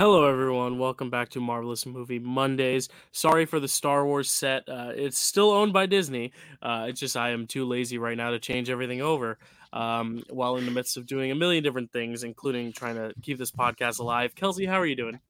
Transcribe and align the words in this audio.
Hello, 0.00 0.24
everyone. 0.24 0.78
Welcome 0.78 1.10
back 1.10 1.28
to 1.28 1.40
Marvelous 1.40 1.84
Movie 1.84 2.18
Mondays. 2.18 2.88
Sorry 3.12 3.44
for 3.44 3.60
the 3.60 3.68
Star 3.68 4.06
Wars 4.06 4.30
set. 4.30 4.66
Uh, 4.66 4.92
it's 4.94 5.18
still 5.18 5.50
owned 5.50 5.74
by 5.74 5.84
Disney. 5.84 6.32
Uh, 6.62 6.86
it's 6.88 6.98
just 6.98 7.18
I 7.18 7.32
am 7.32 7.46
too 7.46 7.66
lazy 7.66 7.98
right 7.98 8.16
now 8.16 8.30
to 8.30 8.38
change 8.38 8.70
everything 8.70 9.02
over 9.02 9.38
um, 9.74 10.22
while 10.30 10.56
in 10.56 10.64
the 10.64 10.70
midst 10.70 10.96
of 10.96 11.04
doing 11.04 11.32
a 11.32 11.34
million 11.34 11.62
different 11.62 11.92
things, 11.92 12.24
including 12.24 12.72
trying 12.72 12.94
to 12.94 13.12
keep 13.20 13.36
this 13.36 13.50
podcast 13.50 14.00
alive. 14.00 14.34
Kelsey, 14.34 14.64
how 14.64 14.80
are 14.80 14.86
you 14.86 14.96
doing? 14.96 15.20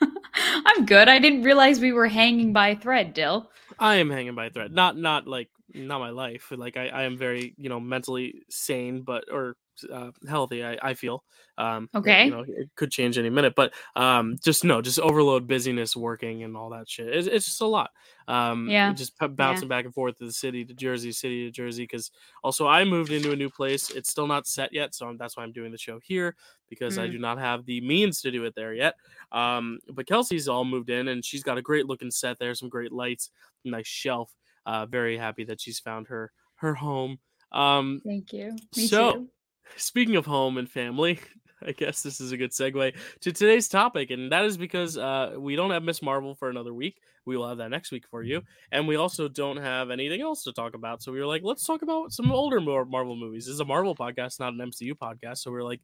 I'm 0.40 0.86
good. 0.86 1.08
I 1.08 1.18
didn't 1.18 1.42
realize 1.42 1.80
we 1.80 1.90
were 1.90 2.06
hanging 2.06 2.52
by 2.52 2.68
a 2.68 2.76
thread, 2.76 3.14
Dill. 3.14 3.50
I 3.80 3.96
am 3.96 4.10
hanging 4.10 4.36
by 4.36 4.46
a 4.46 4.50
thread. 4.50 4.70
Not 4.70 4.96
not 4.96 5.26
like 5.26 5.48
not 5.74 5.98
my 5.98 6.10
life. 6.10 6.52
Like 6.56 6.76
I, 6.76 6.86
I 6.86 7.02
am 7.02 7.18
very 7.18 7.54
you 7.58 7.68
know 7.68 7.80
mentally 7.80 8.42
sane, 8.48 9.02
but 9.02 9.24
or 9.28 9.56
uh, 9.84 10.10
healthy. 10.28 10.64
I, 10.64 10.78
I 10.82 10.94
feel. 10.94 11.24
Um, 11.58 11.88
okay. 11.94 12.24
You 12.24 12.30
know, 12.30 12.44
it 12.46 12.70
could 12.74 12.90
change 12.90 13.18
any 13.18 13.30
minute, 13.30 13.54
but 13.54 13.72
um, 13.96 14.36
just 14.42 14.64
no, 14.64 14.80
just 14.80 14.98
overload, 14.98 15.46
busyness, 15.46 15.94
working, 15.94 16.42
and 16.42 16.56
all 16.56 16.70
that 16.70 16.88
shit. 16.88 17.08
It's, 17.08 17.26
it's 17.26 17.46
just 17.46 17.60
a 17.60 17.66
lot. 17.66 17.90
Um, 18.28 18.68
yeah. 18.68 18.92
Just 18.92 19.18
bouncing 19.18 19.68
yeah. 19.68 19.76
back 19.76 19.84
and 19.84 19.94
forth 19.94 20.18
to 20.18 20.24
the 20.24 20.32
city 20.32 20.64
to 20.64 20.74
Jersey, 20.74 21.12
city 21.12 21.44
to 21.44 21.50
Jersey. 21.50 21.84
Because 21.84 22.10
also 22.42 22.66
I 22.66 22.84
moved 22.84 23.12
into 23.12 23.32
a 23.32 23.36
new 23.36 23.50
place. 23.50 23.90
It's 23.90 24.10
still 24.10 24.26
not 24.26 24.46
set 24.46 24.72
yet, 24.72 24.94
so 24.94 25.14
that's 25.18 25.36
why 25.36 25.42
I'm 25.42 25.52
doing 25.52 25.72
the 25.72 25.78
show 25.78 26.00
here 26.02 26.36
because 26.70 26.96
mm. 26.96 27.02
I 27.02 27.08
do 27.08 27.18
not 27.18 27.38
have 27.38 27.66
the 27.66 27.80
means 27.82 28.22
to 28.22 28.30
do 28.30 28.44
it 28.44 28.54
there 28.54 28.72
yet. 28.72 28.94
Um, 29.32 29.80
but 29.92 30.06
Kelsey's 30.06 30.48
all 30.48 30.64
moved 30.64 30.88
in, 30.88 31.08
and 31.08 31.22
she's 31.24 31.42
got 31.42 31.58
a 31.58 31.62
great 31.62 31.86
looking 31.86 32.10
set 32.10 32.38
there, 32.38 32.54
some 32.54 32.68
great 32.70 32.92
lights, 32.92 33.30
nice 33.64 33.88
shelf. 33.88 34.32
Uh, 34.64 34.86
very 34.86 35.18
happy 35.18 35.44
that 35.44 35.60
she's 35.60 35.80
found 35.80 36.06
her 36.08 36.30
her 36.56 36.74
home. 36.74 37.18
Um, 37.52 38.00
Thank 38.04 38.32
you. 38.32 38.56
Me 38.76 38.86
so, 38.86 39.12
too. 39.12 39.28
Speaking 39.76 40.16
of 40.16 40.26
home 40.26 40.58
and 40.58 40.70
family, 40.70 41.20
I 41.62 41.72
guess 41.72 42.02
this 42.02 42.20
is 42.20 42.32
a 42.32 42.36
good 42.36 42.52
segue 42.52 42.94
to 43.20 43.32
today's 43.32 43.68
topic, 43.68 44.10
and 44.10 44.32
that 44.32 44.44
is 44.44 44.56
because 44.56 44.96
uh, 44.96 45.34
we 45.36 45.56
don't 45.56 45.70
have 45.70 45.82
Miss 45.82 46.02
Marvel 46.02 46.34
for 46.34 46.48
another 46.48 46.72
week. 46.72 47.00
We 47.26 47.36
will 47.36 47.48
have 47.48 47.58
that 47.58 47.68
next 47.68 47.92
week 47.92 48.06
for 48.10 48.22
you, 48.22 48.42
and 48.72 48.88
we 48.88 48.96
also 48.96 49.28
don't 49.28 49.58
have 49.58 49.90
anything 49.90 50.22
else 50.22 50.42
to 50.44 50.52
talk 50.52 50.74
about. 50.74 51.02
So 51.02 51.12
we 51.12 51.20
were 51.20 51.26
like, 51.26 51.42
let's 51.44 51.66
talk 51.66 51.82
about 51.82 52.12
some 52.12 52.32
older 52.32 52.60
Marvel 52.60 53.14
movies. 53.14 53.44
This 53.44 53.54
is 53.54 53.60
a 53.60 53.64
Marvel 53.64 53.94
podcast, 53.94 54.40
not 54.40 54.54
an 54.54 54.58
MCU 54.58 54.94
podcast. 54.94 55.38
So 55.38 55.50
we 55.50 55.58
are 55.58 55.64
like, 55.64 55.80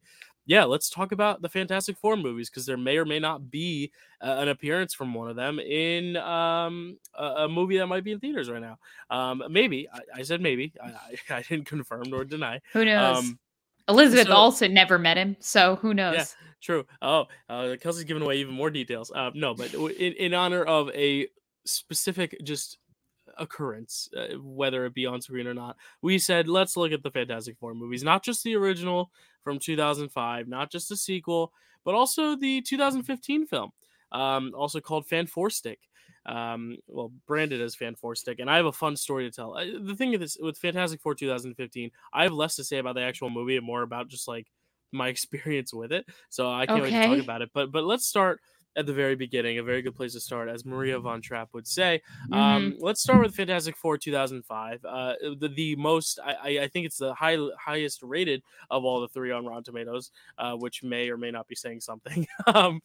yeah, 0.46 0.64
let's 0.64 0.88
talk 0.88 1.12
about 1.12 1.42
the 1.42 1.48
Fantastic 1.48 1.98
Four 1.98 2.16
movies 2.16 2.48
because 2.48 2.64
there 2.66 2.76
may 2.76 2.96
or 2.96 3.04
may 3.04 3.18
not 3.18 3.50
be 3.50 3.92
uh, 4.22 4.36
an 4.38 4.48
appearance 4.48 4.94
from 4.94 5.12
one 5.12 5.28
of 5.28 5.36
them 5.36 5.58
in 5.58 6.16
um, 6.16 6.98
a, 7.18 7.24
a, 7.24 7.48
movie 7.48 7.78
that 7.78 7.86
might 7.86 8.04
be 8.04 8.12
in 8.12 8.20
theaters 8.20 8.48
right 8.48 8.62
now. 8.62 8.78
Um, 9.10 9.42
maybe 9.50 9.88
I, 9.92 10.20
I 10.20 10.22
said 10.22 10.40
maybe. 10.40 10.72
I, 10.82 10.88
I, 10.88 11.16
I, 11.38 11.42
didn't 11.42 11.66
confirm 11.66 12.04
nor 12.06 12.24
deny. 12.24 12.60
Who 12.72 12.84
knows? 12.84 13.18
Um, 13.18 13.38
Elizabeth 13.88 14.26
so, 14.26 14.32
also 14.32 14.68
never 14.68 14.98
met 14.98 15.16
him, 15.16 15.36
so 15.40 15.76
who 15.76 15.94
knows? 15.94 16.16
Yeah, 16.16 16.24
true. 16.60 16.86
Oh, 17.00 17.26
uh, 17.48 17.76
Kelsey's 17.80 18.04
giving 18.04 18.22
away 18.22 18.36
even 18.38 18.54
more 18.54 18.70
details. 18.70 19.12
Uh, 19.14 19.30
no, 19.34 19.54
but 19.54 19.72
in, 19.74 20.12
in 20.14 20.34
honor 20.34 20.64
of 20.64 20.90
a 20.90 21.28
specific 21.64 22.36
just 22.42 22.78
occurrence, 23.38 24.08
uh, 24.16 24.36
whether 24.38 24.86
it 24.86 24.94
be 24.94 25.06
on 25.06 25.20
screen 25.20 25.46
or 25.46 25.54
not, 25.54 25.76
we 26.02 26.18
said 26.18 26.48
let's 26.48 26.76
look 26.76 26.92
at 26.92 27.02
the 27.02 27.10
Fantastic 27.10 27.56
Four 27.58 27.74
movies, 27.74 28.02
not 28.02 28.24
just 28.24 28.42
the 28.42 28.56
original 28.56 29.10
from 29.44 29.58
2005, 29.58 30.48
not 30.48 30.70
just 30.72 30.88
the 30.88 30.96
sequel, 30.96 31.52
but 31.84 31.94
also 31.94 32.34
the 32.34 32.62
2015 32.62 33.46
film, 33.46 33.70
um, 34.10 34.52
also 34.56 34.80
called 34.80 35.06
Fan 35.06 35.26
Four 35.26 35.50
Stick 35.50 35.78
um, 36.26 36.76
well, 36.88 37.12
branded 37.26 37.60
as 37.60 37.74
Fan 37.74 37.94
Four 37.94 38.14
Stick. 38.14 38.40
And 38.40 38.50
I 38.50 38.56
have 38.56 38.66
a 38.66 38.72
fun 38.72 38.96
story 38.96 39.24
to 39.24 39.34
tell. 39.34 39.54
the 39.54 39.94
thing 39.94 40.12
is, 40.12 40.36
with 40.40 40.58
Fantastic 40.58 41.00
Four 41.00 41.14
2015, 41.14 41.90
I 42.12 42.22
have 42.24 42.32
less 42.32 42.56
to 42.56 42.64
say 42.64 42.78
about 42.78 42.94
the 42.96 43.02
actual 43.02 43.30
movie 43.30 43.56
and 43.56 43.64
more 43.64 43.82
about 43.82 44.08
just 44.08 44.28
like 44.28 44.46
my 44.92 45.08
experience 45.08 45.72
with 45.72 45.92
it. 45.92 46.06
So 46.28 46.50
I 46.50 46.66
can't 46.66 46.82
okay. 46.82 46.92
wait 46.92 47.02
to 47.02 47.16
talk 47.16 47.24
about 47.24 47.42
it. 47.42 47.50
But 47.54 47.72
but 47.72 47.84
let's 47.84 48.06
start 48.06 48.40
at 48.76 48.86
the 48.86 48.92
very 48.92 49.14
beginning, 49.14 49.58
a 49.58 49.62
very 49.62 49.82
good 49.82 49.94
place 49.94 50.12
to 50.12 50.20
start, 50.20 50.48
as 50.48 50.64
Maria 50.64 50.98
von 51.00 51.22
Trapp 51.22 51.48
would 51.54 51.66
say. 51.66 52.02
Um, 52.30 52.38
mm-hmm. 52.38 52.56
Um, 52.56 52.76
let's 52.78 53.02
start 53.02 53.22
with 53.22 53.34
Fantastic 53.34 53.76
Four 53.76 53.96
2005. 53.98 54.84
Uh, 54.84 55.14
the, 55.38 55.48
the 55.48 55.76
most, 55.76 56.18
I, 56.24 56.60
I 56.60 56.68
think 56.68 56.86
it's 56.86 56.98
the 56.98 57.14
high, 57.14 57.38
highest 57.58 58.02
rated 58.02 58.42
of 58.70 58.84
all 58.84 59.00
the 59.00 59.08
three 59.08 59.32
on 59.32 59.46
Rotten 59.46 59.64
Tomatoes, 59.64 60.10
uh, 60.38 60.54
which 60.54 60.82
may 60.82 61.08
or 61.08 61.16
may 61.16 61.30
not 61.30 61.48
be 61.48 61.54
saying 61.54 61.80
something. 61.80 62.26
um, 62.46 62.80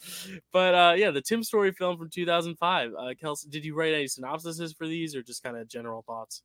but 0.52 0.74
uh, 0.74 0.94
yeah, 0.96 1.12
the 1.12 1.22
Tim 1.22 1.44
Story 1.44 1.72
film 1.72 1.97
from 1.97 2.09
2005. 2.09 2.91
Uh, 2.97 3.13
Kelsey, 3.19 3.50
did 3.50 3.66
you 3.66 3.75
write 3.75 3.94
any 3.94 4.06
synopsises 4.06 4.75
for 4.75 4.88
these 4.88 5.16
or 5.16 5.22
just 5.22 5.44
kind 5.44 5.58
of 5.58 5.68
general 5.68 6.02
thoughts? 6.02 6.44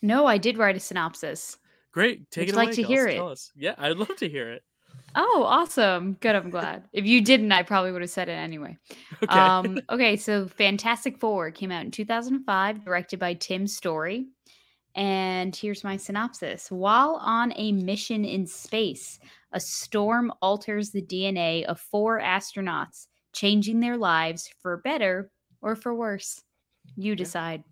No, 0.00 0.26
I 0.26 0.38
did 0.38 0.58
write 0.58 0.76
a 0.76 0.80
synopsis. 0.80 1.58
Great. 1.92 2.30
Take 2.30 2.46
Would 2.46 2.48
it 2.48 2.54
away. 2.54 2.64
like 2.66 2.74
to 2.74 2.82
Kelsey. 2.82 2.94
hear 2.94 3.08
it. 3.08 3.16
Tell 3.16 3.28
us. 3.28 3.52
Yeah, 3.54 3.74
I'd 3.76 3.98
love 3.98 4.16
to 4.16 4.28
hear 4.28 4.50
it. 4.50 4.62
Oh, 5.14 5.44
awesome. 5.46 6.14
Good. 6.20 6.34
I'm 6.34 6.50
glad. 6.50 6.84
if 6.92 7.04
you 7.04 7.20
didn't, 7.20 7.52
I 7.52 7.62
probably 7.62 7.92
would 7.92 8.02
have 8.02 8.10
said 8.10 8.28
it 8.28 8.32
anyway. 8.32 8.76
Okay. 9.22 9.38
Um, 9.38 9.78
okay. 9.88 10.16
So 10.16 10.48
Fantastic 10.48 11.20
Four 11.20 11.52
came 11.52 11.70
out 11.70 11.84
in 11.84 11.92
2005, 11.92 12.84
directed 12.84 13.20
by 13.20 13.34
Tim 13.34 13.68
Story. 13.68 14.26
And 14.96 15.54
here's 15.54 15.84
my 15.84 15.96
synopsis. 15.96 16.70
While 16.70 17.20
on 17.22 17.52
a 17.56 17.70
mission 17.70 18.24
in 18.24 18.46
space, 18.46 19.20
a 19.52 19.60
storm 19.60 20.32
alters 20.42 20.90
the 20.90 21.02
DNA 21.02 21.64
of 21.66 21.78
four 21.78 22.20
astronauts, 22.20 23.06
changing 23.32 23.78
their 23.78 23.96
lives 23.96 24.50
for 24.60 24.78
better 24.78 25.30
or 25.62 25.76
for 25.76 25.94
worse. 25.94 26.42
You 26.96 27.14
decide. 27.14 27.62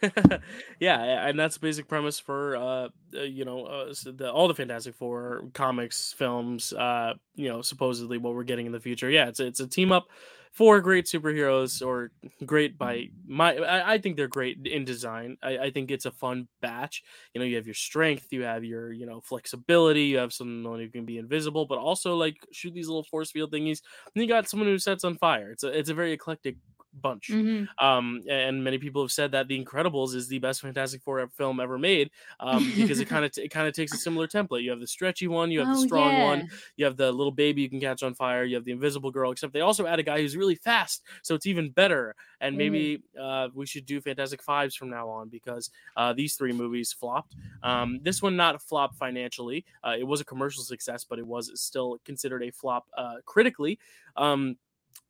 yeah, 0.80 1.28
and 1.28 1.38
that's 1.38 1.56
the 1.56 1.60
basic 1.60 1.88
premise 1.88 2.18
for 2.20 2.56
uh, 2.56 2.88
uh 3.16 3.22
you 3.22 3.44
know 3.44 3.64
uh, 3.64 3.94
the, 4.04 4.30
all 4.30 4.48
the 4.48 4.54
Fantastic 4.54 4.94
Four 4.94 5.44
comics, 5.54 6.14
films. 6.16 6.72
Uh, 6.72 7.14
you 7.34 7.48
know, 7.48 7.62
supposedly 7.62 8.18
what 8.18 8.34
we're 8.34 8.44
getting 8.44 8.66
in 8.66 8.72
the 8.72 8.80
future. 8.80 9.10
Yeah, 9.10 9.28
it's 9.28 9.40
it's 9.40 9.60
a 9.60 9.66
team 9.66 9.92
up 9.92 10.06
for 10.52 10.80
great 10.80 11.06
superheroes 11.06 11.84
or 11.84 12.10
great 12.46 12.78
by 12.78 13.08
my. 13.26 13.56
I, 13.56 13.94
I 13.94 13.98
think 13.98 14.16
they're 14.16 14.28
great 14.28 14.66
in 14.66 14.84
design. 14.84 15.36
I, 15.42 15.58
I, 15.58 15.70
think 15.70 15.90
it's 15.90 16.06
a 16.06 16.10
fun 16.10 16.48
batch. 16.60 17.02
You 17.34 17.40
know, 17.40 17.44
you 17.44 17.56
have 17.56 17.66
your 17.66 17.74
strength, 17.74 18.28
you 18.30 18.42
have 18.42 18.64
your 18.64 18.92
you 18.92 19.06
know 19.06 19.20
flexibility, 19.20 20.04
you 20.04 20.18
have 20.18 20.32
someone 20.32 20.80
who 20.80 20.88
can 20.88 21.04
be 21.04 21.18
invisible, 21.18 21.66
but 21.66 21.78
also 21.78 22.16
like 22.16 22.36
shoot 22.52 22.72
these 22.72 22.88
little 22.88 23.04
force 23.04 23.30
field 23.30 23.52
thingies. 23.52 23.82
And 24.14 24.22
you 24.22 24.28
got 24.28 24.48
someone 24.48 24.68
who 24.68 24.78
sets 24.78 25.04
on 25.04 25.16
fire. 25.16 25.50
It's 25.50 25.64
a 25.64 25.68
it's 25.68 25.90
a 25.90 25.94
very 25.94 26.12
eclectic 26.12 26.56
bunch. 26.94 27.28
Mm-hmm. 27.28 27.84
Um, 27.84 28.22
and 28.28 28.62
many 28.62 28.78
people 28.78 29.02
have 29.02 29.12
said 29.12 29.32
that 29.32 29.48
The 29.48 29.62
Incredibles 29.62 30.14
is 30.14 30.28
the 30.28 30.38
best 30.38 30.60
Fantastic 30.60 31.02
Four 31.02 31.26
film 31.28 31.60
ever 31.60 31.78
made 31.78 32.10
um, 32.40 32.70
because 32.76 33.00
it 33.00 33.04
kind 33.08 33.24
of 33.24 33.32
t- 33.32 33.42
it 33.42 33.48
kind 33.48 33.68
of 33.68 33.74
takes 33.74 33.92
a 33.92 33.96
similar 33.96 34.26
template. 34.26 34.62
You 34.62 34.70
have 34.70 34.80
the 34.80 34.86
stretchy 34.86 35.28
one, 35.28 35.50
you 35.50 35.60
have 35.60 35.68
oh, 35.68 35.80
the 35.80 35.86
strong 35.86 36.12
yeah. 36.12 36.24
one, 36.24 36.48
you 36.76 36.84
have 36.84 36.96
the 36.96 37.10
little 37.10 37.32
baby 37.32 37.62
you 37.62 37.70
can 37.70 37.80
catch 37.80 38.02
on 38.02 38.14
fire, 38.14 38.44
you 38.44 38.54
have 38.56 38.64
the 38.64 38.72
Invisible 38.72 39.10
Girl. 39.10 39.30
Except 39.30 39.52
they 39.52 39.60
also 39.60 39.86
add 39.86 39.98
a 39.98 40.02
guy 40.02 40.20
who's 40.20 40.36
really 40.36 40.56
fast, 40.56 41.02
so 41.22 41.34
it's 41.34 41.46
even 41.46 41.70
better. 41.70 42.14
And 42.40 42.56
maybe 42.56 43.02
uh, 43.20 43.48
we 43.52 43.66
should 43.66 43.84
do 43.84 44.00
Fantastic 44.00 44.42
Fives 44.42 44.76
from 44.76 44.90
now 44.90 45.08
on 45.08 45.28
because 45.28 45.70
uh, 45.96 46.12
these 46.12 46.36
three 46.36 46.52
movies 46.52 46.92
flopped. 46.92 47.34
Um, 47.64 47.98
this 48.02 48.22
one 48.22 48.36
not 48.36 48.54
a 48.54 48.58
flop 48.60 48.94
financially. 48.94 49.64
Uh, 49.82 49.96
it 49.98 50.06
was 50.06 50.20
a 50.20 50.24
commercial 50.24 50.62
success, 50.62 51.04
but 51.04 51.18
it 51.18 51.26
was 51.26 51.50
still 51.60 51.98
considered 52.04 52.44
a 52.44 52.50
flop 52.50 52.86
uh, 52.96 53.16
critically. 53.24 53.78
Um, 54.16 54.56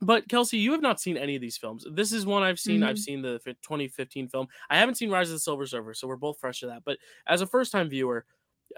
but 0.00 0.28
Kelsey, 0.28 0.58
you 0.58 0.72
have 0.72 0.82
not 0.82 1.00
seen 1.00 1.16
any 1.16 1.34
of 1.34 1.42
these 1.42 1.56
films. 1.56 1.84
This 1.92 2.12
is 2.12 2.24
one 2.24 2.42
I've 2.42 2.60
seen. 2.60 2.80
Mm-hmm. 2.80 2.88
I've 2.88 2.98
seen 2.98 3.22
the 3.22 3.38
2015 3.44 4.28
film. 4.28 4.46
I 4.70 4.78
haven't 4.78 4.94
seen 4.94 5.10
Rise 5.10 5.28
of 5.28 5.34
the 5.34 5.40
Silver 5.40 5.66
Surfer, 5.66 5.94
so 5.94 6.06
we're 6.06 6.16
both 6.16 6.38
fresh 6.38 6.60
to 6.60 6.66
that. 6.66 6.82
But 6.84 6.98
as 7.26 7.40
a 7.40 7.46
first 7.46 7.72
time 7.72 7.88
viewer, 7.88 8.24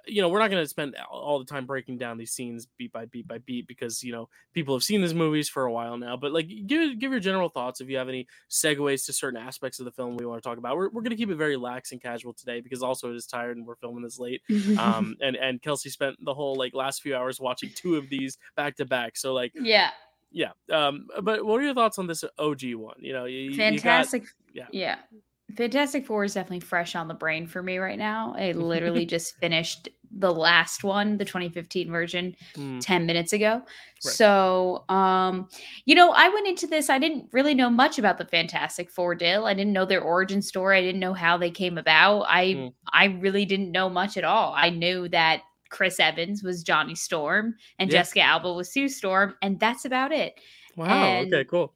you 0.06 0.22
know, 0.22 0.28
we're 0.28 0.38
not 0.38 0.50
going 0.50 0.62
to 0.62 0.68
spend 0.68 0.94
all 1.10 1.38
the 1.38 1.44
time 1.44 1.66
breaking 1.66 1.98
down 1.98 2.16
these 2.16 2.32
scenes 2.32 2.66
beat 2.78 2.92
by 2.92 3.06
beat 3.06 3.26
by 3.26 3.38
beat 3.38 3.66
because 3.66 4.02
you 4.02 4.12
know 4.12 4.28
people 4.54 4.74
have 4.74 4.82
seen 4.82 5.00
these 5.00 5.14
movies 5.14 5.48
for 5.48 5.64
a 5.64 5.72
while 5.72 5.96
now. 5.98 6.16
But 6.16 6.32
like, 6.32 6.48
give 6.66 6.98
give 6.98 7.10
your 7.10 7.20
general 7.20 7.48
thoughts 7.48 7.80
if 7.80 7.88
you 7.88 7.96
have 7.98 8.08
any 8.08 8.26
segues 8.48 9.04
to 9.06 9.12
certain 9.12 9.40
aspects 9.40 9.78
of 9.78 9.84
the 9.84 9.92
film 9.92 10.16
we 10.16 10.26
want 10.26 10.42
to 10.42 10.48
talk 10.48 10.58
about. 10.58 10.76
We're, 10.76 10.90
we're 10.90 11.02
going 11.02 11.10
to 11.10 11.16
keep 11.16 11.30
it 11.30 11.36
very 11.36 11.56
lax 11.56 11.92
and 11.92 12.00
casual 12.00 12.32
today 12.32 12.60
because 12.60 12.82
also 12.82 13.10
it 13.10 13.16
is 13.16 13.26
tired 13.26 13.56
and 13.56 13.66
we're 13.66 13.76
filming 13.76 14.02
this 14.02 14.18
late. 14.18 14.42
um, 14.78 15.16
and 15.20 15.36
and 15.36 15.60
Kelsey 15.60 15.90
spent 15.90 16.16
the 16.24 16.34
whole 16.34 16.54
like 16.54 16.72
last 16.72 17.02
few 17.02 17.14
hours 17.14 17.40
watching 17.40 17.70
two 17.74 17.96
of 17.96 18.08
these 18.08 18.38
back 18.56 18.76
to 18.76 18.84
back. 18.84 19.16
So 19.16 19.34
like, 19.34 19.52
yeah, 19.54 19.90
yeah. 20.30 20.52
Um, 20.70 21.06
but 21.22 21.44
what 21.44 21.60
are 21.60 21.64
your 21.64 21.74
thoughts 21.74 21.98
on 21.98 22.06
this 22.06 22.24
OG 22.38 22.74
one? 22.74 22.96
You 22.98 23.12
know, 23.12 23.24
you, 23.24 23.54
fantastic. 23.54 24.22
You 24.52 24.62
got, 24.62 24.74
yeah. 24.74 24.96
yeah. 25.10 25.18
Fantastic 25.56 26.06
Four 26.06 26.24
is 26.24 26.34
definitely 26.34 26.60
fresh 26.60 26.94
on 26.94 27.08
the 27.08 27.14
brain 27.14 27.46
for 27.46 27.62
me 27.62 27.78
right 27.78 27.98
now. 27.98 28.34
I 28.38 28.52
literally 28.52 29.04
just 29.16 29.36
finished 29.38 29.88
the 30.12 30.32
last 30.32 30.82
one, 30.82 31.18
the 31.18 31.24
2015 31.24 31.90
version, 31.90 32.34
mm. 32.54 32.80
10 32.80 33.06
minutes 33.06 33.32
ago. 33.32 33.62
Right. 34.04 34.14
So, 34.14 34.84
um, 34.88 35.48
you 35.84 35.94
know, 35.94 36.12
I 36.12 36.28
went 36.28 36.48
into 36.48 36.66
this, 36.66 36.90
I 36.90 36.98
didn't 36.98 37.28
really 37.32 37.54
know 37.54 37.70
much 37.70 37.98
about 37.98 38.18
the 38.18 38.24
Fantastic 38.24 38.90
Four 38.90 39.14
deal. 39.14 39.46
I 39.46 39.54
didn't 39.54 39.72
know 39.72 39.84
their 39.84 40.02
origin 40.02 40.42
story. 40.42 40.78
I 40.78 40.82
didn't 40.82 41.00
know 41.00 41.14
how 41.14 41.36
they 41.36 41.50
came 41.50 41.78
about. 41.78 42.22
I 42.22 42.44
mm. 42.46 42.72
I 42.92 43.06
really 43.06 43.44
didn't 43.44 43.72
know 43.72 43.88
much 43.88 44.16
at 44.16 44.24
all. 44.24 44.52
I 44.56 44.70
knew 44.70 45.08
that 45.08 45.42
Chris 45.70 45.98
Evans 45.98 46.42
was 46.42 46.62
Johnny 46.62 46.94
Storm 46.94 47.54
and 47.78 47.90
yeah. 47.90 47.98
Jessica 47.98 48.20
Alba 48.20 48.52
was 48.52 48.72
Sue 48.72 48.88
Storm, 48.88 49.34
and 49.42 49.58
that's 49.58 49.84
about 49.84 50.12
it. 50.12 50.40
Wow. 50.76 50.86
And 50.86 51.32
okay, 51.32 51.44
cool. 51.44 51.74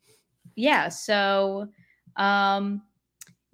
Yeah. 0.57 0.89
So 0.89 1.69
um 2.17 2.83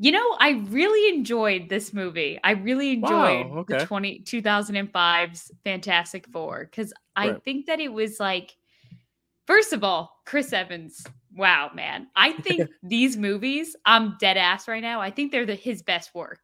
you 0.03 0.13
know, 0.13 0.37
I 0.41 0.53
really 0.71 1.15
enjoyed 1.15 1.69
this 1.69 1.93
movie. 1.93 2.41
I 2.43 2.53
really 2.53 2.93
enjoyed 2.93 3.51
wow, 3.51 3.59
okay. 3.59 3.81
the 3.81 3.85
20, 3.85 4.21
2005's 4.21 5.53
Fantastic 5.63 6.27
Four 6.29 6.65
because 6.71 6.95
I 7.17 7.35
think 7.35 7.67
that 7.67 7.81
it 7.81 7.93
was 7.93 8.19
like 8.19 8.57
First 9.51 9.73
of 9.73 9.83
all, 9.83 10.21
Chris 10.27 10.53
Evans. 10.53 11.05
Wow, 11.35 11.73
man. 11.75 12.07
I 12.15 12.35
think 12.35 12.71
these 12.85 13.17
movies, 13.17 13.75
I'm 13.85 14.17
dead 14.21 14.37
ass 14.37 14.69
right 14.69 14.81
now. 14.81 15.01
I 15.01 15.11
think 15.11 15.33
they're 15.33 15.45
the, 15.45 15.57
his 15.57 15.83
best 15.83 16.15
work. 16.15 16.39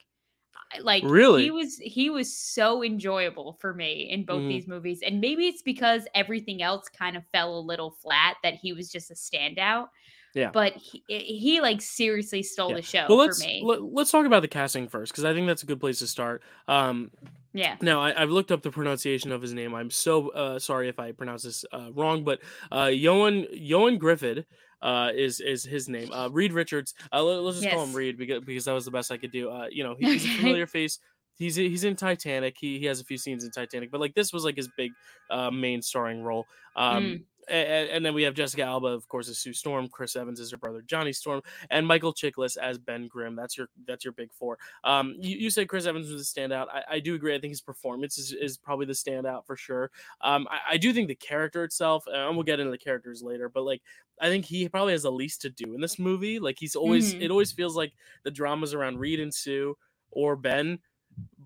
Like 0.82 1.02
really, 1.04 1.44
he 1.44 1.50
was 1.50 1.78
he 1.78 2.10
was 2.10 2.34
so 2.34 2.82
enjoyable 2.82 3.56
for 3.60 3.74
me 3.74 4.08
in 4.10 4.24
both 4.24 4.40
mm-hmm. 4.40 4.48
these 4.48 4.66
movies, 4.66 5.00
and 5.04 5.20
maybe 5.20 5.46
it's 5.46 5.62
because 5.62 6.06
everything 6.14 6.62
else 6.62 6.88
kind 6.88 7.16
of 7.16 7.24
fell 7.32 7.58
a 7.58 7.60
little 7.60 7.90
flat 7.90 8.36
that 8.42 8.54
he 8.54 8.72
was 8.72 8.90
just 8.90 9.10
a 9.10 9.14
standout. 9.14 9.88
Yeah. 10.34 10.50
But 10.52 10.74
he, 10.74 11.02
he 11.08 11.60
like 11.62 11.80
seriously 11.80 12.42
stole 12.42 12.70
yeah. 12.70 12.76
the 12.76 12.82
show 12.82 13.06
well, 13.08 13.18
let's, 13.18 13.42
for 13.42 13.48
me. 13.48 13.62
Let, 13.64 14.02
us 14.02 14.10
talk 14.10 14.26
about 14.26 14.42
the 14.42 14.48
casting 14.48 14.86
first 14.86 15.12
because 15.12 15.24
I 15.24 15.32
think 15.32 15.46
that's 15.46 15.62
a 15.62 15.66
good 15.66 15.80
place 15.80 16.00
to 16.00 16.06
start. 16.06 16.42
Um, 16.68 17.10
yeah. 17.56 17.76
Now 17.80 18.00
I, 18.02 18.12
have 18.12 18.30
looked 18.30 18.52
up 18.52 18.62
the 18.62 18.70
pronunciation 18.70 19.32
of 19.32 19.40
his 19.40 19.54
name. 19.54 19.74
I'm 19.74 19.90
so 19.90 20.28
uh, 20.30 20.58
sorry 20.58 20.88
if 20.88 20.98
I 20.98 21.12
pronounce 21.12 21.42
this 21.42 21.64
uh, 21.72 21.90
wrong, 21.94 22.22
but 22.22 22.40
uh, 22.70 22.90
Ioan 22.90 23.46
Ioan 23.58 23.98
Gruffudd 23.98 24.44
uh, 24.82 25.10
is 25.14 25.40
is 25.40 25.64
his 25.64 25.88
name. 25.88 26.12
Uh, 26.12 26.28
Reed 26.28 26.52
Richards. 26.52 26.94
Uh, 27.12 27.22
let, 27.22 27.38
us 27.38 27.54
just 27.54 27.64
yes. 27.64 27.74
call 27.74 27.84
him 27.84 27.94
Reed 27.94 28.18
because 28.18 28.44
because 28.44 28.66
that 28.66 28.72
was 28.72 28.84
the 28.84 28.90
best 28.90 29.10
I 29.10 29.16
could 29.16 29.32
do. 29.32 29.50
Uh, 29.50 29.66
you 29.70 29.82
know, 29.82 29.96
he's 29.98 30.24
a 30.24 30.28
familiar 30.28 30.66
face. 30.66 30.98
He's 31.38 31.56
he's 31.56 31.84
in 31.84 31.96
Titanic. 31.96 32.56
He 32.58 32.78
he 32.78 32.86
has 32.86 33.00
a 33.00 33.04
few 33.04 33.16
scenes 33.18 33.44
in 33.44 33.50
Titanic, 33.50 33.90
but 33.90 34.00
like 34.00 34.14
this 34.14 34.32
was 34.32 34.44
like 34.44 34.56
his 34.56 34.68
big 34.76 34.92
uh, 35.30 35.50
main 35.50 35.82
starring 35.82 36.22
role. 36.22 36.46
Um, 36.76 37.04
mm 37.04 37.22
and, 37.48 37.88
and, 37.90 38.04
then 38.04 38.14
we 38.14 38.22
have 38.22 38.34
Jessica 38.34 38.62
Alba, 38.62 38.88
of 38.88 39.06
course, 39.08 39.28
as 39.28 39.38
Sue 39.38 39.52
Storm. 39.52 39.88
Chris 39.88 40.16
Evans 40.16 40.40
is 40.40 40.50
her 40.50 40.56
brother 40.56 40.82
Johnny 40.82 41.12
Storm, 41.12 41.42
and 41.70 41.86
Michael 41.86 42.12
Chiklis 42.12 42.56
as 42.56 42.78
Ben 42.78 43.08
Grimm. 43.08 43.36
That's 43.36 43.56
your 43.56 43.68
that's 43.86 44.04
your 44.04 44.12
big 44.12 44.32
four. 44.32 44.58
Um, 44.84 45.14
you, 45.18 45.36
you 45.36 45.50
said 45.50 45.68
Chris 45.68 45.86
Evans 45.86 46.10
was 46.10 46.22
a 46.22 46.24
standout. 46.24 46.66
I, 46.72 46.82
I 46.92 47.00
do 47.00 47.14
agree. 47.14 47.34
I 47.34 47.40
think 47.40 47.52
his 47.52 47.60
performance 47.60 48.18
is, 48.18 48.32
is 48.32 48.56
probably 48.56 48.86
the 48.86 48.92
standout 48.92 49.46
for 49.46 49.56
sure. 49.56 49.90
Um, 50.20 50.46
I, 50.50 50.74
I 50.74 50.76
do 50.76 50.92
think 50.92 51.08
the 51.08 51.14
character 51.14 51.64
itself, 51.64 52.04
and 52.06 52.36
we'll 52.36 52.44
get 52.44 52.60
into 52.60 52.72
the 52.72 52.78
characters 52.78 53.22
later, 53.22 53.48
but 53.48 53.62
like 53.62 53.82
I 54.20 54.28
think 54.28 54.44
he 54.44 54.68
probably 54.68 54.92
has 54.92 55.02
the 55.02 55.12
least 55.12 55.42
to 55.42 55.50
do 55.50 55.74
in 55.74 55.80
this 55.80 55.98
movie. 55.98 56.38
Like 56.38 56.56
he's 56.58 56.76
always 56.76 57.12
mm-hmm. 57.12 57.22
it 57.22 57.30
always 57.30 57.52
feels 57.52 57.76
like 57.76 57.92
the 58.24 58.30
dramas 58.30 58.74
around 58.74 58.98
Reed 58.98 59.20
and 59.20 59.32
Sue 59.32 59.76
or 60.10 60.36
Ben 60.36 60.78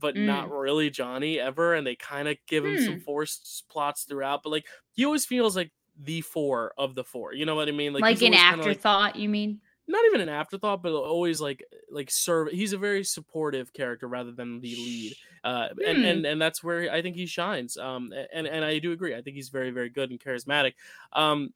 but 0.01 0.15
mm. 0.15 0.27
not 0.27 0.51
really 0.51 0.91
Johnny 0.91 1.39
ever. 1.39 1.75
And 1.75 1.87
they 1.87 1.95
kind 1.95 2.29
of 2.29 2.37
give 2.47 2.65
him 2.65 2.83
some 2.83 2.95
hmm. 2.95 3.01
forced 3.01 3.65
plots 3.71 4.05
throughout. 4.05 4.43
But 4.43 4.51
like 4.51 4.67
he 4.93 5.05
always 5.05 5.25
feels 5.25 5.57
like 5.57 5.71
the 6.05 6.21
four 6.23 6.73
of 6.79 6.95
the 6.95 7.05
four. 7.05 7.35
You 7.35 7.47
know 7.47 7.55
what 7.55 7.69
I 7.69 7.73
mean? 7.73 7.93
Like, 7.93 8.03
like 8.03 8.23
an 8.23 8.35
afterthought, 8.35 9.15
like, 9.15 9.17
you 9.17 9.29
mean? 9.29 9.61
Not 9.87 10.05
even 10.07 10.21
an 10.21 10.29
afterthought, 10.29 10.83
but 10.83 10.93
always 10.93 11.41
like 11.41 11.65
like 11.91 12.11
serve. 12.11 12.49
He's 12.49 12.73
a 12.73 12.79
very 12.79 13.03
supportive 13.03 13.73
character 13.73 14.07
rather 14.07 14.31
than 14.31 14.61
the 14.61 14.77
lead, 14.77 15.17
uh, 15.43 15.69
and 15.85 15.99
hmm. 15.99 16.05
and 16.05 16.27
and 16.27 16.41
that's 16.41 16.63
where 16.63 16.93
I 16.93 17.03
think 17.03 17.17
he 17.17 17.27
shines. 17.27 17.77
Um, 17.77 18.13
and 18.33 18.47
and 18.47 18.65
I 18.65 18.79
do 18.79 18.93
agree. 18.93 19.17
I 19.17 19.23
think 19.23 19.35
he's 19.35 19.49
very 19.49 19.71
very 19.71 19.89
good 19.89 20.11
and 20.11 20.21
charismatic. 20.21 20.75
Um, 21.13 21.53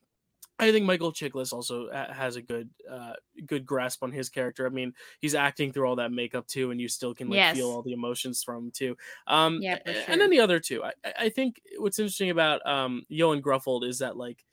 I 0.59 0.71
think 0.71 0.87
Michael 0.87 1.13
Chiklis 1.13 1.53
also 1.53 1.91
has 1.93 2.37
a 2.37 2.43
good 2.43 2.71
uh, 2.91 3.15
good 3.47 3.67
grasp 3.67 4.05
on 4.05 4.13
his 4.13 4.29
character. 4.29 4.67
I 4.67 4.69
mean, 4.69 4.95
he's 5.21 5.35
acting 5.35 5.73
through 5.73 5.87
all 5.89 5.97
that 5.97 6.13
makeup 6.13 6.47
too, 6.47 6.71
and 6.71 6.81
you 6.81 6.87
still 6.89 7.13
can 7.13 7.29
like 7.29 7.37
yes. 7.37 7.57
feel 7.57 7.71
all 7.71 7.83
the 7.83 7.93
emotions 7.93 8.43
from 8.43 8.67
him 8.67 8.71
too. 8.71 8.97
Um, 9.27 9.59
yeah, 9.61 9.79
sure. 9.85 10.03
and 10.07 10.21
then 10.21 10.31
the 10.31 10.41
other 10.41 10.61
two. 10.61 10.85
I, 10.85 10.93
I 11.19 11.29
think 11.29 11.61
what's 11.79 11.99
interesting 11.99 12.31
about 12.31 12.65
um, 12.67 13.05
Ioan 13.11 13.43
Gruffudd 13.43 13.85
is 13.85 13.99
that 13.99 14.17
like 14.17 14.45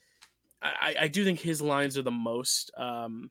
I, 0.61 0.95
I 1.01 1.07
do 1.07 1.23
think 1.23 1.39
his 1.39 1.61
lines 1.61 1.97
are 1.97 2.03
the 2.03 2.11
most 2.11 2.71
um, 2.77 3.29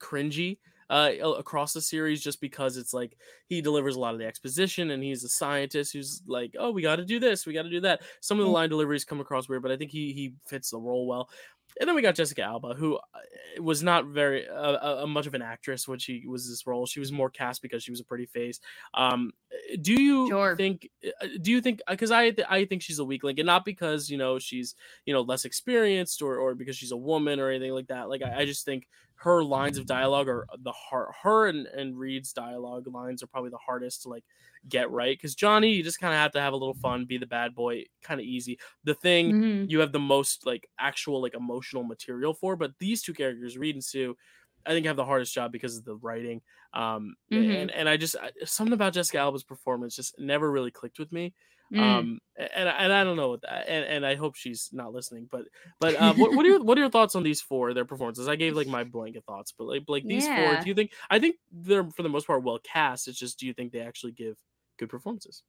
cringy 0.00 0.58
uh, 0.90 1.12
across 1.38 1.72
the 1.72 1.80
series 1.80 2.22
just 2.22 2.40
because 2.40 2.76
it's 2.76 2.92
like 2.92 3.16
he 3.46 3.62
delivers 3.62 3.96
a 3.96 4.00
lot 4.00 4.12
of 4.12 4.18
the 4.18 4.26
exposition 4.26 4.90
and 4.90 5.02
he's 5.02 5.22
a 5.22 5.28
scientist 5.28 5.92
who's 5.92 6.20
like, 6.26 6.54
oh, 6.58 6.72
we 6.72 6.82
got 6.82 6.96
to 6.96 7.04
do 7.04 7.20
this, 7.20 7.46
we 7.46 7.52
got 7.52 7.62
to 7.62 7.70
do 7.70 7.80
that. 7.80 8.02
Some 8.20 8.40
of 8.40 8.44
the 8.44 8.50
mm. 8.50 8.54
line 8.54 8.68
deliveries 8.68 9.04
come 9.04 9.20
across 9.20 9.48
weird, 9.48 9.62
but 9.62 9.70
I 9.70 9.76
think 9.76 9.92
he 9.92 10.12
he 10.12 10.34
fits 10.46 10.70
the 10.70 10.78
role 10.78 11.06
well. 11.06 11.30
And 11.78 11.88
then 11.88 11.94
we 11.94 12.02
got 12.02 12.14
Jessica 12.14 12.42
Alba, 12.42 12.74
who 12.74 12.96
uh, 12.96 13.62
was 13.62 13.82
not 13.82 14.06
very 14.06 14.48
uh, 14.48 15.02
uh, 15.02 15.06
much 15.06 15.26
of 15.26 15.34
an 15.34 15.42
actress 15.42 15.86
when 15.86 15.98
she 15.98 16.26
was 16.26 16.48
this 16.48 16.66
role. 16.66 16.86
She 16.86 17.00
was 17.00 17.12
more 17.12 17.30
cast 17.30 17.62
because 17.62 17.82
she 17.82 17.90
was 17.90 18.00
a 18.00 18.04
pretty 18.04 18.26
face. 18.26 18.60
Um, 18.94 19.32
do 19.80 19.92
you 19.92 20.28
sure. 20.28 20.56
think? 20.56 20.88
Uh, 21.04 21.26
do 21.40 21.50
you 21.50 21.60
think? 21.60 21.80
Because 21.88 22.10
I 22.10 22.34
I 22.48 22.64
think 22.64 22.82
she's 22.82 22.98
a 22.98 23.04
weak 23.04 23.22
link, 23.22 23.38
and 23.38 23.46
not 23.46 23.64
because 23.64 24.10
you 24.10 24.18
know 24.18 24.38
she's 24.38 24.74
you 25.06 25.14
know 25.14 25.20
less 25.20 25.44
experienced 25.44 26.22
or 26.22 26.36
or 26.36 26.54
because 26.54 26.76
she's 26.76 26.92
a 26.92 26.96
woman 26.96 27.40
or 27.40 27.50
anything 27.50 27.72
like 27.72 27.88
that. 27.88 28.08
Like 28.08 28.22
I, 28.22 28.40
I 28.40 28.44
just 28.44 28.64
think 28.64 28.86
her 29.20 29.44
lines 29.44 29.76
of 29.76 29.84
dialogue 29.84 30.28
are 30.28 30.46
the 30.62 30.72
hard 30.72 31.08
her 31.22 31.48
and, 31.48 31.66
and 31.66 31.98
Reed's 31.98 32.32
dialogue 32.32 32.86
lines 32.86 33.22
are 33.22 33.26
probably 33.26 33.50
the 33.50 33.58
hardest 33.58 34.02
to 34.02 34.08
like 34.08 34.24
get 34.68 34.90
right 34.90 35.16
because 35.16 35.34
Johnny 35.34 35.72
you 35.72 35.82
just 35.82 36.00
kind 36.00 36.14
of 36.14 36.18
have 36.18 36.32
to 36.32 36.40
have 36.40 36.54
a 36.54 36.56
little 36.56 36.74
fun 36.74 37.04
be 37.04 37.18
the 37.18 37.26
bad 37.26 37.54
boy 37.54 37.84
kind 38.02 38.18
of 38.18 38.24
easy 38.24 38.58
the 38.84 38.94
thing 38.94 39.32
mm-hmm. 39.32 39.64
you 39.68 39.80
have 39.80 39.92
the 39.92 39.98
most 39.98 40.46
like 40.46 40.66
actual 40.78 41.20
like 41.20 41.34
emotional 41.34 41.82
material 41.82 42.32
for 42.32 42.56
but 42.56 42.72
these 42.78 43.02
two 43.02 43.12
characters 43.12 43.58
Reed 43.58 43.74
and 43.74 43.84
Sue 43.84 44.16
I 44.64 44.70
think 44.70 44.86
have 44.86 44.96
the 44.96 45.04
hardest 45.04 45.34
job 45.34 45.52
because 45.52 45.76
of 45.76 45.84
the 45.84 45.96
writing 45.96 46.40
um 46.72 47.14
mm-hmm. 47.30 47.50
and 47.50 47.70
and 47.72 47.90
I 47.90 47.98
just 47.98 48.16
something 48.46 48.72
about 48.72 48.94
Jessica 48.94 49.18
Alba's 49.18 49.44
performance 49.44 49.96
just 49.96 50.18
never 50.18 50.50
really 50.50 50.70
clicked 50.70 50.98
with 50.98 51.12
me 51.12 51.34
Mm. 51.72 51.80
Um, 51.80 52.20
and 52.36 52.68
and 52.68 52.92
I 52.92 53.04
don't 53.04 53.16
know 53.16 53.28
what 53.28 53.42
that, 53.42 53.68
and, 53.68 53.84
and 53.84 54.06
I 54.06 54.14
hope 54.14 54.34
she's 54.34 54.70
not 54.72 54.92
listening. 54.92 55.28
But 55.30 55.42
but 55.78 55.94
uh, 55.96 56.14
what, 56.14 56.34
what 56.34 56.44
are 56.44 56.48
your 56.48 56.62
what 56.62 56.78
are 56.78 56.80
your 56.80 56.90
thoughts 56.90 57.14
on 57.14 57.22
these 57.22 57.40
four 57.40 57.74
their 57.74 57.84
performances? 57.84 58.28
I 58.28 58.36
gave 58.36 58.56
like 58.56 58.66
my 58.66 58.82
blanket 58.82 59.24
thoughts, 59.24 59.52
but 59.52 59.64
like 59.64 59.84
like 59.86 60.04
these 60.04 60.26
yeah. 60.26 60.54
four, 60.54 60.62
do 60.62 60.68
you 60.68 60.74
think? 60.74 60.92
I 61.10 61.18
think 61.18 61.36
they're 61.52 61.84
for 61.84 62.02
the 62.02 62.08
most 62.08 62.26
part 62.26 62.42
well 62.42 62.58
cast. 62.58 63.08
It's 63.08 63.18
just 63.18 63.38
do 63.38 63.46
you 63.46 63.52
think 63.52 63.72
they 63.72 63.80
actually 63.80 64.12
give 64.12 64.36
good 64.78 64.88
performances? 64.88 65.42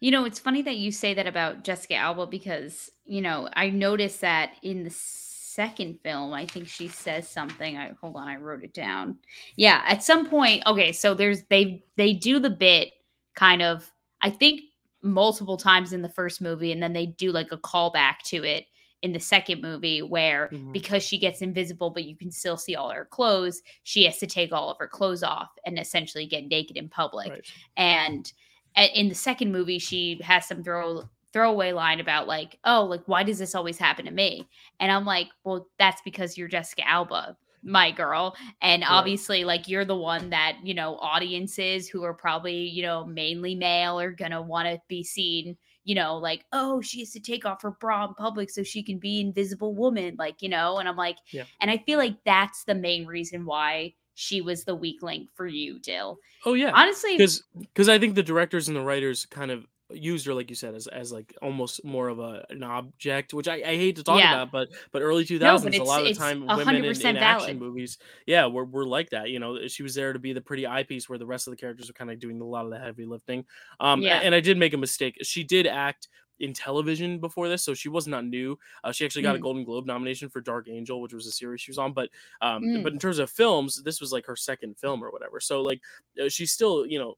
You 0.00 0.10
know, 0.10 0.24
it's 0.24 0.38
funny 0.38 0.62
that 0.62 0.76
you 0.76 0.92
say 0.92 1.14
that 1.14 1.26
about 1.26 1.64
Jessica 1.64 1.94
Alba 1.94 2.26
because 2.26 2.90
you 3.04 3.22
know 3.22 3.48
I 3.54 3.70
noticed 3.70 4.20
that 4.20 4.52
in 4.62 4.84
the 4.84 4.90
second 4.90 5.98
film, 6.04 6.32
I 6.32 6.46
think 6.46 6.68
she 6.68 6.88
says 6.88 7.28
something. 7.28 7.76
I 7.76 7.92
hold 8.00 8.16
on, 8.16 8.28
I 8.28 8.36
wrote 8.36 8.64
it 8.64 8.74
down. 8.74 9.18
Yeah, 9.56 9.82
at 9.86 10.02
some 10.02 10.28
point, 10.28 10.62
okay, 10.66 10.92
so 10.92 11.14
there's 11.14 11.44
they 11.44 11.84
they 11.96 12.12
do 12.12 12.38
the 12.38 12.50
bit 12.50 12.92
kind 13.34 13.62
of. 13.62 13.90
I 14.20 14.30
think 14.30 14.62
multiple 15.02 15.56
times 15.56 15.92
in 15.92 16.02
the 16.02 16.08
first 16.08 16.40
movie 16.40 16.72
and 16.72 16.82
then 16.82 16.92
they 16.92 17.06
do 17.06 17.30
like 17.30 17.52
a 17.52 17.58
callback 17.58 18.18
to 18.24 18.42
it 18.42 18.66
in 19.02 19.12
the 19.12 19.20
second 19.20 19.62
movie 19.62 20.02
where 20.02 20.48
mm-hmm. 20.52 20.72
because 20.72 21.02
she 21.02 21.18
gets 21.18 21.40
invisible 21.40 21.90
but 21.90 22.04
you 22.04 22.16
can 22.16 22.30
still 22.30 22.56
see 22.56 22.74
all 22.74 22.90
her 22.90 23.04
clothes 23.04 23.62
she 23.84 24.04
has 24.04 24.18
to 24.18 24.26
take 24.26 24.52
all 24.52 24.70
of 24.70 24.76
her 24.78 24.88
clothes 24.88 25.22
off 25.22 25.50
and 25.64 25.78
essentially 25.78 26.26
get 26.26 26.48
naked 26.48 26.76
in 26.76 26.88
public 26.88 27.30
right. 27.30 27.46
and 27.76 28.32
in 28.94 29.08
the 29.08 29.14
second 29.14 29.52
movie 29.52 29.78
she 29.78 30.20
has 30.22 30.46
some 30.46 30.64
throw 30.64 31.08
throwaway 31.32 31.72
line 31.72 32.00
about 32.00 32.26
like 32.26 32.58
oh 32.64 32.84
like 32.84 33.02
why 33.06 33.22
does 33.22 33.38
this 33.38 33.54
always 33.54 33.78
happen 33.78 34.04
to 34.04 34.10
me 34.10 34.48
and 34.80 34.90
i'm 34.90 35.04
like 35.04 35.28
well 35.44 35.68
that's 35.78 36.02
because 36.02 36.36
you're 36.36 36.48
jessica 36.48 36.86
alba 36.88 37.36
my 37.62 37.90
girl 37.90 38.36
and 38.62 38.84
obviously 38.86 39.44
like 39.44 39.68
you're 39.68 39.84
the 39.84 39.96
one 39.96 40.30
that 40.30 40.56
you 40.62 40.74
know 40.74 40.96
audiences 40.98 41.88
who 41.88 42.04
are 42.04 42.14
probably 42.14 42.56
you 42.56 42.82
know 42.82 43.04
mainly 43.04 43.54
male 43.54 43.98
are 43.98 44.12
gonna 44.12 44.40
want 44.40 44.68
to 44.68 44.80
be 44.88 45.02
seen 45.02 45.56
you 45.84 45.94
know 45.94 46.16
like 46.16 46.44
oh 46.52 46.80
she 46.80 47.00
has 47.00 47.10
to 47.10 47.20
take 47.20 47.44
off 47.44 47.62
her 47.62 47.72
bra 47.72 48.06
in 48.06 48.14
public 48.14 48.50
so 48.50 48.62
she 48.62 48.82
can 48.82 48.98
be 48.98 49.20
invisible 49.20 49.74
woman 49.74 50.14
like 50.18 50.40
you 50.40 50.48
know 50.48 50.78
and 50.78 50.88
i'm 50.88 50.96
like 50.96 51.16
yeah. 51.32 51.44
and 51.60 51.70
i 51.70 51.78
feel 51.78 51.98
like 51.98 52.16
that's 52.24 52.64
the 52.64 52.74
main 52.74 53.06
reason 53.06 53.44
why 53.44 53.92
she 54.18 54.40
was 54.40 54.64
the 54.64 54.74
weak 54.74 55.00
link 55.00 55.28
for 55.36 55.46
you 55.46 55.78
dill. 55.78 56.18
Oh 56.44 56.54
yeah. 56.54 56.72
Honestly 56.74 57.16
because 57.16 57.44
because 57.56 57.88
i 57.88 58.00
think 58.00 58.16
the 58.16 58.22
directors 58.22 58.66
and 58.66 58.76
the 58.76 58.82
writers 58.82 59.26
kind 59.26 59.52
of 59.52 59.64
used 59.90 60.26
her 60.26 60.34
like 60.34 60.50
you 60.50 60.56
said 60.56 60.74
as, 60.74 60.86
as 60.86 61.12
like 61.12 61.34
almost 61.40 61.82
more 61.84 62.08
of 62.08 62.18
a 62.18 62.44
an 62.50 62.62
object 62.62 63.32
which 63.32 63.48
i, 63.48 63.54
I 63.54 63.76
hate 63.76 63.96
to 63.96 64.04
talk 64.04 64.18
yeah. 64.18 64.42
about 64.42 64.52
but 64.52 64.68
but 64.92 65.02
early 65.02 65.24
2000s 65.24 65.40
no, 65.40 65.82
a 65.82 65.84
lot 65.84 66.02
of 66.02 66.08
the 66.08 66.14
time 66.14 66.46
women 66.46 66.76
in, 66.76 66.84
in 66.84 67.16
action 67.16 67.58
movies 67.58 67.98
yeah 68.26 68.46
we're, 68.46 68.64
we're 68.64 68.84
like 68.84 69.10
that 69.10 69.30
you 69.30 69.38
know 69.38 69.66
she 69.68 69.82
was 69.82 69.94
there 69.94 70.12
to 70.12 70.18
be 70.18 70.32
the 70.32 70.40
pretty 70.40 70.66
eyepiece 70.66 71.08
where 71.08 71.18
the 71.18 71.26
rest 71.26 71.46
of 71.46 71.52
the 71.52 71.56
characters 71.56 71.88
were 71.88 71.94
kind 71.94 72.10
of 72.10 72.18
doing 72.18 72.40
a 72.40 72.44
lot 72.44 72.64
of 72.64 72.70
the 72.70 72.78
heavy 72.78 73.06
lifting 73.06 73.44
um 73.80 74.02
yeah. 74.02 74.20
and 74.22 74.34
i 74.34 74.40
did 74.40 74.58
make 74.58 74.74
a 74.74 74.78
mistake 74.78 75.16
she 75.22 75.42
did 75.42 75.66
act 75.66 76.08
in 76.40 76.52
television 76.52 77.18
before 77.18 77.48
this, 77.48 77.62
so 77.62 77.74
she 77.74 77.88
was 77.88 78.06
not 78.06 78.24
new. 78.24 78.58
Uh, 78.84 78.92
she 78.92 79.04
actually 79.04 79.22
got 79.22 79.34
mm. 79.34 79.38
a 79.38 79.40
Golden 79.40 79.64
Globe 79.64 79.86
nomination 79.86 80.28
for 80.28 80.40
Dark 80.40 80.68
Angel, 80.68 81.00
which 81.00 81.12
was 81.12 81.26
a 81.26 81.32
series 81.32 81.60
she 81.60 81.70
was 81.70 81.78
on. 81.78 81.92
But 81.92 82.10
um, 82.40 82.62
mm. 82.62 82.82
but 82.82 82.92
in 82.92 82.98
terms 82.98 83.18
of 83.18 83.30
films, 83.30 83.82
this 83.82 84.00
was 84.00 84.12
like 84.12 84.26
her 84.26 84.36
second 84.36 84.78
film 84.78 85.02
or 85.02 85.10
whatever. 85.10 85.40
So 85.40 85.62
like 85.62 85.80
uh, 86.22 86.28
she's 86.28 86.52
still 86.52 86.86
you 86.86 86.98
know 86.98 87.16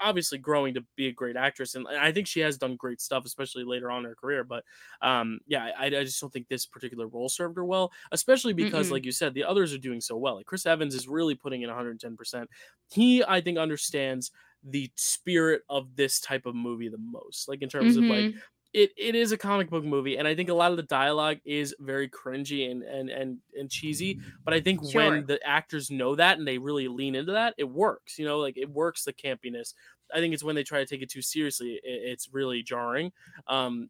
obviously 0.00 0.38
growing 0.38 0.74
to 0.74 0.84
be 0.96 1.08
a 1.08 1.12
great 1.12 1.36
actress, 1.36 1.74
and 1.74 1.86
I 1.88 2.12
think 2.12 2.26
she 2.26 2.40
has 2.40 2.58
done 2.58 2.76
great 2.76 3.00
stuff, 3.00 3.24
especially 3.24 3.64
later 3.64 3.90
on 3.90 3.98
in 3.98 4.04
her 4.04 4.14
career. 4.14 4.44
But 4.44 4.64
um, 5.00 5.40
yeah, 5.46 5.70
I, 5.78 5.86
I 5.86 6.04
just 6.04 6.20
don't 6.20 6.32
think 6.32 6.48
this 6.48 6.66
particular 6.66 7.06
role 7.06 7.28
served 7.28 7.56
her 7.56 7.64
well, 7.64 7.92
especially 8.12 8.52
because, 8.52 8.88
Mm-mm. 8.88 8.92
like 8.92 9.04
you 9.04 9.12
said, 9.12 9.34
the 9.34 9.44
others 9.44 9.72
are 9.72 9.78
doing 9.78 10.00
so 10.00 10.16
well. 10.16 10.36
Like 10.36 10.46
Chris 10.46 10.66
Evans 10.66 10.94
is 10.94 11.08
really 11.08 11.34
putting 11.34 11.62
in 11.62 11.68
110. 11.68 12.16
percent 12.16 12.50
He, 12.90 13.24
I 13.24 13.40
think, 13.40 13.58
understands 13.58 14.30
the 14.64 14.90
spirit 14.94 15.62
of 15.68 15.96
this 15.96 16.20
type 16.20 16.46
of 16.46 16.54
movie 16.54 16.88
the 16.88 16.96
most 16.96 17.48
like 17.48 17.62
in 17.62 17.68
terms 17.68 17.96
mm-hmm. 17.96 18.04
of 18.04 18.10
like 18.10 18.24
mm-hmm 18.26 18.38
it, 18.72 18.90
it 18.96 19.14
is 19.14 19.32
a 19.32 19.36
comic 19.36 19.68
book 19.68 19.84
movie 19.84 20.16
and 20.16 20.26
i 20.26 20.34
think 20.34 20.48
a 20.48 20.54
lot 20.54 20.70
of 20.70 20.76
the 20.76 20.82
dialogue 20.84 21.38
is 21.44 21.74
very 21.80 22.08
cringy 22.08 22.70
and 22.70 22.82
and 22.82 23.10
and, 23.10 23.38
and 23.58 23.70
cheesy 23.70 24.18
but 24.44 24.54
i 24.54 24.60
think 24.60 24.80
sure. 24.90 25.10
when 25.10 25.26
the 25.26 25.38
actors 25.46 25.90
know 25.90 26.14
that 26.14 26.38
and 26.38 26.46
they 26.46 26.58
really 26.58 26.88
lean 26.88 27.14
into 27.14 27.32
that 27.32 27.54
it 27.58 27.68
works 27.68 28.18
you 28.18 28.24
know 28.24 28.38
like 28.38 28.56
it 28.56 28.70
works 28.70 29.04
the 29.04 29.12
campiness 29.12 29.74
i 30.14 30.18
think 30.18 30.32
it's 30.32 30.44
when 30.44 30.54
they 30.54 30.62
try 30.62 30.78
to 30.78 30.86
take 30.86 31.02
it 31.02 31.10
too 31.10 31.22
seriously 31.22 31.72
it, 31.72 31.80
it's 31.84 32.28
really 32.32 32.62
jarring 32.62 33.12
um 33.46 33.88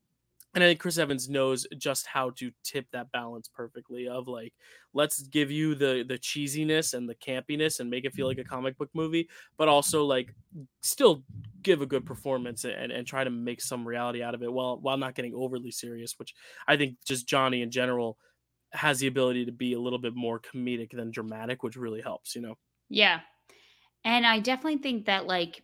and 0.54 0.62
I 0.62 0.68
think 0.68 0.80
Chris 0.80 0.98
Evans 0.98 1.28
knows 1.30 1.66
just 1.78 2.06
how 2.06 2.30
to 2.30 2.50
tip 2.62 2.86
that 2.92 3.10
balance 3.10 3.48
perfectly 3.48 4.06
of 4.08 4.28
like 4.28 4.52
let's 4.92 5.22
give 5.22 5.50
you 5.50 5.74
the 5.74 6.04
the 6.06 6.18
cheesiness 6.18 6.94
and 6.94 7.08
the 7.08 7.14
campiness 7.14 7.80
and 7.80 7.88
make 7.88 8.04
it 8.04 8.12
feel 8.12 8.26
like 8.26 8.38
a 8.38 8.42
mm-hmm. 8.42 8.54
comic 8.54 8.78
book 8.78 8.90
movie 8.94 9.28
but 9.56 9.68
also 9.68 10.04
like 10.04 10.34
still 10.82 11.22
give 11.62 11.80
a 11.80 11.86
good 11.86 12.04
performance 12.04 12.64
and, 12.64 12.92
and 12.92 13.06
try 13.06 13.24
to 13.24 13.30
make 13.30 13.60
some 13.60 13.86
reality 13.86 14.22
out 14.22 14.34
of 14.34 14.42
it 14.42 14.52
while 14.52 14.78
while 14.80 14.96
not 14.96 15.14
getting 15.14 15.34
overly 15.34 15.70
serious 15.70 16.18
which 16.18 16.34
I 16.66 16.76
think 16.76 16.96
just 17.04 17.26
Johnny 17.26 17.62
in 17.62 17.70
general 17.70 18.18
has 18.72 19.00
the 19.00 19.06
ability 19.06 19.44
to 19.46 19.52
be 19.52 19.74
a 19.74 19.80
little 19.80 19.98
bit 19.98 20.14
more 20.14 20.40
comedic 20.40 20.90
than 20.92 21.10
dramatic 21.10 21.62
which 21.62 21.76
really 21.76 22.02
helps 22.02 22.34
you 22.34 22.42
know? 22.42 22.56
Yeah. 22.88 23.20
And 24.04 24.26
I 24.26 24.40
definitely 24.40 24.78
think 24.78 25.06
that 25.06 25.26
like 25.26 25.62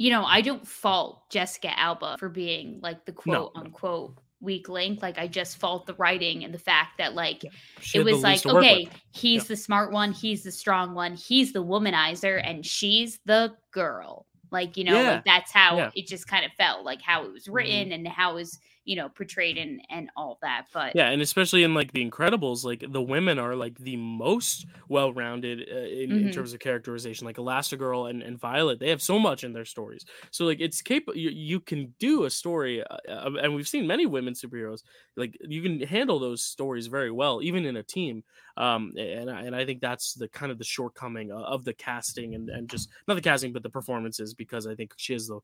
you 0.00 0.08
know, 0.08 0.24
I 0.24 0.40
don't 0.40 0.66
fault 0.66 1.28
Jessica 1.28 1.78
Alba 1.78 2.16
for 2.18 2.30
being 2.30 2.80
like 2.82 3.04
the 3.04 3.12
quote 3.12 3.52
no, 3.54 3.60
unquote 3.60 4.16
no. 4.16 4.22
weak 4.40 4.70
link. 4.70 5.02
Like 5.02 5.18
I 5.18 5.26
just 5.26 5.58
fault 5.58 5.84
the 5.84 5.92
writing 5.92 6.42
and 6.42 6.54
the 6.54 6.58
fact 6.58 6.96
that 6.96 7.14
like 7.14 7.44
yeah. 7.44 7.50
it 7.92 8.04
was 8.06 8.22
like, 8.22 8.46
okay, 8.46 8.88
he's 9.10 9.42
yeah. 9.42 9.48
the 9.48 9.56
smart 9.58 9.92
one, 9.92 10.12
he's 10.12 10.42
the 10.42 10.52
strong 10.52 10.94
one, 10.94 11.16
he's 11.16 11.52
the 11.52 11.62
womanizer, 11.62 12.40
and 12.42 12.64
she's 12.64 13.18
the 13.26 13.54
girl. 13.72 14.24
Like, 14.50 14.78
you 14.78 14.84
know, 14.84 15.02
yeah. 15.02 15.10
like 15.10 15.24
that's 15.26 15.52
how 15.52 15.90
it 15.94 16.06
just 16.06 16.26
kind 16.26 16.46
of 16.46 16.52
felt, 16.52 16.82
like 16.82 17.02
how 17.02 17.26
it 17.26 17.30
was 17.30 17.46
written 17.46 17.90
mm-hmm. 17.90 18.06
and 18.06 18.08
how 18.08 18.32
it 18.32 18.36
was 18.36 18.58
you 18.84 18.96
know 18.96 19.08
portrayed 19.08 19.58
and 19.58 19.80
and 19.90 20.08
all 20.16 20.38
that 20.40 20.64
but 20.72 20.96
yeah 20.96 21.10
and 21.10 21.20
especially 21.20 21.62
in 21.62 21.74
like 21.74 21.92
the 21.92 22.08
incredibles 22.08 22.64
like 22.64 22.82
the 22.90 23.02
women 23.02 23.38
are 23.38 23.54
like 23.54 23.76
the 23.78 23.96
most 23.96 24.66
well-rounded 24.88 25.68
uh, 25.70 25.76
in, 25.76 26.10
mm-hmm. 26.10 26.26
in, 26.26 26.32
terms 26.32 26.54
of 26.54 26.60
characterization 26.60 27.26
like 27.26 27.36
elastigirl 27.36 28.08
and, 28.08 28.22
and 28.22 28.38
violet 28.38 28.78
they 28.80 28.88
have 28.88 29.02
so 29.02 29.18
much 29.18 29.44
in 29.44 29.52
their 29.52 29.64
stories 29.64 30.04
so 30.30 30.44
like 30.44 30.60
it's 30.60 30.80
capable 30.80 31.16
you, 31.16 31.30
you 31.30 31.60
can 31.60 31.94
do 31.98 32.24
a 32.24 32.30
story 32.30 32.82
uh, 32.82 32.96
uh, 33.08 33.30
and 33.42 33.54
we've 33.54 33.68
seen 33.68 33.86
many 33.86 34.06
women 34.06 34.32
superheroes 34.32 34.82
like 35.16 35.36
you 35.42 35.62
can 35.62 35.80
handle 35.80 36.18
those 36.18 36.42
stories 36.42 36.86
very 36.86 37.10
well 37.10 37.40
even 37.42 37.66
in 37.66 37.76
a 37.76 37.82
team 37.82 38.24
um 38.56 38.92
and, 38.96 39.28
and 39.28 39.54
i 39.54 39.64
think 39.64 39.80
that's 39.80 40.14
the 40.14 40.28
kind 40.28 40.50
of 40.50 40.58
the 40.58 40.64
shortcoming 40.64 41.30
of 41.30 41.64
the 41.64 41.74
casting 41.74 42.34
and, 42.34 42.48
and 42.48 42.68
just 42.68 42.88
not 43.06 43.14
the 43.14 43.20
casting 43.20 43.52
but 43.52 43.62
the 43.62 43.70
performances 43.70 44.32
because 44.32 44.66
i 44.66 44.74
think 44.74 44.94
she 44.96 45.14
is 45.14 45.28
the 45.28 45.38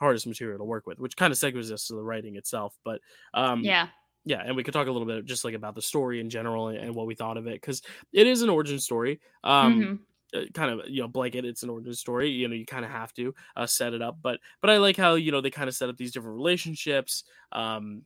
hardest 0.00 0.26
material 0.26 0.58
to 0.58 0.64
work 0.64 0.86
with, 0.86 0.98
which 0.98 1.16
kind 1.16 1.32
of 1.32 1.38
segues 1.38 1.70
us 1.70 1.86
to 1.88 1.94
the 1.94 2.02
writing 2.02 2.36
itself. 2.36 2.76
But 2.84 3.00
um, 3.34 3.62
yeah, 3.62 3.88
yeah, 4.24 4.42
and 4.44 4.56
we 4.56 4.62
could 4.62 4.74
talk 4.74 4.86
a 4.86 4.92
little 4.92 5.06
bit 5.06 5.24
just 5.24 5.44
like 5.44 5.54
about 5.54 5.74
the 5.74 5.82
story 5.82 6.20
in 6.20 6.30
general 6.30 6.68
and, 6.68 6.78
and 6.78 6.94
what 6.94 7.06
we 7.06 7.14
thought 7.14 7.36
of 7.36 7.46
it 7.46 7.54
because 7.54 7.82
it 8.12 8.26
is 8.26 8.42
an 8.42 8.50
origin 8.50 8.78
story. 8.78 9.20
Um, 9.44 9.80
mm-hmm. 9.80 9.94
Uh, 10.34 10.44
kind 10.52 10.70
of 10.70 10.86
you 10.86 11.00
know 11.00 11.08
blanket 11.08 11.46
it's 11.46 11.62
an 11.62 11.70
origin 11.70 11.94
story 11.94 12.28
you 12.28 12.46
know 12.46 12.54
you 12.54 12.66
kind 12.66 12.84
of 12.84 12.90
have 12.90 13.14
to 13.14 13.34
uh, 13.56 13.64
set 13.64 13.94
it 13.94 14.02
up 14.02 14.18
but 14.20 14.38
but 14.60 14.68
i 14.68 14.76
like 14.76 14.94
how 14.94 15.14
you 15.14 15.32
know 15.32 15.40
they 15.40 15.48
kind 15.48 15.70
of 15.70 15.74
set 15.74 15.88
up 15.88 15.96
these 15.96 16.12
different 16.12 16.36
relationships 16.36 17.24
um 17.52 18.02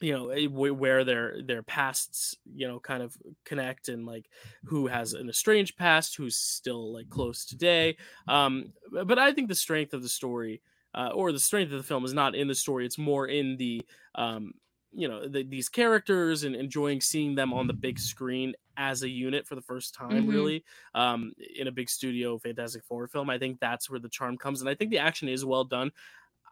you 0.00 0.12
know 0.12 0.30
eh, 0.30 0.46
where 0.46 1.04
their 1.04 1.42
their 1.42 1.62
pasts 1.62 2.34
you 2.54 2.66
know 2.66 2.80
kind 2.80 3.02
of 3.02 3.14
connect 3.44 3.90
and 3.90 4.06
like 4.06 4.30
who 4.64 4.86
has 4.86 5.12
an 5.12 5.28
estranged 5.28 5.76
past 5.76 6.16
who's 6.16 6.36
still 6.36 6.94
like 6.94 7.10
close 7.10 7.44
today 7.44 7.94
um 8.26 8.72
but 9.04 9.18
i 9.18 9.30
think 9.30 9.48
the 9.48 9.54
strength 9.54 9.92
of 9.92 10.02
the 10.02 10.08
story 10.08 10.62
uh, 10.94 11.10
or 11.14 11.32
the 11.32 11.38
strength 11.38 11.72
of 11.72 11.78
the 11.78 11.84
film 11.84 12.04
is 12.04 12.14
not 12.14 12.34
in 12.34 12.48
the 12.48 12.54
story 12.54 12.84
it's 12.84 12.98
more 12.98 13.26
in 13.26 13.56
the 13.56 13.82
um, 14.14 14.52
you 14.92 15.08
know 15.08 15.26
the, 15.28 15.44
these 15.44 15.68
characters 15.68 16.44
and 16.44 16.54
enjoying 16.54 17.00
seeing 17.00 17.34
them 17.34 17.52
on 17.52 17.66
the 17.66 17.72
big 17.72 17.98
screen 17.98 18.54
as 18.76 19.02
a 19.02 19.08
unit 19.08 19.46
for 19.46 19.54
the 19.54 19.62
first 19.62 19.94
time 19.94 20.10
mm-hmm. 20.10 20.30
really 20.30 20.64
um, 20.94 21.32
in 21.56 21.68
a 21.68 21.72
big 21.72 21.88
studio 21.88 22.38
fantastic 22.38 22.84
four 22.84 23.06
film. 23.06 23.30
I 23.30 23.38
think 23.38 23.60
that's 23.60 23.88
where 23.88 24.00
the 24.00 24.08
charm 24.08 24.36
comes 24.36 24.60
and 24.60 24.70
i 24.70 24.74
think 24.74 24.90
the 24.90 24.98
action 24.98 25.28
is 25.28 25.44
well 25.44 25.64
done. 25.64 25.90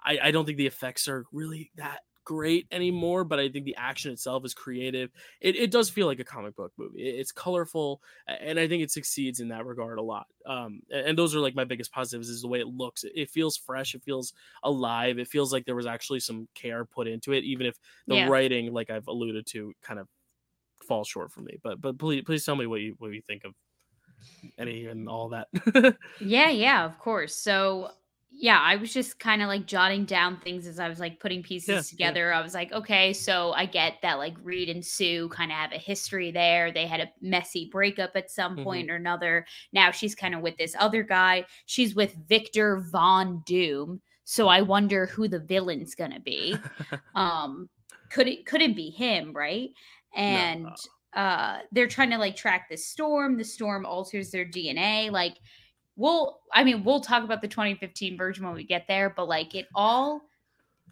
I, 0.05 0.19
I 0.25 0.31
don't 0.31 0.45
think 0.45 0.59
the 0.59 0.67
effects 0.67 1.09
are 1.09 1.25
really 1.33 1.73
that 1.77 2.01
great 2.29 2.67
anymore, 2.71 3.25
but 3.25 3.41
I 3.41 3.49
think 3.49 3.65
the 3.65 3.77
action 3.79 4.13
itself 4.13 4.45
is 4.45 4.53
creative. 4.53 5.11
It, 5.41 5.57
it 5.57 5.71
does 5.71 5.89
feel 5.89 6.07
like 6.07 6.21
a 6.21 6.25
comic 6.25 6.55
book 6.55 6.73
movie. 6.77 7.01
it's 7.01 7.33
colorful, 7.33 8.03
and 8.27 8.61
I 8.61 8.69
think 8.69 8.83
it 8.83 8.91
succeeds 8.91 9.41
in 9.41 9.49
that 9.49 9.65
regard 9.65 9.99
a 9.99 10.03
lot. 10.03 10.27
Um, 10.45 10.83
and, 10.93 11.17
those 11.17 11.35
are 11.35 11.41
like 11.41 11.55
my 11.55 11.65
biggest 11.65 11.91
positives 11.91 12.29
is 12.29 12.43
the 12.43 12.49
way 12.49 12.61
it 12.61 12.67
looks. 12.67 13.03
It, 13.03 13.31
feels 13.31 13.57
fresh. 13.57 13.95
It 13.95 14.03
feels 14.05 14.35
alive. 14.63 15.19
It 15.19 15.27
feels 15.27 15.55
like 15.55 15.65
there 15.65 15.75
was 15.75 15.87
actually 15.87 16.21
some 16.21 16.49
care 16.55 16.85
put 16.85 17.09
into 17.09 17.33
it, 17.33 17.45
even 17.45 17.65
if 17.65 17.79
the 18.07 18.17
yeah. 18.17 18.29
writing, 18.29 18.75
like 18.75 18.91
I've 18.91 19.09
alluded 19.09 19.47
to, 19.53 19.73
kind 19.83 19.99
of 19.99 20.07
falls 20.87 21.09
short 21.09 21.33
for 21.33 21.41
me. 21.41 21.57
But 21.63 21.81
but 21.81 21.99
please 21.99 22.25
please 22.27 22.45
tell 22.45 22.57
me 22.57 22.67
what 22.67 22.83
you 22.83 22.95
what 22.99 23.13
you 23.13 23.23
think 23.23 23.45
of 23.45 23.55
any 24.59 24.85
and 24.85 25.09
all 25.09 25.31
that. 25.31 25.49
yeah, 26.21 26.51
yeah, 26.51 26.85
of 26.85 26.99
course. 26.99 27.35
So 27.35 27.93
yeah, 28.41 28.61
I 28.63 28.77
was 28.77 28.93
just 28.93 29.19
kind 29.19 29.43
of 29.43 29.49
like 29.49 29.67
jotting 29.67 30.05
down 30.05 30.39
things 30.39 30.69
as 30.69 30.79
I 30.79 30.89
was 30.89 31.01
like 31.01 31.19
putting 31.19 31.43
pieces 31.43 31.69
yeah, 31.69 31.81
together. 31.81 32.31
Yeah. 32.31 32.39
I 32.39 32.43
was 32.43 32.55
like, 32.55 32.71
okay, 32.71 33.13
so 33.13 33.51
I 33.53 33.67
get 33.67 33.95
that 34.03 34.19
like 34.19 34.37
Reed 34.45 34.69
and 34.69 34.85
Sue 34.85 35.29
kind 35.31 35.51
of 35.51 35.57
have 35.57 35.73
a 35.73 35.79
history 35.79 36.31
there. 36.31 36.71
They 36.71 36.87
had 36.87 37.01
a 37.01 37.11
messy 37.21 37.69
breakup 37.73 38.13
at 38.15 38.31
some 38.31 38.55
mm-hmm. 38.55 38.63
point 38.63 38.91
or 38.93 38.95
another. 38.95 39.45
Now 39.73 39.91
she's 39.91 40.15
kind 40.15 40.37
of 40.37 40.41
with 40.41 40.57
this 40.57 40.77
other 40.79 41.03
guy. 41.03 41.47
She's 41.67 41.97
with 41.97 42.15
Victor 42.29 42.85
Von 42.93 43.43
Doom. 43.45 44.01
So 44.23 44.47
I 44.47 44.63
wonder 44.63 45.07
who 45.07 45.27
the 45.27 45.41
villain's 45.41 45.97
gonna 45.97 46.21
be. 46.21 46.57
um, 47.17 47.69
could 48.09 48.29
it 48.29 48.47
could 48.47 48.63
it 48.63 48.77
be 48.77 48.91
him, 48.91 49.33
right? 49.33 49.71
And 50.15 50.63
no. 50.63 51.21
uh 51.21 51.59
they're 51.73 51.89
trying 51.89 52.11
to 52.11 52.19
like 52.19 52.37
track 52.37 52.69
the 52.71 52.77
storm. 52.77 53.37
The 53.37 53.45
storm 53.45 53.85
alters 53.85 54.31
their 54.31 54.47
DNA. 54.47 55.11
Like 55.11 55.39
we'll 55.99 56.39
I 56.55 56.65
mean 56.65 56.85
we'll 56.85 57.01
talk 57.01 57.25
about 57.25 57.43
the 57.43 57.49
2015 57.49 58.17
version 58.17 58.47
when 58.47 58.55
we 58.55 58.65
get 58.65 58.87
there, 58.89 59.13
but 59.15 59.29
like 59.29 59.55
it 59.55 59.67
all 59.75 60.23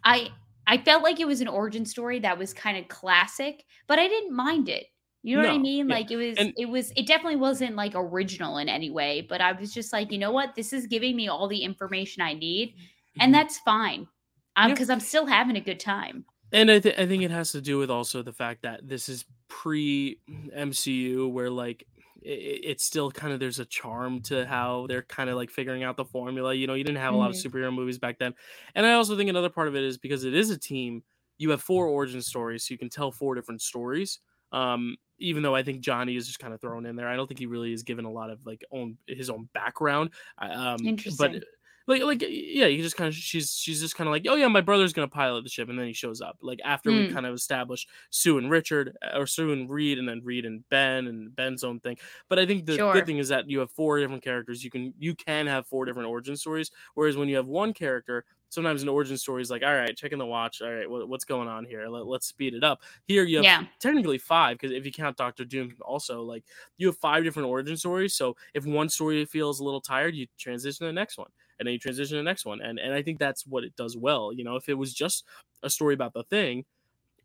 I 0.03 0.29
I 0.67 0.77
felt 0.77 1.01
like 1.01 1.19
it 1.19 1.25
was 1.25 1.41
an 1.41 1.47
origin 1.47 1.85
story 1.85 2.19
that 2.19 2.37
was 2.37 2.53
kind 2.53 2.77
of 2.77 2.87
classic, 2.89 3.63
but 3.87 3.97
I 3.97 4.07
didn't 4.07 4.35
mind 4.35 4.69
it. 4.69 4.85
You 5.23 5.37
know 5.37 5.41
no, 5.41 5.47
what 5.49 5.55
I 5.55 5.59
mean? 5.59 5.89
Yeah. 5.89 5.95
Like 5.95 6.11
it 6.11 6.17
was 6.17 6.37
and, 6.37 6.53
it 6.57 6.69
was 6.69 6.91
it 6.95 7.07
definitely 7.07 7.37
wasn't 7.37 7.75
like 7.75 7.93
original 7.95 8.59
in 8.59 8.69
any 8.69 8.91
way, 8.91 9.25
but 9.27 9.41
I 9.41 9.53
was 9.53 9.73
just 9.73 9.91
like, 9.91 10.11
you 10.11 10.17
know 10.19 10.31
what? 10.31 10.55
This 10.55 10.73
is 10.73 10.85
giving 10.85 11.15
me 11.15 11.27
all 11.27 11.47
the 11.47 11.63
information 11.63 12.21
I 12.21 12.33
need, 12.33 12.75
and 13.19 13.23
mm-hmm. 13.23 13.31
that's 13.31 13.57
fine. 13.59 14.07
Um, 14.55 14.71
because 14.71 14.89
yeah. 14.89 14.95
I'm 14.95 14.99
still 14.99 15.25
having 15.25 15.55
a 15.55 15.61
good 15.61 15.79
time. 15.79 16.25
And 16.51 16.71
I, 16.71 16.79
th- 16.79 16.97
I 16.97 17.05
think 17.05 17.23
it 17.23 17.31
has 17.31 17.51
to 17.51 17.61
do 17.61 17.77
with 17.77 17.91
also 17.91 18.23
the 18.23 18.31
fact 18.33 18.63
that 18.63 18.87
this 18.87 19.09
is 19.09 19.25
pre 19.47 20.19
MCU, 20.55 21.29
where 21.31 21.49
like 21.49 21.85
it, 22.21 22.61
it's 22.63 22.83
still 22.83 23.11
kind 23.11 23.33
of 23.33 23.39
there's 23.39 23.59
a 23.59 23.65
charm 23.65 24.21
to 24.23 24.45
how 24.45 24.85
they're 24.87 25.03
kind 25.03 25.29
of 25.29 25.35
like 25.35 25.49
figuring 25.49 25.83
out 25.83 25.97
the 25.97 26.05
formula. 26.05 26.53
You 26.53 26.67
know, 26.67 26.73
you 26.73 26.83
didn't 26.83 26.99
have 26.99 27.13
a 27.13 27.17
lot 27.17 27.29
of 27.29 27.35
mm-hmm. 27.35 27.57
superhero 27.57 27.73
movies 27.73 27.99
back 27.99 28.19
then, 28.19 28.33
and 28.75 28.85
I 28.85 28.93
also 28.93 29.15
think 29.17 29.29
another 29.29 29.49
part 29.49 29.67
of 29.67 29.75
it 29.75 29.83
is 29.83 29.97
because 29.97 30.23
it 30.23 30.33
is 30.33 30.49
a 30.49 30.57
team. 30.57 31.03
You 31.37 31.51
have 31.51 31.61
four 31.61 31.87
origin 31.87 32.21
stories, 32.21 32.67
so 32.67 32.73
you 32.73 32.77
can 32.77 32.89
tell 32.89 33.11
four 33.11 33.35
different 33.35 33.61
stories. 33.61 34.19
Um, 34.51 34.97
even 35.19 35.43
though 35.43 35.55
I 35.55 35.63
think 35.63 35.81
Johnny 35.81 36.15
is 36.15 36.27
just 36.27 36.39
kind 36.39 36.53
of 36.53 36.61
thrown 36.61 36.85
in 36.85 36.95
there, 36.95 37.07
I 37.07 37.15
don't 37.15 37.27
think 37.27 37.39
he 37.39 37.47
really 37.47 37.73
is 37.73 37.83
given 37.83 38.05
a 38.05 38.11
lot 38.11 38.29
of 38.29 38.45
like 38.45 38.63
own 38.71 38.97
his 39.07 39.29
own 39.29 39.49
background. 39.53 40.11
Um, 40.37 40.77
Interesting. 40.85 41.33
But 41.33 41.43
like 41.87 42.03
like 42.03 42.21
yeah 42.21 42.65
you 42.65 42.83
just 42.83 42.97
kind 42.97 43.07
of 43.07 43.15
she's 43.15 43.55
she's 43.55 43.79
just 43.79 43.95
kind 43.95 44.07
of 44.07 44.11
like 44.11 44.25
oh 44.29 44.35
yeah 44.35 44.47
my 44.47 44.61
brother's 44.61 44.93
gonna 44.93 45.07
pilot 45.07 45.43
the 45.43 45.49
ship 45.49 45.69
and 45.69 45.79
then 45.79 45.87
he 45.87 45.93
shows 45.93 46.21
up 46.21 46.37
like 46.41 46.59
after 46.63 46.91
mm. 46.91 47.07
we 47.07 47.13
kind 47.13 47.25
of 47.25 47.33
establish 47.33 47.87
sue 48.09 48.37
and 48.37 48.51
richard 48.51 48.95
uh, 49.01 49.17
or 49.17 49.25
sue 49.25 49.51
and 49.53 49.69
reed 49.69 49.97
and 49.97 50.07
then 50.07 50.21
reed 50.23 50.45
and 50.45 50.67
ben 50.69 51.07
and 51.07 51.35
ben's 51.35 51.63
own 51.63 51.79
thing 51.79 51.97
but 52.29 52.37
i 52.37 52.45
think 52.45 52.65
the 52.65 52.75
sure. 52.75 52.93
good 52.93 53.05
thing 53.05 53.17
is 53.17 53.29
that 53.29 53.49
you 53.49 53.59
have 53.59 53.71
four 53.71 53.99
different 53.99 54.23
characters 54.23 54.63
you 54.63 54.69
can 54.69 54.93
you 54.99 55.15
can 55.15 55.47
have 55.47 55.65
four 55.65 55.85
different 55.85 56.07
origin 56.07 56.35
stories 56.35 56.71
whereas 56.93 57.17
when 57.17 57.29
you 57.29 57.35
have 57.35 57.47
one 57.47 57.73
character 57.73 58.25
sometimes 58.49 58.81
an 58.81 58.89
origin 58.89 59.17
story 59.17 59.41
is 59.41 59.49
like 59.49 59.63
all 59.63 59.73
right 59.73 59.95
checking 59.95 60.17
the 60.17 60.25
watch 60.25 60.61
all 60.61 60.71
right 60.71 60.89
what, 60.89 61.07
what's 61.07 61.25
going 61.25 61.47
on 61.47 61.65
here 61.65 61.87
Let, 61.87 62.03
us 62.03 62.25
speed 62.25 62.53
it 62.53 62.63
up 62.63 62.81
here 63.05 63.23
you 63.23 63.37
have 63.37 63.45
yeah. 63.45 63.63
technically 63.79 64.17
five 64.17 64.57
because 64.57 64.71
if 64.71 64.85
you 64.85 64.91
count 64.91 65.17
dr 65.17 65.43
doom 65.45 65.73
also 65.81 66.21
like 66.21 66.43
you 66.77 66.87
have 66.87 66.97
five 66.97 67.23
different 67.23 67.47
origin 67.49 67.77
stories 67.77 68.13
so 68.13 68.35
if 68.53 68.65
one 68.65 68.89
story 68.89 69.23
feels 69.25 69.59
a 69.59 69.63
little 69.63 69.81
tired 69.81 70.15
you 70.15 70.27
transition 70.37 70.85
to 70.85 70.89
the 70.89 70.93
next 70.93 71.17
one 71.17 71.29
and 71.59 71.67
then 71.67 71.73
you 71.73 71.79
transition 71.79 72.15
to 72.15 72.17
the 72.17 72.23
next 72.23 72.45
one. 72.45 72.61
And 72.61 72.79
and 72.79 72.93
I 72.93 73.01
think 73.01 73.19
that's 73.19 73.45
what 73.45 73.63
it 73.63 73.75
does 73.75 73.97
well. 73.97 74.31
You 74.33 74.43
know, 74.43 74.55
if 74.55 74.69
it 74.69 74.75
was 74.75 74.93
just 74.93 75.25
a 75.63 75.69
story 75.69 75.93
about 75.93 76.13
the 76.13 76.23
thing, 76.23 76.65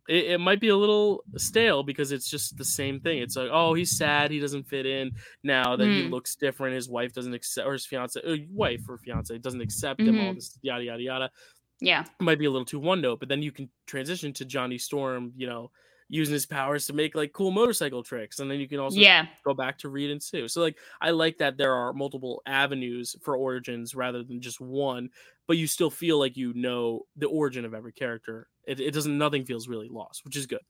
it, 0.08 0.32
it, 0.32 0.38
might 0.38 0.60
be 0.60 0.68
a 0.68 0.76
little 0.76 1.22
stale 1.36 1.82
because 1.82 2.12
it's 2.12 2.28
just 2.28 2.56
the 2.56 2.64
same 2.64 3.00
thing. 3.00 3.18
It's 3.18 3.36
like, 3.36 3.50
oh, 3.52 3.74
he's 3.74 3.96
sad, 3.96 4.30
he 4.30 4.40
doesn't 4.40 4.68
fit 4.68 4.86
in 4.86 5.12
now 5.42 5.76
that 5.76 5.84
mm. 5.84 6.02
he 6.02 6.08
looks 6.08 6.34
different. 6.34 6.74
His 6.74 6.88
wife 6.88 7.12
doesn't 7.12 7.34
accept, 7.34 7.66
or 7.66 7.72
his 7.72 7.86
fiance, 7.86 8.20
or 8.20 8.34
uh, 8.34 8.36
wife 8.50 8.88
or 8.88 8.98
fiance 8.98 9.36
doesn't 9.38 9.60
accept 9.60 10.00
mm-hmm. 10.00 10.08
him. 10.08 10.18
All 10.18 10.26
mm-hmm. 10.28 10.34
this 10.34 10.58
yada 10.62 10.84
yada 10.84 11.02
yada. 11.02 11.30
Yeah, 11.80 12.02
it 12.02 12.22
might 12.22 12.38
be 12.38 12.46
a 12.46 12.50
little 12.50 12.64
too 12.64 12.80
one 12.80 13.00
note, 13.00 13.20
but 13.20 13.28
then 13.28 13.42
you 13.42 13.52
can 13.52 13.68
transition 13.86 14.32
to 14.34 14.44
Johnny 14.44 14.78
Storm. 14.78 15.32
You 15.36 15.46
know, 15.46 15.70
using 16.12 16.34
his 16.34 16.44
powers 16.44 16.86
to 16.86 16.92
make 16.92 17.14
like 17.14 17.32
cool 17.32 17.50
motorcycle 17.50 18.02
tricks 18.02 18.38
and 18.38 18.50
then 18.50 18.60
you 18.60 18.68
can 18.68 18.78
also 18.78 18.98
yeah. 18.98 19.24
go 19.46 19.54
back 19.54 19.78
to 19.78 19.88
reed 19.88 20.10
and 20.10 20.22
sue. 20.22 20.46
So 20.46 20.60
like 20.60 20.76
i 21.00 21.10
like 21.10 21.38
that 21.38 21.56
there 21.56 21.74
are 21.74 21.94
multiple 21.94 22.42
avenues 22.44 23.16
for 23.22 23.34
origins 23.34 23.94
rather 23.94 24.22
than 24.22 24.38
just 24.42 24.60
one 24.60 25.08
but 25.48 25.56
you 25.56 25.66
still 25.66 25.88
feel 25.88 26.18
like 26.18 26.36
you 26.36 26.52
know 26.52 27.06
the 27.16 27.26
origin 27.26 27.64
of 27.64 27.72
every 27.72 27.92
character. 27.92 28.48
It, 28.64 28.78
it 28.78 28.92
doesn't 28.92 29.16
nothing 29.16 29.46
feels 29.46 29.68
really 29.68 29.88
lost 29.88 30.26
which 30.26 30.36
is 30.36 30.44
good. 30.46 30.60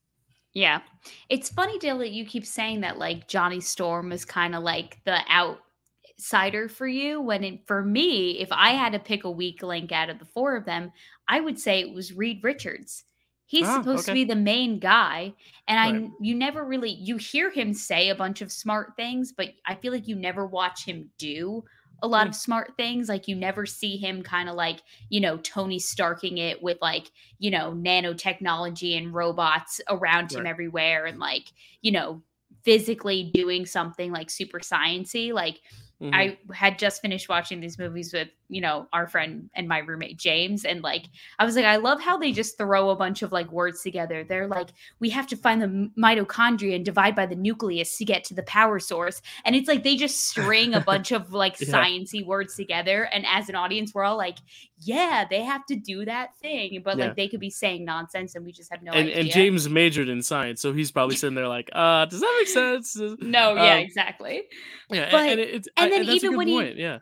Yeah. 0.55 0.81
It's 1.29 1.49
funny 1.49 1.79
Dale, 1.79 1.99
that 1.99 2.13
you 2.13 2.25
keep 2.25 2.47
saying 2.47 2.83
that 2.83 2.99
like 2.99 3.27
johnny 3.27 3.61
storm 3.61 4.13
is 4.13 4.25
kind 4.25 4.55
of 4.55 4.63
like 4.63 5.01
the 5.05 5.19
outsider 5.29 6.69
for 6.69 6.87
you 6.87 7.21
when 7.21 7.43
it, 7.43 7.67
for 7.67 7.83
me 7.83 8.39
if 8.39 8.53
i 8.53 8.71
had 8.71 8.93
to 8.93 9.01
pick 9.01 9.25
a 9.25 9.31
weak 9.31 9.61
link 9.65 9.91
out 9.91 10.09
of 10.09 10.21
the 10.21 10.25
four 10.25 10.55
of 10.55 10.65
them 10.65 10.93
i 11.27 11.41
would 11.41 11.59
say 11.59 11.81
it 11.81 11.93
was 11.93 12.13
reed 12.13 12.39
richards 12.45 13.05
He's 13.53 13.69
ah, 13.69 13.77
supposed 13.77 14.09
okay. 14.09 14.13
to 14.13 14.15
be 14.15 14.25
the 14.25 14.41
main 14.41 14.79
guy, 14.79 15.35
and 15.69 15.95
right. 15.95 16.11
I 16.11 16.11
you 16.23 16.35
never 16.35 16.65
really 16.65 16.93
you 16.93 17.19
hear 17.19 17.51
him 17.51 17.75
say 17.75 18.09
a 18.09 18.15
bunch 18.15 18.41
of 18.41 18.51
smart 18.51 18.95
things, 18.97 19.31
but 19.31 19.51
I 19.67 19.75
feel 19.75 19.93
like 19.93 20.09
you 20.09 20.17
never 20.17 20.47
watch 20.47 20.87
him 20.87 21.11
do 21.19 21.63
a 22.03 22.09
lot 22.09 22.25
mm. 22.25 22.31
of 22.31 22.35
smart 22.35 22.73
things. 22.79 23.11
Like 23.11 23.29
you 23.29 23.37
never 23.37 23.67
see 23.67 23.99
him 23.99 24.23
kind 24.23 24.49
of 24.49 24.55
like, 24.55 24.81
you 25.11 25.21
know, 25.21 25.37
Tony 25.37 25.79
Starking 25.79 26.39
it 26.39 26.63
with 26.63 26.79
like, 26.81 27.11
you 27.39 27.51
know, 27.51 27.73
nanotechnology 27.73 28.97
and 28.97 29.13
robots 29.13 29.83
around 29.87 30.33
him 30.33 30.47
everywhere 30.47 31.05
and 31.05 31.19
like, 31.19 31.53
you 31.83 31.93
know, 31.93 32.23
physically 32.65 33.31
doing 33.35 33.67
something 33.67 34.13
like 34.13 34.31
super 34.31 34.61
sciency. 34.61 35.31
Like 35.31 35.61
Mm-hmm. 36.03 36.15
I 36.15 36.37
had 36.53 36.81
just 36.81 37.01
finished 37.01 37.29
watching 37.29 37.61
these 37.61 37.79
movies 37.79 38.13
with, 38.13 38.29
you 38.49 38.61
know, 38.61 38.89
our 38.93 39.07
friend 39.07 39.49
and 39.55 39.69
my 39.69 39.79
roommate 39.79 40.19
James. 40.19 40.65
And 40.65 40.83
like, 40.83 41.05
I 41.39 41.45
was 41.45 41.55
like, 41.55 41.65
I 41.65 41.77
love 41.77 42.01
how 42.01 42.19
they 42.19 42.33
just 42.33 42.59
throw 42.59 42.91
a 42.91 42.97
bunch 42.97 43.23
of 43.23 43.31
like 43.31 43.53
words 43.53 43.83
together. 43.83 44.25
They're 44.25 44.49
like, 44.49 44.71
we 44.99 45.11
have 45.11 45.29
to 45.29 45.37
find 45.37 45.63
the 45.63 45.91
mitochondria 45.97 46.75
and 46.75 46.85
divide 46.85 47.15
by 47.15 47.27
the 47.27 47.37
nucleus 47.37 47.97
to 47.99 48.05
get 48.05 48.25
to 48.25 48.35
the 48.35 48.43
power 48.43 48.81
source. 48.81 49.23
And 49.45 49.55
it's 49.55 49.69
like 49.69 49.85
they 49.85 49.95
just 49.95 50.27
string 50.27 50.75
a 50.75 50.81
bunch 50.93 51.13
of 51.13 51.33
like 51.33 51.61
yeah. 51.61 51.69
sciency 51.69 52.27
words 52.27 52.57
together. 52.57 53.05
And 53.13 53.25
as 53.27 53.49
an 53.49 53.55
audience, 53.55 53.95
we're 53.95 54.05
all 54.05 54.17
like, 54.17 54.39
yeah, 54.85 55.25
they 55.29 55.43
have 55.43 55.65
to 55.67 55.77
do 55.77 56.05
that 56.05 56.37
thing. 56.41 56.83
But 56.85 56.99
yeah. 56.99 57.07
like 57.07 57.17
they 57.17 57.29
could 57.29 57.41
be 57.41 57.51
saying 57.51 57.85
nonsense 57.85 58.35
and 58.35 58.45
we 58.45 58.53
just 58.53 58.71
have 58.73 58.83
no 58.83 58.93
and, 58.93 59.09
idea. 59.09 59.21
And 59.21 59.31
James 59.31 59.69
majored 59.69 60.09
in 60.09 60.23
science. 60.23 60.61
So 60.61 60.73
he's 60.73 60.91
probably 60.91 61.17
sitting 61.23 61.35
there 61.35 61.49
like, 61.49 61.71
uh, 61.73 62.07
does 62.07 62.21
that 62.21 62.37
make 62.39 62.49
sense? 62.49 62.97
no, 62.97 63.55
yeah, 63.55 63.75
um, 63.75 63.79
exactly. 63.79 64.43
Yeah. 64.91 65.11
But, 65.11 65.29
and, 65.31 65.41
it's, 65.41 65.69
and 65.77 65.93
then 65.93 66.05
even 66.05 66.37
when 66.37 66.49
point. 66.49 66.77
he 66.77 66.83
yeah 66.83 66.99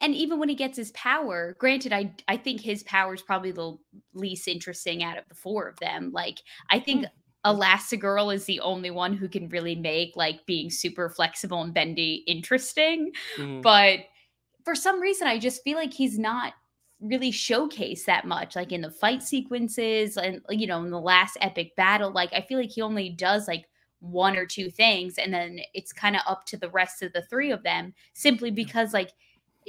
and 0.00 0.14
even 0.14 0.38
when 0.38 0.48
he 0.48 0.54
gets 0.54 0.76
his 0.76 0.90
power 0.92 1.56
granted 1.58 1.92
i 1.92 2.12
i 2.28 2.36
think 2.36 2.60
his 2.60 2.82
power 2.82 3.14
is 3.14 3.22
probably 3.22 3.52
the 3.52 3.76
least 4.14 4.46
interesting 4.48 5.02
out 5.02 5.16
of 5.16 5.24
the 5.28 5.34
four 5.34 5.66
of 5.66 5.78
them 5.78 6.10
like 6.12 6.40
i 6.70 6.78
think 6.78 7.04
mm. 7.04 7.08
elastigirl 7.46 8.34
is 8.34 8.44
the 8.44 8.60
only 8.60 8.90
one 8.90 9.14
who 9.14 9.28
can 9.28 9.48
really 9.48 9.74
make 9.74 10.12
like 10.14 10.44
being 10.46 10.70
super 10.70 11.08
flexible 11.08 11.62
and 11.62 11.72
bendy 11.72 12.22
interesting 12.26 13.12
mm. 13.38 13.62
but 13.62 14.00
for 14.64 14.74
some 14.74 15.00
reason 15.00 15.26
i 15.26 15.38
just 15.38 15.62
feel 15.64 15.76
like 15.76 15.92
he's 15.92 16.18
not 16.18 16.52
really 17.02 17.32
showcased 17.32 18.04
that 18.04 18.26
much 18.26 18.54
like 18.54 18.70
in 18.70 18.80
the 18.80 18.90
fight 18.90 19.22
sequences 19.22 20.16
and 20.16 20.40
you 20.50 20.66
know 20.66 20.82
in 20.84 20.90
the 20.90 21.00
last 21.00 21.36
epic 21.40 21.74
battle 21.76 22.12
like 22.12 22.32
i 22.32 22.40
feel 22.40 22.58
like 22.58 22.70
he 22.70 22.80
only 22.80 23.10
does 23.10 23.48
like 23.48 23.66
one 23.98 24.36
or 24.36 24.46
two 24.46 24.70
things 24.70 25.18
and 25.18 25.34
then 25.34 25.58
it's 25.74 25.92
kind 25.92 26.14
of 26.14 26.22
up 26.26 26.44
to 26.46 26.56
the 26.56 26.70
rest 26.70 27.02
of 27.02 27.12
the 27.12 27.22
three 27.22 27.50
of 27.50 27.62
them 27.62 27.92
simply 28.14 28.50
because 28.50 28.92
like 28.92 29.10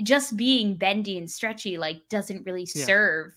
just 0.04 0.38
being 0.38 0.76
bendy 0.76 1.18
and 1.18 1.30
stretchy 1.30 1.78
like 1.78 1.98
doesn't 2.10 2.46
really 2.46 2.68
yeah. 2.76 2.86
serve 2.86 3.34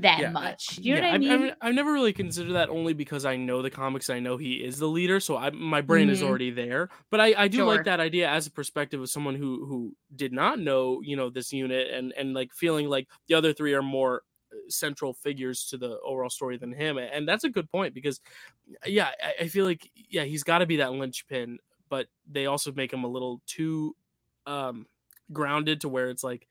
that 0.00 0.20
yeah, 0.20 0.30
much. 0.30 0.78
you 0.78 0.94
know 0.94 1.00
yeah, 1.00 1.06
what 1.06 1.14
I 1.14 1.18
mean? 1.18 1.30
I've, 1.30 1.56
I've, 1.60 1.74
never 1.74 1.92
really 1.92 2.12
considered 2.12 2.52
that 2.52 2.68
only 2.68 2.92
because 2.92 3.24
I 3.24 3.36
know 3.36 3.62
the 3.62 3.70
comics. 3.70 4.10
I 4.10 4.20
know 4.20 4.36
he 4.36 4.54
is 4.54 4.78
the 4.78 4.86
leader, 4.86 5.20
so 5.20 5.36
I, 5.36 5.50
my 5.50 5.80
brain 5.80 6.06
mm-hmm. 6.06 6.12
is 6.12 6.22
already 6.22 6.50
there. 6.50 6.88
But 7.10 7.20
I, 7.20 7.34
I 7.36 7.48
do 7.48 7.58
sure. 7.58 7.66
like 7.66 7.84
that 7.84 8.00
idea 8.00 8.28
as 8.28 8.46
a 8.46 8.50
perspective 8.50 9.00
of 9.00 9.08
someone 9.08 9.34
who 9.34 9.64
who 9.66 9.94
did 10.14 10.32
not 10.32 10.58
know, 10.58 11.00
you 11.02 11.16
know, 11.16 11.30
this 11.30 11.52
unit 11.52 11.90
and 11.92 12.12
and 12.12 12.34
like 12.34 12.52
feeling 12.52 12.88
like 12.88 13.08
the 13.28 13.34
other 13.34 13.52
three 13.52 13.74
are 13.74 13.82
more 13.82 14.22
central 14.68 15.12
figures 15.12 15.66
to 15.66 15.76
the 15.76 15.98
overall 16.00 16.30
story 16.30 16.56
than 16.56 16.72
him. 16.72 16.98
And 16.98 17.28
that's 17.28 17.44
a 17.44 17.50
good 17.50 17.70
point 17.70 17.94
because, 17.94 18.20
yeah, 18.84 19.10
I, 19.40 19.48
feel 19.48 19.64
like 19.64 19.90
yeah 20.08 20.24
he's 20.24 20.44
got 20.44 20.58
to 20.58 20.66
be 20.66 20.76
that 20.76 20.92
linchpin, 20.92 21.58
but 21.88 22.06
they 22.30 22.46
also 22.46 22.72
make 22.72 22.92
him 22.92 23.04
a 23.04 23.08
little 23.08 23.40
too 23.46 23.94
um, 24.46 24.86
grounded 25.32 25.80
to 25.82 25.88
where 25.88 26.08
it's 26.08 26.24
like 26.24 26.46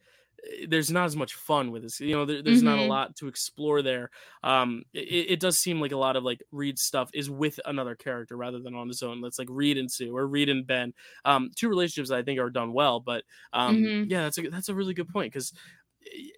there's 0.68 0.92
not 0.92 1.06
as 1.06 1.16
much 1.16 1.34
fun 1.34 1.72
with 1.72 1.84
this 1.84 2.00
you 2.00 2.16
know 2.16 2.26
there, 2.26 2.42
there's 2.42 2.58
mm-hmm. 2.58 2.68
not 2.68 2.78
a 2.78 2.82
mm-hmm. 2.82 2.90
lot 2.90 3.16
to 3.16 3.28
explore 3.28 3.82
there 3.82 4.10
um 4.44 4.84
it, 4.94 5.32
it, 5.32 5.40
does 5.40 5.58
seem 5.58 5.80
like 5.82 5.92
a 5.92 5.98
lot 5.98 6.16
of 6.16 6.24
like 6.24 6.42
reed 6.52 6.78
stuff 6.78 7.10
is 7.14 7.30
with 7.30 7.60
another 7.66 7.96
character 7.96 8.36
rather 8.36 8.60
than 8.60 8.76
on 8.76 8.88
his 8.88 9.02
own 9.02 9.22
let's 9.22 9.40
like 9.40 9.48
reed 9.50 9.78
and 9.78 9.92
sue 9.92 10.16
or 10.16 10.28
reed 10.28 10.50
and 10.50 10.68
ben 10.68 10.94
um 11.26 11.50
two 11.56 11.70
relationships 11.70 12.12
i 12.12 12.22
think 12.22 12.40
are 12.40 12.50
done 12.50 12.74
well 12.74 13.00
but 13.00 13.24
um 13.54 13.78
mm-hmm. 13.78 14.10
yeah 14.10 14.24
that's 14.24 14.38
a 14.38 14.50
that's 14.50 14.70
a 14.70 14.76
really 14.76 14.94
good 14.94 15.10
point 15.10 15.32
because 15.32 15.54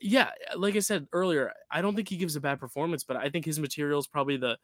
yeah, 0.01 0.29
like 0.55 0.75
I 0.75 0.79
said 0.79 1.07
earlier, 1.11 1.51
I 1.69 1.81
don't 1.81 1.95
think 1.95 2.09
he 2.09 2.17
gives 2.17 2.35
a 2.35 2.41
bad 2.41 2.59
performance, 2.59 3.03
but 3.03 3.17
I 3.17 3.29
think 3.29 3.45
his 3.45 3.59
material 3.59 3.99
is 3.99 4.07
probably 4.07 4.37
the 4.37 4.57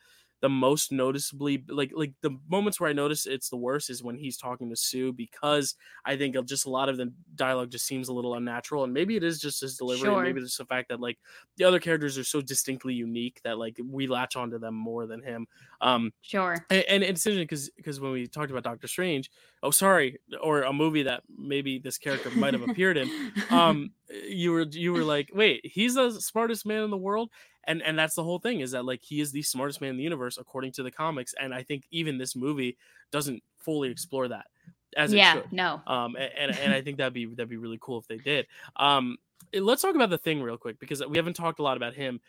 the 0.43 0.49
most 0.49 0.91
noticeably 0.91 1.63
like 1.69 1.93
like 1.95 2.11
the 2.19 2.37
moments 2.49 2.77
where 2.77 2.89
I 2.89 2.93
notice 2.93 3.25
it's 3.25 3.47
the 3.47 3.55
worst 3.55 3.89
is 3.89 4.03
when 4.03 4.17
he's 4.17 4.35
talking 4.35 4.69
to 4.69 4.75
Sue 4.75 5.13
because 5.13 5.75
I 6.03 6.17
think 6.17 6.35
just 6.45 6.65
a 6.65 6.69
lot 6.69 6.89
of 6.89 6.97
the 6.97 7.13
dialogue 7.33 7.71
just 7.71 7.85
seems 7.85 8.09
a 8.09 8.13
little 8.13 8.33
unnatural 8.33 8.83
and 8.83 8.93
maybe 8.93 9.15
it 9.15 9.23
is 9.23 9.39
just 9.39 9.61
his 9.61 9.77
delivery 9.77 10.09
sure. 10.09 10.21
maybe 10.21 10.41
it's 10.41 10.57
the 10.57 10.65
fact 10.65 10.89
that 10.89 10.99
like 10.99 11.17
the 11.55 11.63
other 11.63 11.79
characters 11.79 12.17
are 12.17 12.25
so 12.25 12.41
distinctly 12.41 12.93
unique 12.93 13.39
that 13.45 13.57
like 13.57 13.79
we 13.89 14.05
latch 14.05 14.35
onto 14.35 14.59
them 14.59 14.75
more 14.75 15.07
than 15.07 15.23
him. 15.23 15.47
Um 15.79 16.11
sure. 16.21 16.65
And, 16.69 16.83
and 16.89 17.03
it's 17.03 17.25
interesting 17.25 17.45
because 17.45 17.69
because 17.77 18.01
when 18.01 18.11
we 18.11 18.27
talked 18.27 18.51
about 18.51 18.63
Doctor 18.63 18.89
Strange, 18.89 19.31
oh 19.63 19.71
sorry, 19.71 20.19
or 20.41 20.63
a 20.63 20.73
movie 20.73 21.03
that 21.03 21.23
maybe 21.37 21.79
this 21.79 21.97
character 21.97 22.29
might 22.31 22.53
have 22.53 22.67
appeared 22.67 22.97
in, 22.97 23.09
um 23.49 23.91
you 24.27 24.51
were 24.51 24.63
you 24.69 24.91
were 24.91 25.05
like, 25.05 25.29
wait, 25.33 25.61
he's 25.63 25.95
the 25.95 26.11
smartest 26.19 26.65
man 26.65 26.83
in 26.83 26.89
the 26.89 26.97
world 26.97 27.29
and 27.65 27.81
and 27.81 27.97
that's 27.97 28.15
the 28.15 28.23
whole 28.23 28.39
thing 28.39 28.59
is 28.59 28.71
that 28.71 28.85
like 28.85 29.01
he 29.01 29.21
is 29.21 29.31
the 29.31 29.41
smartest 29.41 29.81
man 29.81 29.91
in 29.91 29.97
the 29.97 30.03
universe 30.03 30.37
according 30.37 30.71
to 30.71 30.83
the 30.83 30.91
comics 30.91 31.33
and 31.39 31.53
i 31.53 31.63
think 31.63 31.85
even 31.91 32.17
this 32.17 32.35
movie 32.35 32.77
doesn't 33.11 33.41
fully 33.57 33.89
explore 33.89 34.27
that 34.27 34.45
as 34.95 35.13
yeah, 35.13 35.41
no 35.51 35.81
um 35.87 36.15
and, 36.15 36.55
and 36.57 36.73
i 36.73 36.81
think 36.81 36.97
that'd 36.97 37.13
be 37.13 37.25
that'd 37.35 37.49
be 37.49 37.57
really 37.57 37.79
cool 37.81 37.97
if 37.97 38.07
they 38.07 38.17
did 38.17 38.45
um 38.75 39.17
eh, 39.53 39.59
let's 39.61 39.81
talk 39.81 39.95
about 39.95 40.09
the 40.09 40.17
thing 40.17 40.41
real 40.41 40.57
quick 40.57 40.79
because 40.79 41.05
we 41.07 41.17
haven't 41.17 41.35
talked 41.35 41.59
a 41.59 41.63
lot 41.63 41.77
about 41.77 41.93
him 41.93 42.19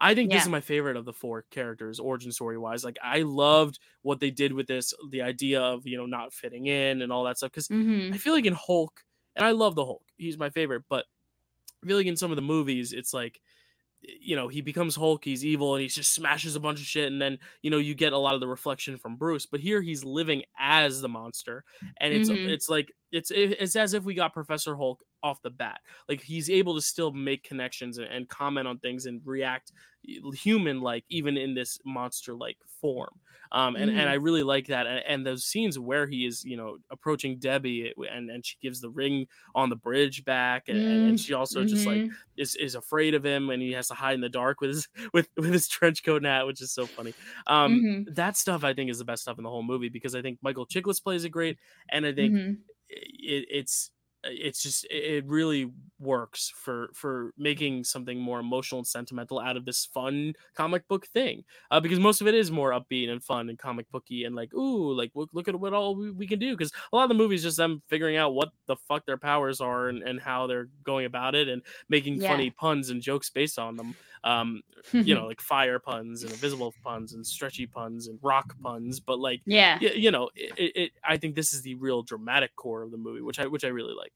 I 0.00 0.14
think 0.14 0.30
yeah. 0.30 0.36
this 0.36 0.44
is 0.44 0.50
my 0.50 0.60
favorite 0.60 0.96
of 0.96 1.04
the 1.04 1.12
four 1.12 1.44
characters, 1.50 1.98
origin 1.98 2.30
story 2.30 2.58
wise. 2.58 2.84
Like 2.84 2.98
I 3.02 3.22
loved 3.22 3.78
what 4.02 4.20
they 4.20 4.30
did 4.30 4.52
with 4.52 4.66
this, 4.66 4.92
the 5.10 5.22
idea 5.22 5.60
of 5.60 5.86
you 5.86 5.96
know 5.96 6.06
not 6.06 6.34
fitting 6.34 6.66
in 6.66 7.00
and 7.02 7.10
all 7.10 7.24
that 7.24 7.38
stuff. 7.38 7.50
Because 7.50 7.68
mm-hmm. 7.68 8.12
I 8.12 8.18
feel 8.18 8.34
like 8.34 8.44
in 8.44 8.52
Hulk, 8.52 9.02
and 9.34 9.46
I 9.46 9.52
love 9.52 9.74
the 9.74 9.84
Hulk, 9.84 10.02
he's 10.18 10.36
my 10.36 10.50
favorite. 10.50 10.82
But 10.88 11.06
I 11.82 11.86
feel 11.86 11.96
like 11.96 12.06
in 12.06 12.16
some 12.16 12.30
of 12.30 12.36
the 12.36 12.42
movies, 12.42 12.92
it's 12.92 13.14
like 13.14 13.40
you 14.20 14.36
know 14.36 14.48
he 14.48 14.60
becomes 14.60 14.94
hulk 14.96 15.24
he's 15.24 15.44
evil 15.44 15.74
and 15.74 15.82
he 15.82 15.88
just 15.88 16.12
smashes 16.12 16.56
a 16.56 16.60
bunch 16.60 16.80
of 16.80 16.86
shit 16.86 17.10
and 17.10 17.20
then 17.20 17.38
you 17.62 17.70
know 17.70 17.78
you 17.78 17.94
get 17.94 18.12
a 18.12 18.18
lot 18.18 18.34
of 18.34 18.40
the 18.40 18.46
reflection 18.46 18.96
from 18.96 19.16
bruce 19.16 19.46
but 19.46 19.60
here 19.60 19.82
he's 19.82 20.04
living 20.04 20.42
as 20.58 21.00
the 21.00 21.08
monster 21.08 21.64
and 22.00 22.12
it's 22.12 22.30
mm-hmm. 22.30 22.48
it's 22.48 22.68
like 22.68 22.92
it's 23.16 23.30
it's 23.34 23.76
as 23.76 23.94
if 23.94 24.04
we 24.04 24.14
got 24.14 24.32
professor 24.32 24.76
hulk 24.76 25.00
off 25.22 25.40
the 25.42 25.50
bat 25.50 25.80
like 26.08 26.22
he's 26.22 26.50
able 26.50 26.74
to 26.74 26.80
still 26.80 27.12
make 27.12 27.42
connections 27.42 27.98
and, 27.98 28.06
and 28.08 28.28
comment 28.28 28.68
on 28.68 28.78
things 28.78 29.06
and 29.06 29.20
react 29.24 29.72
human 30.34 30.80
like 30.80 31.04
even 31.08 31.36
in 31.36 31.54
this 31.54 31.78
monster 31.84 32.34
like 32.34 32.58
form 32.80 33.10
um, 33.52 33.76
and, 33.76 33.86
mm. 33.86 33.92
and 33.92 34.00
mm-hmm. 34.00 34.08
I 34.08 34.14
really 34.14 34.42
like 34.42 34.66
that. 34.68 34.86
And, 34.86 35.02
and, 35.06 35.26
those 35.26 35.44
scenes 35.44 35.78
where 35.78 36.06
he 36.06 36.26
is, 36.26 36.44
you 36.44 36.56
know, 36.56 36.78
approaching 36.90 37.38
Debbie 37.38 37.92
and, 38.12 38.30
and 38.30 38.44
she 38.44 38.56
gives 38.62 38.80
the 38.80 38.90
ring 38.90 39.26
on 39.54 39.70
the 39.70 39.76
bridge 39.76 40.24
back. 40.24 40.64
And, 40.68 40.78
mm. 40.78 41.08
and 41.08 41.20
she 41.20 41.34
also 41.34 41.60
mm-hmm. 41.60 41.68
just 41.68 41.86
like 41.86 41.98
mm-hmm. 41.98 42.14
is, 42.36 42.54
is 42.56 42.74
afraid 42.74 43.14
of 43.14 43.24
him 43.24 43.50
and 43.50 43.62
he 43.62 43.72
has 43.72 43.88
to 43.88 43.94
hide 43.94 44.14
in 44.14 44.20
the 44.20 44.28
dark 44.28 44.60
with 44.60 44.70
his, 44.70 44.88
with, 45.12 45.28
with 45.36 45.52
his 45.52 45.68
trench 45.68 46.04
coat 46.04 46.18
and 46.18 46.26
hat, 46.26 46.46
which 46.46 46.60
is 46.60 46.72
so 46.72 46.86
funny. 46.86 47.14
Um, 47.46 47.80
mm-hmm. 47.80 48.14
That 48.14 48.36
stuff 48.36 48.64
I 48.64 48.74
think 48.74 48.90
is 48.90 48.98
the 48.98 49.04
best 49.04 49.22
stuff 49.22 49.38
in 49.38 49.44
the 49.44 49.50
whole 49.50 49.62
movie 49.62 49.88
because 49.88 50.14
I 50.14 50.22
think 50.22 50.38
Michael 50.42 50.66
Chiklis 50.66 51.02
plays 51.02 51.24
it 51.24 51.30
great. 51.30 51.58
And 51.88 52.04
I 52.04 52.12
think 52.12 52.34
mm-hmm. 52.34 52.52
It, 52.88 53.46
it's, 53.50 53.90
it's 54.30 54.62
just 54.62 54.86
it 54.90 55.24
really 55.26 55.70
works 55.98 56.52
for 56.54 56.90
for 56.92 57.32
making 57.38 57.84
something 57.84 58.18
more 58.18 58.40
emotional 58.40 58.80
and 58.80 58.86
sentimental 58.86 59.40
out 59.40 59.56
of 59.56 59.64
this 59.64 59.88
fun 59.92 60.34
comic 60.54 60.86
book 60.88 61.06
thing 61.06 61.42
uh, 61.70 61.80
because 61.80 61.98
most 61.98 62.20
of 62.20 62.26
it 62.26 62.34
is 62.34 62.50
more 62.50 62.70
upbeat 62.70 63.08
and 63.08 63.22
fun 63.22 63.48
and 63.48 63.58
comic 63.58 63.90
booky 63.90 64.24
and 64.24 64.34
like 64.34 64.52
ooh 64.54 64.92
like 64.92 65.10
look, 65.14 65.30
look 65.32 65.48
at 65.48 65.58
what 65.58 65.72
all 65.72 65.94
we, 65.96 66.10
we 66.10 66.26
can 66.26 66.38
do 66.38 66.52
because 66.52 66.72
a 66.92 66.96
lot 66.96 67.04
of 67.04 67.08
the 67.08 67.14
movies 67.14 67.42
just 67.42 67.56
them 67.56 67.82
figuring 67.88 68.16
out 68.16 68.34
what 68.34 68.50
the 68.66 68.76
fuck 68.88 69.06
their 69.06 69.16
powers 69.16 69.60
are 69.60 69.88
and, 69.88 70.02
and 70.02 70.20
how 70.20 70.46
they're 70.46 70.68
going 70.84 71.06
about 71.06 71.34
it 71.34 71.48
and 71.48 71.62
making 71.88 72.20
yeah. 72.20 72.28
funny 72.28 72.50
puns 72.50 72.90
and 72.90 73.00
jokes 73.00 73.30
based 73.30 73.58
on 73.58 73.76
them 73.76 73.94
um 74.24 74.60
you 74.92 75.14
know 75.14 75.26
like 75.28 75.40
fire 75.40 75.78
puns 75.78 76.22
and 76.22 76.32
invisible 76.32 76.74
puns 76.82 77.14
and 77.14 77.26
stretchy 77.26 77.66
puns 77.66 78.08
and 78.08 78.18
rock 78.22 78.54
puns 78.62 79.00
but 79.00 79.18
like 79.18 79.40
yeah 79.46 79.78
you, 79.80 79.90
you 79.94 80.10
know 80.10 80.28
it, 80.34 80.72
it, 80.74 80.92
i 81.04 81.16
think 81.16 81.34
this 81.34 81.54
is 81.54 81.62
the 81.62 81.74
real 81.76 82.02
dramatic 82.02 82.54
core 82.56 82.82
of 82.82 82.90
the 82.90 82.98
movie 82.98 83.22
which 83.22 83.38
i 83.38 83.46
which 83.46 83.64
i 83.64 83.68
really 83.68 83.94
like 83.94 84.15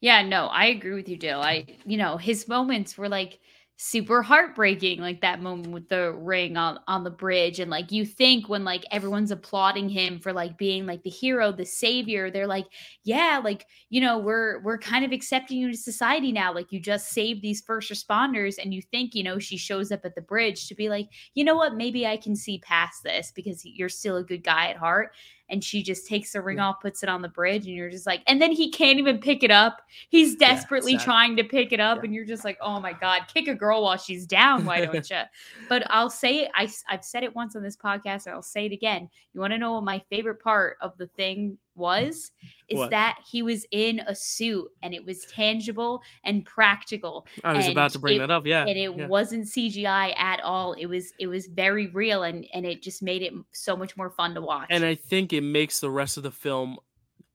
yeah 0.00 0.22
no 0.22 0.46
i 0.46 0.66
agree 0.66 0.94
with 0.94 1.08
you 1.08 1.16
dill 1.16 1.40
i 1.40 1.64
you 1.84 1.96
know 1.96 2.16
his 2.16 2.48
moments 2.48 2.96
were 2.96 3.08
like 3.08 3.38
super 3.80 4.22
heartbreaking 4.22 5.00
like 5.00 5.20
that 5.20 5.40
moment 5.40 5.68
with 5.72 5.88
the 5.88 6.12
ring 6.12 6.56
on 6.56 6.80
on 6.88 7.04
the 7.04 7.10
bridge. 7.12 7.60
And 7.60 7.70
like 7.70 7.92
you 7.92 8.04
think 8.04 8.48
when 8.48 8.64
like 8.64 8.84
everyone's 8.90 9.30
applauding 9.30 9.88
him 9.88 10.18
for 10.18 10.32
like 10.32 10.58
being 10.58 10.84
like 10.84 11.04
the 11.04 11.10
hero 11.10 11.52
the 11.52 11.64
savior 11.64 12.28
they're 12.28 12.48
like 12.48 12.66
yeah 13.04 13.40
like 13.44 13.64
you 13.88 14.00
know 14.00 14.18
we're 14.18 14.60
we're 14.64 14.78
kind 14.78 15.04
of 15.04 15.12
accepting 15.12 15.58
you 15.58 15.70
to 15.70 15.76
society 15.76 16.32
now. 16.32 16.52
Like 16.52 16.72
you 16.72 16.80
just 16.80 17.10
saved 17.10 17.40
these 17.40 17.60
first 17.64 17.88
responders. 17.92 18.56
And 18.60 18.74
you 18.74 18.82
think 18.82 19.14
you 19.14 19.22
know 19.22 19.38
she 19.38 19.56
shows 19.56 19.92
up 19.92 20.00
at 20.04 20.16
the 20.16 20.22
bridge 20.22 20.66
to 20.66 20.74
be 20.74 20.88
like 20.88 21.06
you 21.34 21.44
know 21.44 21.54
what? 21.54 21.76
Maybe 21.76 22.04
i 22.04 22.16
can 22.16 22.34
see 22.34 22.58
past 22.58 23.04
this 23.04 23.30
because 23.32 23.62
you're 23.64 23.88
still 23.88 24.16
a 24.16 24.24
good 24.24 24.42
guy 24.42 24.70
at 24.70 24.76
heart 24.76 25.12
and 25.48 25.62
she 25.62 25.82
just 25.82 26.06
takes 26.06 26.32
the 26.32 26.42
ring 26.42 26.58
off, 26.58 26.80
puts 26.80 27.02
it 27.02 27.08
on 27.08 27.22
the 27.22 27.28
bridge, 27.28 27.66
and 27.66 27.74
you're 27.74 27.90
just 27.90 28.06
like, 28.06 28.22
and 28.26 28.40
then 28.40 28.52
he 28.52 28.70
can't 28.70 28.98
even 28.98 29.18
pick 29.18 29.42
it 29.42 29.50
up. 29.50 29.82
He's 30.08 30.36
desperately 30.36 30.92
yeah, 30.92 30.98
trying 30.98 31.36
to 31.36 31.44
pick 31.44 31.72
it 31.72 31.80
up, 31.80 31.98
yeah. 31.98 32.04
and 32.04 32.14
you're 32.14 32.24
just 32.24 32.44
like, 32.44 32.58
oh 32.60 32.80
my 32.80 32.92
god, 32.92 33.22
kick 33.32 33.48
a 33.48 33.54
girl 33.54 33.82
while 33.82 33.96
she's 33.96 34.26
down, 34.26 34.64
why 34.64 34.84
don't 34.84 34.94
you? 35.10 35.22
but 35.68 35.84
I'll 35.90 36.10
say 36.10 36.48
I 36.54 36.68
I've 36.88 37.04
said 37.04 37.22
it 37.22 37.34
once 37.34 37.56
on 37.56 37.62
this 37.62 37.76
podcast, 37.76 38.26
and 38.26 38.34
I'll 38.34 38.42
say 38.42 38.66
it 38.66 38.72
again. 38.72 39.08
You 39.32 39.40
want 39.40 39.52
to 39.52 39.58
know 39.58 39.74
what 39.74 39.84
my 39.84 40.02
favorite 40.10 40.40
part 40.42 40.76
of 40.80 40.96
the 40.98 41.06
thing 41.08 41.58
was 41.78 42.32
is 42.68 42.78
what? 42.78 42.90
that 42.90 43.18
he 43.30 43.42
was 43.42 43.64
in 43.70 44.00
a 44.00 44.14
suit 44.14 44.68
and 44.82 44.92
it 44.92 45.04
was 45.04 45.24
tangible 45.26 46.02
and 46.24 46.44
practical. 46.44 47.26
I 47.44 47.54
was 47.54 47.68
about 47.68 47.92
to 47.92 47.98
bring 47.98 48.16
it, 48.16 48.18
that 48.18 48.30
up, 48.30 48.46
yeah. 48.46 48.66
And 48.66 48.76
it 48.76 48.94
yeah. 48.94 49.06
wasn't 49.06 49.46
CGI 49.46 50.18
at 50.18 50.40
all. 50.40 50.74
It 50.74 50.86
was 50.86 51.12
it 51.18 51.28
was 51.28 51.46
very 51.46 51.86
real 51.88 52.24
and 52.24 52.46
and 52.52 52.66
it 52.66 52.82
just 52.82 53.02
made 53.02 53.22
it 53.22 53.32
so 53.52 53.76
much 53.76 53.96
more 53.96 54.10
fun 54.10 54.34
to 54.34 54.42
watch. 54.42 54.66
And 54.70 54.84
I 54.84 54.94
think 54.94 55.32
it 55.32 55.42
makes 55.42 55.80
the 55.80 55.90
rest 55.90 56.16
of 56.16 56.22
the 56.22 56.30
film 56.30 56.76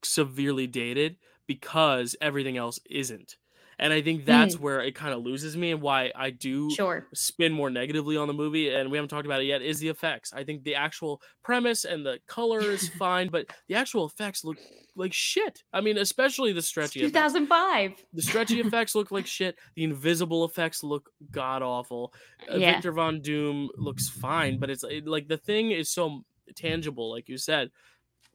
severely 0.03 0.67
dated 0.67 1.17
because 1.47 2.15
everything 2.21 2.57
else 2.57 2.79
isn't. 2.89 3.37
And 3.79 3.93
I 3.93 4.01
think 4.01 4.25
that's 4.25 4.55
mm. 4.55 4.59
where 4.59 4.81
it 4.81 4.95
kind 4.95 5.13
of 5.13 5.23
loses 5.23 5.57
me 5.57 5.71
and 5.71 5.81
why 5.81 6.11
I 6.15 6.29
do 6.29 6.69
sure. 6.71 7.07
spin 7.13 7.51
more 7.51 7.69
negatively 7.69 8.17
on 8.17 8.27
the 8.27 8.33
movie. 8.33 8.73
And 8.73 8.91
we 8.91 8.97
haven't 8.97 9.09
talked 9.09 9.25
about 9.25 9.41
it 9.41 9.45
yet, 9.45 9.61
is 9.61 9.79
the 9.79 9.89
effects. 9.89 10.33
I 10.33 10.43
think 10.43 10.63
the 10.63 10.75
actual 10.75 11.21
premise 11.43 11.85
and 11.85 12.05
the 12.05 12.19
color 12.27 12.61
is 12.61 12.89
fine, 12.99 13.29
but 13.29 13.47
the 13.67 13.75
actual 13.75 14.05
effects 14.05 14.43
look 14.43 14.57
like 14.95 15.13
shit. 15.13 15.63
I 15.73 15.81
mean, 15.81 15.97
especially 15.97 16.53
the 16.53 16.61
stretchy 16.61 16.99
2005. 17.01 17.91
Effects. 17.91 18.03
The 18.13 18.21
stretchy 18.21 18.59
effects 18.61 18.95
look 18.95 19.11
like 19.11 19.25
shit. 19.25 19.57
The 19.75 19.83
invisible 19.83 20.45
effects 20.45 20.83
look 20.83 21.09
god 21.31 21.61
awful. 21.61 22.13
Uh, 22.51 22.57
yeah. 22.57 22.73
Victor 22.73 22.91
Von 22.91 23.21
Doom 23.21 23.69
looks 23.75 24.09
fine, 24.09 24.59
but 24.59 24.69
it's 24.69 24.83
it, 24.83 25.07
like 25.07 25.27
the 25.27 25.37
thing 25.37 25.71
is 25.71 25.89
so 25.89 26.23
tangible, 26.55 27.11
like 27.11 27.29
you 27.29 27.37
said, 27.37 27.71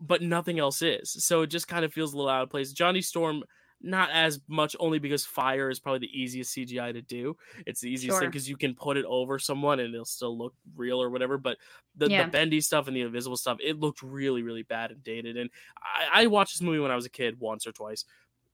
but 0.00 0.22
nothing 0.22 0.58
else 0.58 0.82
is. 0.82 1.10
So 1.24 1.42
it 1.42 1.48
just 1.48 1.68
kind 1.68 1.84
of 1.84 1.92
feels 1.92 2.12
a 2.12 2.16
little 2.16 2.30
out 2.30 2.42
of 2.42 2.50
place. 2.50 2.72
Johnny 2.72 3.02
Storm 3.02 3.42
not 3.80 4.10
as 4.10 4.40
much 4.48 4.74
only 4.80 4.98
because 4.98 5.24
fire 5.24 5.70
is 5.70 5.78
probably 5.78 6.00
the 6.00 6.20
easiest 6.20 6.54
CGI 6.56 6.92
to 6.92 7.02
do. 7.02 7.36
It's 7.66 7.80
the 7.80 7.90
easiest 7.90 8.14
sure. 8.14 8.20
thing 8.20 8.30
because 8.30 8.48
you 8.48 8.56
can 8.56 8.74
put 8.74 8.96
it 8.96 9.04
over 9.06 9.38
someone 9.38 9.78
and 9.80 9.94
it'll 9.94 10.04
still 10.04 10.36
look 10.36 10.54
real 10.76 11.00
or 11.00 11.10
whatever. 11.10 11.38
But 11.38 11.58
the, 11.96 12.10
yeah. 12.10 12.24
the 12.24 12.30
bendy 12.30 12.60
stuff 12.60 12.88
and 12.88 12.96
the 12.96 13.02
invisible 13.02 13.36
stuff, 13.36 13.58
it 13.62 13.78
looked 13.78 14.02
really, 14.02 14.42
really 14.42 14.64
bad 14.64 14.90
and 14.90 15.02
dated. 15.04 15.36
And 15.36 15.50
I, 15.80 16.22
I 16.22 16.26
watched 16.26 16.54
this 16.54 16.62
movie 16.62 16.80
when 16.80 16.90
I 16.90 16.96
was 16.96 17.06
a 17.06 17.10
kid 17.10 17.38
once 17.38 17.66
or 17.66 17.72
twice. 17.72 18.04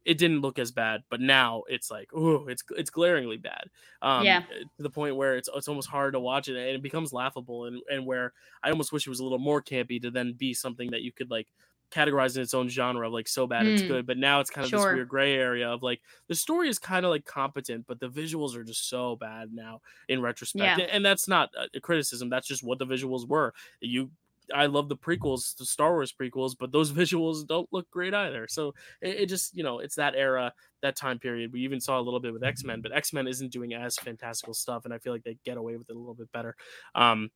It 0.05 0.19
didn't 0.19 0.43
look 0.43 0.59
as 0.59 0.71
bad, 0.71 1.03
but 1.09 1.23
now 1.23 1.63
it's 1.67 1.91
like, 1.91 2.11
oh, 2.15 2.47
it's 2.49 2.63
it's 2.77 2.91
glaringly 2.91 3.39
bad. 3.39 3.71
Um, 4.03 4.23
yeah. 4.23 4.41
To 4.41 4.83
the 4.83 4.91
point 4.91 5.17
where 5.17 5.37
it's 5.37 5.49
it's 5.55 5.67
almost 5.67 5.89
hard 5.89 6.13
to 6.13 6.21
watch 6.21 6.49
it 6.49 6.57
and 6.57 6.77
it 6.77 6.83
becomes 6.83 7.15
laughable 7.15 7.65
and 7.65 7.81
and 7.91 8.05
where 8.05 8.35
I 8.63 8.69
almost 8.69 8.93
wish 8.93 9.07
it 9.07 9.11
was 9.11 9.21
a 9.21 9.23
little 9.23 9.39
more 9.39 9.63
campy 9.63 10.03
to 10.03 10.11
then 10.11 10.35
be 10.35 10.53
something 10.53 10.91
that 10.91 11.01
you 11.01 11.11
could 11.11 11.31
like 11.31 11.49
categorized 11.91 12.37
in 12.37 12.43
its 12.43 12.55
own 12.55 12.69
genre 12.69 13.07
of 13.07 13.13
like 13.13 13.29
so 13.29 13.47
bad 13.47 13.67
mm. 13.67 13.73
it's 13.73 13.83
good 13.83 14.07
but 14.07 14.19
now 14.19 14.41
it's 14.41 14.51
kind 14.51 14.65
of 14.65 14.71
sure. 14.71 14.81
this 14.81 14.95
weird 14.95 15.09
gray 15.09 15.35
area 15.35 15.69
of 15.69 15.83
like 15.83 16.01
the 16.29 16.35
story 16.35 16.69
is 16.69 16.79
kind 16.79 17.05
of 17.05 17.11
like 17.11 17.25
competent 17.25 17.85
but 17.87 18.01
the 18.01 18.09
visuals 18.09 18.57
are 18.57 18.65
just 18.65 18.89
so 18.89 19.17
bad 19.17 19.53
now 19.53 19.81
in 20.09 20.21
retrospect 20.21 20.79
yeah. 20.79 20.87
and 20.91 21.05
that's 21.05 21.29
not 21.29 21.51
a 21.75 21.81
criticism 21.81 22.29
that's 22.29 22.49
just 22.49 22.63
what 22.63 22.79
the 22.79 22.87
visuals 22.87 23.29
were 23.29 23.53
you 23.81 24.11
I 24.53 24.67
love 24.67 24.89
the 24.89 24.97
prequels, 24.97 25.57
the 25.57 25.65
Star 25.65 25.93
Wars 25.93 26.13
prequels, 26.13 26.55
but 26.59 26.73
those 26.73 26.93
visuals 27.01 27.47
don't 27.47 27.69
look 27.73 27.91
great 27.91 28.15
either. 28.15 28.47
So 28.49 28.75
it, 29.01 29.21
it, 29.21 29.27
just, 29.27 29.57
you 29.57 29.63
know, 29.63 29.79
it's 29.79 29.95
that 29.97 30.15
era, 30.15 30.53
that 30.83 30.97
time 30.97 31.19
period. 31.19 31.53
We 31.53 31.61
even 31.61 31.81
saw 31.81 31.99
a 31.99 32.03
little 32.03 32.21
bit 32.21 32.33
with 32.33 32.45
X 32.45 32.65
Men, 32.65 32.81
but 32.81 32.93
X 32.93 33.13
Men 33.13 33.27
isn't 33.27 33.53
doing 33.53 33.75
as 33.75 33.97
fantastical 33.97 34.55
stuff, 34.55 34.85
and 34.85 34.93
I 34.93 34.99
feel 34.99 35.13
like 35.13 35.25
they 35.25 35.39
get 35.45 35.57
away 35.57 35.77
with 35.77 35.89
it 35.89 35.97
a 35.97 35.99
little 35.99 36.15
bit 36.15 36.31
better. 36.33 36.57
Um, 36.95 37.31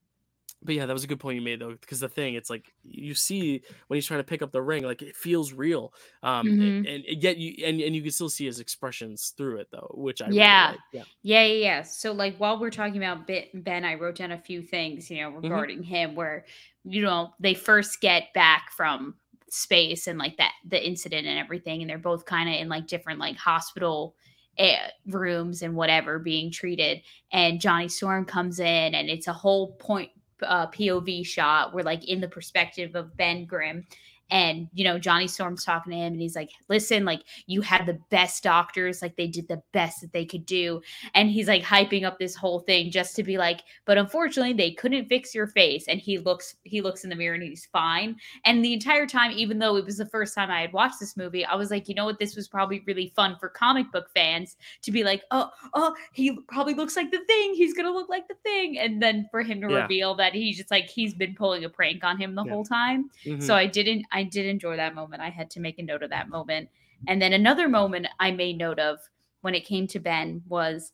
but 0.62 0.74
yeah, 0.74 0.86
that 0.86 0.92
was 0.92 1.04
a 1.04 1.06
good 1.06 1.20
point 1.20 1.36
you 1.36 1.42
made 1.42 1.60
though, 1.60 1.76
because 1.80 2.00
the 2.00 2.08
thing, 2.08 2.34
it's 2.34 2.50
like 2.50 2.72
you 2.82 3.14
see 3.14 3.62
when 3.86 3.96
he's 3.96 4.06
trying 4.06 4.20
to 4.20 4.24
pick 4.24 4.42
up 4.42 4.50
the 4.50 4.60
ring, 4.60 4.82
like 4.82 5.02
it 5.02 5.14
feels 5.16 5.52
real, 5.52 5.92
um, 6.22 6.46
mm-hmm. 6.46 6.60
and, 6.60 6.86
and, 6.86 7.22
yet 7.22 7.36
you 7.36 7.64
and, 7.64 7.80
and 7.80 7.94
you 7.94 8.02
can 8.02 8.10
still 8.10 8.28
see 8.28 8.46
his 8.46 8.58
expressions 8.58 9.32
through 9.36 9.58
it 9.58 9.68
though, 9.70 9.92
which 9.94 10.20
I 10.20 10.28
yeah. 10.30 10.70
Really 10.70 10.78
yeah, 10.92 11.02
yeah, 11.22 11.42
yeah, 11.42 11.64
yeah. 11.64 11.82
So 11.82 12.12
like 12.12 12.36
while 12.38 12.58
we're 12.58 12.70
talking 12.70 12.96
about 12.96 13.28
Ben, 13.54 13.84
I 13.84 13.94
wrote 13.94 14.16
down 14.16 14.32
a 14.32 14.38
few 14.38 14.62
things, 14.62 15.08
you 15.10 15.22
know, 15.22 15.30
mm-hmm. 15.30 15.42
regarding 15.42 15.78
mm-hmm. 15.78 15.94
him, 15.94 16.14
where 16.16 16.44
you 16.84 17.02
know 17.02 17.34
they 17.38 17.54
first 17.54 18.00
get 18.00 18.34
back 18.34 18.72
from 18.76 19.14
space 19.50 20.08
and 20.08 20.18
like 20.18 20.36
that 20.38 20.52
the 20.66 20.84
incident 20.84 21.26
and 21.26 21.38
everything, 21.38 21.82
and 21.82 21.88
they're 21.88 21.98
both 21.98 22.24
kind 22.24 22.48
of 22.48 22.56
in 22.56 22.68
like 22.68 22.88
different 22.88 23.20
like 23.20 23.36
hospital 23.36 24.16
eh, 24.58 24.76
rooms 25.06 25.62
and 25.62 25.76
whatever 25.76 26.18
being 26.18 26.50
treated 26.50 27.00
and 27.30 27.60
johnny 27.60 27.86
storm 27.86 28.24
comes 28.24 28.58
in 28.58 28.92
and 28.92 29.08
it's 29.08 29.28
a 29.28 29.32
whole 29.32 29.74
point 29.74 30.10
uh, 30.42 30.66
POV 30.68 31.24
shot. 31.26 31.74
We're 31.74 31.82
like 31.82 32.08
in 32.08 32.20
the 32.20 32.28
perspective 32.28 32.94
of 32.94 33.16
Ben 33.16 33.44
Grimm 33.44 33.86
and 34.30 34.68
you 34.72 34.84
know 34.84 34.98
johnny 34.98 35.26
storm's 35.26 35.64
talking 35.64 35.92
to 35.92 35.98
him 35.98 36.12
and 36.12 36.20
he's 36.20 36.36
like 36.36 36.50
listen 36.68 37.04
like 37.04 37.22
you 37.46 37.60
had 37.62 37.86
the 37.86 37.98
best 38.10 38.42
doctors 38.42 39.02
like 39.02 39.16
they 39.16 39.26
did 39.26 39.48
the 39.48 39.62
best 39.72 40.00
that 40.00 40.12
they 40.12 40.24
could 40.24 40.46
do. 40.46 40.80
And 41.14 41.30
he's 41.30 41.48
like 41.48 41.62
hyping 41.62 42.04
up 42.04 42.18
this 42.18 42.34
whole 42.34 42.60
thing 42.60 42.90
just 42.90 43.16
to 43.16 43.22
be 43.22 43.38
like 43.38 43.62
but 43.84 43.98
unfortunately 43.98 44.52
they 44.52 44.72
couldn't 44.72 45.06
fix 45.06 45.34
your 45.34 45.46
face. 45.46 45.86
And 45.88 46.00
he 46.00 46.18
looks 46.18 46.56
he 46.64 46.80
looks 46.80 47.04
in 47.04 47.10
the 47.10 47.16
mirror 47.16 47.34
and 47.34 47.42
he's 47.42 47.66
fine. 47.66 48.16
And 48.44 48.64
the 48.64 48.72
entire 48.72 49.06
time 49.06 49.32
even 49.32 49.58
though 49.58 49.76
it 49.76 49.84
was 49.84 49.96
the 49.96 50.06
first 50.06 50.34
time 50.34 50.50
i 50.50 50.60
had 50.60 50.72
watched 50.72 51.00
this 51.00 51.16
movie 51.16 51.44
i 51.44 51.54
was 51.54 51.70
like 51.70 51.88
you 51.88 51.94
know 51.94 52.04
what? 52.04 52.18
This 52.18 52.36
was 52.36 52.48
probably 52.48 52.82
really 52.86 53.12
fun 53.14 53.36
for 53.38 53.48
comic 53.48 53.90
book 53.92 54.08
fans 54.14 54.56
to 54.82 54.92
be 54.92 55.04
like 55.04 55.22
oh 55.30 55.50
oh 55.74 55.94
he 56.12 56.38
probably 56.48 56.74
looks 56.74 56.96
like 56.96 57.10
the 57.10 57.24
thing. 57.26 57.54
He's 57.54 57.74
gonna 57.74 57.92
look 57.92 58.08
like 58.08 58.28
the 58.28 58.34
thing. 58.42 58.78
And 58.78 59.02
then 59.02 59.28
for 59.30 59.42
him 59.42 59.60
to 59.62 59.70
yeah. 59.70 59.82
reveal 59.82 60.14
that 60.16 60.34
he's 60.34 60.56
just 60.56 60.70
like 60.70 60.88
he's 60.88 61.14
been 61.14 61.34
pulling 61.34 61.64
a 61.64 61.68
prank 61.68 62.04
on 62.04 62.18
him 62.18 62.34
the 62.34 62.44
yeah. 62.44 62.52
whole 62.52 62.64
time. 62.64 63.10
Mm-hmm. 63.24 63.40
so 63.40 63.54
i 63.54 63.66
didn't 63.66 64.04
I 64.12 64.17
did 64.22 64.46
enjoy 64.46 64.76
that 64.76 64.94
moment. 64.94 65.22
I 65.22 65.30
had 65.30 65.50
to 65.50 65.60
make 65.60 65.78
a 65.78 65.82
note 65.82 66.02
of 66.02 66.10
that 66.10 66.28
moment. 66.28 66.68
And 67.06 67.22
then 67.22 67.32
another 67.32 67.68
moment 67.68 68.06
I 68.18 68.30
made 68.30 68.58
note 68.58 68.78
of 68.78 68.98
when 69.40 69.54
it 69.54 69.64
came 69.64 69.86
to 69.88 70.00
Ben 70.00 70.42
was 70.48 70.92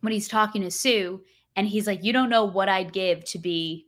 when 0.00 0.12
he's 0.12 0.28
talking 0.28 0.62
to 0.62 0.70
Sue 0.70 1.22
and 1.56 1.68
he's 1.68 1.86
like, 1.86 2.02
You 2.02 2.12
don't 2.12 2.30
know 2.30 2.44
what 2.44 2.68
I'd 2.68 2.92
give 2.92 3.24
to 3.26 3.38
be, 3.38 3.86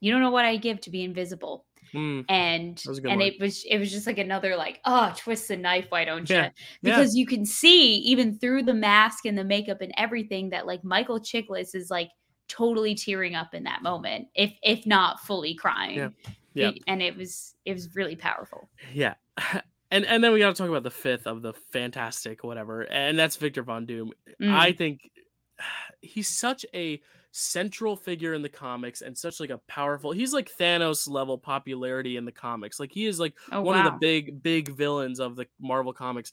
you 0.00 0.12
don't 0.12 0.20
know 0.20 0.30
what 0.30 0.44
I'd 0.44 0.62
give 0.62 0.80
to 0.82 0.90
be 0.90 1.02
invisible. 1.02 1.64
Mm, 1.94 2.24
and 2.28 2.80
and 2.86 3.04
one. 3.04 3.20
it 3.20 3.40
was 3.40 3.64
it 3.64 3.78
was 3.78 3.90
just 3.90 4.06
like 4.06 4.18
another 4.18 4.54
like 4.54 4.78
oh 4.84 5.12
twist 5.16 5.48
the 5.48 5.56
knife 5.56 5.86
why 5.88 6.04
don't 6.04 6.30
you 6.30 6.44
because 6.84 7.16
yeah. 7.16 7.18
you 7.18 7.26
can 7.26 7.44
see 7.44 7.96
even 7.96 8.38
through 8.38 8.62
the 8.62 8.74
mask 8.74 9.26
and 9.26 9.36
the 9.36 9.42
makeup 9.42 9.80
and 9.80 9.92
everything 9.96 10.50
that 10.50 10.66
like 10.68 10.84
Michael 10.84 11.18
Chiklis 11.18 11.74
is 11.74 11.90
like 11.90 12.10
totally 12.46 12.94
tearing 12.94 13.34
up 13.34 13.54
in 13.54 13.64
that 13.64 13.82
moment 13.82 14.28
if 14.36 14.52
if 14.62 14.86
not 14.86 15.18
fully 15.18 15.52
crying 15.52 15.96
yeah 15.96 16.08
yeah. 16.54 16.70
And 16.86 17.02
it 17.02 17.16
was 17.16 17.54
it 17.64 17.72
was 17.74 17.94
really 17.94 18.16
powerful. 18.16 18.68
Yeah. 18.92 19.14
And 19.92 20.06
and 20.06 20.22
then 20.22 20.32
we 20.32 20.38
got 20.38 20.54
to 20.54 20.54
talk 20.54 20.68
about 20.68 20.84
the 20.84 20.90
fifth 20.92 21.26
of 21.26 21.42
the 21.42 21.52
fantastic 21.72 22.44
whatever 22.44 22.82
and 22.82 23.18
that's 23.18 23.34
victor 23.34 23.64
von 23.64 23.86
doom. 23.86 24.12
Mm. 24.40 24.54
i 24.54 24.70
think 24.70 25.10
he's 26.00 26.28
such 26.28 26.64
a 26.72 27.02
central 27.32 27.96
figure 27.96 28.34
in 28.34 28.42
the 28.42 28.48
comics 28.48 29.02
and 29.02 29.16
such 29.16 29.38
like 29.38 29.50
a 29.50 29.58
powerful 29.68 30.10
he's 30.10 30.32
like 30.32 30.50
thanos 30.58 31.08
level 31.08 31.38
popularity 31.38 32.16
in 32.16 32.24
the 32.24 32.32
comics. 32.32 32.80
Like 32.80 32.92
he 32.92 33.06
is 33.06 33.20
like 33.20 33.34
oh, 33.52 33.62
one 33.62 33.78
wow. 33.78 33.86
of 33.86 33.92
the 33.92 33.98
big 33.98 34.42
big 34.42 34.68
villains 34.70 35.20
of 35.20 35.36
the 35.36 35.46
marvel 35.60 35.92
comics 35.92 36.32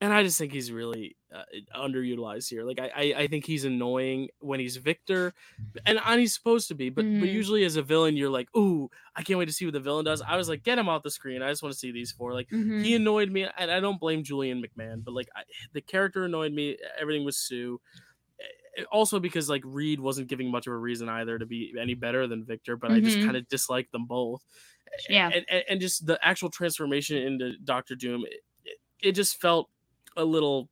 and 0.00 0.12
I 0.12 0.22
just 0.22 0.36
think 0.36 0.52
he's 0.52 0.70
really 0.70 1.16
uh, 1.34 1.42
underutilized 1.74 2.50
here. 2.50 2.64
Like 2.64 2.78
I, 2.78 2.90
I, 2.94 3.14
I, 3.20 3.26
think 3.28 3.46
he's 3.46 3.64
annoying 3.64 4.28
when 4.40 4.60
he's 4.60 4.76
Victor, 4.76 5.32
and, 5.86 5.98
and 6.04 6.20
he's 6.20 6.34
supposed 6.34 6.68
to 6.68 6.74
be. 6.74 6.90
But 6.90 7.06
mm. 7.06 7.20
but 7.20 7.30
usually 7.30 7.64
as 7.64 7.76
a 7.76 7.82
villain, 7.82 8.16
you're 8.16 8.30
like, 8.30 8.48
ooh, 8.54 8.90
I 9.14 9.22
can't 9.22 9.38
wait 9.38 9.46
to 9.46 9.54
see 9.54 9.64
what 9.64 9.72
the 9.72 9.80
villain 9.80 10.04
does. 10.04 10.20
I 10.20 10.36
was 10.36 10.48
like, 10.48 10.62
get 10.62 10.78
him 10.78 10.88
off 10.88 11.02
the 11.02 11.10
screen. 11.10 11.42
I 11.42 11.48
just 11.48 11.62
want 11.62 11.72
to 11.72 11.78
see 11.78 11.92
these 11.92 12.12
four. 12.12 12.34
Like 12.34 12.48
mm-hmm. 12.48 12.82
he 12.82 12.94
annoyed 12.94 13.30
me, 13.30 13.46
and 13.56 13.70
I 13.70 13.80
don't 13.80 13.98
blame 13.98 14.22
Julian 14.22 14.62
McMahon, 14.62 15.02
but 15.02 15.14
like 15.14 15.28
I, 15.34 15.42
the 15.72 15.80
character 15.80 16.24
annoyed 16.24 16.52
me. 16.52 16.76
Everything 17.00 17.24
was 17.24 17.38
Sue. 17.38 17.80
Also 18.92 19.18
because 19.18 19.48
like 19.48 19.62
Reed 19.64 19.98
wasn't 19.98 20.28
giving 20.28 20.50
much 20.50 20.66
of 20.66 20.74
a 20.74 20.76
reason 20.76 21.08
either 21.08 21.38
to 21.38 21.46
be 21.46 21.72
any 21.80 21.94
better 21.94 22.26
than 22.26 22.44
Victor, 22.44 22.76
but 22.76 22.90
mm-hmm. 22.90 22.96
I 22.96 23.00
just 23.00 23.16
mm-hmm. 23.16 23.24
kind 23.24 23.38
of 23.38 23.48
disliked 23.48 23.92
them 23.92 24.04
both. 24.04 24.44
Yeah, 25.08 25.30
and, 25.32 25.46
and, 25.48 25.64
and 25.70 25.80
just 25.80 26.06
the 26.06 26.18
actual 26.22 26.50
transformation 26.50 27.16
into 27.16 27.54
Doctor 27.64 27.94
Doom, 27.94 28.24
it, 28.26 28.78
it 29.02 29.12
just 29.12 29.40
felt 29.40 29.70
a 30.16 30.24
little 30.24 30.68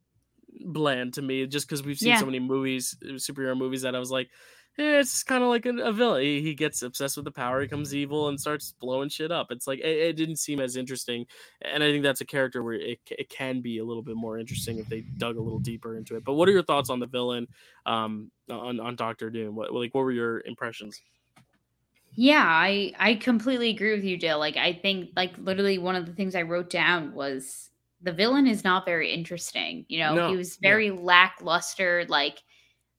bland 0.66 1.14
to 1.14 1.22
me 1.22 1.46
just 1.46 1.68
because 1.68 1.82
we've 1.82 1.98
seen 1.98 2.10
yeah. 2.10 2.18
so 2.18 2.26
many 2.26 2.38
movies 2.38 2.96
superhero 3.14 3.56
movies 3.56 3.82
that 3.82 3.94
i 3.94 3.98
was 3.98 4.10
like 4.10 4.28
eh, 4.78 5.00
it's 5.00 5.22
kind 5.22 5.42
of 5.42 5.48
like 5.48 5.66
a, 5.66 5.70
a 5.70 5.92
villain. 5.92 6.22
He, 6.22 6.40
he, 6.42 6.54
gets 6.54 6.82
obsessed 6.82 7.16
with 7.16 7.24
the 7.24 7.30
power 7.30 7.60
he 7.60 7.66
becomes 7.66 7.94
evil 7.94 8.28
and 8.28 8.40
starts 8.40 8.74
blowing 8.80 9.08
shit 9.08 9.30
up. 9.30 9.48
It's 9.50 9.66
like 9.66 9.78
it, 9.80 9.84
it, 9.84 10.16
didn't 10.16 10.36
seem 10.36 10.60
as 10.60 10.76
interesting 10.76 11.26
and 11.62 11.82
i 11.82 11.90
think 11.90 12.02
that's 12.02 12.20
a 12.20 12.26
character 12.26 12.62
where 12.62 12.74
it, 12.74 12.98
it 13.10 13.28
can 13.28 13.60
be 13.60 13.78
a 13.78 13.84
little 13.84 14.02
bit 14.02 14.16
more 14.16 14.38
interesting 14.38 14.78
if 14.78 14.88
they 14.88 15.02
dug 15.18 15.36
a 15.36 15.42
little 15.42 15.58
deeper 15.58 15.96
into 15.96 16.16
it. 16.16 16.24
But 16.24 16.34
what 16.34 16.48
are 16.48 16.52
your 16.52 16.62
thoughts 16.62 16.90
on 16.90 17.00
the 17.00 17.06
villain 17.06 17.46
um 17.86 18.30
on, 18.50 18.80
on 18.80 18.96
dr 18.96 19.28
doom? 19.30 19.56
What 19.56 19.72
like 19.72 19.94
what 19.94 20.04
were 20.04 20.12
your 20.12 20.40
impressions? 20.44 21.00
Yeah, 22.16 22.44
I 22.44 22.92
I 22.98 23.14
completely 23.16 23.70
agree 23.70 23.94
with 23.94 24.04
you, 24.04 24.16
Jill. 24.16 24.38
Like 24.38 24.56
I 24.56 24.72
think 24.72 25.10
like 25.16 25.36
literally 25.38 25.78
one 25.78 25.96
of 25.96 26.06
the 26.06 26.12
things 26.12 26.34
I 26.34 26.42
wrote 26.42 26.70
down 26.70 27.12
was 27.12 27.70
the 28.04 28.12
villain 28.12 28.46
is 28.46 28.64
not 28.64 28.84
very 28.84 29.12
interesting. 29.12 29.84
You 29.88 30.00
know, 30.00 30.14
no, 30.14 30.28
he 30.30 30.36
was 30.36 30.56
very 30.56 30.90
no. 30.90 31.00
lackluster. 31.00 32.04
Like 32.08 32.42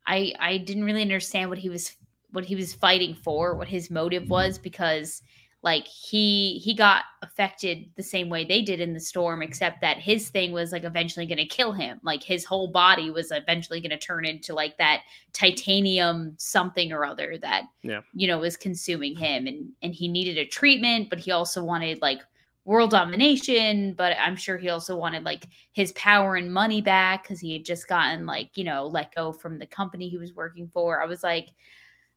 I 0.08 0.34
I 0.40 0.58
didn't 0.58 0.84
really 0.84 1.02
understand 1.02 1.50
what 1.50 1.60
he 1.60 1.70
was 1.70 1.96
what 2.32 2.46
he 2.46 2.56
was 2.56 2.74
fighting 2.74 3.16
for, 3.16 3.56
what 3.56 3.68
his 3.68 3.90
motive 3.90 4.24
mm-hmm. 4.24 4.32
was, 4.32 4.58
because 4.58 5.22
like 5.66 5.88
he 5.88 6.60
he 6.60 6.76
got 6.76 7.04
affected 7.24 7.90
the 7.96 8.04
same 8.04 8.30
way 8.30 8.46
they 8.46 8.62
did 8.62 8.80
in 8.80 8.94
the 8.94 9.00
storm 9.00 9.42
except 9.42 9.82
that 9.82 9.98
his 9.98 10.30
thing 10.30 10.52
was 10.52 10.72
like 10.72 10.84
eventually 10.84 11.26
going 11.26 11.40
to 11.40 11.46
kill 11.46 11.74
him 11.74 12.00
like 12.04 12.22
his 12.22 12.46
whole 12.46 12.68
body 12.68 13.10
was 13.10 13.32
eventually 13.32 13.82
going 13.82 13.90
to 13.90 13.98
turn 13.98 14.26
into 14.26 14.54
like 14.54 14.78
that 14.78 15.02
titanium 15.34 16.36
something 16.38 16.92
or 16.94 17.04
other 17.04 17.40
that 17.42 17.64
yeah 17.82 18.02
you 18.14 18.28
know 18.28 18.38
was 18.38 18.56
consuming 18.56 19.18
him 19.18 19.48
and 19.48 19.68
and 19.82 19.96
he 19.96 20.08
needed 20.08 20.38
a 20.38 20.46
treatment 20.46 21.10
but 21.10 21.20
he 21.20 21.32
also 21.32 21.64
wanted 21.64 22.00
like 22.00 22.20
world 22.66 22.92
domination 22.92 23.94
but 23.94 24.18
i'm 24.20 24.36
sure 24.36 24.58
he 24.58 24.70
also 24.70 24.98
wanted 24.98 25.24
like 25.24 25.48
his 25.72 25.92
power 25.94 26.36
and 26.36 26.54
money 26.54 26.82
back 26.82 27.24
because 27.24 27.40
he 27.40 27.54
had 27.54 27.64
just 27.64 27.88
gotten 27.88 28.26
like 28.26 28.50
you 28.56 28.64
know 28.64 28.88
let 28.88 29.14
go 29.16 29.32
from 29.32 29.58
the 29.58 29.66
company 29.68 30.10
he 30.10 30.18
was 30.18 30.34
working 30.34 30.70
for 30.74 31.02
i 31.02 31.06
was 31.06 31.24
like 31.24 31.50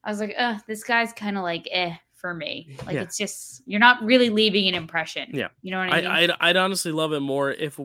i 0.04 0.10
was 0.10 0.20
like 0.20 0.34
uh 0.38 0.58
this 0.66 0.82
guy's 0.82 1.12
kind 1.12 1.36
of 1.36 1.42
like 1.42 1.68
eh 1.70 1.94
for 2.18 2.34
me. 2.34 2.76
Like 2.84 2.96
yeah. 2.96 3.02
it's 3.02 3.16
just 3.16 3.62
you're 3.64 3.80
not 3.80 4.02
really 4.02 4.28
leaving 4.28 4.68
an 4.68 4.74
impression. 4.74 5.30
Yeah, 5.32 5.48
you 5.62 5.70
know 5.70 5.78
what 5.78 5.92
I 5.92 6.00
mean. 6.00 6.10
I, 6.10 6.22
I'd, 6.22 6.30
I'd 6.40 6.56
honestly 6.56 6.92
love 6.92 7.12
it 7.12 7.20
more 7.20 7.50
if 7.50 7.80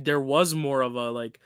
there 0.00 0.20
was 0.20 0.54
more 0.54 0.82
of 0.82 0.96
a 0.96 1.10
like 1.10 1.38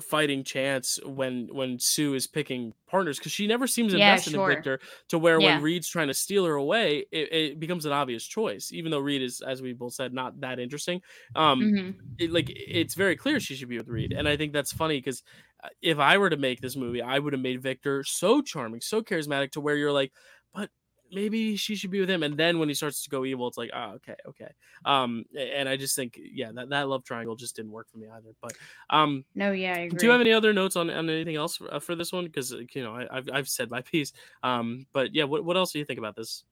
fighting 0.00 0.44
chance 0.44 0.98
when 1.04 1.48
when 1.52 1.78
Sue 1.78 2.14
is 2.14 2.26
picking 2.26 2.74
partners 2.88 3.18
because 3.18 3.32
she 3.32 3.46
never 3.46 3.66
seems 3.66 3.92
invested 3.92 4.32
yeah, 4.32 4.36
sure. 4.36 4.50
in 4.50 4.56
Victor 4.56 4.80
to 5.08 5.18
where 5.18 5.40
yeah. 5.40 5.54
when 5.54 5.62
Reed's 5.62 5.88
trying 5.88 6.08
to 6.08 6.14
steal 6.14 6.44
her 6.44 6.54
away, 6.54 7.06
it, 7.10 7.32
it, 7.32 7.60
becomes 7.60 7.86
an 7.86 7.92
obvious 7.92 8.24
choice. 8.24 8.70
Even 8.72 8.90
though 8.90 8.98
Reed 8.98 9.22
is, 9.22 9.40
as 9.40 9.62
we 9.62 9.72
both 9.72 9.94
said, 9.94 10.12
not 10.12 10.40
that 10.40 10.58
interesting. 10.58 11.00
Um, 11.34 11.60
mm-hmm. 11.60 11.90
it, 12.18 12.32
like 12.32 12.50
it's 12.50 12.94
very 12.94 13.16
clear 13.16 13.40
she 13.40 13.54
should 13.54 13.68
be 13.68 13.78
with 13.78 13.88
Reed, 13.88 14.12
and 14.12 14.28
I 14.28 14.36
think 14.36 14.52
that's 14.52 14.72
funny 14.72 14.98
because 14.98 15.22
uh, 15.62 15.68
if 15.82 15.98
I 15.98 16.18
were 16.18 16.30
to 16.30 16.36
make 16.36 16.60
this 16.60 16.76
movie, 16.76 17.02
I 17.02 17.18
would 17.18 17.32
have 17.32 17.42
made 17.42 17.62
Victor 17.62 18.04
so 18.04 18.42
charming, 18.42 18.80
so 18.80 19.02
charismatic 19.02 19.52
to 19.52 19.60
where 19.60 19.76
you're 19.76 19.92
like, 19.92 20.12
maybe 21.12 21.56
she 21.56 21.74
should 21.74 21.90
be 21.90 22.00
with 22.00 22.10
him. 22.10 22.22
And 22.22 22.36
then 22.36 22.58
when 22.58 22.68
he 22.68 22.74
starts 22.74 23.02
to 23.04 23.10
go 23.10 23.24
evil, 23.24 23.48
it's 23.48 23.58
like, 23.58 23.70
oh, 23.74 23.92
okay, 23.96 24.16
okay. 24.28 24.48
Um, 24.84 25.24
and 25.38 25.68
I 25.68 25.76
just 25.76 25.96
think, 25.96 26.18
yeah, 26.32 26.50
that, 26.52 26.68
that 26.70 26.88
love 26.88 27.04
triangle 27.04 27.36
just 27.36 27.56
didn't 27.56 27.72
work 27.72 27.88
for 27.90 27.98
me 27.98 28.08
either. 28.08 28.30
But 28.40 28.52
um, 28.90 29.24
no, 29.34 29.52
yeah, 29.52 29.88
Do 29.88 30.06
you 30.06 30.10
have 30.10 30.20
any 30.20 30.32
other 30.32 30.52
notes 30.52 30.76
on, 30.76 30.90
on 30.90 31.08
anything 31.08 31.36
else 31.36 31.56
for, 31.56 31.72
uh, 31.72 31.80
for 31.80 31.94
this 31.94 32.12
one? 32.12 32.24
Because 32.24 32.52
you 32.52 32.82
know, 32.82 32.94
I, 32.94 33.06
have 33.14 33.28
I've 33.32 33.48
said 33.48 33.70
my 33.70 33.80
piece. 33.82 34.12
Um, 34.42 34.86
but 34.92 35.14
yeah, 35.14 35.24
what 35.24 35.44
what 35.44 35.56
else 35.56 35.72
do 35.72 35.78
you 35.78 35.84
think 35.84 35.98
about 35.98 36.16
this? 36.16 36.44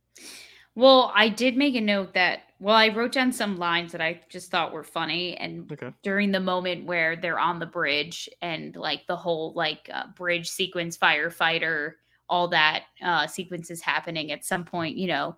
Well, 0.75 1.11
I 1.15 1.31
did 1.31 1.57
make 1.57 1.75
a 1.75 1.81
note 1.81 2.13
that 2.15 2.41
well, 2.59 2.77
I 2.77 2.89
wrote 2.89 3.13
down 3.13 3.33
some 3.33 3.59
lines 3.59 3.93
that 3.93 4.01
I 4.01 4.21
just 4.29 4.51
thought 4.51 4.73
were 4.73 4.85
funny, 4.85 5.37
and 5.37 5.71
okay. 5.73 5.93
during 6.03 6.33
the 6.33 6.41
moment 6.41 6.87
where 6.87 7.17
they're 7.17 7.39
on 7.39 7.59
the 7.59 7.67
bridge 7.67 8.29
and 8.43 8.77
like 8.77 9.07
the 9.07 9.17
whole 9.17 9.53
like 9.55 9.91
uh, 9.93 10.05
bridge 10.17 10.49
sequence, 10.49 10.97
firefighter 10.97 11.93
all 12.29 12.49
that 12.49 12.85
uh, 13.03 13.27
sequence 13.27 13.71
is 13.71 13.81
happening 13.81 14.33
at 14.33 14.45
some 14.45 14.65
point, 14.65 14.97
you 14.97 15.07
know, 15.07 15.37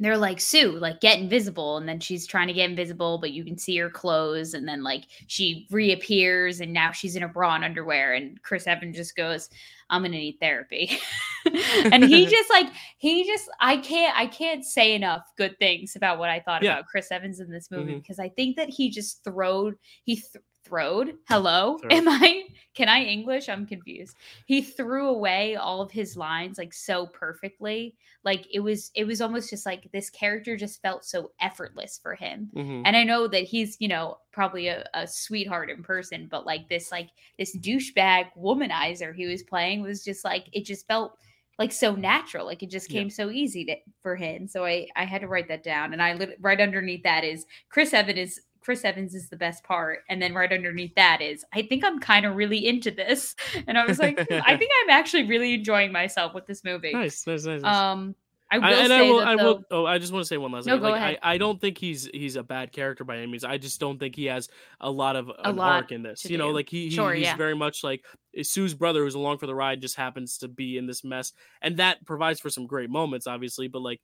they're 0.00 0.16
like 0.16 0.40
Sue, 0.40 0.72
like 0.72 1.00
get 1.00 1.18
invisible, 1.18 1.76
and 1.76 1.88
then 1.88 1.98
she's 1.98 2.26
trying 2.26 2.46
to 2.46 2.52
get 2.52 2.70
invisible, 2.70 3.18
but 3.18 3.32
you 3.32 3.44
can 3.44 3.58
see 3.58 3.76
her 3.78 3.90
clothes, 3.90 4.54
and 4.54 4.66
then 4.68 4.84
like 4.84 5.04
she 5.26 5.66
reappears, 5.70 6.60
and 6.60 6.72
now 6.72 6.92
she's 6.92 7.16
in 7.16 7.24
a 7.24 7.28
bra 7.28 7.56
and 7.56 7.64
underwear, 7.64 8.14
and 8.14 8.40
Chris 8.42 8.68
Evans 8.68 8.96
just 8.96 9.16
goes, 9.16 9.50
"I'm 9.90 10.02
gonna 10.02 10.16
need 10.16 10.38
therapy," 10.40 10.96
and 11.46 12.04
he 12.04 12.26
just 12.26 12.48
like 12.48 12.68
he 12.98 13.26
just 13.26 13.50
I 13.60 13.78
can't 13.78 14.16
I 14.16 14.28
can't 14.28 14.64
say 14.64 14.94
enough 14.94 15.32
good 15.36 15.58
things 15.58 15.96
about 15.96 16.20
what 16.20 16.30
I 16.30 16.38
thought 16.38 16.62
yeah. 16.62 16.74
about 16.74 16.86
Chris 16.86 17.10
Evans 17.10 17.40
in 17.40 17.50
this 17.50 17.68
movie 17.68 17.92
mm-hmm. 17.92 17.98
because 17.98 18.20
I 18.20 18.28
think 18.28 18.54
that 18.56 18.68
he 18.68 18.90
just 18.90 19.24
throwed 19.24 19.74
he 20.04 20.16
th- 20.16 20.44
throwed. 20.68 21.14
Hello, 21.28 21.78
Throw. 21.78 21.90
am 21.90 22.08
I? 22.08 22.44
Can 22.74 22.88
I 22.88 23.02
English? 23.02 23.48
I'm 23.48 23.66
confused. 23.66 24.16
He 24.46 24.62
threw 24.62 25.08
away 25.08 25.56
all 25.56 25.80
of 25.80 25.90
his 25.90 26.16
lines 26.16 26.58
like 26.58 26.72
so 26.72 27.06
perfectly. 27.06 27.96
Like 28.24 28.46
it 28.52 28.60
was, 28.60 28.92
it 28.94 29.04
was 29.04 29.20
almost 29.20 29.50
just 29.50 29.66
like 29.66 29.90
this 29.90 30.10
character 30.10 30.56
just 30.56 30.80
felt 30.80 31.04
so 31.04 31.32
effortless 31.40 31.98
for 32.00 32.14
him. 32.14 32.50
Mm-hmm. 32.54 32.82
And 32.84 32.96
I 32.96 33.02
know 33.02 33.26
that 33.26 33.42
he's, 33.42 33.76
you 33.80 33.88
know, 33.88 34.18
probably 34.30 34.68
a, 34.68 34.84
a 34.94 35.08
sweetheart 35.08 35.70
in 35.70 35.82
person, 35.82 36.28
but 36.30 36.46
like 36.46 36.68
this, 36.68 36.92
like 36.92 37.08
this 37.36 37.56
douchebag 37.56 38.26
womanizer 38.38 39.14
he 39.14 39.26
was 39.26 39.42
playing 39.42 39.82
was 39.82 40.04
just 40.04 40.24
like 40.24 40.46
it 40.52 40.64
just 40.64 40.86
felt 40.86 41.18
like 41.58 41.72
so 41.72 41.94
natural 41.94 42.46
like 42.46 42.62
it 42.62 42.70
just 42.70 42.88
came 42.88 43.08
yeah. 43.08 43.14
so 43.14 43.30
easy 43.30 43.64
to, 43.64 43.74
for 44.02 44.14
him 44.14 44.46
so 44.46 44.64
i 44.64 44.86
i 44.94 45.04
had 45.04 45.20
to 45.20 45.28
write 45.28 45.48
that 45.48 45.64
down 45.64 45.92
and 45.92 46.00
i 46.00 46.16
right 46.40 46.60
underneath 46.60 47.02
that 47.02 47.24
is 47.24 47.46
chris 47.68 47.92
evans 47.92 48.18
is 48.18 48.40
Chris 48.68 48.84
Evans 48.84 49.14
is 49.14 49.30
the 49.30 49.36
best 49.36 49.64
part. 49.64 50.00
And 50.10 50.20
then 50.20 50.34
right 50.34 50.52
underneath 50.52 50.94
that 50.94 51.22
is, 51.22 51.42
I 51.54 51.62
think 51.62 51.82
I'm 51.82 51.98
kind 51.98 52.26
of 52.26 52.36
really 52.36 52.66
into 52.66 52.90
this. 52.90 53.34
And 53.66 53.78
I 53.78 53.86
was 53.86 53.98
like, 53.98 54.18
hmm, 54.18 54.40
I 54.44 54.58
think 54.58 54.70
I'm 54.82 54.90
actually 54.90 55.24
really 55.24 55.54
enjoying 55.54 55.90
myself 55.90 56.34
with 56.34 56.46
this 56.46 56.64
movie. 56.64 56.92
Nice, 56.92 57.26
nice, 57.26 57.44
nice. 57.44 57.64
Um, 57.64 58.14
I 58.50 58.58
will 58.58 58.64
I, 58.66 58.72
and 58.72 58.88
say 58.88 58.98
I 58.98 59.10
will, 59.10 59.20
I 59.20 59.34
will. 59.36 59.64
Oh, 59.70 59.86
I 59.86 59.96
just 59.96 60.12
want 60.12 60.22
to 60.22 60.28
say 60.28 60.36
one 60.36 60.52
last 60.52 60.66
no, 60.66 60.74
thing. 60.74 60.82
Go 60.82 60.90
like, 60.90 60.96
ahead. 61.00 61.18
I, 61.22 61.34
I 61.34 61.38
don't 61.38 61.58
think 61.58 61.78
he's 61.78 62.10
he's 62.12 62.36
a 62.36 62.42
bad 62.42 62.72
character 62.72 63.04
by 63.04 63.16
any 63.16 63.26
means. 63.26 63.42
I 63.42 63.56
just 63.56 63.80
don't 63.80 63.98
think 63.98 64.16
he 64.16 64.26
has 64.26 64.50
a 64.82 64.90
lot 64.90 65.16
of 65.16 65.30
a 65.42 65.50
lot 65.50 65.72
arc 65.72 65.92
in 65.92 66.02
this. 66.02 66.26
You 66.26 66.36
know, 66.36 66.50
like 66.50 66.68
he, 66.68 66.90
sure, 66.90 67.14
he's 67.14 67.24
yeah. 67.24 67.36
very 67.36 67.56
much 67.56 67.82
like 67.82 68.04
Sue's 68.42 68.74
brother 68.74 69.04
who's 69.04 69.14
along 69.14 69.38
for 69.38 69.46
the 69.46 69.54
ride 69.54 69.80
just 69.80 69.96
happens 69.96 70.36
to 70.38 70.48
be 70.48 70.76
in 70.76 70.86
this 70.86 71.04
mess, 71.04 71.32
and 71.62 71.78
that 71.78 72.04
provides 72.04 72.38
for 72.38 72.50
some 72.50 72.66
great 72.66 72.90
moments, 72.90 73.26
obviously. 73.26 73.68
But 73.68 73.80
like, 73.80 74.00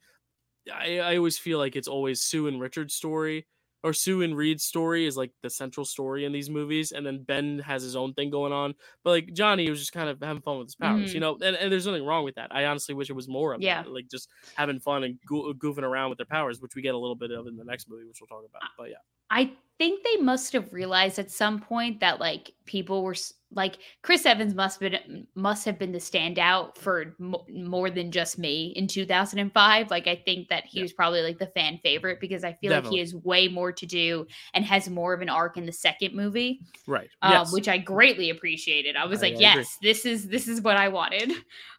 I, 0.72 1.00
I 1.00 1.16
always 1.18 1.36
feel 1.36 1.58
like 1.58 1.76
it's 1.76 1.88
always 1.88 2.22
Sue 2.22 2.46
and 2.48 2.60
Richard's 2.60 2.94
story 2.94 3.46
or 3.84 3.92
Sue 3.92 4.22
and 4.22 4.34
Reed's 4.34 4.64
story 4.64 5.06
is 5.06 5.14
like 5.14 5.30
the 5.42 5.50
central 5.50 5.84
story 5.84 6.24
in 6.24 6.32
these 6.32 6.48
movies, 6.48 6.92
and 6.92 7.04
then 7.06 7.22
Ben 7.22 7.58
has 7.58 7.82
his 7.82 7.94
own 7.94 8.14
thing 8.14 8.30
going 8.30 8.52
on. 8.52 8.74
But 9.04 9.10
like 9.10 9.32
Johnny 9.34 9.68
was 9.68 9.78
just 9.78 9.92
kind 9.92 10.08
of 10.08 10.18
having 10.22 10.42
fun 10.42 10.58
with 10.58 10.68
his 10.68 10.74
powers, 10.74 11.08
mm-hmm. 11.08 11.14
you 11.14 11.20
know. 11.20 11.34
And, 11.34 11.54
and 11.54 11.70
there's 11.70 11.86
nothing 11.86 12.06
wrong 12.06 12.24
with 12.24 12.36
that. 12.36 12.48
I 12.50 12.64
honestly 12.64 12.94
wish 12.94 13.10
it 13.10 13.12
was 13.12 13.28
more 13.28 13.52
of 13.52 13.60
yeah. 13.60 13.82
that, 13.82 13.92
like 13.92 14.08
just 14.08 14.30
having 14.54 14.80
fun 14.80 15.04
and 15.04 15.18
go- 15.28 15.52
goofing 15.52 15.82
around 15.82 16.08
with 16.08 16.16
their 16.16 16.26
powers, 16.26 16.62
which 16.62 16.74
we 16.74 16.80
get 16.80 16.94
a 16.94 16.98
little 16.98 17.14
bit 17.14 17.30
of 17.30 17.46
in 17.46 17.56
the 17.56 17.64
next 17.64 17.88
movie, 17.90 18.06
which 18.06 18.20
we'll 18.22 18.26
talk 18.26 18.48
about. 18.48 18.62
But 18.78 18.88
yeah, 18.88 18.96
I 19.30 19.52
think 19.78 20.04
they 20.04 20.22
must 20.22 20.52
have 20.52 20.72
realized 20.72 21.18
at 21.18 21.30
some 21.30 21.60
point 21.60 22.00
that 22.00 22.20
like 22.20 22.52
people 22.64 23.02
were 23.02 23.16
like 23.50 23.78
Chris 24.02 24.26
Evans 24.26 24.54
must 24.54 24.80
have 24.80 24.92
been 24.92 25.26
must 25.34 25.64
have 25.64 25.78
been 25.78 25.92
the 25.92 25.98
standout 25.98 26.76
for 26.76 27.14
more 27.18 27.90
than 27.90 28.10
just 28.10 28.38
me 28.38 28.72
in 28.76 28.86
2005. 28.86 29.90
Like 29.90 30.06
I 30.06 30.16
think 30.16 30.48
that 30.48 30.64
he 30.66 30.78
yeah. 30.78 30.84
was 30.84 30.92
probably 30.92 31.22
like 31.22 31.38
the 31.38 31.46
fan 31.48 31.78
favorite 31.82 32.20
because 32.20 32.44
I 32.44 32.52
feel 32.54 32.70
Definitely. 32.70 32.88
like 32.88 32.94
he 32.94 33.00
has 33.00 33.14
way 33.24 33.48
more 33.48 33.72
to 33.72 33.86
do 33.86 34.26
and 34.54 34.64
has 34.64 34.88
more 34.88 35.14
of 35.14 35.22
an 35.22 35.28
arc 35.28 35.56
in 35.56 35.66
the 35.66 35.72
second 35.72 36.14
movie, 36.14 36.60
right? 36.86 37.08
Um, 37.22 37.32
yes. 37.32 37.52
which 37.52 37.68
I 37.68 37.78
greatly 37.78 38.30
appreciated. 38.30 38.96
I 38.96 39.06
was 39.06 39.20
I, 39.22 39.28
like, 39.28 39.36
I 39.36 39.40
yes, 39.40 39.76
agree. 39.76 39.90
this 39.90 40.06
is 40.06 40.28
this 40.28 40.48
is 40.48 40.60
what 40.60 40.76
I 40.76 40.88
wanted. 40.88 41.32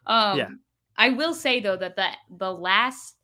Um, 0.06 0.38
yeah. 0.38 0.48
I 0.96 1.10
will 1.10 1.34
say 1.34 1.58
though 1.58 1.76
that 1.76 1.96
the 1.96 2.08
the 2.30 2.52
last 2.52 3.16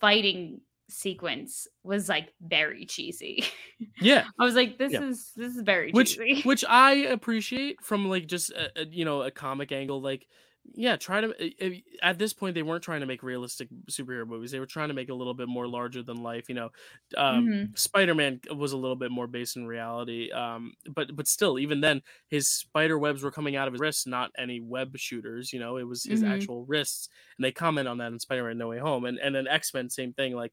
fighting 0.00 0.62
sequence 0.92 1.66
was 1.82 2.08
like 2.08 2.32
very 2.40 2.86
cheesy. 2.86 3.44
Yeah. 4.00 4.26
I 4.38 4.44
was 4.44 4.54
like 4.54 4.78
this 4.78 4.92
yeah. 4.92 5.02
is 5.02 5.32
this 5.34 5.56
is 5.56 5.62
very 5.62 5.90
which, 5.90 6.16
cheesy. 6.16 6.42
Which 6.44 6.64
I 6.68 6.92
appreciate 6.92 7.82
from 7.82 8.08
like 8.08 8.26
just 8.26 8.50
a, 8.50 8.82
a, 8.82 8.86
you 8.86 9.04
know 9.04 9.22
a 9.22 9.30
comic 9.30 9.72
angle 9.72 10.00
like 10.00 10.26
yeah, 10.74 10.96
try 10.96 11.20
to 11.20 11.34
eh, 11.38 11.50
eh, 11.60 11.80
at 12.02 12.18
this 12.18 12.32
point 12.32 12.54
they 12.54 12.62
weren't 12.62 12.84
trying 12.84 13.00
to 13.00 13.06
make 13.06 13.22
realistic 13.22 13.68
superhero 13.90 14.26
movies. 14.26 14.50
They 14.50 14.60
were 14.60 14.66
trying 14.66 14.88
to 14.88 14.94
make 14.94 15.08
a 15.08 15.14
little 15.14 15.34
bit 15.34 15.48
more 15.48 15.66
larger 15.66 16.02
than 16.02 16.22
life. 16.22 16.48
You 16.48 16.54
know, 16.54 16.70
um, 17.16 17.46
mm-hmm. 17.46 17.64
Spider 17.74 18.14
Man 18.14 18.40
was 18.54 18.72
a 18.72 18.76
little 18.76 18.96
bit 18.96 19.10
more 19.10 19.26
based 19.26 19.56
in 19.56 19.66
reality. 19.66 20.30
Um, 20.30 20.72
but 20.88 21.14
but 21.14 21.26
still, 21.26 21.58
even 21.58 21.80
then, 21.80 22.02
his 22.28 22.50
spider 22.50 22.98
webs 22.98 23.22
were 23.22 23.30
coming 23.30 23.56
out 23.56 23.68
of 23.68 23.74
his 23.74 23.80
wrists, 23.80 24.06
not 24.06 24.30
any 24.38 24.60
web 24.60 24.96
shooters. 24.96 25.52
You 25.52 25.60
know, 25.60 25.76
it 25.76 25.86
was 25.86 26.04
his 26.04 26.22
mm-hmm. 26.22 26.32
actual 26.32 26.64
wrists, 26.64 27.08
and 27.36 27.44
they 27.44 27.52
comment 27.52 27.88
on 27.88 27.98
that 27.98 28.12
in 28.12 28.20
Spider 28.20 28.44
Man 28.44 28.58
No 28.58 28.68
Way 28.68 28.78
Home, 28.78 29.04
and 29.04 29.18
and 29.18 29.34
then 29.34 29.48
X 29.48 29.74
Men, 29.74 29.90
same 29.90 30.12
thing. 30.12 30.34
Like 30.34 30.52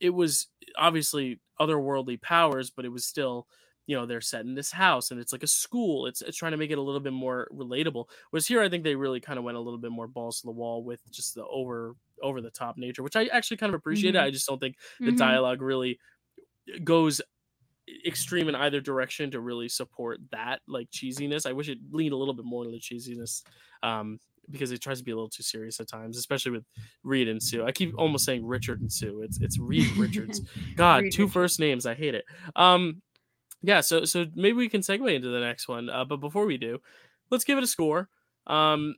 it 0.00 0.10
was 0.10 0.48
obviously 0.78 1.40
otherworldly 1.60 2.20
powers, 2.20 2.70
but 2.70 2.84
it 2.84 2.92
was 2.92 3.04
still 3.04 3.46
you 3.86 3.96
know 3.96 4.04
they're 4.04 4.20
set 4.20 4.44
in 4.44 4.54
this 4.54 4.72
house 4.72 5.10
and 5.10 5.20
it's 5.20 5.32
like 5.32 5.42
a 5.42 5.48
school 5.48 6.06
it's, 6.06 6.20
it's 6.20 6.36
trying 6.36 6.52
to 6.52 6.58
make 6.58 6.70
it 6.70 6.78
a 6.78 6.82
little 6.82 7.00
bit 7.00 7.12
more 7.12 7.48
relatable 7.54 8.06
whereas 8.30 8.46
here 8.46 8.60
i 8.60 8.68
think 8.68 8.84
they 8.84 8.94
really 8.94 9.20
kind 9.20 9.38
of 9.38 9.44
went 9.44 9.56
a 9.56 9.60
little 9.60 9.78
bit 9.78 9.92
more 9.92 10.08
balls 10.08 10.40
to 10.40 10.46
the 10.46 10.52
wall 10.52 10.84
with 10.84 11.00
just 11.10 11.34
the 11.34 11.44
over 11.46 11.94
over 12.22 12.40
the 12.40 12.50
top 12.50 12.76
nature 12.76 13.02
which 13.02 13.16
i 13.16 13.26
actually 13.26 13.56
kind 13.56 13.70
of 13.70 13.78
appreciate 13.78 14.14
mm-hmm. 14.14 14.24
i 14.24 14.30
just 14.30 14.46
don't 14.46 14.58
think 14.58 14.76
the 15.00 15.06
mm-hmm. 15.06 15.16
dialogue 15.16 15.62
really 15.62 15.98
goes 16.82 17.20
extreme 18.04 18.48
in 18.48 18.56
either 18.56 18.80
direction 18.80 19.30
to 19.30 19.40
really 19.40 19.68
support 19.68 20.18
that 20.32 20.60
like 20.66 20.90
cheesiness 20.90 21.46
i 21.46 21.52
wish 21.52 21.68
it 21.68 21.78
leaned 21.92 22.12
a 22.12 22.16
little 22.16 22.34
bit 22.34 22.44
more 22.44 22.64
to 22.64 22.70
the 22.70 22.80
cheesiness 22.80 23.42
um 23.84 24.18
because 24.50 24.72
it 24.72 24.80
tries 24.80 24.98
to 24.98 25.04
be 25.04 25.12
a 25.12 25.14
little 25.14 25.30
too 25.30 25.42
serious 25.42 25.80
at 25.80 25.88
times, 25.88 26.16
especially 26.16 26.52
with 26.52 26.64
Reed 27.02 27.28
and 27.28 27.42
Sue. 27.42 27.64
I 27.64 27.72
keep 27.72 27.94
almost 27.98 28.24
saying 28.24 28.44
Richard 28.46 28.80
and 28.80 28.92
Sue. 28.92 29.22
It's 29.22 29.40
it's 29.40 29.58
Reed 29.58 29.96
Richards. 29.96 30.40
God, 30.76 31.04
Reed 31.04 31.12
two 31.12 31.22
Richards. 31.22 31.34
first 31.34 31.60
names. 31.60 31.86
I 31.86 31.94
hate 31.94 32.14
it. 32.14 32.24
Um, 32.54 33.02
yeah, 33.62 33.80
so 33.80 34.04
so 34.04 34.26
maybe 34.34 34.54
we 34.54 34.68
can 34.68 34.80
segue 34.80 35.12
into 35.14 35.28
the 35.28 35.40
next 35.40 35.68
one. 35.68 35.90
Uh, 35.90 36.04
but 36.04 36.18
before 36.18 36.46
we 36.46 36.56
do, 36.56 36.78
let's 37.30 37.44
give 37.44 37.58
it 37.58 37.64
a 37.64 37.66
score. 37.66 38.08
Um, 38.46 38.94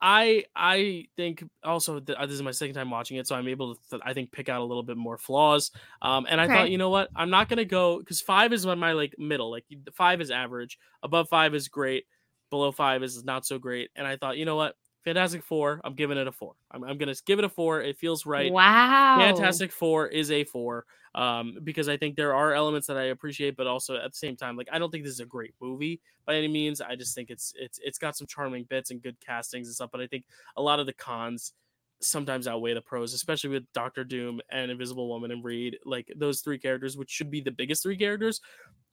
I 0.00 0.44
I 0.54 1.06
think 1.16 1.42
also 1.64 1.98
th- 1.98 2.16
uh, 2.16 2.26
this 2.26 2.36
is 2.36 2.42
my 2.42 2.52
second 2.52 2.76
time 2.76 2.90
watching 2.90 3.16
it, 3.16 3.26
so 3.26 3.34
I'm 3.34 3.48
able 3.48 3.74
to 3.74 3.80
th- 3.90 4.02
I 4.04 4.12
think 4.12 4.30
pick 4.30 4.48
out 4.48 4.60
a 4.60 4.64
little 4.64 4.84
bit 4.84 4.96
more 4.96 5.18
flaws. 5.18 5.72
Um, 6.00 6.26
and 6.28 6.40
I 6.40 6.44
okay. 6.44 6.54
thought 6.54 6.70
you 6.70 6.78
know 6.78 6.90
what 6.90 7.08
I'm 7.16 7.30
not 7.30 7.48
gonna 7.48 7.64
go 7.64 7.98
because 7.98 8.20
five 8.20 8.52
is 8.52 8.64
my 8.64 8.92
like 8.92 9.16
middle, 9.18 9.50
like 9.50 9.64
five 9.94 10.20
is 10.20 10.30
average, 10.30 10.78
above 11.02 11.28
five 11.28 11.54
is 11.54 11.66
great, 11.66 12.04
below 12.50 12.70
five 12.70 13.02
is 13.02 13.24
not 13.24 13.44
so 13.44 13.58
great. 13.58 13.90
And 13.96 14.06
I 14.06 14.16
thought 14.16 14.36
you 14.36 14.44
know 14.44 14.56
what 14.56 14.76
Fantastic 15.04 15.42
Four, 15.42 15.80
I'm 15.84 15.94
giving 15.94 16.16
it 16.16 16.26
a 16.26 16.32
four. 16.32 16.54
I'm, 16.70 16.82
I'm 16.82 16.96
gonna 16.96 17.14
give 17.26 17.38
it 17.38 17.44
a 17.44 17.48
four. 17.48 17.82
It 17.82 17.98
feels 17.98 18.24
right. 18.24 18.50
Wow. 18.50 19.16
Fantastic 19.18 19.70
Four 19.70 20.08
is 20.08 20.30
a 20.30 20.44
four. 20.44 20.86
Um, 21.14 21.58
because 21.62 21.88
I 21.88 21.96
think 21.96 22.16
there 22.16 22.34
are 22.34 22.54
elements 22.54 22.88
that 22.88 22.96
I 22.96 23.04
appreciate, 23.04 23.56
but 23.56 23.68
also 23.68 23.96
at 23.96 24.10
the 24.10 24.16
same 24.16 24.34
time, 24.34 24.56
like 24.56 24.68
I 24.72 24.78
don't 24.78 24.90
think 24.90 25.04
this 25.04 25.12
is 25.12 25.20
a 25.20 25.26
great 25.26 25.54
movie 25.60 26.00
by 26.26 26.34
any 26.34 26.48
means. 26.48 26.80
I 26.80 26.96
just 26.96 27.14
think 27.14 27.30
it's 27.30 27.52
it's 27.56 27.78
it's 27.84 27.98
got 27.98 28.16
some 28.16 28.26
charming 28.26 28.64
bits 28.64 28.90
and 28.90 29.02
good 29.02 29.20
castings 29.20 29.68
and 29.68 29.74
stuff. 29.74 29.90
But 29.92 30.00
I 30.00 30.06
think 30.06 30.24
a 30.56 30.62
lot 30.62 30.80
of 30.80 30.86
the 30.86 30.92
cons 30.92 31.52
sometimes 32.00 32.48
outweigh 32.48 32.74
the 32.74 32.80
pros, 32.80 33.14
especially 33.14 33.50
with 33.50 33.70
Doctor 33.72 34.04
Doom 34.04 34.40
and 34.50 34.70
Invisible 34.70 35.08
Woman 35.08 35.30
and 35.30 35.44
Reed. 35.44 35.78
Like 35.84 36.10
those 36.16 36.40
three 36.40 36.58
characters, 36.58 36.96
which 36.96 37.10
should 37.10 37.30
be 37.30 37.40
the 37.40 37.50
biggest 37.50 37.82
three 37.82 37.96
characters, 37.96 38.40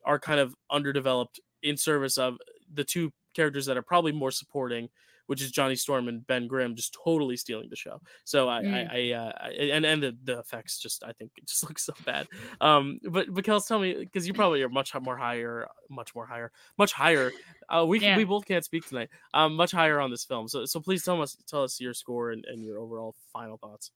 are 0.05 0.19
kind 0.19 0.39
of 0.39 0.55
underdeveloped 0.69 1.39
in 1.63 1.77
service 1.77 2.17
of 2.17 2.37
the 2.73 2.83
two 2.83 3.11
characters 3.33 3.65
that 3.65 3.77
are 3.77 3.81
probably 3.81 4.11
more 4.11 4.31
supporting 4.31 4.89
which 5.31 5.41
is 5.41 5.49
Johnny 5.49 5.77
Storm 5.77 6.09
and 6.09 6.27
Ben 6.27 6.45
Grimm 6.45 6.75
just 6.75 6.97
totally 7.05 7.37
stealing 7.37 7.69
the 7.69 7.75
show. 7.77 8.01
So 8.25 8.49
I, 8.49 8.61
mm. 8.61 8.73
I, 8.73 9.13
I, 9.13 9.17
uh, 9.17 9.31
I, 9.39 9.49
and 9.71 9.85
and 9.85 10.03
the, 10.03 10.17
the 10.25 10.39
effects 10.39 10.77
just 10.77 11.05
I 11.05 11.13
think 11.13 11.31
it 11.37 11.45
just 11.47 11.63
looks 11.63 11.85
so 11.85 11.93
bad. 12.05 12.27
Um, 12.59 12.99
but 13.09 13.33
but 13.33 13.45
Kels, 13.45 13.65
tell 13.65 13.79
me 13.79 13.93
because 13.93 14.27
you 14.27 14.33
probably 14.33 14.61
are 14.61 14.67
much 14.67 14.93
more 15.01 15.15
higher, 15.15 15.67
much 15.89 16.13
more 16.13 16.25
higher, 16.25 16.51
much 16.77 16.91
higher. 16.91 17.31
Uh, 17.69 17.85
we 17.87 18.01
yeah. 18.01 18.17
we 18.17 18.25
both 18.25 18.45
can't 18.45 18.65
speak 18.65 18.85
tonight. 18.85 19.07
Um, 19.33 19.55
much 19.55 19.71
higher 19.71 20.01
on 20.01 20.11
this 20.11 20.25
film. 20.25 20.49
So 20.49 20.65
so 20.65 20.81
please 20.81 21.01
tell 21.03 21.21
us 21.21 21.37
tell 21.47 21.63
us 21.63 21.79
your 21.79 21.93
score 21.93 22.31
and, 22.31 22.43
and 22.45 22.61
your 22.61 22.79
overall 22.79 23.15
final 23.31 23.57
thoughts. 23.57 23.91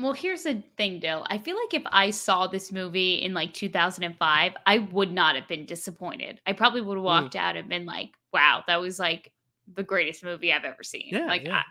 Well, 0.00 0.12
here's 0.12 0.44
the 0.44 0.62
thing, 0.76 1.00
Dill. 1.00 1.26
I 1.28 1.38
feel 1.38 1.56
like 1.56 1.74
if 1.74 1.82
I 1.86 2.10
saw 2.10 2.46
this 2.46 2.72
movie 2.72 3.16
in 3.16 3.34
like 3.34 3.52
2005, 3.52 4.52
I 4.66 4.78
would 4.78 5.12
not 5.12 5.36
have 5.36 5.48
been 5.48 5.66
disappointed. 5.66 6.40
I 6.46 6.52
probably 6.52 6.80
would 6.80 6.96
have 6.96 7.02
mm. 7.02 7.06
walked 7.06 7.34
mm. 7.34 7.40
out 7.40 7.56
and 7.56 7.68
been 7.68 7.86
like, 7.86 8.10
wow, 8.32 8.62
that 8.66 8.80
was 8.80 8.98
like 8.98 9.32
the 9.74 9.82
greatest 9.82 10.24
movie 10.24 10.52
I've 10.52 10.64
ever 10.64 10.82
seen. 10.82 11.08
Yeah, 11.08 11.26
like 11.26 11.44
yeah. 11.44 11.62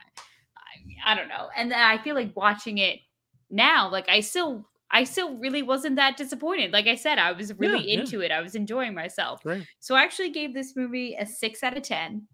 I, 1.05 1.11
I, 1.11 1.13
I 1.13 1.15
don't 1.15 1.29
know. 1.29 1.49
And 1.55 1.71
then 1.71 1.79
I 1.79 1.97
feel 1.97 2.15
like 2.15 2.35
watching 2.35 2.77
it 2.77 2.99
now, 3.49 3.89
like 3.89 4.09
I 4.09 4.19
still 4.19 4.65
I 4.91 5.03
still 5.03 5.37
really 5.37 5.61
wasn't 5.61 5.97
that 5.97 6.17
disappointed. 6.17 6.71
Like 6.71 6.87
I 6.87 6.95
said, 6.95 7.19
I 7.19 7.31
was 7.31 7.53
really 7.57 7.91
yeah, 7.91 8.01
into 8.01 8.21
it. 8.21 8.31
I 8.31 8.41
was 8.41 8.55
enjoying 8.55 8.95
myself. 8.95 9.41
Right. 9.45 9.65
So 9.79 9.95
I 9.95 10.03
actually 10.03 10.31
gave 10.31 10.53
this 10.53 10.75
movie 10.75 11.15
a 11.19 11.25
six 11.25 11.63
out 11.63 11.77
of 11.77 11.83
ten. 11.83 12.27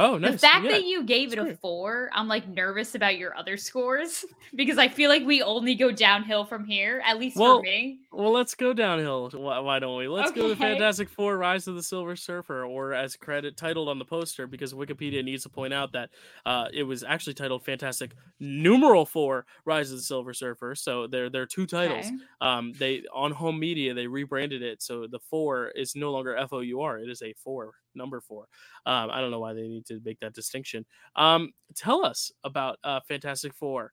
Oh, 0.00 0.16
nice. 0.16 0.32
The 0.32 0.38
fact 0.38 0.64
yeah. 0.64 0.70
that 0.70 0.84
you 0.84 1.02
gave 1.04 1.28
That's 1.28 1.40
it 1.40 1.42
a 1.42 1.44
great. 1.44 1.60
four, 1.60 2.08
I'm 2.14 2.26
like 2.26 2.48
nervous 2.48 2.94
about 2.94 3.18
your 3.18 3.36
other 3.36 3.58
scores 3.58 4.24
because 4.54 4.78
I 4.78 4.88
feel 4.88 5.10
like 5.10 5.26
we 5.26 5.42
only 5.42 5.74
go 5.74 5.92
downhill 5.92 6.46
from 6.46 6.64
here, 6.64 7.02
at 7.04 7.18
least 7.18 7.36
well, 7.36 7.58
for 7.58 7.64
me. 7.64 7.98
Well, 8.10 8.32
let's 8.32 8.54
go 8.54 8.72
downhill. 8.72 9.28
Why, 9.34 9.58
why 9.58 9.78
don't 9.78 9.98
we? 9.98 10.08
Let's 10.08 10.30
okay. 10.30 10.40
go 10.40 10.48
to 10.48 10.56
Fantastic 10.56 11.10
Four: 11.10 11.36
Rise 11.36 11.68
of 11.68 11.74
the 11.74 11.82
Silver 11.82 12.16
Surfer, 12.16 12.64
or 12.64 12.94
as 12.94 13.14
credit 13.14 13.58
titled 13.58 13.90
on 13.90 13.98
the 13.98 14.06
poster, 14.06 14.46
because 14.46 14.72
Wikipedia 14.72 15.22
needs 15.22 15.42
to 15.42 15.50
point 15.50 15.74
out 15.74 15.92
that 15.92 16.08
uh, 16.46 16.68
it 16.72 16.84
was 16.84 17.04
actually 17.04 17.34
titled 17.34 17.62
Fantastic 17.66 18.12
Numeral 18.40 19.04
Four: 19.04 19.44
Rise 19.66 19.90
of 19.90 19.98
the 19.98 20.02
Silver 20.02 20.32
Surfer. 20.32 20.74
So 20.74 21.08
there, 21.08 21.28
there 21.28 21.42
are 21.42 21.46
two 21.46 21.66
titles. 21.66 22.06
Okay. 22.06 22.16
Um, 22.40 22.72
they 22.78 23.02
on 23.12 23.32
home 23.32 23.60
media 23.60 23.92
they 23.92 24.06
rebranded 24.06 24.62
it, 24.62 24.80
so 24.80 25.06
the 25.06 25.20
four 25.20 25.68
is 25.68 25.94
no 25.94 26.10
longer 26.10 26.34
F 26.34 26.54
O 26.54 26.60
U 26.60 26.80
R; 26.80 26.98
it 26.98 27.10
is 27.10 27.20
a 27.20 27.34
four 27.34 27.74
number 27.94 28.20
four. 28.20 28.46
Um, 28.86 29.10
I 29.10 29.20
don't 29.20 29.30
know 29.30 29.40
why 29.40 29.52
they 29.52 29.68
need 29.68 29.86
to 29.86 30.00
make 30.04 30.20
that 30.20 30.34
distinction. 30.34 30.84
Um, 31.16 31.52
tell 31.74 32.04
us 32.04 32.32
about 32.44 32.78
uh, 32.84 33.00
Fantastic 33.08 33.54
Four 33.54 33.92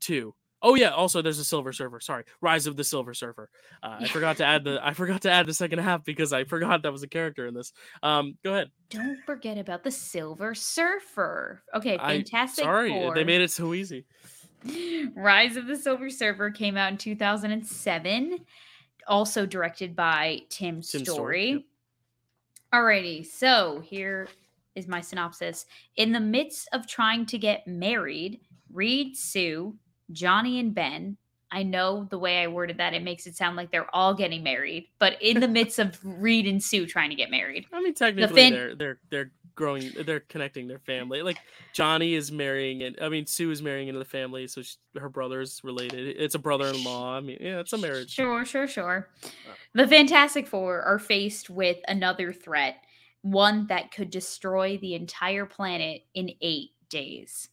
two. 0.00 0.34
Oh 0.62 0.74
yeah, 0.74 0.90
also 0.90 1.20
there's 1.20 1.38
a 1.38 1.44
Silver 1.44 1.72
Surfer. 1.72 2.00
Sorry, 2.00 2.24
Rise 2.40 2.66
of 2.66 2.76
the 2.76 2.84
Silver 2.84 3.14
Surfer. 3.14 3.50
Uh, 3.82 3.98
I 4.00 4.08
forgot 4.08 4.38
to 4.38 4.44
add 4.44 4.64
the 4.64 4.80
I 4.82 4.94
forgot 4.94 5.22
to 5.22 5.30
add 5.30 5.46
the 5.46 5.54
second 5.54 5.80
half 5.80 6.02
because 6.04 6.32
I 6.32 6.44
forgot 6.44 6.82
that 6.82 6.92
was 6.92 7.02
a 7.02 7.08
character 7.08 7.46
in 7.46 7.54
this. 7.54 7.72
Um, 8.02 8.36
go 8.42 8.54
ahead. 8.54 8.70
Don't 8.88 9.18
forget 9.26 9.58
about 9.58 9.84
the 9.84 9.90
Silver 9.90 10.54
Surfer. 10.54 11.62
Okay, 11.74 11.98
fantastic. 11.98 12.64
I, 12.64 12.66
sorry, 12.66 12.90
Four. 12.90 13.14
they 13.14 13.24
made 13.24 13.42
it 13.42 13.50
so 13.50 13.74
easy. 13.74 14.06
Rise 15.14 15.56
of 15.56 15.66
the 15.66 15.76
Silver 15.76 16.10
Surfer 16.10 16.50
came 16.50 16.76
out 16.76 16.90
in 16.90 16.98
2007, 16.98 18.38
also 19.06 19.46
directed 19.46 19.94
by 19.94 20.40
Tim, 20.48 20.80
Tim 20.80 20.82
Story. 20.82 21.04
Story 21.04 21.50
yep. 21.50 21.62
Alrighty, 22.76 23.24
so 23.24 23.80
here 23.82 24.28
is 24.74 24.86
my 24.86 25.00
synopsis. 25.00 25.64
In 25.96 26.12
the 26.12 26.20
midst 26.20 26.68
of 26.74 26.86
trying 26.86 27.24
to 27.26 27.38
get 27.38 27.66
married, 27.66 28.40
Reed, 28.70 29.16
Sue, 29.16 29.74
Johnny, 30.12 30.60
and 30.60 30.74
Ben. 30.74 31.16
I 31.50 31.62
know 31.62 32.06
the 32.10 32.18
way 32.18 32.42
I 32.42 32.48
worded 32.48 32.76
that, 32.76 32.92
it 32.92 33.02
makes 33.02 33.26
it 33.26 33.34
sound 33.34 33.56
like 33.56 33.70
they're 33.70 33.94
all 33.94 34.12
getting 34.12 34.42
married, 34.42 34.88
but 34.98 35.16
in 35.22 35.40
the 35.40 35.48
midst 35.48 35.78
of 35.78 35.98
Reed 36.04 36.46
and 36.46 36.62
Sue 36.62 36.86
trying 36.86 37.08
to 37.08 37.16
get 37.16 37.30
married. 37.30 37.64
I 37.72 37.80
mean, 37.80 37.94
technically, 37.94 38.26
the 38.26 38.34
fin- 38.34 38.52
they're 38.52 38.74
they're 38.74 39.00
they're 39.10 39.30
growing, 39.56 39.90
they're 40.04 40.20
connecting 40.20 40.68
their 40.68 40.78
family. 40.78 41.22
Like 41.22 41.38
Johnny 41.72 42.14
is 42.14 42.30
marrying, 42.30 42.82
and 42.82 42.96
I 43.00 43.08
mean 43.08 43.26
Sue 43.26 43.50
is 43.50 43.62
marrying 43.62 43.88
into 43.88 43.98
the 43.98 44.04
family, 44.04 44.46
so 44.46 44.62
she, 44.62 44.76
her 44.98 45.08
brother's 45.08 45.60
related. 45.64 46.16
It's 46.18 46.34
a 46.34 46.38
brother-in-law. 46.38 47.16
I 47.16 47.20
mean, 47.20 47.38
yeah, 47.40 47.60
it's 47.60 47.72
a 47.72 47.78
marriage. 47.78 48.12
Sure, 48.12 48.44
sure, 48.44 48.68
sure. 48.68 49.08
The 49.74 49.88
Fantastic 49.88 50.46
Four 50.46 50.82
are 50.82 50.98
faced 50.98 51.50
with 51.50 51.78
another 51.88 52.32
threat, 52.32 52.76
one 53.22 53.66
that 53.66 53.90
could 53.90 54.10
destroy 54.10 54.78
the 54.78 54.94
entire 54.94 55.46
planet 55.46 56.02
in 56.14 56.30
eight 56.40 56.70
days. 56.88 57.48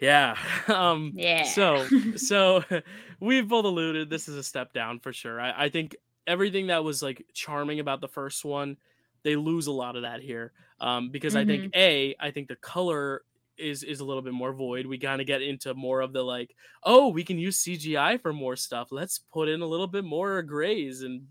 Yeah. 0.00 0.36
Um, 0.68 1.12
yeah. 1.16 1.44
So, 1.44 1.86
so 2.16 2.62
we've 3.20 3.48
both 3.48 3.64
alluded 3.64 4.08
this 4.08 4.28
is 4.28 4.36
a 4.36 4.42
step 4.42 4.72
down 4.72 5.00
for 5.00 5.12
sure. 5.12 5.40
I, 5.40 5.64
I 5.64 5.68
think 5.68 5.96
everything 6.26 6.68
that 6.68 6.84
was 6.84 7.02
like 7.02 7.26
charming 7.34 7.80
about 7.80 8.00
the 8.00 8.08
first 8.08 8.44
one, 8.44 8.76
they 9.22 9.36
lose 9.36 9.66
a 9.66 9.72
lot 9.72 9.96
of 9.96 10.02
that 10.02 10.20
here. 10.20 10.52
Um, 10.80 11.10
because 11.10 11.34
mm-hmm. 11.34 11.50
I 11.50 11.52
think 11.52 11.64
mm-hmm. 11.64 11.80
a, 11.80 12.14
I 12.20 12.30
think 12.30 12.48
the 12.48 12.56
color 12.56 13.22
is 13.60 13.82
is 13.82 14.00
a 14.00 14.04
little 14.04 14.22
bit 14.22 14.32
more 14.32 14.52
void. 14.52 14.86
We 14.86 14.98
kind 14.98 15.20
of 15.20 15.26
get 15.26 15.42
into 15.42 15.74
more 15.74 16.00
of 16.00 16.12
the 16.12 16.22
like, 16.22 16.54
oh, 16.82 17.08
we 17.08 17.22
can 17.22 17.38
use 17.38 17.62
CGI 17.62 18.20
for 18.20 18.32
more 18.32 18.56
stuff. 18.56 18.88
Let's 18.90 19.18
put 19.18 19.48
in 19.48 19.60
a 19.60 19.66
little 19.66 19.86
bit 19.86 20.04
more 20.04 20.42
grays 20.42 21.02
and 21.02 21.26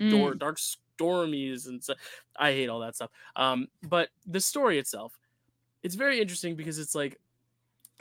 mm. 0.00 0.38
dark 0.38 0.58
stormies 1.00 1.66
and 1.66 1.82
I 2.36 2.52
hate 2.52 2.68
all 2.68 2.80
that 2.80 2.96
stuff. 2.96 3.10
Um, 3.36 3.68
but 3.88 4.08
the 4.26 4.40
story 4.40 4.78
itself, 4.78 5.18
it's 5.82 5.94
very 5.94 6.20
interesting 6.20 6.56
because 6.56 6.78
it's 6.78 6.94
like 6.94 7.18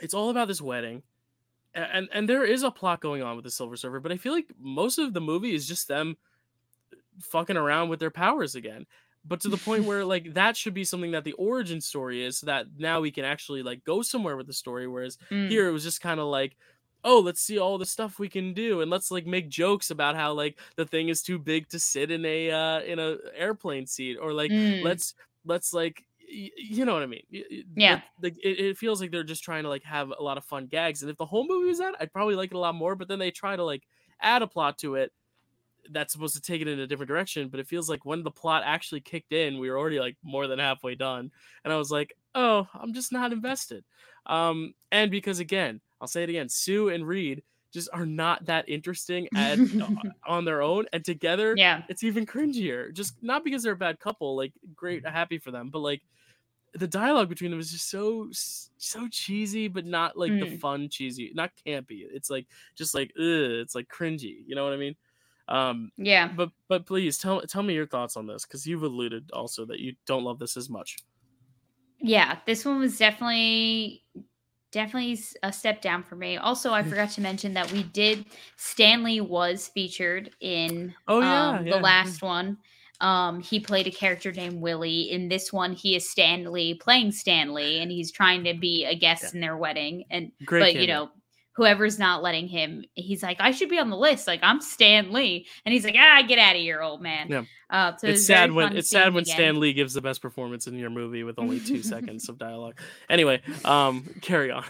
it's 0.01 0.13
all 0.13 0.29
about 0.29 0.47
this 0.47 0.61
wedding. 0.61 1.03
And 1.75 2.09
and 2.11 2.27
there 2.27 2.43
is 2.43 2.63
a 2.63 2.71
plot 2.71 2.99
going 2.99 3.21
on 3.21 3.35
with 3.35 3.45
the 3.45 3.51
Silver 3.51 3.77
Surfer, 3.77 3.99
but 3.99 4.11
I 4.11 4.17
feel 4.17 4.33
like 4.33 4.51
most 4.59 4.97
of 4.97 5.13
the 5.13 5.21
movie 5.21 5.53
is 5.53 5.67
just 5.67 5.87
them 5.87 6.17
fucking 7.21 7.57
around 7.57 7.89
with 7.89 7.99
their 7.99 8.09
powers 8.09 8.55
again 8.55 8.85
but 9.29 9.39
to 9.41 9.47
the 9.47 9.57
point 9.57 9.85
where 9.85 10.03
like 10.03 10.33
that 10.33 10.57
should 10.57 10.73
be 10.73 10.83
something 10.83 11.11
that 11.11 11.23
the 11.23 11.33
origin 11.33 11.79
story 11.79 12.25
is 12.25 12.39
so 12.39 12.47
that 12.47 12.65
now 12.77 12.99
we 12.99 13.11
can 13.11 13.23
actually 13.23 13.63
like 13.63 13.83
go 13.85 14.01
somewhere 14.01 14.35
with 14.35 14.47
the 14.47 14.53
story 14.53 14.87
whereas 14.87 15.17
mm. 15.31 15.47
here 15.47 15.69
it 15.69 15.71
was 15.71 15.83
just 15.83 16.01
kind 16.01 16.19
of 16.19 16.27
like 16.27 16.57
oh 17.05 17.19
let's 17.19 17.39
see 17.39 17.57
all 17.57 17.77
the 17.77 17.85
stuff 17.85 18.19
we 18.19 18.27
can 18.27 18.53
do 18.53 18.81
and 18.81 18.91
let's 18.91 19.11
like 19.11 19.25
make 19.25 19.47
jokes 19.47 19.91
about 19.91 20.15
how 20.15 20.33
like 20.33 20.57
the 20.75 20.85
thing 20.85 21.07
is 21.07 21.21
too 21.21 21.39
big 21.39 21.69
to 21.69 21.79
sit 21.79 22.11
in 22.11 22.25
a 22.25 22.51
uh 22.51 22.81
in 22.81 22.99
a 22.99 23.17
airplane 23.37 23.85
seat 23.85 24.17
or 24.19 24.33
like 24.33 24.51
mm. 24.51 24.83
let's 24.83 25.13
let's 25.45 25.73
like 25.73 26.03
you 26.31 26.85
know 26.85 26.93
what 26.93 27.01
I 27.01 27.07
mean? 27.07 27.23
Yeah. 27.75 28.01
Like, 28.21 28.37
it, 28.43 28.59
it, 28.59 28.77
feels 28.77 29.01
like 29.01 29.09
they're 29.09 29.23
just 29.23 29.43
trying 29.43 29.63
to 29.63 29.69
like 29.69 29.83
have 29.83 30.13
a 30.17 30.21
lot 30.21 30.37
of 30.37 30.45
fun 30.45 30.67
gags, 30.67 31.01
and 31.01 31.09
if 31.09 31.17
the 31.17 31.25
whole 31.25 31.47
movie 31.47 31.67
was 31.67 31.79
that, 31.79 31.95
I'd 31.99 32.13
probably 32.13 32.35
like 32.35 32.51
it 32.51 32.55
a 32.55 32.59
lot 32.59 32.75
more. 32.75 32.95
But 32.95 33.07
then 33.07 33.17
they 33.17 33.31
try 33.31 33.55
to 33.55 33.63
like 33.63 33.83
add 34.21 34.41
a 34.41 34.47
plot 34.47 34.77
to 34.79 34.93
it 34.93 35.11
that's 35.91 36.13
supposed 36.13 36.35
to 36.35 36.41
take 36.41 36.61
it 36.61 36.67
in 36.67 36.79
a 36.79 36.87
different 36.87 37.07
direction. 37.09 37.49
But 37.49 37.59
it 37.59 37.67
feels 37.67 37.89
like 37.89 38.05
when 38.05 38.23
the 38.23 38.31
plot 38.31 38.63
actually 38.65 39.01
kicked 39.01 39.33
in, 39.33 39.59
we 39.59 39.69
were 39.69 39.77
already 39.77 39.99
like 39.99 40.17
more 40.23 40.47
than 40.47 40.59
halfway 40.59 40.95
done. 40.95 41.31
And 41.63 41.73
I 41.73 41.77
was 41.77 41.91
like, 41.91 42.15
oh, 42.35 42.67
I'm 42.73 42.93
just 42.93 43.11
not 43.11 43.33
invested. 43.33 43.83
Um, 44.25 44.73
and 44.91 45.09
because 45.09 45.39
again, 45.39 45.81
I'll 46.01 46.07
say 46.07 46.23
it 46.23 46.29
again, 46.29 46.49
Sue 46.49 46.89
and 46.89 47.07
Reed 47.07 47.43
just 47.71 47.89
are 47.93 48.05
not 48.05 48.45
that 48.45 48.67
interesting 48.67 49.27
at, 49.35 49.59
on 50.27 50.45
their 50.45 50.61
own 50.61 50.85
and 50.91 51.05
together 51.05 51.53
yeah 51.55 51.83
it's 51.87 52.03
even 52.03 52.25
cringier 52.25 52.91
just 52.93 53.15
not 53.21 53.43
because 53.43 53.63
they're 53.63 53.73
a 53.73 53.77
bad 53.77 53.99
couple 53.99 54.35
like 54.35 54.53
great 54.75 55.07
happy 55.07 55.37
for 55.37 55.51
them 55.51 55.69
but 55.69 55.79
like 55.79 56.01
the 56.73 56.87
dialogue 56.87 57.29
between 57.29 57.51
them 57.51 57.59
is 57.59 57.71
just 57.71 57.89
so 57.89 58.27
so 58.31 59.07
cheesy 59.09 59.67
but 59.67 59.85
not 59.85 60.17
like 60.17 60.31
mm. 60.31 60.39
the 60.41 60.57
fun 60.57 60.87
cheesy 60.89 61.31
not 61.33 61.51
campy 61.65 62.05
it's 62.11 62.29
like 62.29 62.45
just 62.75 62.93
like 62.93 63.11
ugh, 63.17 63.23
it's 63.23 63.75
like 63.75 63.87
cringy 63.87 64.43
you 64.45 64.55
know 64.55 64.63
what 64.63 64.73
i 64.73 64.77
mean 64.77 64.95
um, 65.49 65.91
yeah. 65.97 66.27
But 66.27 66.51
but 66.67 66.85
please 66.85 67.17
tell 67.17 67.41
tell 67.41 67.63
me 67.63 67.73
your 67.73 67.87
thoughts 67.87 68.15
on 68.15 68.27
this 68.27 68.45
because 68.45 68.65
you've 68.65 68.83
alluded 68.83 69.31
also 69.33 69.65
that 69.65 69.79
you 69.79 69.95
don't 70.05 70.23
love 70.23 70.39
this 70.39 70.55
as 70.55 70.69
much. 70.69 70.97
Yeah, 71.99 72.37
this 72.45 72.63
one 72.63 72.79
was 72.79 72.97
definitely 72.97 74.03
definitely 74.71 75.19
a 75.41 75.51
step 75.51 75.81
down 75.81 76.03
for 76.03 76.15
me. 76.15 76.37
Also, 76.37 76.71
I 76.71 76.83
forgot 76.89 77.09
to 77.11 77.21
mention 77.21 77.55
that 77.55 77.71
we 77.71 77.83
did 77.83 78.25
Stan 78.55 79.03
Lee 79.03 79.21
was 79.21 79.67
featured 79.69 80.29
in 80.39 80.93
oh, 81.07 81.19
yeah, 81.19 81.49
um, 81.49 81.67
yeah. 81.67 81.75
the 81.75 81.81
last 81.81 82.21
one. 82.21 82.57
Um, 83.01 83.39
he 83.39 83.59
played 83.61 83.87
a 83.87 83.91
character 83.91 84.31
named 84.31 84.61
Willie. 84.61 85.09
In 85.09 85.29
this 85.29 85.51
one, 85.53 85.73
he 85.73 85.95
is 85.95 86.09
Stan 86.09 86.51
Lee 86.51 86.75
playing 86.75 87.13
Stan 87.13 87.53
Lee, 87.53 87.79
and 87.79 87.89
he's 87.89 88.11
trying 88.11 88.43
to 88.43 88.53
be 88.53 88.85
a 88.85 88.93
guest 88.93 89.23
yeah. 89.23 89.29
in 89.33 89.39
their 89.39 89.57
wedding. 89.57 90.03
And 90.11 90.31
Great 90.45 90.75
but 90.75 90.81
you 90.81 90.87
know, 90.87 91.09
whoever's 91.59 91.99
not 91.99 92.23
letting 92.23 92.47
him, 92.47 92.85
he's 92.95 93.21
like, 93.21 93.35
I 93.41 93.51
should 93.51 93.67
be 93.67 93.79
on 93.79 93.89
the 93.89 93.97
list. 93.97 94.27
Like 94.27 94.39
I'm 94.43 94.61
Stan 94.61 95.11
Lee, 95.11 95.45
and 95.65 95.73
he's 95.73 95.83
like, 95.83 95.95
Ah, 95.97 96.23
get 96.25 96.39
out 96.39 96.55
of 96.55 96.61
here, 96.61 96.81
old 96.81 97.01
man. 97.01 97.27
Yeah. 97.29 97.43
Uh, 97.69 97.97
so 97.97 98.07
it's 98.07 98.25
sad 98.25 98.53
when 98.53 98.77
it's 98.77 98.89
sad 98.89 99.13
when 99.13 99.23
again. 99.23 99.35
Stan 99.35 99.59
Lee 99.59 99.73
gives 99.73 99.93
the 99.93 100.01
best 100.01 100.21
performance 100.21 100.67
in 100.67 100.75
your 100.75 100.89
movie 100.89 101.23
with 101.23 101.37
only 101.37 101.59
two 101.59 101.83
seconds 101.83 102.29
of 102.29 102.37
dialogue. 102.37 102.79
Anyway, 103.09 103.41
um, 103.65 104.09
carry 104.21 104.51
on. 104.51 104.63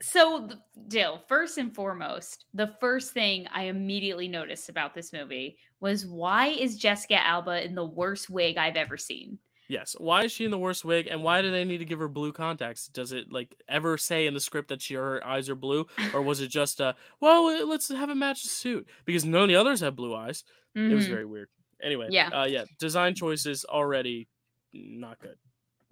So, 0.00 0.48
Dill, 0.86 1.20
first 1.28 1.58
and 1.58 1.74
foremost, 1.74 2.44
the 2.54 2.74
first 2.80 3.12
thing 3.12 3.48
I 3.52 3.64
immediately 3.64 4.28
noticed 4.28 4.68
about 4.68 4.94
this 4.94 5.12
movie 5.12 5.58
was 5.80 6.06
why 6.06 6.48
is 6.48 6.76
Jessica 6.76 7.24
Alba 7.24 7.64
in 7.64 7.74
the 7.74 7.84
worst 7.84 8.30
wig 8.30 8.56
I've 8.56 8.76
ever 8.76 8.96
seen? 8.96 9.38
Yes. 9.72 9.96
Why 9.98 10.24
is 10.24 10.32
she 10.32 10.44
in 10.44 10.50
the 10.50 10.58
worst 10.58 10.84
wig, 10.84 11.08
and 11.10 11.22
why 11.22 11.40
do 11.40 11.50
they 11.50 11.64
need 11.64 11.78
to 11.78 11.86
give 11.86 11.98
her 11.98 12.06
blue 12.06 12.30
contacts? 12.30 12.88
Does 12.88 13.12
it 13.12 13.32
like 13.32 13.56
ever 13.70 13.96
say 13.96 14.26
in 14.26 14.34
the 14.34 14.40
script 14.40 14.68
that 14.68 14.82
she 14.82 14.92
her 14.94 15.26
eyes 15.26 15.48
are 15.48 15.54
blue, 15.54 15.86
or 16.12 16.20
was 16.20 16.42
it 16.42 16.48
just 16.48 16.78
a 16.78 16.94
well, 17.20 17.66
let's 17.66 17.88
have 17.88 18.10
a 18.10 18.14
match 18.14 18.42
suit 18.42 18.86
because 19.06 19.24
none 19.24 19.44
of 19.44 19.48
the 19.48 19.56
others 19.56 19.80
have 19.80 19.96
blue 19.96 20.14
eyes? 20.14 20.44
Mm-hmm. 20.76 20.92
It 20.92 20.94
was 20.94 21.04
mm-hmm. 21.04 21.14
very 21.14 21.24
weird. 21.24 21.48
Anyway, 21.82 22.08
yeah, 22.10 22.28
uh, 22.28 22.44
yeah. 22.44 22.64
Design 22.78 23.14
choices 23.14 23.64
already 23.64 24.28
not 24.74 25.18
good 25.20 25.36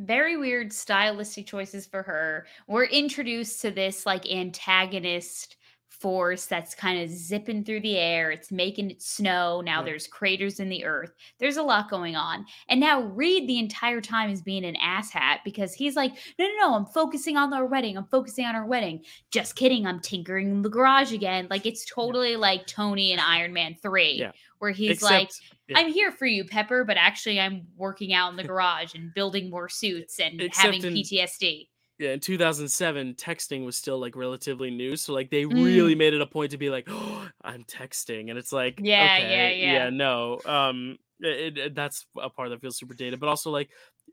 very 0.00 0.38
weird 0.38 0.72
stylistic 0.72 1.46
choices 1.46 1.86
for 1.86 2.02
her. 2.02 2.46
We're 2.66 2.86
introduced 2.86 3.60
to 3.60 3.70
this 3.70 4.06
like 4.06 4.26
antagonist 4.30 5.56
force 6.00 6.46
that's 6.46 6.74
kind 6.74 7.02
of 7.02 7.10
zipping 7.10 7.62
through 7.62 7.80
the 7.80 7.98
air. 7.98 8.30
It's 8.30 8.50
making 8.50 8.90
it 8.90 9.02
snow. 9.02 9.60
Now 9.60 9.82
there's 9.82 10.06
craters 10.06 10.58
in 10.58 10.68
the 10.68 10.84
earth. 10.84 11.12
There's 11.38 11.58
a 11.58 11.62
lot 11.62 11.90
going 11.90 12.16
on. 12.16 12.46
And 12.68 12.80
now 12.80 13.02
Reed 13.02 13.48
the 13.48 13.58
entire 13.58 14.00
time 14.00 14.30
is 14.30 14.40
being 14.40 14.64
an 14.64 14.76
asshat 14.76 15.38
because 15.44 15.74
he's 15.74 15.96
like, 15.96 16.12
no, 16.38 16.46
no, 16.46 16.54
no, 16.60 16.74
I'm 16.74 16.86
focusing 16.86 17.36
on 17.36 17.52
our 17.52 17.66
wedding. 17.66 17.96
I'm 17.96 18.06
focusing 18.06 18.46
on 18.46 18.54
our 18.54 18.66
wedding. 18.66 19.04
Just 19.30 19.56
kidding. 19.56 19.86
I'm 19.86 20.00
tinkering 20.00 20.50
in 20.50 20.62
the 20.62 20.70
garage 20.70 21.12
again. 21.12 21.46
Like 21.50 21.66
it's 21.66 21.84
totally 21.84 22.32
yeah. 22.32 22.38
like 22.38 22.66
Tony 22.66 23.12
and 23.12 23.20
Iron 23.20 23.52
Man 23.52 23.76
3, 23.82 24.12
yeah. 24.12 24.32
where 24.58 24.70
he's 24.70 24.92
Except, 24.92 25.12
like, 25.12 25.30
yeah. 25.68 25.78
I'm 25.78 25.92
here 25.92 26.12
for 26.12 26.26
you, 26.26 26.44
Pepper, 26.44 26.84
but 26.84 26.96
actually 26.96 27.38
I'm 27.38 27.66
working 27.76 28.14
out 28.14 28.30
in 28.30 28.36
the 28.36 28.44
garage 28.50 28.94
and 28.94 29.12
building 29.14 29.50
more 29.50 29.68
suits 29.68 30.18
and 30.18 30.40
Except 30.40 30.74
having 30.74 30.84
in, 30.84 30.94
PTSD 30.94 31.68
yeah, 32.00 32.12
in 32.12 32.20
2007, 32.20 33.14
texting 33.14 33.66
was 33.66 33.76
still 33.76 34.00
like 34.00 34.16
relatively 34.16 34.70
new, 34.70 34.96
so 34.96 35.12
like 35.12 35.28
they 35.28 35.44
mm. 35.44 35.52
really 35.52 35.94
made 35.94 36.14
it 36.14 36.22
a 36.22 36.26
point 36.26 36.52
to 36.52 36.56
be 36.56 36.70
like, 36.70 36.86
"Oh, 36.88 37.28
I'm 37.44 37.64
texting," 37.64 38.30
and 38.30 38.38
it's 38.38 38.54
like, 38.54 38.80
yeah, 38.82 39.16
okay, 39.18 39.30
yeah, 39.30 39.48
yeah, 39.50 39.72
yeah, 39.72 39.90
no, 39.90 40.40
um, 40.46 40.96
it, 41.20 41.58
it, 41.58 41.74
that's 41.74 42.06
a 42.18 42.30
part 42.30 42.48
that 42.48 42.62
feels 42.62 42.78
super 42.78 42.94
dated, 42.94 43.20
but 43.20 43.28
also 43.28 43.50
like, 43.50 43.68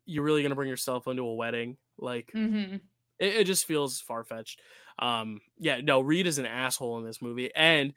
you're 0.05 0.25
really 0.25 0.43
gonna 0.43 0.53
bring 0.53 0.67
your 0.67 0.75
cell 0.75 0.99
phone 0.99 1.15
to 1.15 1.21
a 1.21 1.33
wedding, 1.33 1.77
like, 1.97 2.29
mm-hmm. 2.35 2.75
it, 3.19 3.35
it 3.35 3.43
just 3.45 3.63
feels 3.63 4.01
far 4.01 4.25
fetched. 4.25 4.59
Um, 4.99 5.39
yeah, 5.57 5.79
no, 5.81 6.01
Reed 6.01 6.27
is 6.27 6.39
an 6.39 6.45
asshole 6.45 6.99
in 6.99 7.05
this 7.05 7.21
movie, 7.21 7.51
and 7.55 7.93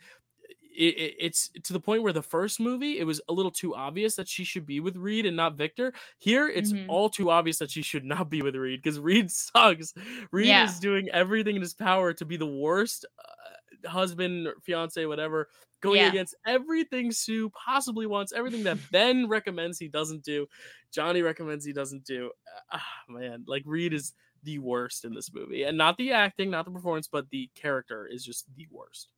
it, 0.76 0.96
it, 0.96 1.14
it's 1.18 1.50
to 1.64 1.72
the 1.72 1.80
point 1.80 2.02
where 2.02 2.12
the 2.12 2.22
first 2.22 2.60
movie 2.60 2.98
it 2.98 3.04
was 3.04 3.20
a 3.28 3.32
little 3.32 3.50
too 3.50 3.74
obvious 3.74 4.16
that 4.16 4.28
she 4.28 4.44
should 4.44 4.66
be 4.66 4.80
with 4.80 4.96
Reed 4.96 5.26
and 5.26 5.36
not 5.36 5.56
Victor. 5.56 5.92
Here 6.18 6.48
it's 6.48 6.72
mm-hmm. 6.72 6.90
all 6.90 7.08
too 7.08 7.30
obvious 7.30 7.58
that 7.58 7.70
she 7.70 7.82
should 7.82 8.04
not 8.04 8.30
be 8.30 8.42
with 8.42 8.56
Reed 8.56 8.82
because 8.82 8.98
Reed 8.98 9.30
sucks. 9.30 9.94
Reed 10.32 10.46
yeah. 10.46 10.64
is 10.64 10.78
doing 10.78 11.08
everything 11.10 11.56
in 11.56 11.62
his 11.62 11.74
power 11.74 12.12
to 12.14 12.24
be 12.24 12.36
the 12.36 12.46
worst 12.46 13.06
uh, 13.18 13.88
husband, 13.88 14.48
fiance, 14.62 15.04
whatever, 15.06 15.48
going 15.80 16.00
yeah. 16.00 16.08
against 16.08 16.36
everything 16.46 17.10
Sue 17.12 17.50
possibly 17.50 18.06
wants, 18.06 18.32
everything 18.32 18.64
that 18.64 18.78
Ben 18.90 19.28
recommends 19.28 19.78
he 19.78 19.88
doesn't 19.88 20.22
do, 20.22 20.46
Johnny 20.92 21.22
recommends 21.22 21.64
he 21.64 21.72
doesn't 21.72 22.04
do. 22.04 22.30
Oh, 22.72 23.12
man, 23.12 23.44
like 23.46 23.62
Reed 23.66 23.92
is 23.92 24.12
the 24.42 24.58
worst 24.58 25.04
in 25.04 25.14
this 25.14 25.32
movie, 25.32 25.64
and 25.64 25.76
not 25.76 25.96
the 25.98 26.12
acting, 26.12 26.50
not 26.50 26.64
the 26.64 26.70
performance, 26.70 27.08
but 27.10 27.28
the 27.30 27.50
character 27.54 28.06
is 28.06 28.24
just 28.24 28.46
the 28.56 28.66
worst. 28.70 29.08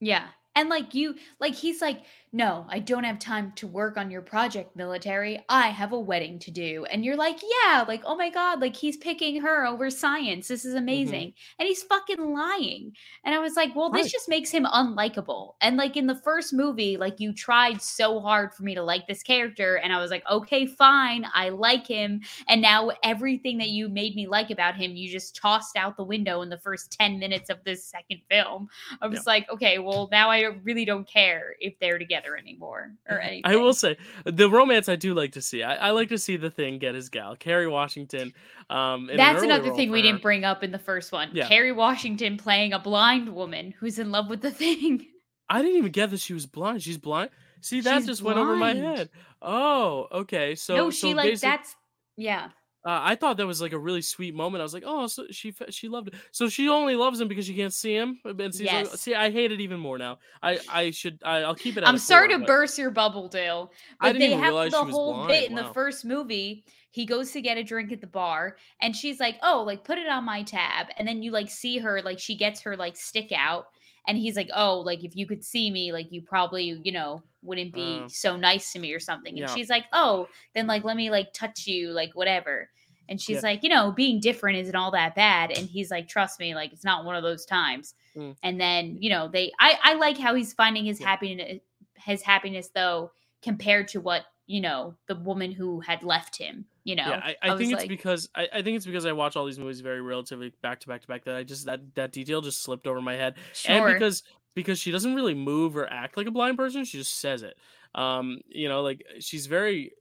Yeah, 0.00 0.26
and 0.54 0.68
like 0.68 0.94
you, 0.94 1.14
like 1.40 1.54
he's 1.54 1.80
like, 1.80 2.02
no, 2.34 2.64
I 2.70 2.78
don't 2.78 3.04
have 3.04 3.18
time 3.18 3.52
to 3.56 3.66
work 3.66 3.98
on 3.98 4.10
your 4.10 4.22
project, 4.22 4.74
military. 4.74 5.44
I 5.50 5.68
have 5.68 5.92
a 5.92 6.00
wedding 6.00 6.38
to 6.40 6.50
do. 6.50 6.86
And 6.86 7.04
you're 7.04 7.16
like, 7.16 7.38
yeah, 7.42 7.84
like, 7.86 8.02
oh 8.06 8.16
my 8.16 8.30
God, 8.30 8.58
like 8.58 8.74
he's 8.74 8.96
picking 8.96 9.42
her 9.42 9.66
over 9.66 9.90
science. 9.90 10.48
This 10.48 10.64
is 10.64 10.72
mm-hmm. 10.74 10.82
amazing. 10.82 11.28
Mm-hmm. 11.28 11.60
And 11.60 11.68
he's 11.68 11.82
fucking 11.82 12.32
lying. 12.32 12.92
And 13.24 13.34
I 13.34 13.38
was 13.38 13.54
like, 13.54 13.76
well, 13.76 13.90
right. 13.90 14.02
this 14.02 14.10
just 14.10 14.30
makes 14.30 14.50
him 14.50 14.64
unlikable. 14.64 15.56
And 15.60 15.76
like 15.76 15.98
in 15.98 16.06
the 16.06 16.14
first 16.14 16.54
movie, 16.54 16.96
like 16.96 17.20
you 17.20 17.34
tried 17.34 17.82
so 17.82 18.18
hard 18.18 18.54
for 18.54 18.62
me 18.62 18.74
to 18.76 18.82
like 18.82 19.06
this 19.06 19.22
character. 19.22 19.76
And 19.76 19.92
I 19.92 20.00
was 20.00 20.10
like, 20.10 20.24
okay, 20.30 20.64
fine. 20.64 21.26
I 21.34 21.50
like 21.50 21.86
him. 21.86 22.22
And 22.48 22.62
now 22.62 22.92
everything 23.02 23.58
that 23.58 23.68
you 23.68 23.90
made 23.90 24.16
me 24.16 24.26
like 24.26 24.50
about 24.50 24.74
him, 24.74 24.96
you 24.96 25.10
just 25.10 25.36
tossed 25.36 25.76
out 25.76 25.98
the 25.98 26.04
window 26.04 26.40
in 26.40 26.48
the 26.48 26.58
first 26.58 26.96
10 26.98 27.18
minutes 27.18 27.50
of 27.50 27.62
this 27.64 27.84
second 27.84 28.22
film. 28.30 28.68
I 29.02 29.06
was 29.06 29.18
yeah. 29.18 29.32
like, 29.32 29.50
okay, 29.50 29.78
well, 29.78 30.08
now 30.10 30.30
I 30.30 30.41
really 30.44 30.84
don't 30.84 31.08
care 31.08 31.54
if 31.60 31.78
they're 31.80 31.98
together 31.98 32.36
anymore 32.36 32.92
or 33.08 33.20
anything. 33.20 33.42
I 33.44 33.56
will 33.56 33.74
say 33.74 33.96
the 34.24 34.48
romance 34.48 34.88
I 34.88 34.96
do 34.96 35.14
like 35.14 35.32
to 35.32 35.42
see. 35.42 35.62
I, 35.62 35.88
I 35.88 35.90
like 35.90 36.08
to 36.10 36.18
see 36.18 36.36
the 36.36 36.50
thing 36.50 36.78
get 36.78 36.94
his 36.94 37.08
gal, 37.08 37.36
Kerry 37.36 37.66
Washington. 37.68 38.32
Um, 38.70 39.10
That's 39.14 39.42
an 39.42 39.50
another 39.50 39.74
thing 39.74 39.90
we 39.90 40.02
didn't 40.02 40.22
bring 40.22 40.44
up 40.44 40.62
in 40.62 40.72
the 40.72 40.78
first 40.78 41.12
one. 41.12 41.30
Yeah. 41.32 41.48
Kerry 41.48 41.72
Washington 41.72 42.36
playing 42.36 42.72
a 42.72 42.78
blind 42.78 43.28
woman 43.28 43.74
who's 43.78 43.98
in 43.98 44.10
love 44.10 44.28
with 44.28 44.40
the 44.42 44.50
thing. 44.62 45.06
I 45.48 45.60
didn't 45.62 45.76
even 45.76 45.92
get 45.92 46.10
that 46.10 46.20
she 46.20 46.32
was 46.34 46.46
blind. 46.46 46.82
She's 46.82 46.98
blind. 46.98 47.30
See, 47.60 47.80
that 47.82 47.98
She's 47.98 48.06
just 48.06 48.22
blind. 48.22 48.38
went 48.38 48.48
over 48.48 48.56
my 48.56 48.74
head. 48.74 49.10
Oh, 49.40 50.08
okay. 50.10 50.54
So 50.54 50.74
no, 50.74 50.90
she 50.90 51.12
so 51.12 51.16
like 51.16 51.38
that's 51.40 51.76
yeah. 52.16 52.48
Uh, 52.84 52.98
I 53.00 53.14
thought 53.14 53.36
that 53.36 53.46
was 53.46 53.60
like 53.60 53.72
a 53.72 53.78
really 53.78 54.02
sweet 54.02 54.34
moment. 54.34 54.60
I 54.60 54.64
was 54.64 54.74
like, 54.74 54.82
oh, 54.84 55.06
so 55.06 55.26
she 55.30 55.54
she 55.70 55.88
loved 55.88 56.08
it. 56.08 56.14
So 56.32 56.48
she 56.48 56.68
only 56.68 56.96
loves 56.96 57.20
him 57.20 57.28
because 57.28 57.46
she 57.46 57.54
can't 57.54 57.72
see 57.72 57.94
him. 57.94 58.18
And 58.24 58.54
yes. 58.54 58.90
Like, 58.90 58.98
see, 58.98 59.14
I 59.14 59.30
hate 59.30 59.52
it 59.52 59.60
even 59.60 59.78
more 59.78 59.98
now. 59.98 60.18
I 60.42 60.58
I 60.68 60.90
should 60.90 61.20
I, 61.24 61.46
will 61.46 61.54
keep 61.54 61.76
it. 61.76 61.84
I'm 61.84 61.98
sorry 61.98 62.30
four, 62.30 62.38
to 62.40 62.44
burst 62.44 62.78
your 62.78 62.90
bubble, 62.90 63.28
Dale, 63.28 63.72
but 64.00 64.18
they 64.18 64.32
have 64.32 64.70
the 64.70 64.84
whole 64.84 65.14
blind. 65.14 65.28
bit 65.28 65.50
in 65.50 65.56
wow. 65.56 65.68
the 65.68 65.74
first 65.74 66.04
movie. 66.04 66.64
He 66.90 67.06
goes 67.06 67.30
to 67.32 67.40
get 67.40 67.56
a 67.56 67.62
drink 67.62 67.90
at 67.92 68.00
the 68.00 68.06
bar, 68.06 68.56
and 68.80 68.94
she's 68.94 69.18
like, 69.18 69.36
oh, 69.42 69.62
like 69.64 69.84
put 69.84 69.96
it 69.96 70.08
on 70.08 70.24
my 70.24 70.42
tab, 70.42 70.88
and 70.98 71.06
then 71.06 71.22
you 71.22 71.30
like 71.30 71.50
see 71.50 71.78
her 71.78 72.02
like 72.02 72.18
she 72.18 72.34
gets 72.34 72.60
her 72.62 72.76
like 72.76 72.96
stick 72.96 73.30
out, 73.32 73.68
and 74.06 74.18
he's 74.18 74.36
like, 74.36 74.50
oh, 74.54 74.80
like 74.80 75.04
if 75.04 75.16
you 75.16 75.26
could 75.26 75.44
see 75.44 75.70
me, 75.70 75.92
like 75.92 76.10
you 76.10 76.22
probably 76.22 76.80
you 76.82 76.92
know 76.92 77.22
wouldn't 77.42 77.72
be 77.72 78.02
uh, 78.04 78.08
so 78.08 78.36
nice 78.36 78.72
to 78.72 78.78
me 78.78 78.92
or 78.92 79.00
something. 79.00 79.32
And 79.32 79.48
yeah. 79.48 79.54
she's 79.54 79.68
like, 79.68 79.84
oh, 79.92 80.28
then 80.54 80.66
like 80.66 80.84
let 80.84 80.96
me 80.96 81.10
like 81.10 81.32
touch 81.32 81.66
you, 81.66 81.90
like 81.90 82.10
whatever. 82.14 82.68
And 83.08 83.20
she's 83.20 83.42
yeah. 83.42 83.50
like, 83.50 83.62
you 83.62 83.68
know, 83.68 83.92
being 83.92 84.20
different 84.20 84.58
isn't 84.58 84.76
all 84.76 84.92
that 84.92 85.14
bad. 85.14 85.50
And 85.50 85.68
he's 85.68 85.90
like, 85.90 86.08
trust 86.08 86.38
me, 86.38 86.54
like 86.54 86.72
it's 86.72 86.84
not 86.84 87.04
one 87.04 87.16
of 87.16 87.22
those 87.22 87.44
times. 87.44 87.94
Mm. 88.16 88.36
And 88.42 88.60
then, 88.60 88.96
you 89.00 89.10
know, 89.10 89.28
they 89.28 89.52
I, 89.58 89.78
I 89.82 89.94
like 89.94 90.18
how 90.18 90.34
he's 90.34 90.52
finding 90.52 90.84
his 90.84 91.00
yeah. 91.00 91.08
happiness 91.08 91.60
his 91.96 92.22
happiness 92.22 92.70
though, 92.74 93.12
compared 93.42 93.88
to 93.88 94.00
what, 94.00 94.24
you 94.46 94.60
know, 94.60 94.94
the 95.06 95.14
woman 95.14 95.52
who 95.52 95.80
had 95.80 96.02
left 96.02 96.36
him. 96.36 96.66
You 96.84 96.96
know, 96.96 97.06
yeah, 97.06 97.20
I, 97.22 97.36
I, 97.42 97.54
I 97.54 97.56
think 97.56 97.72
it's 97.72 97.82
like, 97.82 97.88
because 97.88 98.28
I, 98.34 98.48
I 98.54 98.62
think 98.62 98.76
it's 98.76 98.86
because 98.86 99.06
I 99.06 99.12
watch 99.12 99.36
all 99.36 99.46
these 99.46 99.58
movies 99.58 99.80
very 99.80 100.00
relatively 100.00 100.52
back 100.62 100.80
to 100.80 100.88
back 100.88 101.02
to 101.02 101.06
back 101.06 101.24
that 101.24 101.36
I 101.36 101.44
just 101.44 101.66
that 101.66 101.80
that 101.94 102.12
detail 102.12 102.40
just 102.40 102.62
slipped 102.62 102.88
over 102.88 103.00
my 103.00 103.14
head. 103.14 103.36
Sure. 103.52 103.88
And 103.88 103.94
because 103.94 104.24
because 104.54 104.78
she 104.78 104.90
doesn't 104.90 105.14
really 105.14 105.34
move 105.34 105.76
or 105.76 105.90
act 105.90 106.16
like 106.16 106.26
a 106.26 106.30
blind 106.30 106.56
person 106.56 106.84
she 106.84 106.98
just 106.98 107.18
says 107.18 107.42
it 107.42 107.56
um 107.94 108.40
you 108.48 108.68
know 108.68 108.82
like 108.82 109.04
she's 109.20 109.46
very 109.46 109.92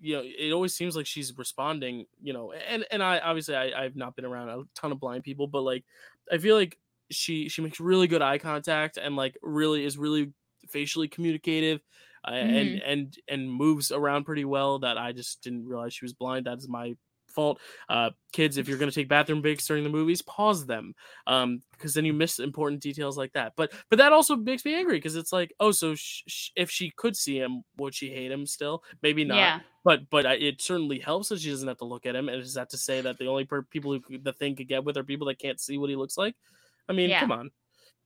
you 0.00 0.16
know 0.16 0.22
it 0.24 0.52
always 0.52 0.74
seems 0.74 0.96
like 0.96 1.06
she's 1.06 1.36
responding 1.36 2.06
you 2.22 2.32
know 2.32 2.52
and 2.68 2.84
and 2.90 3.02
i 3.02 3.18
obviously 3.18 3.54
I, 3.54 3.84
i've 3.84 3.96
not 3.96 4.16
been 4.16 4.24
around 4.24 4.48
a 4.48 4.62
ton 4.74 4.92
of 4.92 5.00
blind 5.00 5.24
people 5.24 5.46
but 5.46 5.62
like 5.62 5.84
i 6.30 6.38
feel 6.38 6.56
like 6.56 6.78
she 7.10 7.48
she 7.48 7.62
makes 7.62 7.80
really 7.80 8.06
good 8.06 8.22
eye 8.22 8.38
contact 8.38 8.96
and 8.96 9.16
like 9.16 9.36
really 9.42 9.84
is 9.84 9.96
really 9.96 10.32
facially 10.68 11.08
communicative 11.08 11.80
uh, 12.24 12.32
mm-hmm. 12.32 12.56
and 12.56 12.82
and 12.82 13.18
and 13.28 13.52
moves 13.52 13.92
around 13.92 14.24
pretty 14.24 14.44
well 14.44 14.78
that 14.78 14.98
i 14.98 15.12
just 15.12 15.42
didn't 15.42 15.66
realize 15.66 15.94
she 15.94 16.04
was 16.04 16.12
blind 16.12 16.46
that's 16.46 16.68
my 16.68 16.94
fault. 17.34 17.60
Uh, 17.88 18.10
kids, 18.32 18.56
if 18.56 18.68
you're 18.68 18.78
going 18.78 18.90
to 18.90 18.94
take 18.94 19.08
bathroom 19.08 19.42
breaks 19.42 19.66
during 19.66 19.84
the 19.84 19.90
movies, 19.90 20.22
pause 20.22 20.64
them, 20.64 20.94
um, 21.26 21.60
because 21.72 21.92
then 21.92 22.04
you 22.04 22.12
miss 22.12 22.38
important 22.38 22.80
details 22.80 23.18
like 23.18 23.32
that. 23.32 23.52
But 23.56 23.72
but 23.90 23.98
that 23.98 24.12
also 24.12 24.36
makes 24.36 24.64
me 24.64 24.74
angry 24.74 24.96
because 24.96 25.16
it's 25.16 25.32
like, 25.32 25.52
oh, 25.60 25.72
so 25.72 25.94
sh- 25.94 26.22
sh- 26.26 26.50
if 26.56 26.70
she 26.70 26.90
could 26.96 27.16
see 27.16 27.38
him, 27.38 27.64
would 27.76 27.94
she 27.94 28.10
hate 28.10 28.30
him 28.30 28.46
still? 28.46 28.82
Maybe 29.02 29.24
not. 29.24 29.36
Yeah. 29.36 29.60
But 29.84 30.08
but 30.08 30.24
it 30.24 30.62
certainly 30.62 30.98
helps 30.98 31.28
that 31.28 31.40
she 31.40 31.50
doesn't 31.50 31.68
have 31.68 31.78
to 31.78 31.84
look 31.84 32.06
at 32.06 32.16
him. 32.16 32.28
And 32.28 32.40
is 32.40 32.54
that 32.54 32.70
to 32.70 32.78
say 32.78 33.00
that 33.02 33.18
the 33.18 33.26
only 33.26 33.44
per- 33.44 33.62
people 33.62 33.92
who 33.92 34.18
the 34.18 34.32
thing 34.32 34.56
could 34.56 34.68
get 34.68 34.84
with 34.84 34.96
are 34.96 35.04
people 35.04 35.26
that 35.26 35.38
can't 35.38 35.60
see 35.60 35.76
what 35.76 35.90
he 35.90 35.96
looks 35.96 36.16
like? 36.16 36.34
I 36.88 36.92
mean, 36.92 37.10
yeah. 37.10 37.20
come 37.20 37.32
on, 37.32 37.50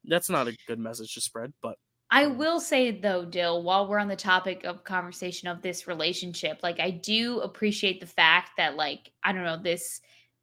that's 0.04 0.30
not 0.30 0.48
a 0.48 0.56
good 0.66 0.78
message 0.78 1.14
to 1.14 1.20
spread. 1.20 1.52
But 1.62 1.76
I 2.10 2.26
will 2.26 2.58
say 2.58 2.90
though, 2.90 3.24
Dill, 3.24 3.62
while 3.62 3.86
we're 3.86 3.98
on 3.98 4.08
the 4.08 4.16
topic 4.16 4.64
of 4.64 4.84
conversation 4.84 5.48
of 5.48 5.60
this 5.60 5.86
relationship, 5.86 6.60
like 6.62 6.80
I 6.80 6.90
do 6.90 7.40
appreciate 7.40 8.00
the 8.00 8.06
fact 8.06 8.52
that 8.56 8.76
like 8.76 9.12
I 9.22 9.32
don't 9.32 9.44
know, 9.44 9.60
this 9.62 10.00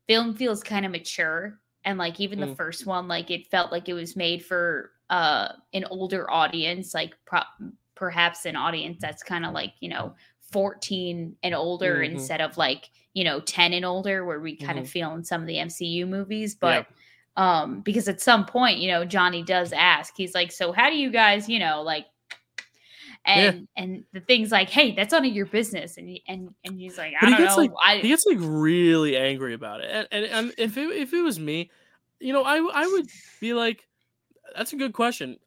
film 0.08 0.36
feels 0.36 0.62
kind 0.62 0.86
of 0.86 0.92
mature 0.92 1.60
and 1.84 1.98
like 1.98 2.20
even 2.20 2.40
mm. 2.40 2.50
the 2.50 2.56
first 2.56 2.86
one 2.86 3.08
like 3.08 3.32
it 3.32 3.48
felt 3.48 3.72
like 3.72 3.90
it 3.90 3.94
was 3.94 4.16
made 4.16 4.46
for 4.46 4.92
uh 5.10 5.50
an 5.74 5.86
older 5.86 6.30
audience, 6.30 6.94
like 6.94 7.16
pro- 7.26 7.42
perhaps 7.96 8.46
an 8.46 8.56
audience 8.56 8.98
that's 9.02 9.24
kind 9.24 9.46
of 9.46 9.54
like, 9.54 9.74
you 9.80 9.90
know, 9.90 10.14
14 10.52 11.36
and 11.42 11.56
older 11.56 11.96
mm-hmm. 11.96 12.16
instead 12.16 12.42
of 12.42 12.58
like, 12.58 12.92
you 13.14 13.24
know, 13.24 13.40
10 13.40 13.74
and 13.74 13.86
older 13.86 14.24
where 14.24 14.40
we 14.40 14.56
kind 14.56 14.74
mm-hmm. 14.74 14.80
of 14.80 14.90
feel 14.90 15.14
in 15.16 15.24
some 15.24 15.42
of 15.42 15.48
the 15.48 15.56
MCU 15.56 16.08
movies, 16.08 16.54
but 16.54 16.86
Um, 17.38 17.82
because 17.82 18.08
at 18.08 18.22
some 18.22 18.46
point, 18.46 18.80
you 18.80 18.90
know, 18.90 19.04
Johnny 19.04 19.44
does 19.44 19.74
ask, 19.74 20.14
he's 20.16 20.34
like, 20.34 20.52
So 20.52 20.72
how 20.72 20.90
do 20.90 20.96
you 20.96 21.10
guys, 21.10 21.50
you 21.50 21.60
know, 21.60 21.82
like 21.82 22.06
and 23.26 23.68
yeah. 23.76 23.84
and 23.84 24.04
the 24.14 24.20
things 24.20 24.52
like, 24.52 24.70
hey, 24.70 24.94
that's 24.94 25.12
none 25.12 25.26
of 25.26 25.34
your 25.34 25.48
business, 25.48 25.98
and 25.98 26.20
and 26.28 26.54
and 26.64 26.80
he's 26.80 26.98
like, 26.98 27.14
I 27.14 27.18
but 27.22 27.30
don't 27.30 27.40
he 27.40 27.44
gets 27.44 27.58
know, 27.58 27.64
like 27.64 27.72
I, 27.84 27.98
he 27.98 28.08
gets 28.08 28.26
like 28.26 28.38
really 28.40 29.18
angry 29.18 29.54
about 29.54 29.82
it, 29.82 29.90
and, 29.92 30.08
and, 30.12 30.26
and 30.26 30.54
if 30.58 30.78
it 30.78 30.90
if 30.92 31.14
it 31.14 31.22
was 31.22 31.40
me, 31.40 31.72
you 32.20 32.34
know, 32.34 32.44
I 32.44 32.58
I 32.58 32.86
would 32.86 33.08
be 33.42 33.54
like, 33.54 33.88
that's 34.56 34.74
a 34.74 34.76
good 34.76 34.94
question. 34.94 35.38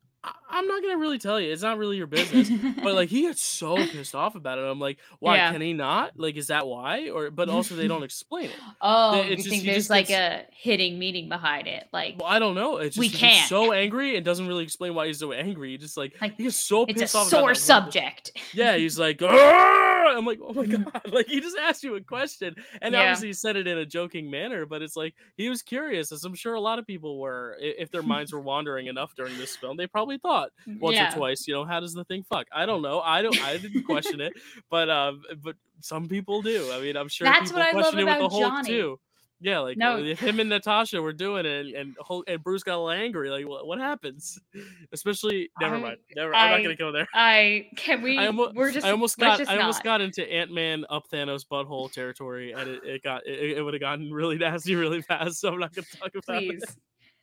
I, 0.50 0.58
am 0.58 0.66
not 0.66 0.82
gonna 0.82 0.98
really 0.98 1.18
tell 1.18 1.40
you. 1.40 1.52
It's 1.52 1.62
not 1.62 1.78
really 1.78 1.96
your 1.96 2.06
business. 2.06 2.50
but 2.82 2.94
like 2.94 3.08
he 3.08 3.22
gets 3.22 3.42
so 3.42 3.76
pissed 3.86 4.14
off 4.14 4.34
about 4.34 4.58
it. 4.58 4.62
I'm 4.62 4.80
like, 4.80 4.98
why 5.20 5.36
yeah. 5.36 5.52
can 5.52 5.60
he 5.60 5.72
not? 5.72 6.18
Like, 6.18 6.36
is 6.36 6.48
that 6.48 6.66
why? 6.66 7.10
Or 7.10 7.30
but 7.30 7.48
also 7.48 7.74
they 7.74 7.88
don't 7.88 8.02
explain 8.02 8.46
it. 8.46 8.56
Oh, 8.80 9.20
it's 9.20 9.28
you 9.28 9.36
just, 9.36 9.48
think 9.48 9.64
there's 9.64 9.90
like 9.90 10.08
gets... 10.08 10.44
a 10.50 10.54
hitting 10.54 10.98
meaning 10.98 11.28
behind 11.28 11.66
it? 11.66 11.88
Like, 11.92 12.16
well, 12.18 12.28
I 12.28 12.38
don't 12.38 12.54
know. 12.54 12.76
It's 12.76 12.94
just, 12.94 12.98
we 12.98 13.08
can't. 13.08 13.34
He's 13.34 13.48
so 13.48 13.72
angry 13.72 14.16
and 14.16 14.24
doesn't 14.24 14.46
really 14.46 14.62
explain 14.62 14.94
why 14.94 15.08
he's 15.08 15.18
so 15.18 15.32
angry. 15.32 15.72
He 15.72 15.78
just 15.78 15.96
like, 15.96 16.14
like 16.20 16.36
he's 16.36 16.56
so 16.56 16.86
pissed 16.86 17.02
it's 17.02 17.14
a 17.14 17.18
off. 17.18 17.28
Sore 17.28 17.54
subject. 17.54 18.32
Yeah, 18.52 18.76
he's 18.76 18.98
like, 18.98 19.20
I'm 19.22 20.24
like, 20.24 20.38
oh 20.42 20.52
my 20.52 20.66
god! 20.66 21.12
Like 21.12 21.26
he 21.26 21.40
just 21.40 21.56
asked 21.58 21.82
you 21.82 21.96
a 21.96 22.00
question, 22.00 22.54
and 22.80 22.94
yeah. 22.94 23.00
obviously 23.00 23.28
he 23.28 23.32
said 23.32 23.56
it 23.56 23.66
in 23.66 23.78
a 23.78 23.86
joking 23.86 24.30
manner, 24.30 24.64
but 24.64 24.80
it's 24.80 24.96
like 24.96 25.14
he 25.36 25.48
was 25.48 25.62
curious, 25.62 26.12
as 26.12 26.24
I'm 26.24 26.34
sure 26.34 26.54
a 26.54 26.60
lot 26.60 26.78
of 26.78 26.86
people 26.86 27.18
were. 27.18 27.56
If 27.60 27.90
their 27.90 28.02
minds 28.02 28.32
were 28.32 28.40
wandering 28.40 28.86
enough 28.86 29.14
during 29.16 29.36
this 29.38 29.56
film, 29.56 29.76
they 29.76 29.86
probably 29.86 30.18
thought 30.18 30.37
once 30.80 30.96
yeah. 30.96 31.12
or 31.12 31.16
twice, 31.16 31.46
you 31.46 31.54
know, 31.54 31.64
how 31.64 31.80
does 31.80 31.94
the 31.94 32.04
thing 32.04 32.24
fuck? 32.28 32.46
I 32.52 32.66
don't 32.66 32.82
know. 32.82 33.00
I 33.00 33.22
don't. 33.22 33.40
I 33.42 33.56
didn't 33.58 33.84
question 33.84 34.20
it, 34.20 34.32
but 34.70 34.90
um, 34.90 35.22
but 35.42 35.56
some 35.80 36.08
people 36.08 36.42
do. 36.42 36.70
I 36.72 36.80
mean, 36.80 36.96
I'm 36.96 37.08
sure 37.08 37.26
That's 37.26 37.50
people 37.50 37.64
question 37.70 38.00
it 38.00 38.04
with 38.04 38.18
the 38.18 38.28
Hulk 38.28 38.42
Johnny. 38.42 38.68
too. 38.68 39.00
Yeah, 39.40 39.60
like 39.60 39.76
no. 39.76 40.02
him 40.02 40.40
and 40.40 40.48
Natasha 40.48 41.00
were 41.00 41.12
doing 41.12 41.46
it, 41.46 41.66
and 41.66 41.74
and, 41.74 41.96
Hulk, 42.00 42.24
and 42.26 42.42
Bruce 42.42 42.64
got 42.64 42.74
a 42.74 42.80
little 42.82 42.90
angry. 42.90 43.30
Like, 43.30 43.46
what, 43.46 43.68
what 43.68 43.78
happens? 43.78 44.36
Especially, 44.92 45.48
never 45.60 45.76
I, 45.76 45.80
mind. 45.80 45.96
Never. 46.16 46.34
I, 46.34 46.46
am 46.46 46.50
not 46.56 46.62
gonna 46.64 46.76
go 46.76 46.90
there. 46.90 47.06
I 47.14 47.68
can 47.76 48.02
we? 48.02 48.18
I 48.18 48.26
almost, 48.26 48.56
we're 48.56 48.72
just. 48.72 48.84
I 48.84 48.90
almost 48.90 49.16
got. 49.16 49.48
I 49.48 49.58
almost 49.58 49.84
got 49.84 50.00
into 50.00 50.28
Ant 50.28 50.52
Man 50.52 50.84
up 50.90 51.04
Thanos 51.08 51.44
butthole 51.46 51.92
territory, 51.92 52.50
and 52.52 52.68
it, 52.68 52.82
it 52.84 53.02
got. 53.04 53.24
It, 53.26 53.58
it 53.58 53.62
would 53.62 53.74
have 53.74 53.80
gotten 53.80 54.12
really 54.12 54.38
nasty 54.38 54.74
really 54.74 55.02
fast. 55.02 55.38
So 55.40 55.52
I'm 55.52 55.60
not 55.60 55.72
gonna 55.72 55.86
talk 56.00 56.10
about 56.16 56.40
Please. 56.40 56.62
it 56.64 56.70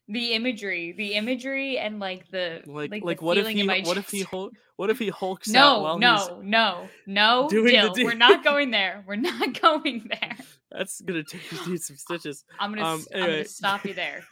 the 0.08 0.34
imagery, 0.34 0.91
the 0.91 1.16
imagery, 1.16 1.78
and 1.78 1.99
like 1.99 2.30
the 2.30 2.62
like 2.66 2.91
like, 2.91 3.03
like 3.03 3.22
what 3.22 3.38
if 3.38 3.47
he 3.47 3.66
what 3.66 3.97
if 3.97 4.10
he 4.10 4.22
hul- 4.22 4.51
what 4.76 4.89
if 4.89 4.99
he 4.99 5.10
hulks 5.10 5.47
no, 5.47 5.60
out 5.60 5.82
while 5.82 5.99
no 5.99 6.18
he's 6.18 6.30
no 6.43 6.89
no 7.08 7.47
Jill, 7.49 7.93
we're 7.97 8.14
not 8.14 8.43
going 8.43 8.72
there. 8.72 9.03
We're 9.08 9.16
not 9.16 9.60
going 9.62 10.08
there. 10.10 10.38
That's 10.72 11.01
gonna 11.01 11.24
take 11.24 11.51
you 11.68 11.78
some 11.78 11.97
stitches. 11.97 12.43
I'm 12.60 12.74
gonna 12.74 12.86
um, 12.86 13.06
anyway. 13.12 13.26
I'm 13.26 13.32
gonna 13.32 13.45
stop 13.45 13.86
you 13.86 13.93
there. 13.93 14.24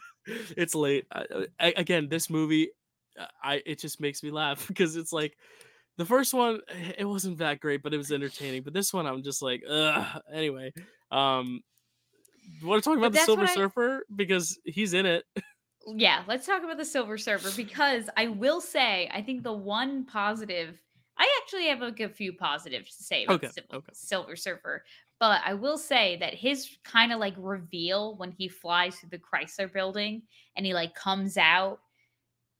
it's 0.56 0.74
late. 0.74 1.06
I, 1.12 1.46
I, 1.58 1.74
again, 1.76 2.08
this 2.08 2.30
movie, 2.30 2.70
uh, 3.18 3.26
I 3.42 3.62
it 3.66 3.80
just 3.80 4.00
makes 4.00 4.22
me 4.22 4.30
laugh 4.30 4.68
because 4.68 4.94
it's 4.94 5.12
like 5.12 5.36
the 5.96 6.04
first 6.04 6.34
one 6.34 6.60
it 6.98 7.04
wasn't 7.04 7.38
that 7.38 7.58
great, 7.58 7.82
but 7.82 7.92
it 7.92 7.98
was 7.98 8.12
entertaining. 8.12 8.62
But 8.62 8.74
this 8.74 8.92
one, 8.92 9.06
I'm 9.06 9.24
just 9.24 9.42
like, 9.42 9.62
ugh. 9.68 10.22
Anyway, 10.32 10.72
um, 11.10 11.62
want 12.62 12.82
to 12.82 12.88
talk 12.88 12.98
about 12.98 13.12
the 13.12 13.18
Silver 13.18 13.48
Surfer 13.48 14.04
because 14.14 14.58
he's 14.64 14.94
in 14.94 15.06
it. 15.06 15.24
Yeah, 15.86 16.22
let's 16.26 16.46
talk 16.46 16.62
about 16.62 16.78
the 16.78 16.84
Silver 16.84 17.18
Surfer 17.18 17.50
because 17.56 18.08
I 18.16 18.28
will 18.28 18.60
say 18.60 19.10
I 19.12 19.22
think 19.22 19.42
the 19.42 19.52
one 19.52 20.04
positive 20.04 20.80
I 21.16 21.40
actually 21.42 21.66
have 21.68 21.80
like 21.80 22.00
a 22.00 22.08
few 22.08 22.32
positives 22.32 22.96
to 22.96 23.04
say 23.04 23.24
about 23.24 23.44
okay, 23.44 23.48
Silver, 23.48 23.76
okay. 23.76 23.92
Silver 23.92 24.36
Surfer, 24.36 24.84
but 25.20 25.40
I 25.44 25.54
will 25.54 25.78
say 25.78 26.16
that 26.20 26.34
his 26.34 26.76
kind 26.84 27.12
of 27.12 27.20
like 27.20 27.34
reveal 27.36 28.16
when 28.16 28.32
he 28.32 28.48
flies 28.48 28.96
through 28.96 29.10
the 29.10 29.18
Chrysler 29.18 29.72
building 29.72 30.22
and 30.56 30.66
he 30.66 30.74
like 30.74 30.94
comes 30.94 31.36
out. 31.36 31.80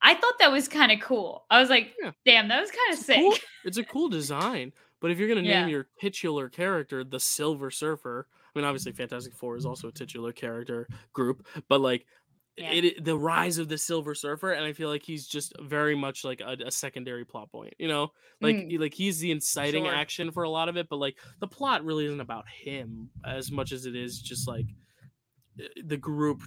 I 0.02 0.14
thought 0.14 0.38
that 0.38 0.52
was 0.52 0.68
kind 0.68 0.92
of 0.92 1.00
cool. 1.00 1.46
I 1.50 1.60
was 1.60 1.70
like, 1.70 1.94
yeah. 2.00 2.12
damn, 2.26 2.48
that 2.48 2.60
was 2.60 2.70
kind 2.70 2.92
of 2.92 2.98
sick. 2.98 3.16
Cool. 3.16 3.34
It's 3.64 3.78
a 3.78 3.84
cool 3.84 4.08
design. 4.08 4.72
But 5.00 5.10
if 5.10 5.18
you're 5.18 5.28
gonna 5.28 5.42
name 5.42 5.50
yeah. 5.50 5.66
your 5.66 5.88
titular 6.00 6.48
character 6.48 7.04
the 7.04 7.20
Silver 7.20 7.70
Surfer, 7.70 8.26
I 8.54 8.58
mean, 8.58 8.66
obviously 8.66 8.92
Fantastic 8.92 9.34
Four 9.34 9.56
is 9.56 9.66
also 9.66 9.88
a 9.88 9.92
titular 9.92 10.32
character 10.32 10.86
group, 11.12 11.46
but 11.68 11.80
like 11.80 12.06
yeah. 12.56 12.70
it, 12.70 13.04
the 13.04 13.16
rise 13.16 13.58
of 13.58 13.68
the 13.68 13.78
Silver 13.78 14.14
Surfer, 14.14 14.52
and 14.52 14.64
I 14.64 14.72
feel 14.72 14.88
like 14.88 15.02
he's 15.02 15.26
just 15.26 15.52
very 15.60 15.96
much 15.96 16.24
like 16.24 16.40
a, 16.40 16.56
a 16.66 16.70
secondary 16.70 17.24
plot 17.24 17.50
point. 17.50 17.74
You 17.78 17.88
know, 17.88 18.12
like 18.40 18.56
mm. 18.56 18.78
like 18.78 18.94
he's 18.94 19.18
the 19.18 19.30
inciting 19.30 19.84
sure. 19.84 19.94
action 19.94 20.30
for 20.30 20.44
a 20.44 20.50
lot 20.50 20.68
of 20.68 20.76
it, 20.76 20.88
but 20.88 20.96
like 20.96 21.16
the 21.40 21.48
plot 21.48 21.84
really 21.84 22.06
isn't 22.06 22.20
about 22.20 22.44
him 22.48 23.10
as 23.24 23.50
much 23.50 23.72
as 23.72 23.86
it 23.86 23.96
is 23.96 24.20
just 24.20 24.46
like 24.46 24.66
eh, 25.60 25.66
the 25.84 25.96
group. 25.96 26.42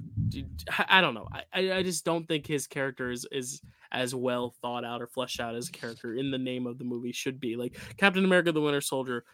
I 0.88 1.02
don't 1.02 1.14
know. 1.14 1.28
I 1.54 1.72
I 1.72 1.84
just 1.84 2.06
don't 2.06 2.28
think 2.28 2.48
his 2.48 2.68
character 2.68 3.12
is 3.12 3.28
is 3.32 3.62
as 3.92 4.16
well 4.16 4.54
thought 4.62 4.86
out 4.86 5.02
or 5.02 5.08
fleshed 5.08 5.40
out 5.40 5.56
as 5.56 5.70
a 5.70 5.72
character 5.72 6.16
in 6.16 6.32
the 6.32 6.38
name 6.38 6.68
of 6.68 6.78
the 6.78 6.86
movie 6.86 7.12
should 7.12 7.40
be. 7.40 7.56
Like 7.58 7.78
Captain 7.98 8.24
America: 8.24 8.52
The 8.52 8.62
Winter 8.62 8.82
Soldier 8.82 9.26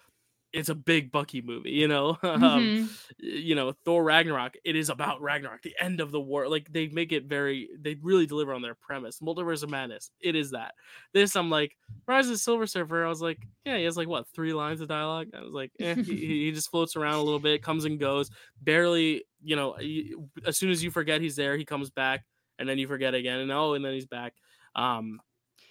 it's 0.54 0.70
a 0.70 0.76
big 0.76 1.12
Bucky 1.12 1.42
movie, 1.42 1.72
you 1.72 1.88
know. 1.88 2.18
Um, 2.34 2.42
mm-hmm. 2.42 2.84
Um, 2.84 2.90
you 3.20 3.54
know, 3.54 3.74
Thor 3.86 4.04
Ragnarok. 4.04 4.56
It 4.64 4.76
is 4.76 4.90
about 4.90 5.22
Ragnarok, 5.22 5.62
the 5.62 5.76
end 5.80 6.00
of 6.00 6.12
the 6.12 6.20
war. 6.20 6.48
Like 6.48 6.68
they 6.72 6.88
make 6.88 7.12
it 7.12 7.26
very, 7.26 7.70
they 7.80 7.96
really 8.02 8.26
deliver 8.26 8.54
on 8.54 8.62
their 8.62 8.76
premise. 8.76 9.20
Multiverse 9.20 9.62
of 9.62 9.70
Madness. 9.70 10.10
It 10.20 10.36
is 10.36 10.52
that. 10.52 10.74
This, 11.14 11.36
I'm 11.36 11.50
like, 11.50 11.78
Rise 12.08 12.26
of 12.26 12.32
the 12.32 12.38
Silver 12.38 12.66
Surfer. 12.66 13.06
I 13.06 13.10
was 13.10 13.22
like, 13.22 13.38
yeah, 13.66 13.78
he 13.78 13.84
has 13.84 13.98
like 13.98 14.08
what 14.08 14.28
three 14.34 14.54
lines 14.54 14.82
of 14.82 14.88
dialogue. 14.88 15.28
I 15.38 15.42
was 15.42 15.54
like, 15.54 15.72
eh, 15.80 15.96
he, 15.96 16.46
he 16.46 16.52
just 16.52 16.72
floats 16.72 16.96
around 16.96 17.16
a 17.16 17.24
little 17.24 17.40
bit, 17.40 17.62
comes 17.62 17.86
and 17.86 18.00
goes. 18.00 18.30
Barely, 18.62 19.24
you 19.44 19.56
know. 19.56 19.78
As 20.46 20.58
soon 20.58 20.72
as 20.72 20.84
you 20.84 20.92
forget 20.92 21.22
he's 21.22 21.36
there, 21.36 21.56
he 21.56 21.66
comes 21.66 21.92
back, 21.92 22.26
and 22.58 22.68
then 22.68 22.78
you 22.78 22.88
forget 22.88 23.14
again, 23.14 23.40
and 23.40 23.52
oh, 23.52 23.74
and 23.74 23.86
then 23.86 23.94
he's 23.94 24.08
back. 24.08 24.34
Um, 24.76 25.20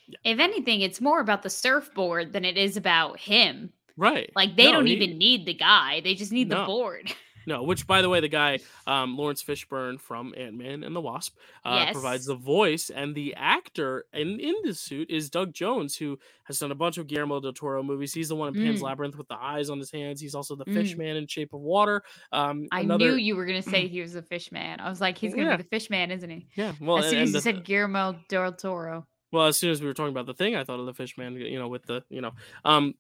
yeah. 0.07 0.33
If 0.33 0.39
anything, 0.39 0.81
it's 0.81 1.01
more 1.01 1.21
about 1.21 1.43
the 1.43 1.51
surfboard 1.51 2.33
than 2.33 2.45
it 2.45 2.57
is 2.57 2.77
about 2.77 3.19
him 3.19 3.73
Right. 3.97 4.31
Like 4.35 4.57
they 4.57 4.67
no, 4.67 4.73
don't 4.73 4.87
he, 4.87 4.95
even 4.95 5.19
need 5.19 5.47
the 5.47 5.55
guy; 5.55 6.01
they 6.01 6.15
just 6.15 6.33
need 6.33 6.49
no. 6.49 6.61
the 6.61 6.67
board. 6.67 7.13
No, 7.47 7.63
which 7.63 7.87
by 7.87 8.03
the 8.03 8.09
way, 8.09 8.21
the 8.21 8.29
guy 8.29 8.59
um, 8.87 9.17
Laurence 9.17 9.43
Fishburne 9.43 10.01
from 10.01 10.35
Ant 10.37 10.55
Man 10.55 10.85
and 10.85 10.95
the 10.95 11.01
Wasp 11.01 11.37
uh, 11.65 11.85
yes. 11.87 11.93
provides 11.93 12.27
the 12.27 12.35
voice, 12.35 12.91
and 12.91 13.15
the 13.15 13.35
actor 13.37 14.05
in 14.13 14.39
in 14.41 14.55
this 14.63 14.81
suit 14.81 15.11
is 15.11 15.31
Doug 15.31 15.53
Jones, 15.53 15.97
who 15.97 16.19
has 16.45 16.59
done 16.59 16.71
a 16.71 16.75
bunch 16.75 16.99
of 16.99 17.07
Guillermo 17.07 17.41
del 17.41 17.53
Toro 17.53 17.83
movies. 17.83 18.15
He's 18.15 18.29
the 18.29 18.37
one 18.37 18.49
in 18.49 18.55
Pan's 18.55 18.81
mm. 18.81 18.85
Labyrinth 18.85 19.17
with 19.17 19.29
the 19.29 19.37
eyes 19.37 19.71
on 19.71 19.79
his 19.79 19.91
hands. 19.91 20.21
He's 20.21 20.35
also 20.35 20.55
the 20.55 20.65
mm. 20.65 20.75
fish 20.75 20.97
man 20.97 21.17
in 21.17 21.27
Shape 21.27 21.53
of 21.53 21.61
Water. 21.61 22.03
Um, 22.33 22.69
I 22.71 22.81
another... 22.81 23.07
knew 23.07 23.17
you 23.17 23.37
were 23.37 23.47
gonna 23.47 23.63
say 23.63 23.89
he 23.89 24.01
was 24.01 24.13
the 24.13 24.23
fish 24.23 24.53
man. 24.53 24.81
I 24.81 24.89
was 24.89 25.01
like, 25.01 25.19
he's 25.19 25.35
gonna 25.35 25.49
yeah. 25.49 25.57
be 25.57 25.63
the 25.63 25.69
fish 25.69 25.91
man, 25.91 26.11
isn't 26.11 26.31
he? 26.31 26.47
Yeah. 26.55 26.73
Well, 26.81 26.99
as 26.99 27.07
soon 27.07 27.21
and, 27.21 27.29
as 27.29 27.35
you 27.35 27.41
said 27.41 27.65
Guillermo 27.65 28.17
del 28.29 28.53
Toro. 28.53 29.07
Well, 29.33 29.47
as 29.47 29.57
soon 29.57 29.71
as 29.71 29.81
we 29.81 29.87
were 29.87 29.95
talking 29.95 30.13
about 30.13 30.27
the 30.27 30.35
thing, 30.35 30.57
I 30.57 30.65
thought 30.65 30.79
of 30.79 30.85
the 30.87 30.93
fish 30.93 31.17
man. 31.17 31.35
You 31.37 31.59
know, 31.59 31.69
with 31.69 31.87
the 31.87 32.03
you 32.11 32.21
know, 32.21 32.33
um, 32.65 32.95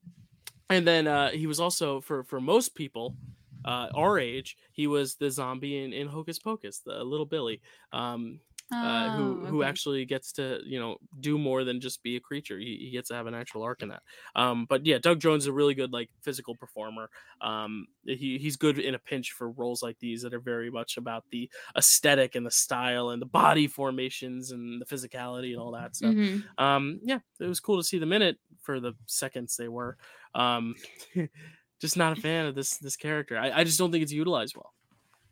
and 0.73 0.87
then 0.87 1.07
uh, 1.07 1.31
he 1.31 1.47
was 1.47 1.61
also 1.61 2.01
for 2.01 2.25
for 2.25 2.41
most 2.41 2.75
people 2.75 3.17
uh, 3.65 3.89
our 3.95 4.19
age, 4.19 4.57
he 4.73 4.87
was 4.87 5.15
the 5.17 5.31
zombie 5.31 5.85
in, 5.85 5.93
in 5.93 6.09
Hocus 6.09 6.39
Pocus, 6.39 6.81
the 6.81 7.03
little 7.05 7.27
Billy, 7.27 7.61
um, 7.93 8.41
oh, 8.73 8.77
uh, 8.77 9.17
who 9.17 9.41
okay. 9.41 9.51
who 9.51 9.63
actually 9.63 10.05
gets 10.05 10.33
to 10.33 10.61
you 10.65 10.81
know 10.81 10.97
do 11.21 11.39
more 11.39 11.65
than 11.65 11.81
just 11.81 12.03
be 12.03 12.17
a 12.17 12.21
creature. 12.21 12.59
He, 12.59 12.79
he 12.85 12.91
gets 12.91 13.09
to 13.09 13.15
have 13.15 13.27
an 13.27 13.35
actual 13.35 13.63
arc 13.63 13.83
in 13.83 13.89
that. 13.91 14.03
Um, 14.35 14.67
but 14.69 14.85
yeah, 14.85 14.99
Doug 14.99 15.21
Jones 15.21 15.45
is 15.45 15.49
a 15.49 15.53
really 15.53 15.75
good 15.75 15.93
like 15.93 16.11
physical 16.23 16.57
performer. 16.57 17.09
Um, 17.41 17.87
he 18.05 18.39
he's 18.39 18.57
good 18.57 18.79
in 18.79 18.95
a 18.95 18.99
pinch 18.99 19.33
for 19.33 19.51
roles 19.51 19.83
like 19.83 19.99
these 20.01 20.23
that 20.23 20.35
are 20.35 20.41
very 20.41 20.71
much 20.71 20.97
about 20.97 21.25
the 21.31 21.49
aesthetic 21.77 22.35
and 22.35 22.45
the 22.45 22.51
style 22.51 23.11
and 23.11 23.23
the 23.23 23.27
body 23.27 23.69
formations 23.69 24.51
and 24.51 24.81
the 24.81 24.87
physicality 24.87 25.53
and 25.53 25.61
all 25.61 25.73
that 25.73 25.95
stuff. 25.95 26.15
Mm-hmm. 26.15 26.63
Um, 26.63 27.01
yeah, 27.05 27.19
it 27.39 27.47
was 27.47 27.61
cool 27.61 27.77
to 27.77 27.85
see 27.85 27.99
them 27.99 28.13
in 28.13 28.23
it 28.23 28.39
for 28.61 28.81
the 28.81 28.95
seconds 29.07 29.57
they 29.57 29.69
were. 29.69 29.97
Um, 30.35 30.75
just 31.81 31.97
not 31.97 32.17
a 32.17 32.21
fan 32.21 32.47
of 32.47 32.55
this 32.55 32.79
this 32.79 32.97
character. 32.97 33.39
I, 33.39 33.61
I 33.61 33.65
just 33.65 33.79
don't 33.79 33.93
think 33.93 34.03
it's 34.03 34.13
utilized 34.13 34.55
well 34.57 34.73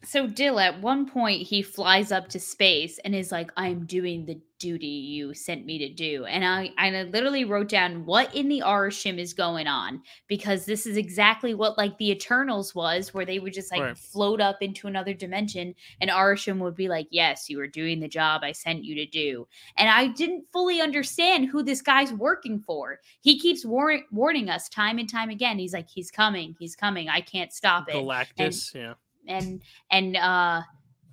so 0.02 0.26
Dill, 0.26 0.58
at 0.58 0.80
one 0.80 1.06
point, 1.06 1.42
he 1.42 1.60
flies 1.60 2.10
up 2.10 2.28
to 2.28 2.40
space 2.40 2.98
and 3.04 3.14
is 3.14 3.30
like, 3.30 3.52
"I'm 3.56 3.84
doing 3.84 4.24
the 4.24 4.40
duty 4.58 4.86
you 4.86 5.34
sent 5.34 5.66
me 5.66 5.76
to 5.78 5.90
do," 5.90 6.24
and 6.24 6.42
I, 6.42 6.70
I 6.78 7.02
literally 7.02 7.44
wrote 7.44 7.68
down 7.68 8.06
what 8.06 8.34
in 8.34 8.48
the 8.48 8.62
Arishem 8.64 9.18
is 9.18 9.34
going 9.34 9.66
on 9.66 10.02
because 10.26 10.64
this 10.64 10.86
is 10.86 10.96
exactly 10.96 11.54
what 11.54 11.76
like 11.76 11.98
the 11.98 12.10
Eternals 12.10 12.74
was, 12.74 13.12
where 13.12 13.26
they 13.26 13.40
would 13.40 13.52
just 13.52 13.70
like 13.70 13.82
right. 13.82 13.98
float 13.98 14.40
up 14.40 14.62
into 14.62 14.86
another 14.86 15.12
dimension, 15.12 15.74
and 16.00 16.10
Arishem 16.10 16.60
would 16.60 16.76
be 16.76 16.88
like, 16.88 17.08
"Yes, 17.10 17.50
you 17.50 17.60
are 17.60 17.66
doing 17.66 18.00
the 18.00 18.08
job 18.08 18.40
I 18.42 18.52
sent 18.52 18.84
you 18.84 18.94
to 18.94 19.06
do," 19.06 19.46
and 19.76 19.90
I 19.90 20.06
didn't 20.06 20.46
fully 20.50 20.80
understand 20.80 21.48
who 21.50 21.62
this 21.62 21.82
guy's 21.82 22.12
working 22.12 22.58
for. 22.58 23.00
He 23.20 23.38
keeps 23.38 23.66
war- 23.66 24.00
warning 24.10 24.48
us 24.48 24.70
time 24.70 24.98
and 24.98 25.10
time 25.10 25.28
again. 25.28 25.58
He's 25.58 25.74
like, 25.74 25.90
"He's 25.90 26.10
coming, 26.10 26.56
he's 26.58 26.74
coming. 26.74 27.10
I 27.10 27.20
can't 27.20 27.52
stop 27.52 27.90
it." 27.90 27.96
Galactus, 27.96 28.74
and, 28.74 28.82
yeah 28.82 28.94
and 29.28 29.62
and 29.90 30.16
uh 30.16 30.62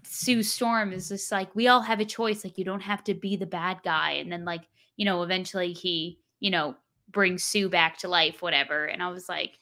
Sue 0.04 0.42
Storm 0.44 0.94
is 0.94 1.10
just 1.10 1.32
like 1.32 1.54
we 1.56 1.68
all 1.68 1.82
have 1.82 2.00
a 2.00 2.06
choice 2.06 2.44
like 2.44 2.58
you 2.58 2.64
don't 2.66 2.82
have 2.82 3.04
to 3.06 3.14
be 3.14 3.36
the 3.36 3.46
bad 3.46 3.80
guy 3.84 4.12
and 4.14 4.32
then 4.32 4.46
like 4.46 4.64
you 4.96 5.06
know 5.06 5.24
eventually 5.24 5.74
he 5.74 6.20
you 6.40 6.50
know 6.50 6.76
brings 7.10 7.44
Sue 7.44 7.70
back 7.70 7.98
to 8.00 8.08
life 8.08 8.42
whatever 8.42 8.86
and 8.86 9.04
I 9.04 9.10
was 9.10 9.28
like 9.28 9.58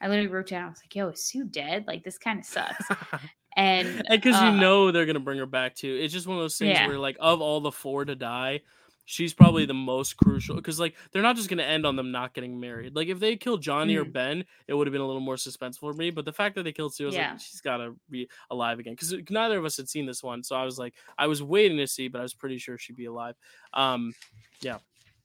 I 0.00 0.08
literally 0.08 0.28
wrote 0.28 0.48
down 0.48 0.64
I 0.64 0.68
was 0.68 0.80
like 0.82 0.94
yo 0.94 1.08
is 1.08 1.24
Sue 1.24 1.44
dead 1.44 1.84
like 1.86 2.04
this 2.04 2.18
kind 2.18 2.38
of 2.38 2.44
sucks 2.46 2.86
And 3.56 4.02
because 4.08 4.40
uh, 4.40 4.46
you 4.46 4.52
know 4.52 4.90
they're 4.90 5.04
gonna 5.04 5.20
bring 5.20 5.38
her 5.38 5.44
back 5.44 5.74
too. 5.74 5.98
It's 6.00 6.12
just 6.14 6.26
one 6.26 6.38
of 6.38 6.42
those 6.42 6.56
things 6.56 6.70
Yeah. 6.70 6.86
where 6.86 6.98
like 6.98 7.18
of 7.20 7.42
all 7.42 7.60
the 7.60 7.70
four 7.70 8.02
to 8.02 8.14
die, 8.14 8.62
she's 9.04 9.34
probably 9.34 9.66
the 9.66 9.74
most 9.74 10.16
crucial 10.16 10.54
because 10.56 10.78
like 10.78 10.94
they're 11.10 11.22
not 11.22 11.36
just 11.36 11.48
gonna 11.48 11.62
end 11.62 11.84
on 11.84 11.96
them 11.96 12.12
not 12.12 12.34
getting 12.34 12.58
married. 12.60 12.94
Like 12.94 13.08
if 13.08 13.18
they 13.20 13.36
killed 13.36 13.60
Johnny 13.62 13.96
or 13.96 14.04
Mm. 14.04 14.12
Ben, 14.12 14.44
it 14.68 14.74
would 14.74 14.86
have 14.86 14.92
been 14.92 15.00
a 15.00 15.06
little 15.06 15.20
more 15.20 15.34
suspenseful 15.36 15.80
for 15.80 15.92
me. 15.92 16.10
But 16.10 16.24
the 16.24 16.32
fact 16.32 16.54
that 16.54 16.62
they 16.62 16.72
killed 16.72 16.94
Sue, 16.94 17.10
Yeah. 17.10 17.32
like, 17.32 17.40
she's 17.40 17.60
gotta 17.60 17.94
be 18.10 18.28
alive 18.50 18.78
again 18.78 18.92
because 18.94 19.14
neither 19.30 19.58
of 19.58 19.64
us 19.64 19.76
had 19.76 19.88
seen 19.88 20.06
this 20.06 20.22
one, 20.22 20.42
so 20.42 20.56
I 20.56 20.64
was 20.64 20.78
like, 20.78 20.94
I 21.18 21.26
was 21.26 21.42
waiting 21.42 21.78
to 21.78 21.86
see, 21.86 22.08
but 22.08 22.20
I 22.20 22.22
was 22.22 22.34
pretty 22.34 22.58
sure 22.58 22.78
she'd 22.78 22.96
be 22.96 23.06
alive. 23.06 23.34
Um, 23.74 24.14
yeah. 24.60 24.78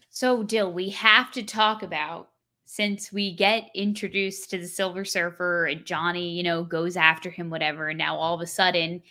So, 0.09 0.41
Dill, 0.43 0.71
we 0.73 0.89
have 0.89 1.31
to 1.33 1.43
talk 1.43 1.83
about 1.83 2.29
since 2.65 3.13
we 3.13 3.33
get 3.33 3.69
introduced 3.75 4.49
to 4.49 4.57
the 4.57 4.67
Silver 4.67 5.05
Surfer 5.05 5.67
and 5.67 5.85
Johnny, 5.85 6.31
you 6.31 6.43
know, 6.43 6.63
goes 6.63 6.97
after 6.97 7.29
him, 7.29 7.49
whatever. 7.49 7.87
And 7.89 7.97
now 7.97 8.17
all 8.17 8.33
of 8.35 8.41
a 8.41 8.47
sudden, 8.47 9.01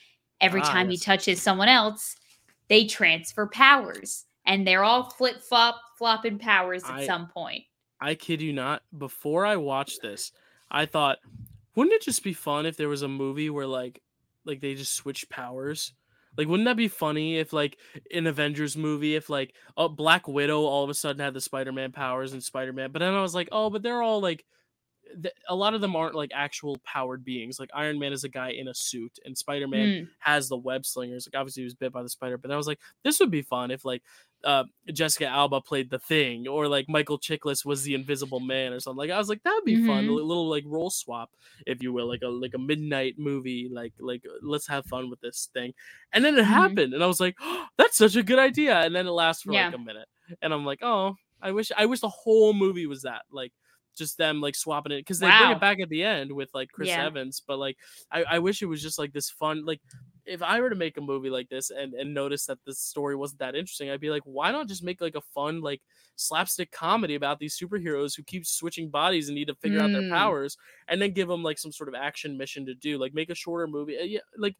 every 0.42 0.60
Ah, 0.60 0.70
time 0.70 0.90
yes. 0.90 1.00
he 1.00 1.04
touches 1.06 1.40
someone 1.40 1.68
else, 1.68 2.16
they 2.68 2.84
transfer 2.84 3.46
powers 3.46 4.25
and 4.46 4.66
they're 4.66 4.84
all 4.84 5.10
flip 5.10 5.40
flop 5.42 5.80
flopping 5.98 6.38
powers 6.38 6.84
at 6.84 6.90
I- 6.90 7.06
some 7.06 7.28
point. 7.28 7.64
I 8.00 8.14
kid 8.14 8.42
you 8.42 8.52
not. 8.52 8.82
Before 8.96 9.46
I 9.46 9.56
watched 9.56 10.02
this, 10.02 10.30
I 10.70 10.84
thought, 10.84 11.18
wouldn't 11.74 11.94
it 11.94 12.02
just 12.02 12.22
be 12.22 12.34
fun 12.34 12.66
if 12.66 12.76
there 12.76 12.90
was 12.90 13.00
a 13.02 13.08
movie 13.08 13.48
where 13.48 13.66
like, 13.66 14.02
like 14.44 14.60
they 14.60 14.74
just 14.74 14.92
switched 14.94 15.30
powers? 15.30 15.94
Like, 16.36 16.46
wouldn't 16.46 16.66
that 16.66 16.76
be 16.76 16.88
funny 16.88 17.38
if 17.38 17.54
like 17.54 17.78
an 18.12 18.26
Avengers 18.26 18.76
movie, 18.76 19.14
if 19.14 19.30
like 19.30 19.54
oh, 19.78 19.88
Black 19.88 20.28
Widow 20.28 20.60
all 20.60 20.84
of 20.84 20.90
a 20.90 20.94
sudden 20.94 21.20
had 21.24 21.32
the 21.32 21.40
Spider-Man 21.40 21.92
powers 21.92 22.34
and 22.34 22.42
Spider-Man, 22.44 22.92
but 22.92 22.98
then 22.98 23.14
I 23.14 23.22
was 23.22 23.34
like, 23.34 23.48
oh, 23.50 23.70
but 23.70 23.82
they're 23.82 24.02
all 24.02 24.20
like, 24.20 24.44
th- 25.22 25.34
a 25.48 25.54
lot 25.54 25.72
of 25.72 25.80
them 25.80 25.96
aren't 25.96 26.14
like 26.14 26.32
actual 26.34 26.76
powered 26.84 27.24
beings. 27.24 27.58
Like 27.58 27.70
Iron 27.72 27.98
Man 27.98 28.12
is 28.12 28.24
a 28.24 28.28
guy 28.28 28.50
in 28.50 28.68
a 28.68 28.74
suit, 28.74 29.18
and 29.24 29.36
Spider-Man 29.38 29.88
Mm, 29.88 30.08
has 30.18 30.50
the 30.50 30.58
web 30.58 30.84
slingers. 30.84 31.26
Like 31.26 31.40
obviously 31.40 31.62
he 31.62 31.64
was 31.64 31.74
bit 31.74 31.92
by 31.92 32.02
the 32.02 32.10
spider, 32.10 32.36
but 32.36 32.50
I 32.50 32.56
was 32.58 32.66
like, 32.66 32.80
this 33.02 33.18
would 33.20 33.30
be 33.30 33.40
fun 33.40 33.70
if 33.70 33.86
like 33.86 34.02
uh 34.44 34.64
Jessica 34.92 35.26
Alba 35.26 35.60
played 35.60 35.90
the 35.90 35.98
thing, 35.98 36.46
or 36.48 36.68
like 36.68 36.88
Michael 36.88 37.18
Chiklis 37.18 37.64
was 37.64 37.82
the 37.82 37.94
Invisible 37.94 38.40
Man 38.40 38.72
or 38.72 38.80
something. 38.80 38.98
Like 38.98 39.10
I 39.10 39.18
was 39.18 39.28
like, 39.28 39.42
that'd 39.42 39.64
be 39.64 39.76
fun, 39.76 40.06
a 40.08 40.12
little 40.12 40.48
like 40.48 40.64
role 40.66 40.90
swap, 40.90 41.30
if 41.66 41.82
you 41.82 41.92
will, 41.92 42.06
like 42.08 42.22
a 42.22 42.28
like 42.28 42.54
a 42.54 42.58
midnight 42.58 43.14
movie. 43.18 43.68
Like 43.72 43.94
like 43.98 44.22
let's 44.42 44.66
have 44.68 44.86
fun 44.86 45.10
with 45.10 45.20
this 45.20 45.48
thing. 45.52 45.74
And 46.12 46.24
then 46.24 46.36
it 46.38 46.44
Mhm. 46.44 46.46
happened, 46.46 46.94
and 46.94 47.02
I 47.02 47.06
was 47.06 47.20
like, 47.20 47.36
oh, 47.40 47.66
that's 47.78 47.96
such 47.96 48.16
a 48.16 48.22
good 48.22 48.38
idea. 48.38 48.76
And 48.80 48.94
then 48.94 49.06
it 49.06 49.10
lasts 49.10 49.42
for 49.42 49.52
Yeah. 49.52 49.66
like 49.66 49.74
a 49.74 49.78
minute, 49.78 50.08
and 50.42 50.52
I'm 50.54 50.64
like, 50.64 50.80
oh, 50.82 51.16
I 51.42 51.52
wish 51.52 51.72
I 51.76 51.86
wish 51.86 52.00
the 52.00 52.08
whole 52.08 52.52
movie 52.52 52.86
was 52.86 53.02
that 53.02 53.22
like. 53.30 53.52
Just 53.96 54.18
them 54.18 54.40
like 54.40 54.54
swapping 54.54 54.92
it 54.92 55.00
because 55.00 55.18
they 55.18 55.26
bring 55.26 55.50
it 55.50 55.60
back 55.60 55.80
at 55.80 55.88
the 55.88 56.04
end 56.04 56.32
with 56.32 56.50
like 56.54 56.70
Chris 56.72 56.88
Yeah. 56.88 57.04
Evans, 57.06 57.40
but 57.46 57.58
like 57.58 57.78
I, 58.10 58.24
I 58.24 58.38
wish 58.38 58.62
it 58.62 58.66
was 58.66 58.82
just 58.82 58.98
like 58.98 59.12
this 59.12 59.30
fun 59.30 59.64
like 59.64 59.80
if 60.24 60.42
I 60.42 60.60
were 60.60 60.70
to 60.70 60.76
make 60.76 60.96
a 60.96 61.00
movie 61.00 61.30
like 61.30 61.48
this 61.48 61.70
and 61.70 61.94
and 61.94 62.12
notice 62.12 62.46
that 62.46 62.58
the 62.64 62.74
story 62.74 63.14
wasn't 63.16 63.38
that 63.40 63.54
interesting, 63.54 63.90
I'd 63.90 64.00
be 64.00 64.10
like, 64.10 64.22
why 64.24 64.50
not 64.50 64.66
just 64.68 64.82
make 64.82 65.00
like 65.00 65.14
a 65.14 65.20
fun 65.20 65.60
like 65.60 65.82
slapstick 66.16 66.72
comedy 66.72 67.14
about 67.14 67.38
these 67.38 67.56
superheroes 67.58 68.16
who 68.16 68.22
keep 68.24 68.44
switching 68.46 68.90
bodies 68.90 69.28
and 69.28 69.36
need 69.36 69.48
to 69.48 69.54
figure 69.54 69.80
out 69.80 69.92
their 69.92 70.02
Mm. 70.02 70.10
powers, 70.10 70.56
and 70.88 71.00
then 71.00 71.12
give 71.12 71.28
them 71.28 71.42
like 71.42 71.58
some 71.58 71.72
sort 71.72 71.88
of 71.88 71.94
action 71.94 72.36
mission 72.36 72.66
to 72.66 72.74
do, 72.74 72.98
like 72.98 73.14
make 73.14 73.30
a 73.30 73.34
shorter 73.34 73.66
movie. 73.66 73.98
Uh, 73.98 74.02
Yeah, 74.02 74.20
like 74.36 74.56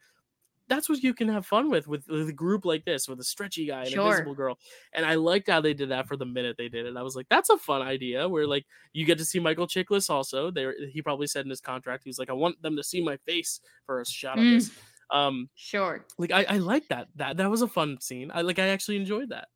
that's 0.68 0.88
what 0.88 1.02
you 1.02 1.14
can 1.14 1.28
have 1.28 1.46
fun 1.46 1.70
with 1.70 1.86
with, 1.86 2.06
with 2.08 2.28
a 2.28 2.32
group 2.32 2.64
like 2.64 2.84
this 2.84 3.08
with 3.08 3.20
a 3.20 3.24
stretchy 3.24 3.66
guy 3.66 3.82
and 3.82 3.90
Sure. 3.90 4.06
invisible 4.06 4.34
girl 4.34 4.58
and 4.92 5.04
i 5.06 5.14
liked 5.14 5.48
how 5.48 5.60
they 5.60 5.74
did 5.74 5.90
that 5.90 6.06
for 6.08 6.16
the 6.16 6.24
minute 6.26 6.56
they 6.58 6.68
did 6.68 6.86
it 6.86 6.96
i 6.96 7.02
was 7.02 7.16
like 7.16 7.26
that's 7.28 7.50
a 7.50 7.58
fun 7.58 7.82
idea 7.82 8.28
where 8.28 8.46
like 8.46 8.66
you 8.92 9.04
get 9.04 9.18
to 9.18 9.24
see 9.24 9.38
michael 9.38 9.66
chiklis 9.66 10.10
also 10.10 10.50
there 10.50 10.74
he 10.90 11.00
probably 11.02 11.26
said 11.26 11.44
in 11.44 11.50
his 11.50 11.60
contract 11.60 12.02
he 12.04 12.10
was 12.10 12.18
like 12.18 12.30
i 12.30 12.34
want 12.34 12.60
them 12.62 12.76
to 12.76 12.82
see 12.84 13.00
my 13.00 13.16
face 13.18 13.60
for 13.84 14.00
a 14.00 14.06
shot 14.06 14.38
of 14.38 14.44
Mm. 14.44 14.54
this 14.54 14.70
um 15.10 15.48
sure. 15.54 16.04
like 16.18 16.32
i 16.32 16.44
i 16.44 16.56
like 16.58 16.88
that 16.88 17.08
that 17.14 17.36
that 17.36 17.50
was 17.50 17.62
a 17.62 17.68
fun 17.68 18.00
scene 18.00 18.30
i 18.34 18.42
like 18.42 18.58
i 18.58 18.66
actually 18.68 18.96
enjoyed 18.96 19.28
that 19.28 19.48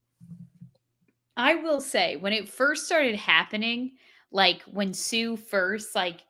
I 1.37 1.55
will 1.55 1.81
say 1.81 2.17
when 2.17 2.33
it 2.33 2.49
first 2.49 2.87
started 2.87 3.15
happening, 3.17 3.93
like 4.31 4.63
when 4.63 4.93
Sue 4.93 5.37
first 5.37 5.95
like 5.95 6.21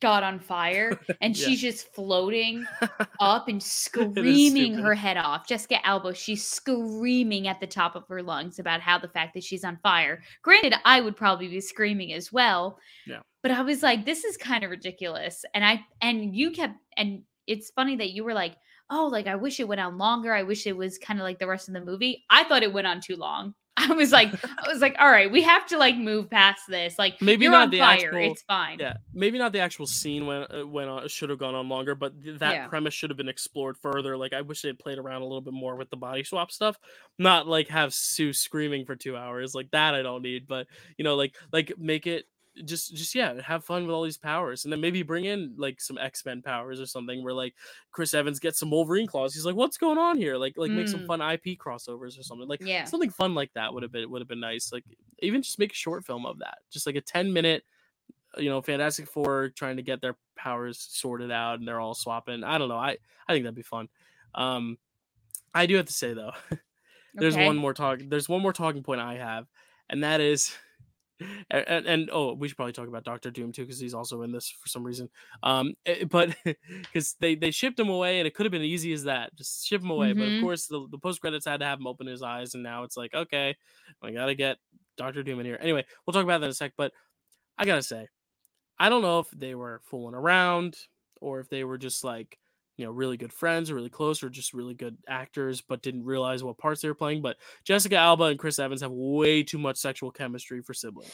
got 0.00 0.22
on 0.22 0.38
fire 0.38 0.98
and 1.20 1.36
Yeah. 1.36 1.46
she's 1.48 1.60
just 1.60 1.94
floating 1.94 2.66
up 3.20 3.48
and 3.48 3.62
screaming 3.62 4.74
her 4.74 4.94
head 4.94 5.16
off. 5.16 5.46
Jessica 5.46 5.84
Alba, 5.86 6.14
she's 6.14 6.46
screaming 6.46 7.48
at 7.48 7.60
the 7.60 7.66
top 7.66 7.96
of 7.96 8.04
her 8.08 8.22
lungs 8.22 8.58
about 8.58 8.80
how 8.80 8.98
the 8.98 9.08
fact 9.08 9.34
that 9.34 9.44
she's 9.44 9.64
on 9.64 9.78
fire. 9.82 10.22
Granted, 10.42 10.74
I 10.84 11.00
would 11.00 11.16
probably 11.16 11.48
be 11.48 11.60
screaming 11.60 12.12
as 12.12 12.32
well. 12.32 12.78
Yeah. 13.06 13.20
But 13.42 13.52
I 13.52 13.62
was 13.62 13.82
like, 13.82 14.04
this 14.04 14.24
is 14.24 14.36
kind 14.36 14.64
of 14.64 14.70
ridiculous. 14.70 15.44
And 15.54 15.64
I 15.64 15.84
and 16.00 16.34
you 16.34 16.50
kept 16.50 16.74
and 16.96 17.22
it's 17.46 17.70
funny 17.70 17.96
that 17.96 18.10
you 18.10 18.24
were 18.24 18.34
like, 18.34 18.56
oh, 18.90 19.06
like 19.06 19.26
I 19.26 19.36
wish 19.36 19.60
it 19.60 19.68
went 19.68 19.80
on 19.80 19.98
longer. 19.98 20.32
I 20.34 20.42
wish 20.42 20.66
it 20.66 20.76
was 20.76 20.98
kind 20.98 21.18
of 21.20 21.24
like 21.24 21.38
the 21.38 21.46
rest 21.46 21.68
of 21.68 21.74
the 21.74 21.80
movie. 21.84 22.24
I 22.30 22.44
thought 22.44 22.62
it 22.62 22.72
went 22.72 22.86
on 22.86 23.00
too 23.00 23.16
long. 23.16 23.54
I 23.88 23.92
was 23.94 24.12
like, 24.12 24.32
I 24.44 24.68
was 24.68 24.80
like, 24.80 24.96
all 24.98 25.10
right, 25.10 25.30
we 25.30 25.42
have 25.42 25.66
to 25.68 25.78
like 25.78 25.96
move 25.96 26.28
past 26.30 26.62
this. 26.68 26.98
Like 26.98 27.20
Maybe 27.22 27.48
not 27.48 27.70
the 27.70 27.78
fire. 27.78 28.06
actual- 28.06 28.32
it's 28.32 28.42
fine. 28.42 28.78
yeah 28.78 28.94
maybe 29.12 29.38
not 29.38 29.52
the 29.52 29.60
actual 29.60 29.86
scene 29.86 30.26
when 30.26 30.42
uh, 30.50 30.66
went 30.66 30.88
on 30.88 31.06
should 31.08 31.30
have 31.30 31.38
gone 31.38 31.54
on 31.54 31.68
longer 31.68 31.94
but 31.94 32.12
th- 32.22 32.38
that 32.38 32.54
Yeah. 32.54 32.66
premise 32.68 32.94
should 32.94 33.10
have 33.10 33.16
been 33.16 33.28
explored 33.28 33.76
further 33.78 34.16
like 34.16 34.32
i 34.32 34.40
wish 34.40 34.62
they'd 34.62 34.78
played 34.78 34.98
around 34.98 35.22
a 35.22 35.24
little 35.24 35.40
bit 35.40 35.52
more 35.52 35.76
with 35.76 35.90
the 35.90 35.96
body 35.96 36.22
swap 36.24 36.50
stuff 36.52 36.76
not 37.18 37.46
like 37.46 37.68
have 37.68 37.92
sue 37.92 38.32
screaming 38.32 38.84
for 38.84 38.94
two 38.96 39.16
hours 39.16 39.54
like 39.54 39.70
that 39.72 39.94
i 39.94 40.02
don't 40.02 40.22
need 40.22 40.46
but 40.46 40.66
you 40.96 41.04
know 41.04 41.16
like 41.16 41.34
like 41.52 41.72
make 41.78 42.06
it 42.06 42.24
just 42.64 42.94
just 42.94 43.14
yeah 43.14 43.40
have 43.40 43.64
fun 43.64 43.86
with 43.86 43.94
all 43.94 44.02
these 44.02 44.18
powers 44.18 44.64
and 44.64 44.72
then 44.72 44.80
maybe 44.80 45.02
bring 45.02 45.24
in 45.24 45.54
like 45.56 45.80
some 45.80 45.96
x-men 45.96 46.42
powers 46.42 46.80
or 46.80 46.86
something 46.86 47.22
where 47.22 47.32
like 47.32 47.54
chris 47.92 48.12
evans 48.12 48.40
gets 48.40 48.58
some 48.58 48.70
wolverine 48.70 49.06
claws 49.06 49.32
he's 49.32 49.46
like 49.46 49.54
what's 49.54 49.78
going 49.78 49.98
on 49.98 50.16
here 50.18 50.36
like 50.36 50.54
like 50.56 50.72
make 50.72 50.88
some 50.88 51.00
Mm. 51.00 51.06
fun 51.06 51.20
ip 51.32 51.44
crossovers 51.58 52.18
or 52.18 52.22
something 52.24 52.48
like 52.48 52.60
Yeah. 52.64 52.84
something 52.84 53.10
fun 53.10 53.34
like 53.34 53.52
that 53.54 53.72
would 53.72 53.82
have 53.84 53.92
been 53.92 54.10
would 54.10 54.20
have 54.20 54.28
been 54.28 54.40
nice 54.40 54.72
like 54.72 54.84
even 55.20 55.42
just 55.42 55.58
make 55.60 55.72
a 55.72 55.76
short 55.76 56.04
film 56.04 56.26
of 56.26 56.38
that 56.40 56.58
just 56.70 56.86
like 56.86 56.96
a 56.96 57.00
10 57.00 57.32
minute 57.32 57.64
you 58.36 58.48
know 58.50 58.60
fantastic 58.62 59.06
four 59.08 59.50
trying 59.50 59.76
to 59.76 59.82
get 59.82 60.00
their 60.00 60.16
powers 60.36 60.78
sorted 60.90 61.30
out 61.30 61.58
and 61.58 61.68
they're 61.68 61.80
all 61.80 61.94
swapping 61.94 62.44
i 62.44 62.58
don't 62.58 62.68
know 62.68 62.76
i 62.78 62.96
i 63.28 63.32
think 63.32 63.44
that'd 63.44 63.54
be 63.54 63.62
fun 63.62 63.88
um 64.34 64.78
i 65.54 65.66
do 65.66 65.76
have 65.76 65.86
to 65.86 65.92
say 65.92 66.14
though 66.14 66.32
there's 67.14 67.36
Okay. 67.36 67.46
one 67.46 67.56
more 67.56 67.74
talk 67.74 68.00
there's 68.08 68.28
one 68.28 68.42
more 68.42 68.52
talking 68.52 68.82
point 68.82 69.00
i 69.00 69.14
have 69.14 69.46
and 69.88 70.04
that 70.04 70.20
is 70.20 70.54
and, 71.50 71.64
and, 71.68 71.86
and 71.86 72.10
oh 72.12 72.34
we 72.34 72.48
should 72.48 72.56
probably 72.56 72.72
talk 72.72 72.88
about 72.88 73.04
dr 73.04 73.30
doom 73.30 73.52
too 73.52 73.62
because 73.62 73.78
he's 73.78 73.94
also 73.94 74.22
in 74.22 74.32
this 74.32 74.48
for 74.50 74.68
some 74.68 74.84
reason. 74.84 75.08
Um 75.42 75.74
eh, 75.86 76.04
but 76.04 76.36
because 76.44 77.14
they 77.20 77.34
they 77.34 77.50
shipped 77.50 77.78
him 77.78 77.88
away 77.88 78.18
and 78.18 78.26
it 78.26 78.34
could 78.34 78.46
have 78.46 78.52
been 78.52 78.62
easy 78.62 78.92
as 78.92 79.04
that 79.04 79.34
just 79.36 79.66
ship 79.66 79.82
him 79.82 79.90
away. 79.90 80.12
But 80.12 80.28
of 80.28 80.36
Mhm. 80.36 80.36
course 80.36 80.66
the, 80.66 80.86
the 80.90 80.98
post 80.98 81.20
credits 81.20 81.46
had 81.46 81.60
to 81.60 81.66
have 81.66 81.78
him 81.80 81.86
open 81.86 82.06
his 82.06 82.22
eyes 82.22 82.54
and 82.54 82.62
now 82.62 82.84
it's 82.84 82.96
like 82.96 83.14
okay 83.14 83.56
i 84.02 84.10
gotta 84.10 84.34
get 84.34 84.58
dr 84.96 85.22
doom 85.22 85.40
in 85.40 85.46
here. 85.46 85.58
Anyway 85.60 85.84
we'll 86.06 86.12
talk 86.14 86.24
about 86.24 86.38
that 86.40 86.46
in 86.46 86.50
a 86.50 86.54
sec 86.54 86.72
but 86.76 86.92
i 87.58 87.64
gotta 87.66 87.82
say 87.82 88.08
i 88.78 88.88
don't 88.88 89.02
know 89.02 89.20
if 89.20 89.30
they 89.30 89.54
were 89.54 89.80
fooling 89.84 90.14
around 90.14 90.76
or 91.20 91.40
if 91.40 91.48
they 91.48 91.64
were 91.64 91.78
just 91.78 92.04
like 92.04 92.38
you 92.80 92.86
know 92.86 92.92
really 92.92 93.16
good 93.16 93.32
friends 93.32 93.70
or 93.70 93.74
really 93.74 93.90
close 93.90 94.22
or 94.22 94.30
just 94.30 94.54
really 94.54 94.74
good 94.74 94.96
actors 95.06 95.60
but 95.60 95.82
didn't 95.82 96.04
realize 96.04 96.42
what 96.42 96.56
parts 96.56 96.80
they 96.80 96.88
were 96.88 96.94
playing 96.94 97.20
but 97.20 97.36
jessica 97.62 97.96
alba 97.96 98.24
and 98.24 98.38
chris 98.38 98.58
evans 98.58 98.80
have 98.80 98.90
way 98.90 99.42
too 99.42 99.58
much 99.58 99.76
sexual 99.76 100.10
chemistry 100.10 100.62
for 100.62 100.74
siblings. 100.74 101.12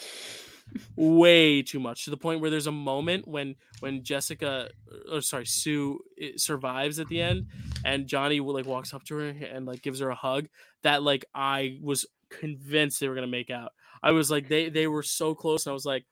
Way 0.96 1.62
too 1.62 1.78
much 1.78 2.04
to 2.04 2.10
the 2.10 2.16
point 2.16 2.40
where 2.40 2.50
there's 2.50 2.66
a 2.66 2.72
moment 2.72 3.26
when 3.28 3.54
when 3.80 4.02
jessica 4.02 4.68
or 5.12 5.20
sorry 5.20 5.46
sue 5.46 6.00
eh, 6.20 6.32
survives 6.36 6.98
at 6.98 7.06
the 7.06 7.20
end 7.20 7.46
and 7.84 8.08
johnny 8.08 8.40
like 8.40 8.66
walks 8.66 8.92
up 8.92 9.04
to 9.04 9.16
her 9.16 9.28
and 9.28 9.64
like 9.64 9.80
gives 9.80 10.00
her 10.00 10.10
a 10.10 10.14
hug 10.14 10.48
that 10.82 11.04
like 11.04 11.24
i 11.34 11.78
was 11.80 12.04
convinced 12.30 12.98
they 12.98 13.08
were 13.08 13.14
gonna 13.14 13.28
make 13.28 13.50
out. 13.50 13.72
I 14.02 14.10
was 14.10 14.28
like 14.28 14.48
they 14.48 14.68
they 14.68 14.88
were 14.88 15.04
so 15.04 15.34
close 15.36 15.66
and 15.66 15.70
i 15.70 15.74
was 15.74 15.86
like 15.86 16.04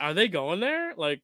are 0.00 0.14
they 0.14 0.28
going 0.28 0.60
there? 0.60 0.94
Like 0.96 1.22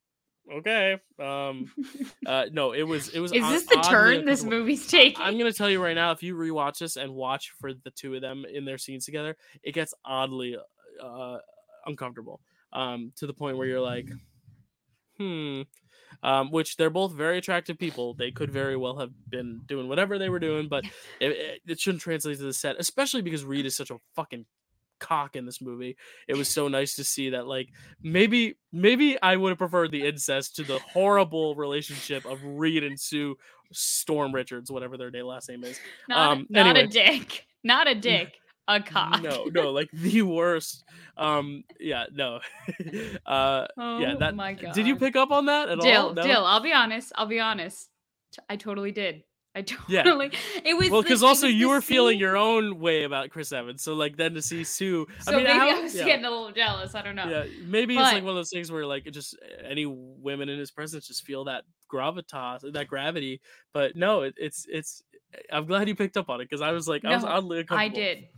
okay 0.53 0.99
um 1.19 1.73
uh 2.27 2.45
no 2.53 2.73
it 2.73 2.83
was 2.83 3.09
it 3.09 3.21
was 3.21 3.33
Is 3.33 3.49
this 3.49 3.67
the 3.67 3.87
turn 3.89 4.25
this 4.25 4.45
movie's 4.45 4.87
taking? 4.87 5.23
I'm 5.23 5.39
gonna 5.39 5.53
tell 5.53 5.71
you 5.71 5.83
right 5.83 5.95
now, 5.95 6.11
if 6.11 6.23
you 6.23 6.37
rewatch 6.37 6.79
this 6.79 6.97
and 6.97 7.15
watch 7.15 7.53
for 7.61 7.73
the 7.73 7.91
two 7.91 8.15
of 8.15 8.21
them 8.21 8.45
in 8.51 8.65
their 8.65 8.79
scenes 8.79 9.05
together, 9.05 9.37
it 9.63 9.73
gets 9.73 9.95
oddly 10.05 10.57
uh, 11.03 11.39
uncomfortable. 11.87 12.41
Um, 12.73 13.13
to 13.17 13.27
the 13.27 13.33
point 13.33 13.57
where 13.57 13.67
you're 13.67 13.81
like, 13.81 14.09
hmm. 15.19 15.63
Um, 16.23 16.51
which 16.51 16.77
they're 16.77 16.91
both 16.91 17.13
very 17.13 17.39
attractive 17.39 17.79
people. 17.79 18.15
They 18.15 18.31
could 18.31 18.51
very 18.51 18.77
well 18.77 18.99
have 18.99 19.11
been 19.29 19.63
doing 19.67 19.89
whatever 19.89 20.19
they 20.19 20.29
were 20.29 20.39
doing, 20.39 20.69
but 20.69 20.85
it, 21.21 21.33
it, 21.33 21.61
it 21.67 21.81
shouldn't 21.81 22.03
translate 22.03 22.39
to 22.39 22.45
the 22.45 22.53
set, 22.53 22.77
especially 22.79 23.21
because 23.21 23.45
Reed 23.45 23.67
is 23.67 23.77
such 23.77 23.91
a 23.91 23.99
fucking 24.15 24.47
cock 25.01 25.37
in 25.37 25.47
this 25.47 25.61
movie. 25.61 25.97
It 26.29 26.37
was 26.37 26.49
so 26.49 26.69
nice 26.69 26.95
to 26.97 27.05
see 27.05 27.31
that 27.31 27.47
like 27.47 27.69
maybe 28.03 28.57
maybe 28.73 29.21
I 29.21 29.37
would 29.37 29.51
have 29.51 29.59
preferred 29.59 29.91
the 29.91 30.07
incest 30.07 30.57
to 30.57 30.63
the 30.65 30.79
horrible 30.79 31.55
relationship 31.55 32.25
of 32.25 32.39
Reed 32.45 32.85
and 32.85 32.99
Sue 32.99 33.37
Storm 33.73 34.35
Richards, 34.35 34.71
whatever 34.71 34.97
their 34.97 35.11
name 35.11 35.27
last 35.27 35.49
name 35.49 35.65
is. 35.65 35.79
not, 36.09 36.33
um, 36.33 36.47
not 36.49 36.67
anyway. 36.67 36.85
a 36.85 36.89
dick. 36.89 37.47
Not 37.63 37.89
a 37.89 37.95
dick. 38.01 38.35
A 38.67 38.81
cock. 38.81 39.21
No, 39.23 39.45
no, 39.53 39.73
like 39.73 39.91
the 39.93 40.23
worst. 40.23 40.85
Um, 41.19 41.65
yeah, 41.79 42.05
no. 42.11 42.41
uh, 43.27 43.67
Oh 43.77 43.99
yeah, 43.99 44.15
that. 44.19 44.35
my 44.35 44.55
god. 44.55 44.73
Did 44.73 44.87
you 44.87 44.97
pick 44.97 45.17
up 45.17 45.31
on 45.31 45.47
that 45.47 45.69
at 45.69 45.81
Dill, 45.81 46.03
all? 46.07 46.15
No? 46.15 46.23
Dill, 46.23 46.45
I'll 46.47 46.61
be 46.63 46.73
honest. 46.73 47.13
I'll 47.17 47.27
be 47.27 47.41
honest. 47.41 47.91
I 48.49 48.57
totally 48.57 48.91
did. 48.91 49.23
I 49.55 49.63
totally. 49.97 50.31
Yeah. 50.33 50.63
It 50.65 50.77
was 50.77 50.91
well 50.91 51.03
because 51.03 51.23
also 51.23 51.47
you 51.47 51.69
were 51.69 51.81
scene. 51.81 51.95
feeling 51.97 52.19
your 52.19 52.37
own 52.37 52.81
way 52.81 53.05
about 53.05 53.31
Chris 53.31 53.53
Evans, 53.53 53.83
so 53.83 53.95
like 53.95 54.17
then 54.17 54.35
to 54.35 54.43
see 54.43 54.65
Sue. 54.65 55.07
So 55.21 55.33
I 55.33 55.37
mean, 55.37 55.45
maybe 55.45 55.59
how, 55.59 55.79
I 55.79 55.81
was 55.81 55.95
yeah. 55.95 56.05
getting 56.05 56.25
a 56.25 56.31
little 56.31 56.51
jealous. 56.51 56.95
I 56.95 57.03
don't 57.03 57.15
know. 57.15 57.29
Yeah, 57.29 57.45
maybe 57.65 57.95
but, 57.95 58.03
it's 58.03 58.13
like 58.15 58.23
one 58.25 58.31
of 58.31 58.37
those 58.37 58.51
things 58.51 58.73
where 58.73 58.85
like 58.85 59.05
just 59.13 59.37
eh, 59.43 59.63
any 59.69 59.87
women 59.87 60.49
in 60.49 60.59
his 60.59 60.73
presence 60.73 61.07
just 61.07 61.25
feel 61.25 61.45
that 61.45 61.65
gravitas, 61.91 62.73
that 62.73 62.89
gravity. 62.89 63.41
But 63.73 63.95
no, 63.95 64.23
it, 64.23 64.35
it's 64.37 64.67
it's. 64.69 65.03
Eh, 65.33 65.39
I'm 65.53 65.67
glad 65.67 65.89
you 65.89 65.95
picked 65.95 66.17
up 66.17 66.29
on 66.31 66.41
it 66.41 66.49
because 66.51 66.61
I 66.61 66.73
was 66.73 66.89
like, 66.89 67.05
no, 67.05 67.11
I 67.11 67.15
was 67.15 67.25
oddly 67.25 67.65
I 67.71 67.89
did. 67.89 68.29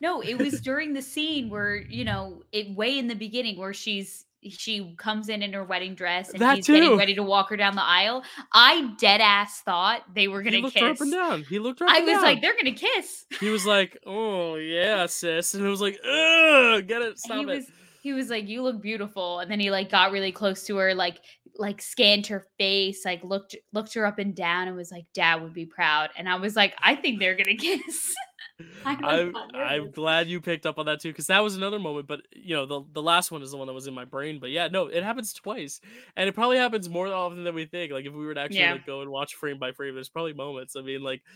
No, 0.00 0.20
it 0.20 0.38
was 0.38 0.60
during 0.60 0.92
the 0.92 1.02
scene 1.02 1.48
where 1.48 1.76
you 1.76 2.04
know 2.04 2.42
it 2.52 2.76
way 2.76 2.98
in 2.98 3.08
the 3.08 3.16
beginning 3.16 3.58
where 3.58 3.72
she's 3.72 4.26
she 4.42 4.94
comes 4.98 5.28
in 5.28 5.42
in 5.42 5.52
her 5.52 5.64
wedding 5.64 5.94
dress 5.94 6.30
and 6.30 6.40
that 6.40 6.56
he's 6.56 6.66
too. 6.66 6.74
getting 6.74 6.96
ready 6.96 7.14
to 7.14 7.22
walk 7.22 7.50
her 7.50 7.56
down 7.56 7.74
the 7.74 7.82
aisle. 7.82 8.22
I 8.52 8.92
dead 8.98 9.20
ass 9.20 9.60
thought 9.60 10.02
they 10.14 10.28
were 10.28 10.42
gonna 10.42 10.70
kiss. 10.70 10.82
Up 10.82 11.00
and 11.00 11.12
down. 11.12 11.42
He 11.42 11.58
looked 11.58 11.82
up 11.82 11.88
I 11.90 12.00
was 12.00 12.12
down. 12.12 12.22
like, 12.22 12.40
they're 12.40 12.56
gonna 12.56 12.74
kiss. 12.74 13.26
He 13.40 13.50
was 13.50 13.66
like, 13.66 13.98
"Oh 14.06 14.54
yeah, 14.56 15.06
sis," 15.06 15.54
and 15.54 15.64
it 15.64 15.68
was 15.68 15.80
like, 15.80 15.98
"Ugh, 16.04 16.86
get 16.86 17.02
it, 17.02 17.18
stop 17.18 17.38
he 17.38 17.42
it." 17.42 17.46
Was, 17.46 17.66
he 18.02 18.12
was 18.12 18.30
like, 18.30 18.48
"You 18.48 18.62
look 18.62 18.80
beautiful," 18.80 19.40
and 19.40 19.50
then 19.50 19.60
he 19.60 19.70
like 19.70 19.90
got 19.90 20.12
really 20.12 20.32
close 20.32 20.64
to 20.66 20.76
her, 20.76 20.94
like 20.94 21.18
like 21.56 21.82
scanned 21.82 22.28
her 22.28 22.46
face, 22.58 23.04
like 23.04 23.24
looked 23.24 23.56
looked 23.72 23.94
her 23.94 24.06
up 24.06 24.18
and 24.20 24.34
down, 24.36 24.68
and 24.68 24.76
was 24.76 24.92
like, 24.92 25.06
"Dad 25.14 25.42
would 25.42 25.52
be 25.54 25.66
proud." 25.66 26.10
And 26.16 26.28
I 26.28 26.36
was 26.36 26.54
like, 26.54 26.74
"I 26.80 26.94
think 26.94 27.18
they're 27.18 27.36
gonna 27.36 27.56
kiss." 27.58 28.14
I'm 28.84 29.36
I'm 29.54 29.90
glad 29.90 30.28
you 30.28 30.40
picked 30.40 30.66
up 30.66 30.78
on 30.78 30.86
that 30.86 31.00
too 31.00 31.10
because 31.10 31.28
that 31.28 31.42
was 31.42 31.56
another 31.56 31.78
moment. 31.78 32.06
But 32.06 32.22
you 32.32 32.54
know, 32.54 32.66
the 32.66 32.82
the 32.92 33.02
last 33.02 33.30
one 33.30 33.42
is 33.42 33.50
the 33.50 33.56
one 33.56 33.66
that 33.66 33.72
was 33.72 33.86
in 33.86 33.94
my 33.94 34.04
brain. 34.04 34.38
But 34.40 34.50
yeah, 34.50 34.68
no, 34.68 34.86
it 34.86 35.02
happens 35.02 35.32
twice, 35.32 35.80
and 36.16 36.28
it 36.28 36.34
probably 36.34 36.56
happens 36.56 36.88
more 36.88 37.06
often 37.08 37.44
than 37.44 37.54
we 37.54 37.66
think. 37.66 37.92
Like 37.92 38.06
if 38.06 38.12
we 38.12 38.26
were 38.26 38.34
to 38.34 38.40
actually 38.40 38.60
yeah. 38.60 38.72
like, 38.72 38.86
go 38.86 39.02
and 39.02 39.10
watch 39.10 39.34
frame 39.34 39.58
by 39.58 39.72
frame, 39.72 39.94
there's 39.94 40.08
probably 40.08 40.34
moments. 40.34 40.76
I 40.76 40.82
mean, 40.82 41.02
like. 41.02 41.22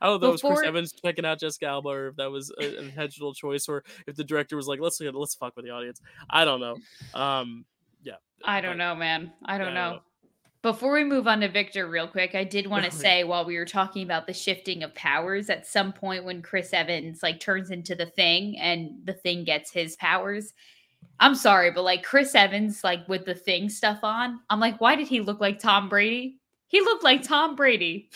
I 0.00 0.06
don't 0.06 0.12
know 0.12 0.14
if 0.14 0.20
that 0.22 0.30
was 0.30 0.40
Chris 0.40 0.66
Evans 0.66 0.94
checking 1.04 1.26
out 1.26 1.40
Jessica 1.40 1.66
Alba, 1.66 1.90
or 1.90 2.06
if 2.08 2.16
that 2.16 2.30
was 2.30 2.50
an 2.56 2.74
intentional 2.86 3.34
choice, 3.34 3.68
or 3.68 3.84
if 4.06 4.16
the 4.16 4.24
director 4.24 4.56
was 4.56 4.66
like, 4.66 4.80
"Let's 4.80 4.98
let's 4.98 5.34
fuck 5.34 5.54
with 5.56 5.66
the 5.66 5.72
audience." 5.72 6.00
I 6.30 6.46
don't 6.46 6.60
know. 6.60 6.78
Um, 7.12 7.66
yeah. 8.02 8.14
I 8.42 8.62
don't 8.62 8.78
but, 8.78 8.84
know, 8.84 8.94
man. 8.94 9.30
I 9.44 9.58
don't. 9.58 9.68
I 9.68 9.74
don't 9.74 9.74
know. 9.74 10.00
Before 10.64 10.94
we 10.94 11.04
move 11.04 11.28
on 11.28 11.40
to 11.40 11.48
Victor, 11.50 11.86
real 11.86 12.08
quick, 12.08 12.34
I 12.34 12.42
did 12.42 12.66
want 12.66 12.86
to 12.86 12.90
say 13.04 13.22
while 13.22 13.44
we 13.44 13.58
were 13.58 13.66
talking 13.66 14.02
about 14.02 14.26
the 14.26 14.32
shifting 14.32 14.82
of 14.82 14.94
powers, 14.94 15.50
at 15.50 15.66
some 15.66 15.92
point 15.92 16.24
when 16.24 16.40
Chris 16.40 16.72
Evans 16.72 17.22
like 17.22 17.38
turns 17.38 17.70
into 17.70 17.94
the 17.94 18.06
thing 18.06 18.58
and 18.58 18.92
the 19.04 19.12
thing 19.12 19.44
gets 19.44 19.70
his 19.70 19.94
powers, 19.96 20.54
I'm 21.20 21.34
sorry, 21.34 21.70
but 21.70 21.82
like 21.82 22.02
Chris 22.02 22.34
Evans, 22.34 22.82
like 22.82 23.06
with 23.08 23.26
the 23.26 23.34
thing 23.34 23.68
stuff 23.68 23.98
on, 24.02 24.40
I'm 24.48 24.58
like, 24.58 24.80
why 24.80 24.96
did 24.96 25.06
he 25.06 25.20
look 25.20 25.38
like 25.38 25.58
Tom 25.58 25.90
Brady? 25.90 26.38
He 26.68 26.80
looked 26.80 27.04
like 27.04 27.22
Tom 27.22 27.56
Brady. 27.56 28.08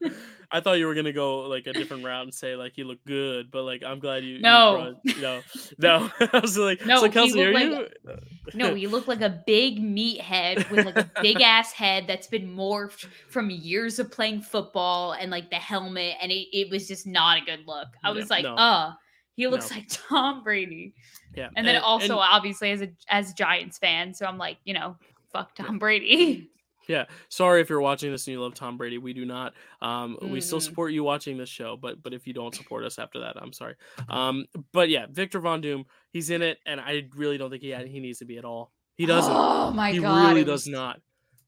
I 0.50 0.60
thought 0.60 0.78
you 0.78 0.86
were 0.86 0.94
gonna 0.94 1.12
go 1.12 1.40
like 1.40 1.66
a 1.66 1.72
different 1.72 2.04
route 2.04 2.22
and 2.22 2.32
say 2.32 2.56
like 2.56 2.72
he 2.74 2.82
looked 2.82 3.04
good, 3.06 3.50
but 3.50 3.64
like 3.64 3.82
I'm 3.84 3.98
glad 3.98 4.24
you. 4.24 4.40
No, 4.40 4.94
you 5.04 5.14
brought, 5.20 5.78
no, 5.78 6.10
no. 6.18 6.28
I 6.32 6.40
was 6.40 6.56
like, 6.56 6.86
no, 6.86 7.00
so 7.00 7.10
Kelsey, 7.10 7.44
are 7.44 7.52
like, 7.52 7.64
you? 7.64 8.18
no, 8.54 8.74
he 8.74 8.86
looked 8.86 9.08
like 9.08 9.20
a 9.20 9.42
big 9.46 9.78
meathead 9.78 10.70
with 10.70 10.86
like 10.86 10.96
a 10.96 11.10
big 11.20 11.42
ass 11.42 11.72
head 11.72 12.06
that's 12.06 12.26
been 12.26 12.48
morphed 12.48 13.06
from 13.28 13.50
years 13.50 13.98
of 13.98 14.10
playing 14.10 14.40
football 14.40 15.12
and 15.12 15.30
like 15.30 15.50
the 15.50 15.56
helmet, 15.56 16.16
and 16.22 16.32
it, 16.32 16.46
it 16.56 16.70
was 16.70 16.88
just 16.88 17.06
not 17.06 17.42
a 17.42 17.44
good 17.44 17.66
look. 17.66 17.88
I 18.02 18.10
was 18.10 18.30
like, 18.30 18.44
no. 18.44 18.54
uh, 18.54 18.92
he 19.34 19.46
looks 19.48 19.70
no. 19.70 19.76
like 19.78 19.86
Tom 19.88 20.42
Brady. 20.42 20.94
Yeah, 21.36 21.50
and 21.56 21.66
then 21.66 21.76
and, 21.76 21.84
also 21.84 22.14
and, 22.14 22.26
obviously 22.30 22.70
as 22.70 22.80
a 22.80 22.88
as 23.08 23.34
Giants 23.34 23.76
fan, 23.78 24.14
so 24.14 24.24
I'm 24.24 24.38
like, 24.38 24.56
you 24.64 24.72
know, 24.72 24.96
fuck 25.30 25.54
Tom 25.54 25.78
Brady. 25.78 26.50
Yeah, 26.88 27.04
sorry 27.28 27.60
if 27.60 27.68
you're 27.68 27.82
watching 27.82 28.10
this 28.10 28.26
and 28.26 28.32
you 28.32 28.40
love 28.40 28.54
Tom 28.54 28.78
Brady. 28.78 28.96
We 28.96 29.12
do 29.12 29.26
not. 29.26 29.52
Um, 29.82 30.16
mm. 30.20 30.30
we 30.30 30.40
still 30.40 30.58
mm. 30.58 30.62
support 30.62 30.92
you 30.92 31.04
watching 31.04 31.36
this 31.36 31.50
show, 31.50 31.76
but 31.76 32.02
but 32.02 32.14
if 32.14 32.26
you 32.26 32.32
don't 32.32 32.54
support 32.54 32.84
us 32.84 32.98
after 32.98 33.20
that, 33.20 33.36
I'm 33.36 33.52
sorry. 33.52 33.74
Um, 34.08 34.46
but 34.72 34.88
yeah, 34.88 35.06
Victor 35.10 35.38
Von 35.38 35.60
Doom, 35.60 35.84
he's 36.10 36.30
in 36.30 36.40
it, 36.40 36.58
and 36.64 36.80
I 36.80 37.04
really 37.14 37.36
don't 37.36 37.50
think 37.50 37.62
he 37.62 37.68
had, 37.68 37.86
he 37.86 38.00
needs 38.00 38.20
to 38.20 38.24
be 38.24 38.38
at 38.38 38.44
all. 38.46 38.72
He 38.94 39.04
doesn't. 39.04 39.32
Oh 39.32 39.70
my 39.70 39.92
he 39.92 40.00
god, 40.00 40.22
he 40.22 40.28
really 40.28 40.44
does 40.44 40.66
not. 40.66 41.00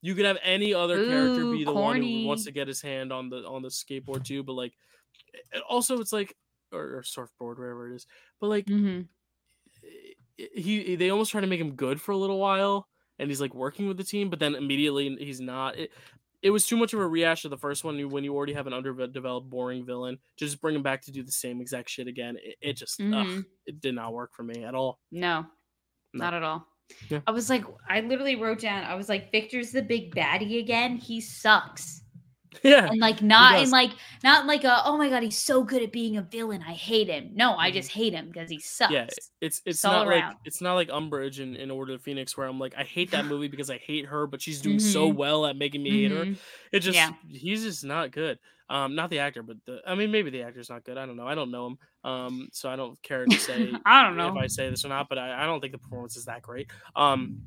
You 0.03 0.15
could 0.15 0.27
have 0.27 0.39
any 0.45 0.75
other 0.75 0.99
Ooh, 0.99 1.09
character 1.09 1.51
be 1.51 1.65
the 1.65 1.73
corny. 1.73 2.01
one 2.01 2.03
who 2.03 2.27
wants 2.27 2.45
to 2.45 2.53
get 2.53 2.69
his 2.69 2.83
hand 2.83 3.13
on 3.13 3.31
the 3.31 3.39
on 3.39 3.63
the 3.63 3.69
skateboard 3.69 4.25
too, 4.25 4.43
but 4.43 4.53
like, 4.53 4.75
also 5.69 6.01
it's 6.01 6.13
like 6.13 6.37
or, 6.71 6.99
or 6.99 7.03
surfboard 7.03 7.59
wherever 7.59 7.91
it 7.91 7.97
is, 7.97 8.07
but 8.41 8.49
like. 8.49 8.67
Mm-hmm. 8.67 9.03
He, 10.55 10.97
they 10.97 11.11
almost 11.11 11.33
try 11.33 11.43
to 11.43 11.47
make 11.47 11.61
him 11.61 11.73
good 11.73 12.01
for 12.01 12.13
a 12.13 12.17
little 12.17 12.39
while, 12.39 12.89
and 13.21 13.31
he's 13.31 13.41
like 13.41 13.55
working 13.55 13.87
with 13.87 13.99
the 13.99 14.05
team, 14.05 14.31
but 14.31 14.39
then 14.39 14.55
immediately 14.55 15.15
he's 15.21 15.41
not. 15.41 15.79
It, 15.79 15.93
it 16.43 16.51
was 16.51 16.67
too 16.67 16.77
much 16.77 16.95
of 16.95 17.01
a 17.01 17.07
rehash 17.07 17.45
of 17.45 17.51
the 17.51 17.59
first 17.59 17.85
one 17.85 18.11
when 18.11 18.25
you 18.25 18.35
already 18.35 18.55
have 18.55 18.67
an 18.67 18.73
underdeveloped, 18.73 19.51
boring 19.51 19.85
villain. 19.85 20.19
To 20.39 20.45
just 20.47 20.61
bring 20.61 20.75
him 20.75 20.83
back 20.83 21.03
to 21.03 21.13
do 21.13 21.23
the 21.23 21.31
same 21.31 21.61
exact 21.61 21.91
shit 21.91 22.09
again, 22.09 22.37
it, 22.43 22.57
it 22.61 22.73
just 22.75 22.99
mm-hmm. 22.99 23.39
ugh, 23.39 23.45
it 23.67 23.81
did 23.81 23.95
not 23.95 24.15
work 24.15 24.35
for 24.35 24.43
me 24.43 24.65
at 24.65 24.75
all. 24.75 24.99
No, 25.13 25.47
no. 26.15 26.25
not 26.25 26.35
at 26.35 26.43
all. 26.43 26.67
Yeah. 27.09 27.21
I 27.27 27.31
was 27.31 27.51
like, 27.51 27.65
I 27.89 28.01
literally 28.01 28.37
wrote 28.37 28.61
down, 28.61 28.85
I 28.85 28.95
was 28.95 29.09
like, 29.09 29.31
Victor's 29.31 29.71
the 29.71 29.83
big 29.83 30.15
baddie 30.15 30.59
again. 30.59 30.97
He 30.97 31.21
sucks. 31.21 32.00
Yeah. 32.63 32.87
And 32.87 33.01
like 33.01 33.23
not 33.23 33.63
in 33.63 33.71
like 33.71 33.93
not 34.25 34.47
like 34.47 34.65
a 34.65 34.83
oh 34.85 34.97
my 34.97 35.09
god, 35.09 35.23
he's 35.23 35.39
so 35.39 35.63
good 35.63 35.83
at 35.83 35.93
being 35.93 36.17
a 36.17 36.23
villain. 36.23 36.63
I 36.67 36.73
hate 36.73 37.09
him. 37.09 37.31
No, 37.35 37.57
I 37.57 37.69
mm-hmm. 37.69 37.77
just 37.77 37.91
hate 37.91 38.13
him 38.13 38.27
because 38.27 38.51
he 38.51 38.59
sucks. 38.59 38.93
Yeah, 38.93 39.07
it's 39.41 39.63
it's 39.65 39.85
not 39.85 40.07
like 40.07 40.25
it's 40.45 40.61
not 40.61 40.75
like 40.75 40.89
Umbridge 40.89 41.41
in, 41.41 41.55
in 41.57 41.71
Order 41.71 41.95
of 41.95 42.03
Phoenix 42.03 42.37
where 42.37 42.47
I'm 42.47 42.59
like, 42.59 42.75
I 42.77 42.85
hate 42.85 43.13
that 43.13 43.25
movie 43.27 43.49
because 43.49 43.71
I 43.71 43.79
hate 43.79 44.07
her, 44.07 44.27
but 44.27 44.43
she's 44.43 44.61
doing 44.61 44.79
mm-hmm. 44.79 44.93
so 44.93 45.07
well 45.07 45.47
at 45.47 45.57
making 45.57 45.83
me 45.83 45.91
mm-hmm. 45.91 46.15
hate 46.15 46.19
her. 46.19 46.25
Mm-hmm. 46.25 46.41
It 46.73 46.81
just 46.81 46.97
yeah. 46.97 47.13
he's 47.29 47.63
just 47.63 47.85
not 47.85 48.11
good. 48.11 48.39
Um, 48.69 48.95
not 48.95 49.11
the 49.11 49.19
actor, 49.19 49.43
but 49.43 49.57
the 49.67 49.81
I 49.87 49.95
mean 49.95 50.11
maybe 50.11 50.31
the 50.31 50.43
actor's 50.43 50.71
not 50.71 50.85
good. 50.85 50.97
I 50.97 51.07
don't 51.07 51.17
know. 51.17 51.27
I 51.27 51.35
don't 51.35 51.51
know 51.51 51.67
him. 51.69 51.79
Um, 52.05 52.49
so 52.53 52.69
I 52.71 52.77
don't 52.77 53.01
care 53.03 53.27
to 53.27 53.37
say 53.39 53.73
I 53.85 54.03
don't 54.03 54.17
know 54.17 54.29
if 54.29 54.37
I 54.37 54.47
say 54.47 54.71
this 54.71 54.85
or 54.85 54.89
not, 54.89 55.09
but 55.09 55.19
I, 55.19 55.43
I 55.43 55.47
don't 55.47 55.61
think 55.61 55.73
the 55.73 55.79
performance 55.79 56.17
is 56.17 56.27
that 56.27 56.43
great. 56.43 56.69
Um 56.97 57.43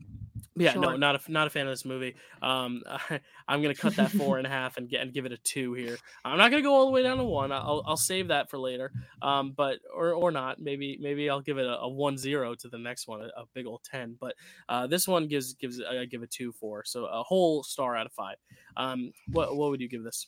yeah, 0.55 0.73
sure. 0.73 0.81
no, 0.81 0.95
not 0.95 1.15
a 1.15 1.31
not 1.31 1.47
a 1.47 1.49
fan 1.49 1.67
of 1.67 1.71
this 1.71 1.85
movie. 1.85 2.15
Um, 2.41 2.83
I, 2.87 3.19
am 3.47 3.61
gonna 3.61 3.75
cut 3.75 3.95
that 3.95 4.11
four 4.11 4.37
and 4.37 4.47
a 4.47 4.49
half 4.49 4.77
and 4.77 4.89
get 4.89 5.01
and 5.01 5.13
give 5.13 5.25
it 5.25 5.31
a 5.31 5.37
two 5.37 5.73
here. 5.73 5.97
I'm 6.23 6.37
not 6.37 6.51
gonna 6.51 6.63
go 6.63 6.73
all 6.73 6.85
the 6.85 6.91
way 6.91 7.03
down 7.03 7.17
to 7.17 7.23
one. 7.23 7.51
I'll 7.51 7.83
I'll 7.85 7.97
save 7.97 8.27
that 8.29 8.49
for 8.49 8.57
later. 8.57 8.91
Um, 9.21 9.53
but 9.55 9.79
or 9.93 10.13
or 10.13 10.31
not. 10.31 10.61
Maybe 10.61 10.97
maybe 11.01 11.29
I'll 11.29 11.41
give 11.41 11.57
it 11.57 11.65
a, 11.65 11.79
a 11.79 11.89
one 11.89 12.17
zero 12.17 12.55
to 12.55 12.67
the 12.67 12.77
next 12.77 13.07
one, 13.07 13.21
a, 13.21 13.41
a 13.41 13.45
big 13.53 13.65
old 13.65 13.81
ten. 13.83 14.15
But 14.19 14.35
uh, 14.69 14.87
this 14.87 15.07
one 15.07 15.27
gives 15.27 15.53
gives 15.53 15.81
I 15.81 16.05
give 16.05 16.23
it 16.23 16.31
two 16.31 16.51
four, 16.51 16.83
so 16.85 17.05
a 17.05 17.23
whole 17.23 17.63
star 17.63 17.95
out 17.95 18.05
of 18.05 18.13
five. 18.13 18.37
Um, 18.77 19.11
what 19.27 19.55
what 19.55 19.69
would 19.69 19.81
you 19.81 19.89
give 19.89 20.03
this? 20.03 20.27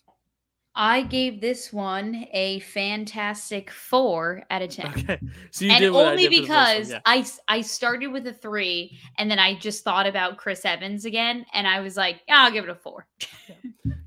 I 0.76 1.03
gave 1.03 1.39
this 1.39 1.71
one 1.71 2.28
a 2.34 2.59
fantastic 2.59 3.71
four 3.71 4.43
out 4.49 4.61
of 4.61 4.69
ten. 4.69 4.88
Okay, 4.88 5.19
so 5.51 5.65
and 5.65 5.86
only 5.86 6.28
because 6.28 6.91
yeah. 6.91 6.99
I 7.05 7.26
I 7.47 7.61
started 7.61 8.07
with 8.07 8.28
a 8.28 8.34
three, 8.34 8.99
and 9.17 9.32
then 9.32 9.39
I 9.39 9.55
just 9.55 9.84
thought 9.84 10.05
about 10.05 10.38
Chris 10.38 10.65
Evans 10.65 11.05
again, 11.05 11.45
and 11.53 11.65
I 11.65 11.80
was 11.80 11.95
like, 11.95 12.21
yeah, 12.28 12.43
I'll 12.43 12.51
give 12.51 12.65
it 12.65 12.69
a 12.69 12.76
four. 12.76 13.07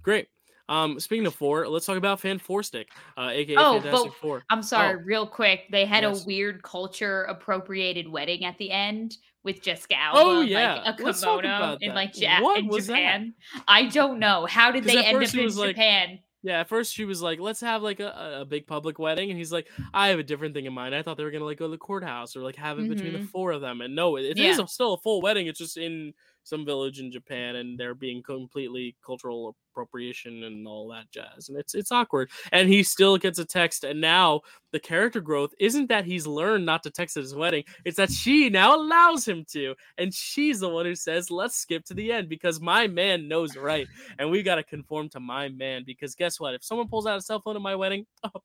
Great. 0.03 0.29
Um, 0.69 1.01
speaking 1.01 1.27
of 1.27 1.35
four, 1.35 1.67
let's 1.67 1.87
talk 1.87 1.97
about 1.97 2.21
Fan 2.21 2.39
Four 2.39 2.63
Stick, 2.63 2.91
uh, 3.17 3.31
aka 3.33 3.57
oh, 3.57 3.81
Fantastic 3.81 4.13
Four. 4.15 4.43
I'm 4.51 4.63
sorry, 4.63 4.97
oh. 4.97 5.03
real 5.03 5.27
quick. 5.27 5.63
They 5.71 5.87
had 5.87 6.03
yes. 6.03 6.23
a 6.23 6.27
weird 6.27 6.63
culture 6.63 7.23
appropriated 7.25 8.07
wedding 8.07 8.45
at 8.45 8.59
the 8.59 8.71
end 8.71 9.17
with 9.45 9.63
Jessica 9.63 9.97
Alba, 9.99 10.21
oh 10.21 10.41
yeah, 10.43 10.83
like 10.85 11.01
a 11.01 11.15
kimono 11.15 11.79
in 11.81 11.95
like 11.95 12.21
ja- 12.21 12.47
in 12.55 12.71
Japan. 12.71 13.35
That? 13.55 13.65
I 13.67 13.87
don't 13.87 14.19
know. 14.19 14.45
How 14.45 14.71
did 14.71 14.85
they 14.85 15.03
end 15.03 15.17
up 15.17 15.35
in 15.35 15.51
Japan? 15.51 16.11
Like, 16.11 16.21
yeah, 16.43 16.61
at 16.61 16.69
first 16.69 16.95
she 16.95 17.05
was 17.05 17.21
like, 17.21 17.41
"Let's 17.41 17.61
have 17.61 17.83
like 17.83 18.01
a, 18.01 18.39
a 18.41 18.45
big 18.45 18.67
public 18.67 18.99
wedding," 18.99 19.31
and 19.31 19.39
he's 19.39 19.53
like, 19.53 19.69
"I 19.93 20.09
have 20.09 20.19
a 20.19 20.23
different 20.23 20.55
thing 20.55 20.67
in 20.67 20.73
mind. 20.73 20.95
I 20.95 21.03
thought 21.03 21.17
they 21.17 21.25
were 21.25 21.33
gonna 21.33 21.45
like 21.45 21.59
go 21.59 21.67
to 21.67 21.71
the 21.73 21.79
courthouse 21.79 22.37
or 22.37 22.41
like 22.41 22.57
have 22.57 22.79
it 22.79 22.83
mm-hmm. 22.83 22.95
between 22.95 23.13
the 23.13 23.19
mm-hmm. 23.19 23.29
four 23.29 23.51
of 23.51 23.61
them." 23.61 23.81
And 23.81 23.97
no, 23.97 24.17
it, 24.17 24.25
it 24.25 24.39
yeah. 24.39 24.51
is 24.51 24.61
still 24.73 24.95
a 24.95 24.99
full 24.99 25.21
wedding. 25.21 25.49
It's 25.49 25.59
just 25.59 25.77
in 25.77 26.15
some 26.49 26.65
village 26.65 27.01
in 27.01 27.13
Japan 27.13 27.57
and 27.57 27.79
they're 27.79 27.95
being 27.95 28.23
completely 28.23 28.97
cultural 29.05 29.55
appropriation 29.73 30.45
and 30.45 30.67
all 30.67 30.89
that 30.89 31.11
jazz. 31.11 31.49
And 31.49 31.59
it's 31.59 31.75
it's 31.75 31.93
awkward. 31.93 32.31
And 32.53 32.69
he 32.69 32.83
still 32.83 33.17
gets 33.19 33.39
a 33.39 33.45
text. 33.45 33.85
And 33.85 34.01
now 34.01 34.41
the 34.73 34.81
character 34.81 35.21
growth 35.21 35.51
isn't 35.61 35.89
that 35.89 36.05
he's 36.05 36.27
learned 36.27 36.67
not 36.67 36.83
to 36.83 36.91
text 36.91 37.17
at 37.17 37.23
his 37.23 37.35
wedding, 37.35 37.65
it's 37.85 37.97
that 37.97 38.11
she 38.11 38.49
now 38.51 38.77
allows 38.77 39.27
him 39.27 39.45
to. 39.53 39.75
And 39.99 40.13
she's 40.13 40.61
the 40.61 40.69
one 40.69 40.87
who 40.87 40.95
says, 40.95 41.31
let's 41.31 41.57
skip 41.57 41.85
to 41.87 41.95
the 41.95 42.13
end 42.13 42.29
because 42.29 42.61
my 42.61 42.87
man 42.87 43.29
knows 43.29 43.57
right. 43.57 43.87
And 44.19 44.31
we 44.31 44.43
gotta 44.43 44.63
conform 44.63 45.09
to 45.11 45.21
my 45.21 45.49
man 45.49 45.85
because 45.87 46.15
guess 46.15 46.41
what? 46.41 46.55
If 46.55 46.65
someone 46.65 46.89
pulls 46.89 47.07
out 47.07 47.19
a 47.19 47.23
cell 47.23 47.41
phone 47.41 47.57
at 47.57 47.63
my 47.63 47.77
wedding, 47.77 48.07
oh, 48.25 48.41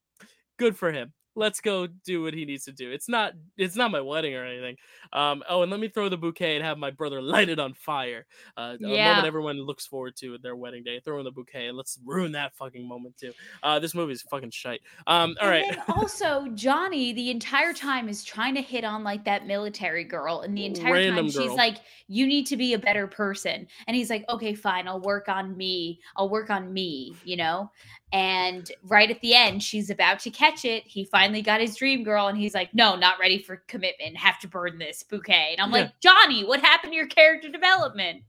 good 0.57 0.77
for 0.77 0.91
him 0.91 1.13
let's 1.35 1.61
go 1.61 1.87
do 1.87 2.23
what 2.23 2.33
he 2.33 2.45
needs 2.45 2.65
to 2.65 2.71
do. 2.71 2.91
It's 2.91 3.09
not 3.09 3.33
it's 3.57 3.75
not 3.75 3.91
my 3.91 4.01
wedding 4.01 4.35
or 4.35 4.45
anything. 4.45 4.77
Um, 5.11 5.43
oh, 5.49 5.61
and 5.61 5.71
let 5.71 5.79
me 5.79 5.87
throw 5.87 6.09
the 6.09 6.17
bouquet 6.17 6.55
and 6.55 6.65
have 6.65 6.77
my 6.77 6.91
brother 6.91 7.21
light 7.33 7.49
it 7.49 7.59
on 7.59 7.73
fire. 7.73 8.25
Uh, 8.57 8.75
yeah. 8.79 8.87
A 8.87 9.07
moment 9.09 9.27
everyone 9.27 9.61
looks 9.61 9.85
forward 9.85 10.15
to 10.17 10.35
at 10.35 10.41
their 10.41 10.55
wedding 10.55 10.83
day. 10.83 10.99
Throw 10.99 11.19
in 11.19 11.25
the 11.25 11.31
bouquet 11.31 11.67
and 11.67 11.77
let's 11.77 11.99
ruin 12.05 12.31
that 12.33 12.55
fucking 12.55 12.87
moment 12.87 13.17
too. 13.17 13.31
Uh, 13.61 13.79
this 13.79 13.93
movie 13.95 14.13
is 14.13 14.21
fucking 14.23 14.51
shite. 14.51 14.81
Um, 15.07 15.35
all 15.41 15.49
right. 15.49 15.77
also, 15.89 16.47
Johnny 16.55 17.13
the 17.13 17.29
entire 17.29 17.73
time 17.73 18.09
is 18.09 18.23
trying 18.23 18.55
to 18.55 18.61
hit 18.61 18.83
on 18.83 19.03
like 19.03 19.25
that 19.25 19.47
military 19.47 20.03
girl, 20.03 20.41
and 20.41 20.57
the 20.57 20.65
entire 20.65 20.93
Random 20.93 21.27
time 21.27 21.33
girl. 21.33 21.47
she's 21.47 21.57
like, 21.57 21.77
"You 22.07 22.27
need 22.27 22.45
to 22.47 22.57
be 22.57 22.73
a 22.73 22.79
better 22.79 23.07
person," 23.07 23.67
and 23.87 23.95
he's 23.95 24.09
like, 24.09 24.25
"Okay, 24.29 24.53
fine, 24.53 24.87
I'll 24.87 25.01
work 25.01 25.29
on 25.29 25.55
me. 25.57 25.99
I'll 26.15 26.29
work 26.29 26.49
on 26.49 26.71
me," 26.71 27.15
you 27.23 27.37
know. 27.37 27.71
And 28.13 28.71
right 28.83 29.09
at 29.09 29.19
the 29.21 29.33
end, 29.33 29.63
she's 29.63 29.89
about 29.89 30.19
to 30.19 30.29
catch 30.29 30.65
it. 30.65 30.83
He 30.85 31.03
finally 31.03 31.41
got 31.41 31.59
his 31.59 31.75
dream 31.75 32.03
girl, 32.03 32.27
and 32.27 32.37
he's 32.37 32.53
like, 32.53 32.71
No, 32.73 32.95
not 32.95 33.17
ready 33.19 33.39
for 33.39 33.63
commitment. 33.67 34.15
Have 34.17 34.39
to 34.39 34.47
burn 34.47 34.77
this 34.77 35.01
bouquet. 35.01 35.55
And 35.57 35.61
I'm 35.61 35.71
yeah. 35.71 35.85
like, 35.85 35.99
Johnny, 35.99 36.45
what 36.45 36.61
happened 36.61 36.93
to 36.93 36.95
your 36.95 37.07
character 37.07 37.49
development? 37.49 38.21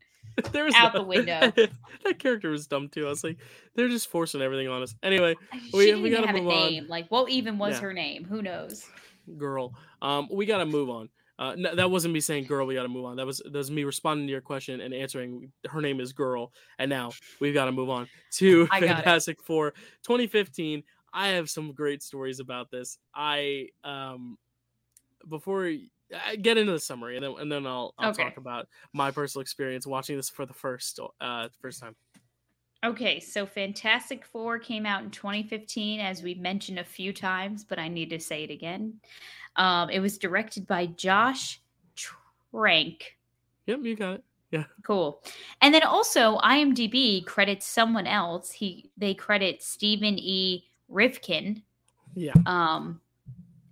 there 0.53 0.64
was 0.64 0.74
out 0.74 0.95
no, 0.95 1.01
the 1.01 1.07
window. 1.07 1.53
that 2.05 2.18
character 2.18 2.51
was 2.51 2.66
dumb 2.66 2.89
too. 2.89 3.07
I 3.07 3.11
was 3.11 3.22
like, 3.22 3.37
they're 3.76 3.89
just 3.89 4.11
forcing 4.11 4.41
everything 4.41 4.68
on 4.68 4.82
us. 4.82 4.95
Anyway, 5.03 5.37
she 5.53 5.95
we, 5.95 5.95
we 6.01 6.11
gotta 6.11 6.28
have 6.28 6.37
move 6.37 6.47
a 6.47 6.49
name. 6.49 6.85
On. 6.85 6.89
Like, 6.89 7.11
what 7.11 7.30
even 7.30 7.59
was 7.59 7.74
yeah. 7.74 7.80
her 7.80 7.93
name? 7.93 8.24
Who 8.24 8.41
knows? 8.41 8.87
Girl. 9.37 9.74
Um, 10.01 10.28
we 10.32 10.47
gotta 10.47 10.66
move 10.66 10.89
on. 10.89 11.11
Uh, 11.39 11.55
no, 11.57 11.74
that 11.74 11.91
wasn't 11.91 12.14
me 12.14 12.20
saying 12.20 12.45
girl. 12.45 12.66
We 12.66 12.74
got 12.74 12.85
to 12.85 12.89
move 12.89 13.05
on. 13.05 13.16
That 13.16 13.26
was 13.26 13.43
that 13.45 13.53
was 13.53 13.70
me 13.70 13.85
responding 13.85 14.26
to 14.26 14.30
your 14.30 14.41
question 14.41 14.80
and 14.80 14.95
answering. 14.95 15.53
Her 15.68 15.80
name 15.80 16.01
is 16.01 16.12
girl, 16.12 16.53
and 16.78 16.89
now 16.89 17.11
we've 17.41 17.55
got 17.55 17.64
to 17.64 17.72
move 17.72 17.91
on 17.91 18.09
to 18.35 18.66
Fantastic 18.78 19.43
Four 19.43 19.72
2015. 20.05 20.82
I 21.12 21.28
have 21.28 21.49
some 21.51 21.72
great 21.72 22.03
stories 22.03 22.41
about 22.41 22.70
this. 22.70 22.99
I 23.14 23.68
um 23.82 24.39
before 25.28 25.72
I 26.12 26.37
get 26.37 26.59
into 26.59 26.72
the 26.72 26.80
summary 26.80 27.16
and 27.16 27.24
then 27.24 27.35
and 27.39 27.51
then 27.51 27.66
I'll 27.66 27.95
I'll 27.99 28.11
okay. 28.11 28.24
talk 28.24 28.37
about 28.37 28.68
my 28.93 29.11
personal 29.11 29.43
experience 29.43 29.87
watching 29.87 30.16
this 30.16 30.28
for 30.28 30.47
the 30.47 30.55
first 30.55 31.01
uh 31.20 31.49
first 31.61 31.80
time. 31.80 31.97
Okay, 32.85 33.18
so 33.18 33.47
Fantastic 33.47 34.26
Four 34.26 34.59
came 34.59 34.85
out 34.85 35.03
in 35.03 35.11
2015, 35.11 36.01
as 36.01 36.22
we 36.22 36.35
mentioned 36.35 36.78
a 36.78 36.85
few 36.85 37.12
times, 37.14 37.64
but 37.64 37.78
I 37.78 37.89
need 37.89 38.11
to 38.11 38.20
say 38.20 38.45
it 38.45 38.51
again. 38.51 39.01
Um, 39.57 39.89
it 39.89 40.01
was 40.01 40.18
directed 40.18 40.66
by 40.66 40.87
Josh 40.87 41.62
Trank. 41.97 43.16
Yep, 43.66 43.80
you 43.82 43.97
got 43.97 44.14
it. 44.16 44.24
Yeah. 44.51 44.64
Cool. 44.82 45.22
And 45.62 45.74
then 45.74 45.82
also 45.82 46.39
IMDb 46.39 47.24
credits 47.24 47.66
someone 47.66 48.07
else. 48.07 48.53
He 48.53 48.91
they 48.97 49.12
credit 49.14 49.62
Stephen 49.62 50.16
E. 50.16 50.64
Rivkin. 50.93 51.62
Yeah. 52.14 52.35
Um 52.47 53.01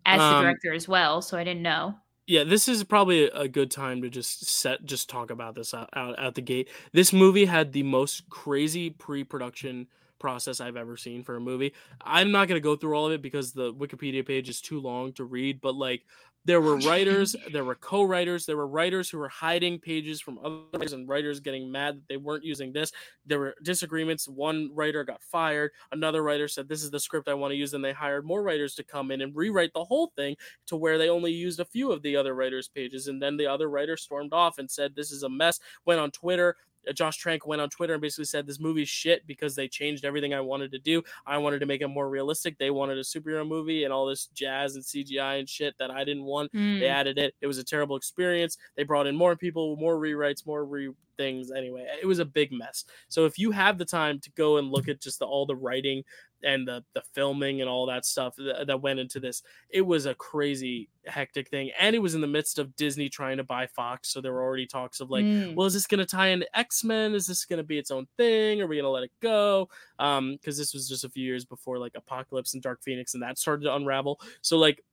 as 0.04 0.18
the 0.18 0.24
um, 0.24 0.42
director 0.42 0.72
as 0.72 0.88
well, 0.88 1.22
so 1.22 1.38
I 1.38 1.44
didn't 1.44 1.62
know. 1.62 1.94
Yeah, 2.26 2.44
this 2.44 2.68
is 2.68 2.84
probably 2.84 3.24
a 3.24 3.48
good 3.48 3.70
time 3.70 4.02
to 4.02 4.08
just 4.08 4.46
set 4.46 4.84
just 4.84 5.10
talk 5.10 5.30
about 5.30 5.54
this 5.56 5.74
out, 5.74 5.90
out 5.94 6.18
at 6.18 6.34
the 6.34 6.40
gate. 6.40 6.68
This 6.92 7.12
movie 7.12 7.46
had 7.46 7.72
the 7.72 7.82
most 7.82 8.28
crazy 8.30 8.90
pre-production 8.90 9.88
process 10.20 10.60
I've 10.60 10.76
ever 10.76 10.96
seen 10.96 11.24
for 11.24 11.34
a 11.34 11.40
movie. 11.40 11.74
I'm 12.00 12.30
not 12.30 12.46
going 12.46 12.56
to 12.56 12.64
go 12.64 12.76
through 12.76 12.94
all 12.94 13.06
of 13.06 13.12
it 13.12 13.22
because 13.22 13.52
the 13.52 13.74
Wikipedia 13.74 14.24
page 14.24 14.48
is 14.48 14.60
too 14.60 14.80
long 14.80 15.12
to 15.14 15.24
read, 15.24 15.60
but 15.60 15.74
like 15.74 16.04
there 16.44 16.60
were 16.60 16.76
writers, 16.78 17.36
there 17.52 17.64
were 17.64 17.74
co-writers, 17.74 18.46
there 18.46 18.56
were 18.56 18.66
writers 18.66 19.08
who 19.10 19.18
were 19.18 19.28
hiding 19.28 19.78
pages 19.78 20.20
from 20.20 20.38
others 20.74 20.92
and 20.92 21.08
writers 21.08 21.40
getting 21.40 21.70
mad 21.70 21.96
that 21.96 22.08
they 22.08 22.16
weren't 22.16 22.44
using 22.44 22.72
this. 22.72 22.92
There 23.24 23.38
were 23.38 23.54
disagreements. 23.62 24.28
One 24.28 24.70
writer 24.74 25.04
got 25.04 25.22
fired, 25.22 25.72
another 25.92 26.22
writer 26.22 26.48
said 26.48 26.68
this 26.68 26.82
is 26.82 26.90
the 26.90 27.00
script 27.00 27.28
I 27.28 27.34
want 27.34 27.52
to 27.52 27.56
use 27.56 27.74
and 27.74 27.84
they 27.84 27.92
hired 27.92 28.24
more 28.24 28.42
writers 28.42 28.74
to 28.76 28.84
come 28.84 29.10
in 29.10 29.20
and 29.20 29.34
rewrite 29.34 29.72
the 29.72 29.84
whole 29.84 30.12
thing 30.16 30.36
to 30.66 30.76
where 30.76 30.98
they 30.98 31.08
only 31.08 31.32
used 31.32 31.60
a 31.60 31.64
few 31.64 31.92
of 31.92 32.02
the 32.02 32.16
other 32.16 32.34
writers' 32.34 32.68
pages 32.68 33.08
and 33.08 33.22
then 33.22 33.36
the 33.36 33.46
other 33.46 33.68
writer 33.68 33.96
stormed 33.96 34.32
off 34.32 34.58
and 34.58 34.70
said 34.70 34.94
this 34.94 35.10
is 35.10 35.22
a 35.22 35.28
mess, 35.28 35.60
went 35.84 36.00
on 36.00 36.10
Twitter 36.10 36.56
Josh 36.94 37.16
Trank 37.16 37.46
went 37.46 37.62
on 37.62 37.70
Twitter 37.70 37.94
and 37.94 38.02
basically 38.02 38.24
said 38.24 38.46
this 38.46 38.60
movie's 38.60 38.88
shit 38.88 39.26
because 39.26 39.54
they 39.54 39.68
changed 39.68 40.04
everything 40.04 40.34
I 40.34 40.40
wanted 40.40 40.72
to 40.72 40.78
do. 40.78 41.02
I 41.26 41.38
wanted 41.38 41.60
to 41.60 41.66
make 41.66 41.80
it 41.80 41.88
more 41.88 42.08
realistic. 42.08 42.58
They 42.58 42.70
wanted 42.70 42.98
a 42.98 43.02
superhero 43.02 43.46
movie 43.46 43.84
and 43.84 43.92
all 43.92 44.06
this 44.06 44.26
jazz 44.26 44.74
and 44.74 44.84
CGI 44.84 45.38
and 45.38 45.48
shit 45.48 45.74
that 45.78 45.90
I 45.90 46.04
didn't 46.04 46.24
want. 46.24 46.52
Mm. 46.52 46.80
They 46.80 46.88
added 46.88 47.18
it. 47.18 47.34
It 47.40 47.46
was 47.46 47.58
a 47.58 47.64
terrible 47.64 47.96
experience. 47.96 48.56
They 48.76 48.82
brought 48.82 49.06
in 49.06 49.16
more 49.16 49.36
people, 49.36 49.76
more 49.76 49.98
rewrites, 49.98 50.46
more 50.46 50.64
re 50.64 50.90
things. 51.16 51.50
Anyway, 51.50 51.86
it 52.00 52.06
was 52.06 52.18
a 52.18 52.24
big 52.24 52.52
mess. 52.52 52.84
So 53.08 53.26
if 53.26 53.38
you 53.38 53.50
have 53.50 53.78
the 53.78 53.84
time 53.84 54.18
to 54.20 54.30
go 54.32 54.56
and 54.56 54.70
look 54.70 54.88
at 54.88 55.00
just 55.00 55.18
the, 55.18 55.26
all 55.26 55.46
the 55.46 55.56
writing 55.56 56.02
and 56.42 56.66
the 56.66 56.84
the 56.94 57.02
filming 57.12 57.60
and 57.60 57.70
all 57.70 57.86
that 57.86 58.04
stuff 58.04 58.34
that, 58.36 58.66
that 58.66 58.80
went 58.80 58.98
into 58.98 59.20
this, 59.20 59.42
it 59.70 59.82
was 59.82 60.06
a 60.06 60.14
crazy 60.14 60.88
hectic 61.06 61.48
thing. 61.48 61.70
And 61.78 61.94
it 61.94 62.00
was 62.00 62.14
in 62.14 62.20
the 62.20 62.26
midst 62.26 62.58
of 62.58 62.74
Disney 62.76 63.08
trying 63.08 63.36
to 63.38 63.44
buy 63.44 63.66
Fox, 63.66 64.08
so 64.08 64.20
there 64.20 64.32
were 64.32 64.42
already 64.42 64.66
talks 64.66 65.00
of 65.00 65.10
like, 65.10 65.24
mm. 65.24 65.54
well, 65.54 65.66
is 65.66 65.74
this 65.74 65.86
going 65.86 66.00
to 66.00 66.06
tie 66.06 66.28
into 66.28 66.46
X 66.58 66.84
Men? 66.84 67.14
Is 67.14 67.26
this 67.26 67.44
going 67.44 67.58
to 67.58 67.64
be 67.64 67.78
its 67.78 67.90
own 67.90 68.06
thing? 68.16 68.60
Are 68.60 68.66
we 68.66 68.76
going 68.76 68.84
to 68.84 68.90
let 68.90 69.04
it 69.04 69.12
go? 69.20 69.68
Um, 69.98 70.32
because 70.32 70.58
this 70.58 70.74
was 70.74 70.88
just 70.88 71.04
a 71.04 71.08
few 71.08 71.24
years 71.24 71.44
before 71.44 71.78
like 71.78 71.92
Apocalypse 71.94 72.54
and 72.54 72.62
Dark 72.62 72.82
Phoenix, 72.82 73.14
and 73.14 73.22
that 73.22 73.38
started 73.38 73.64
to 73.64 73.74
unravel. 73.74 74.20
So 74.40 74.58
like, 74.58 74.84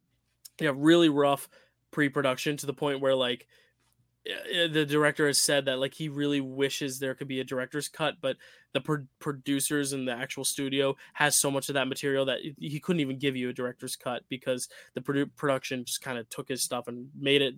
yeah, 0.60 0.72
really 0.76 1.10
rough 1.10 1.50
pre-production 1.92 2.58
to 2.58 2.66
the 2.66 2.74
point 2.74 3.02
where 3.02 3.16
like 3.16 3.48
the 4.26 4.86
director 4.88 5.28
has 5.28 5.40
said 5.40 5.66
that 5.66 5.80
like 5.80 5.94
he 5.94 6.10
really 6.10 6.42
wishes 6.42 7.00
there 7.00 7.16
could 7.16 7.28
be 7.28 7.40
a 7.40 7.44
director's 7.44 7.88
cut 7.88 8.16
but 8.22 8.36
the 8.74 8.82
pro- 8.82 9.06
producers 9.20 9.94
in 9.94 10.06
the 10.06 10.12
actual 10.12 10.44
studio 10.44 10.96
has 11.14 11.36
so 11.36 11.50
much 11.50 11.70
of 11.70 11.74
that 11.74 11.88
material 11.88 12.26
that 12.26 12.40
he 12.58 12.80
couldn't 12.80 13.00
even 13.00 13.18
give 13.18 13.36
you 13.36 13.50
a 13.50 13.54
director's 13.54 13.96
cut 13.96 14.24
because 14.30 14.68
the 14.94 15.02
produ- 15.02 15.30
production 15.36 15.86
just 15.86 16.02
kind 16.02 16.18
of 16.18 16.30
took 16.30 16.50
his 16.50 16.62
stuff 16.62 16.88
and 16.88 17.08
made 17.18 17.42
it 17.42 17.56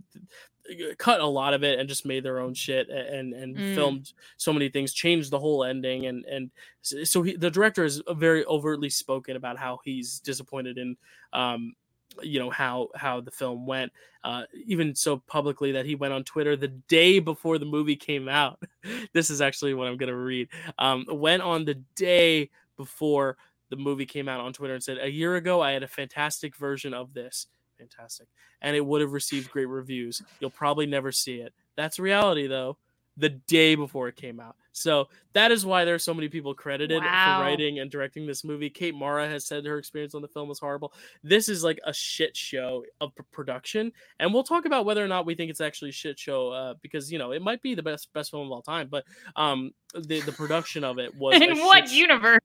cut 0.97 1.19
a 1.19 1.25
lot 1.25 1.53
of 1.53 1.63
it 1.63 1.79
and 1.79 1.89
just 1.89 2.05
made 2.05 2.23
their 2.23 2.39
own 2.39 2.53
shit 2.53 2.89
and 2.89 3.33
and 3.33 3.57
mm. 3.57 3.75
filmed 3.75 4.13
so 4.37 4.53
many 4.53 4.69
things 4.69 4.93
changed 4.93 5.31
the 5.31 5.39
whole 5.39 5.63
ending 5.63 6.05
and 6.05 6.23
and 6.25 6.51
so 6.81 7.23
he, 7.23 7.35
the 7.35 7.49
director 7.49 7.83
is 7.83 8.01
very 8.11 8.45
overtly 8.45 8.89
spoken 8.89 9.35
about 9.35 9.57
how 9.57 9.79
he's 9.83 10.19
disappointed 10.19 10.77
in 10.77 10.95
um 11.33 11.73
you 12.21 12.39
know 12.39 12.49
how 12.49 12.89
how 12.95 13.21
the 13.21 13.31
film 13.31 13.65
went 13.65 13.91
uh, 14.23 14.43
even 14.65 14.93
so 14.95 15.17
publicly 15.17 15.71
that 15.71 15.85
he 15.85 15.95
went 15.95 16.13
on 16.13 16.23
twitter 16.23 16.55
the 16.55 16.67
day 16.67 17.19
before 17.19 17.57
the 17.57 17.65
movie 17.65 17.95
came 17.95 18.27
out. 18.27 18.61
This 19.13 19.29
is 19.29 19.41
actually 19.41 19.73
what 19.73 19.87
i'm 19.87 19.97
to 19.97 20.15
read. 20.15 20.49
Um, 20.79 21.05
went 21.07 21.43
on 21.43 21.65
the 21.65 21.75
day 21.95 22.49
before 22.77 23.37
the 23.69 23.75
movie 23.75 24.05
came 24.05 24.27
out 24.27 24.39
on 24.39 24.53
twitter 24.53 24.73
and 24.73 24.83
said 24.83 24.97
a 24.99 25.09
year 25.09 25.35
ago 25.35 25.61
i 25.61 25.71
had 25.71 25.83
a 25.83 25.87
fantastic 25.87 26.55
version 26.55 26.93
of 26.93 27.13
this. 27.13 27.47
Fantastic. 27.77 28.27
And 28.61 28.75
it 28.75 28.85
would 28.85 29.01
have 29.01 29.11
received 29.11 29.49
great 29.49 29.65
reviews. 29.65 30.21
You'll 30.39 30.51
probably 30.51 30.85
never 30.85 31.11
see 31.11 31.37
it. 31.37 31.51
That's 31.75 31.97
reality 31.97 32.47
though 32.47 32.77
the 33.17 33.29
day 33.29 33.75
before 33.75 34.07
it 34.07 34.15
came 34.15 34.39
out. 34.39 34.55
So 34.71 35.09
that 35.33 35.51
is 35.51 35.65
why 35.65 35.85
there 35.85 35.95
are 35.95 35.99
so 35.99 36.13
many 36.13 36.29
people 36.29 36.53
credited 36.53 37.01
wow. 37.01 37.39
for 37.39 37.43
writing 37.43 37.79
and 37.79 37.91
directing 37.91 38.25
this 38.25 38.43
movie. 38.43 38.69
Kate 38.69 38.95
Mara 38.95 39.27
has 39.27 39.45
said 39.45 39.65
her 39.65 39.77
experience 39.77 40.15
on 40.15 40.21
the 40.21 40.27
film 40.27 40.47
was 40.47 40.59
horrible. 40.59 40.93
This 41.23 41.49
is 41.49 41.63
like 41.63 41.79
a 41.85 41.93
shit 41.93 42.37
show 42.37 42.85
of 43.01 43.11
production, 43.31 43.91
and 44.19 44.33
we'll 44.33 44.43
talk 44.43 44.65
about 44.65 44.85
whether 44.85 45.03
or 45.03 45.07
not 45.07 45.25
we 45.25 45.35
think 45.35 45.51
it's 45.51 45.61
actually 45.61 45.89
a 45.89 45.93
shit 45.93 46.17
show 46.17 46.49
uh, 46.49 46.73
because 46.81 47.11
you 47.11 47.19
know 47.19 47.31
it 47.31 47.41
might 47.41 47.61
be 47.61 47.75
the 47.75 47.83
best 47.83 48.11
best 48.13 48.31
film 48.31 48.45
of 48.45 48.51
all 48.51 48.61
time. 48.61 48.87
But 48.89 49.03
um, 49.35 49.71
the 49.93 50.21
the 50.21 50.31
production 50.31 50.83
of 50.83 50.99
it 50.99 51.15
was 51.15 51.35
in 51.41 51.59
what 51.59 51.89
shit- 51.89 51.97
universe? 51.97 52.39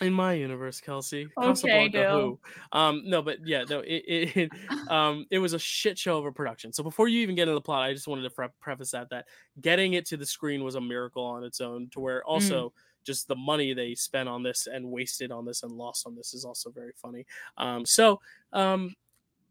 In 0.00 0.12
my 0.12 0.34
universe, 0.34 0.80
Kelsey. 0.80 1.28
Okay, 1.36 1.90
Who. 1.92 2.38
Um, 2.72 3.02
no, 3.04 3.22
but 3.22 3.46
yeah, 3.46 3.64
no, 3.68 3.80
it, 3.80 4.04
it, 4.06 4.36
it 4.36 4.50
um 4.90 5.26
it 5.30 5.38
was 5.38 5.52
a 5.52 5.58
shit 5.58 5.98
show 5.98 6.18
of 6.18 6.26
a 6.26 6.32
production. 6.32 6.72
So 6.72 6.82
before 6.82 7.08
you 7.08 7.20
even 7.20 7.34
get 7.34 7.42
into 7.42 7.54
the 7.54 7.60
plot, 7.60 7.82
I 7.82 7.92
just 7.92 8.08
wanted 8.08 8.22
to 8.22 8.30
pre- 8.30 8.48
preface 8.60 8.90
that 8.92 9.10
that 9.10 9.26
getting 9.60 9.94
it 9.94 10.06
to 10.06 10.16
the 10.16 10.26
screen 10.26 10.64
was 10.64 10.74
a 10.74 10.80
miracle 10.80 11.24
on 11.24 11.44
its 11.44 11.60
own. 11.60 11.88
To 11.90 12.00
where 12.00 12.24
also 12.24 12.68
mm. 12.68 12.72
just 13.04 13.28
the 13.28 13.36
money 13.36 13.74
they 13.74 13.94
spent 13.94 14.28
on 14.28 14.42
this 14.42 14.66
and 14.66 14.90
wasted 14.90 15.32
on 15.32 15.44
this 15.44 15.62
and 15.62 15.72
lost 15.72 16.06
on 16.06 16.14
this 16.14 16.34
is 16.34 16.44
also 16.44 16.70
very 16.70 16.92
funny. 16.96 17.26
Um, 17.56 17.84
so 17.84 18.20
um, 18.52 18.94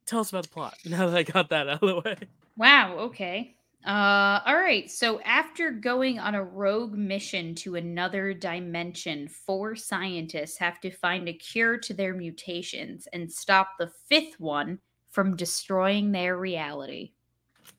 tell 0.05 0.19
us 0.19 0.29
about 0.29 0.43
the 0.43 0.49
plot 0.49 0.75
now 0.85 1.07
that 1.07 1.17
I 1.17 1.23
got 1.23 1.49
that 1.49 1.67
out 1.69 1.83
of 1.83 1.89
the 1.89 2.01
way. 2.09 2.15
Wow. 2.57 2.97
Okay. 2.97 3.55
Uh, 3.86 4.41
all 4.45 4.57
right. 4.57 4.89
So 4.89 5.21
after 5.21 5.71
going 5.71 6.19
on 6.19 6.36
a 6.36 6.43
rogue 6.43 6.93
mission 6.93 7.55
to 7.55 7.75
another 7.75 8.34
dimension, 8.34 9.27
four 9.27 9.75
scientists 9.75 10.57
have 10.57 10.82
to 10.82 10.91
find 10.91 11.30
a 11.30 11.34
cure 11.34 11.77
to 11.77 11.93
their 11.93 12.13
mutations 12.13 13.07
and 13.13 13.32
stop 13.32 13.69
the 13.80 13.91
fifth 14.09 14.39
one 14.39 14.80
from 15.09 15.36
destroying 15.36 16.11
their 16.11 16.38
reality. 16.38 17.13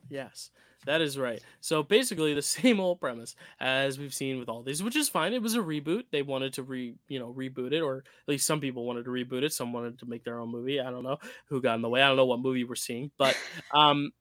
Yes, 0.09 0.51
that 0.87 1.03
is 1.03 1.19
right. 1.19 1.43
So 1.61 1.83
basically, 1.83 2.33
the 2.33 2.43
same 2.43 2.81
old 2.81 3.01
premise 3.01 3.37
as 3.61 3.99
we've 3.99 4.15
seen 4.15 4.39
with 4.39 4.49
all 4.49 4.63
these, 4.63 4.83
which 4.83 4.97
is 4.97 5.09
fine. 5.09 5.35
It 5.35 5.43
was 5.43 5.55
a 5.55 5.61
reboot. 5.61 6.05
They 6.11 6.23
wanted 6.23 6.55
to 6.55 6.63
re, 6.63 6.95
you 7.09 7.19
know, 7.19 7.33
reboot 7.33 7.73
it, 7.73 7.83
or 7.83 7.99
at 7.99 8.29
least 8.29 8.47
some 8.47 8.61
people 8.61 8.87
wanted 8.87 9.05
to 9.05 9.11
reboot 9.11 9.43
it. 9.43 9.53
Some 9.53 9.73
wanted 9.73 9.99
to 9.99 10.07
make 10.07 10.25
their 10.25 10.39
own 10.39 10.51
movie. 10.51 10.81
I 10.81 10.91
don't 10.91 11.05
know 11.05 11.19
who 11.47 11.61
got 11.61 11.75
in 11.75 11.83
the 11.83 11.89
way. 11.89 12.03
I 12.03 12.09
don't 12.09 12.17
know 12.17 12.27
what 12.27 12.41
movie 12.41 12.65
we're 12.65 12.75
seeing, 12.75 13.11
but 13.19 13.37
um, 13.75 14.13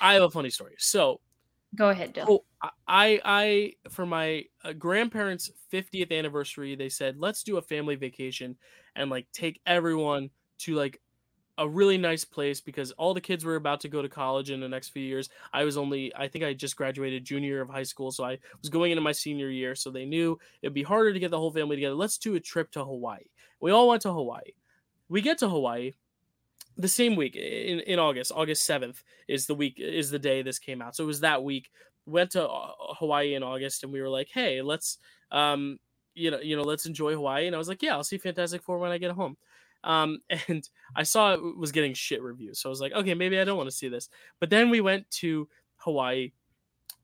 I 0.00 0.14
have 0.14 0.22
a 0.22 0.30
funny 0.30 0.50
story. 0.50 0.74
So, 0.78 1.20
go 1.74 1.88
ahead, 1.88 2.12
Dill. 2.12 2.44
I, 2.86 3.20
I, 3.24 3.72
for 3.90 4.06
my 4.06 4.44
uh, 4.64 4.72
grandparents' 4.72 5.50
50th 5.72 6.16
anniversary, 6.16 6.76
they 6.76 6.88
said, 6.88 7.16
let's 7.18 7.42
do 7.42 7.56
a 7.56 7.62
family 7.62 7.96
vacation 7.96 8.56
and 8.94 9.10
like 9.10 9.26
take 9.32 9.60
everyone 9.66 10.30
to 10.60 10.74
like 10.74 11.00
a 11.58 11.68
really 11.68 11.98
nice 11.98 12.24
place 12.24 12.60
because 12.60 12.92
all 12.92 13.14
the 13.14 13.20
kids 13.20 13.44
were 13.44 13.56
about 13.56 13.80
to 13.80 13.88
go 13.88 14.00
to 14.00 14.08
college 14.08 14.50
in 14.50 14.60
the 14.60 14.68
next 14.68 14.90
few 14.90 15.02
years. 15.02 15.28
I 15.52 15.64
was 15.64 15.76
only, 15.76 16.14
I 16.16 16.28
think 16.28 16.44
I 16.44 16.54
just 16.54 16.76
graduated 16.76 17.24
junior 17.24 17.60
of 17.60 17.68
high 17.68 17.82
school. 17.82 18.10
So 18.10 18.24
I 18.24 18.38
was 18.60 18.70
going 18.70 18.92
into 18.92 19.02
my 19.02 19.12
senior 19.12 19.48
year. 19.48 19.74
So 19.74 19.90
they 19.90 20.04
knew 20.04 20.38
it'd 20.62 20.74
be 20.74 20.82
harder 20.82 21.12
to 21.12 21.18
get 21.18 21.30
the 21.30 21.38
whole 21.38 21.52
family 21.52 21.76
together. 21.76 21.94
Let's 21.94 22.18
do 22.18 22.34
a 22.36 22.40
trip 22.40 22.70
to 22.72 22.84
Hawaii. 22.84 23.24
We 23.60 23.70
all 23.70 23.88
went 23.88 24.02
to 24.02 24.12
Hawaii. 24.12 24.52
We 25.08 25.20
get 25.20 25.38
to 25.38 25.48
Hawaii 25.48 25.92
the 26.76 26.88
same 26.88 27.16
week 27.16 27.36
in, 27.36 27.80
in 27.80 27.98
August, 27.98 28.32
August 28.34 28.68
7th 28.68 29.02
is 29.28 29.46
the 29.46 29.54
week, 29.54 29.76
is 29.78 30.10
the 30.10 30.18
day 30.18 30.42
this 30.42 30.58
came 30.58 30.82
out. 30.82 30.96
So 30.96 31.04
it 31.04 31.06
was 31.06 31.20
that 31.20 31.44
week. 31.44 31.70
Went 32.06 32.32
to 32.32 32.48
uh, 32.48 32.72
Hawaii 32.98 33.34
in 33.34 33.42
August 33.42 33.84
and 33.84 33.92
we 33.92 34.00
were 34.00 34.08
like, 34.08 34.28
hey, 34.32 34.62
let's, 34.62 34.98
um, 35.30 35.78
you 36.14 36.30
know, 36.30 36.40
you 36.40 36.56
know, 36.56 36.62
let's 36.62 36.86
enjoy 36.86 37.14
Hawaii. 37.14 37.46
And 37.46 37.54
I 37.54 37.58
was 37.58 37.68
like, 37.68 37.82
yeah, 37.82 37.92
I'll 37.94 38.04
see 38.04 38.18
Fantastic 38.18 38.62
Four 38.62 38.78
when 38.78 38.90
I 38.90 38.98
get 38.98 39.12
home. 39.12 39.36
Um, 39.84 40.20
and 40.48 40.68
I 40.96 41.04
saw 41.04 41.34
it 41.34 41.58
was 41.58 41.72
getting 41.72 41.94
shit 41.94 42.22
reviews. 42.22 42.60
So 42.60 42.68
I 42.68 42.70
was 42.70 42.80
like, 42.80 42.92
okay, 42.92 43.14
maybe 43.14 43.38
I 43.38 43.44
don't 43.44 43.56
want 43.56 43.70
to 43.70 43.76
see 43.76 43.88
this. 43.88 44.08
But 44.40 44.50
then 44.50 44.70
we 44.70 44.80
went 44.80 45.10
to 45.12 45.48
Hawaii. 45.76 46.32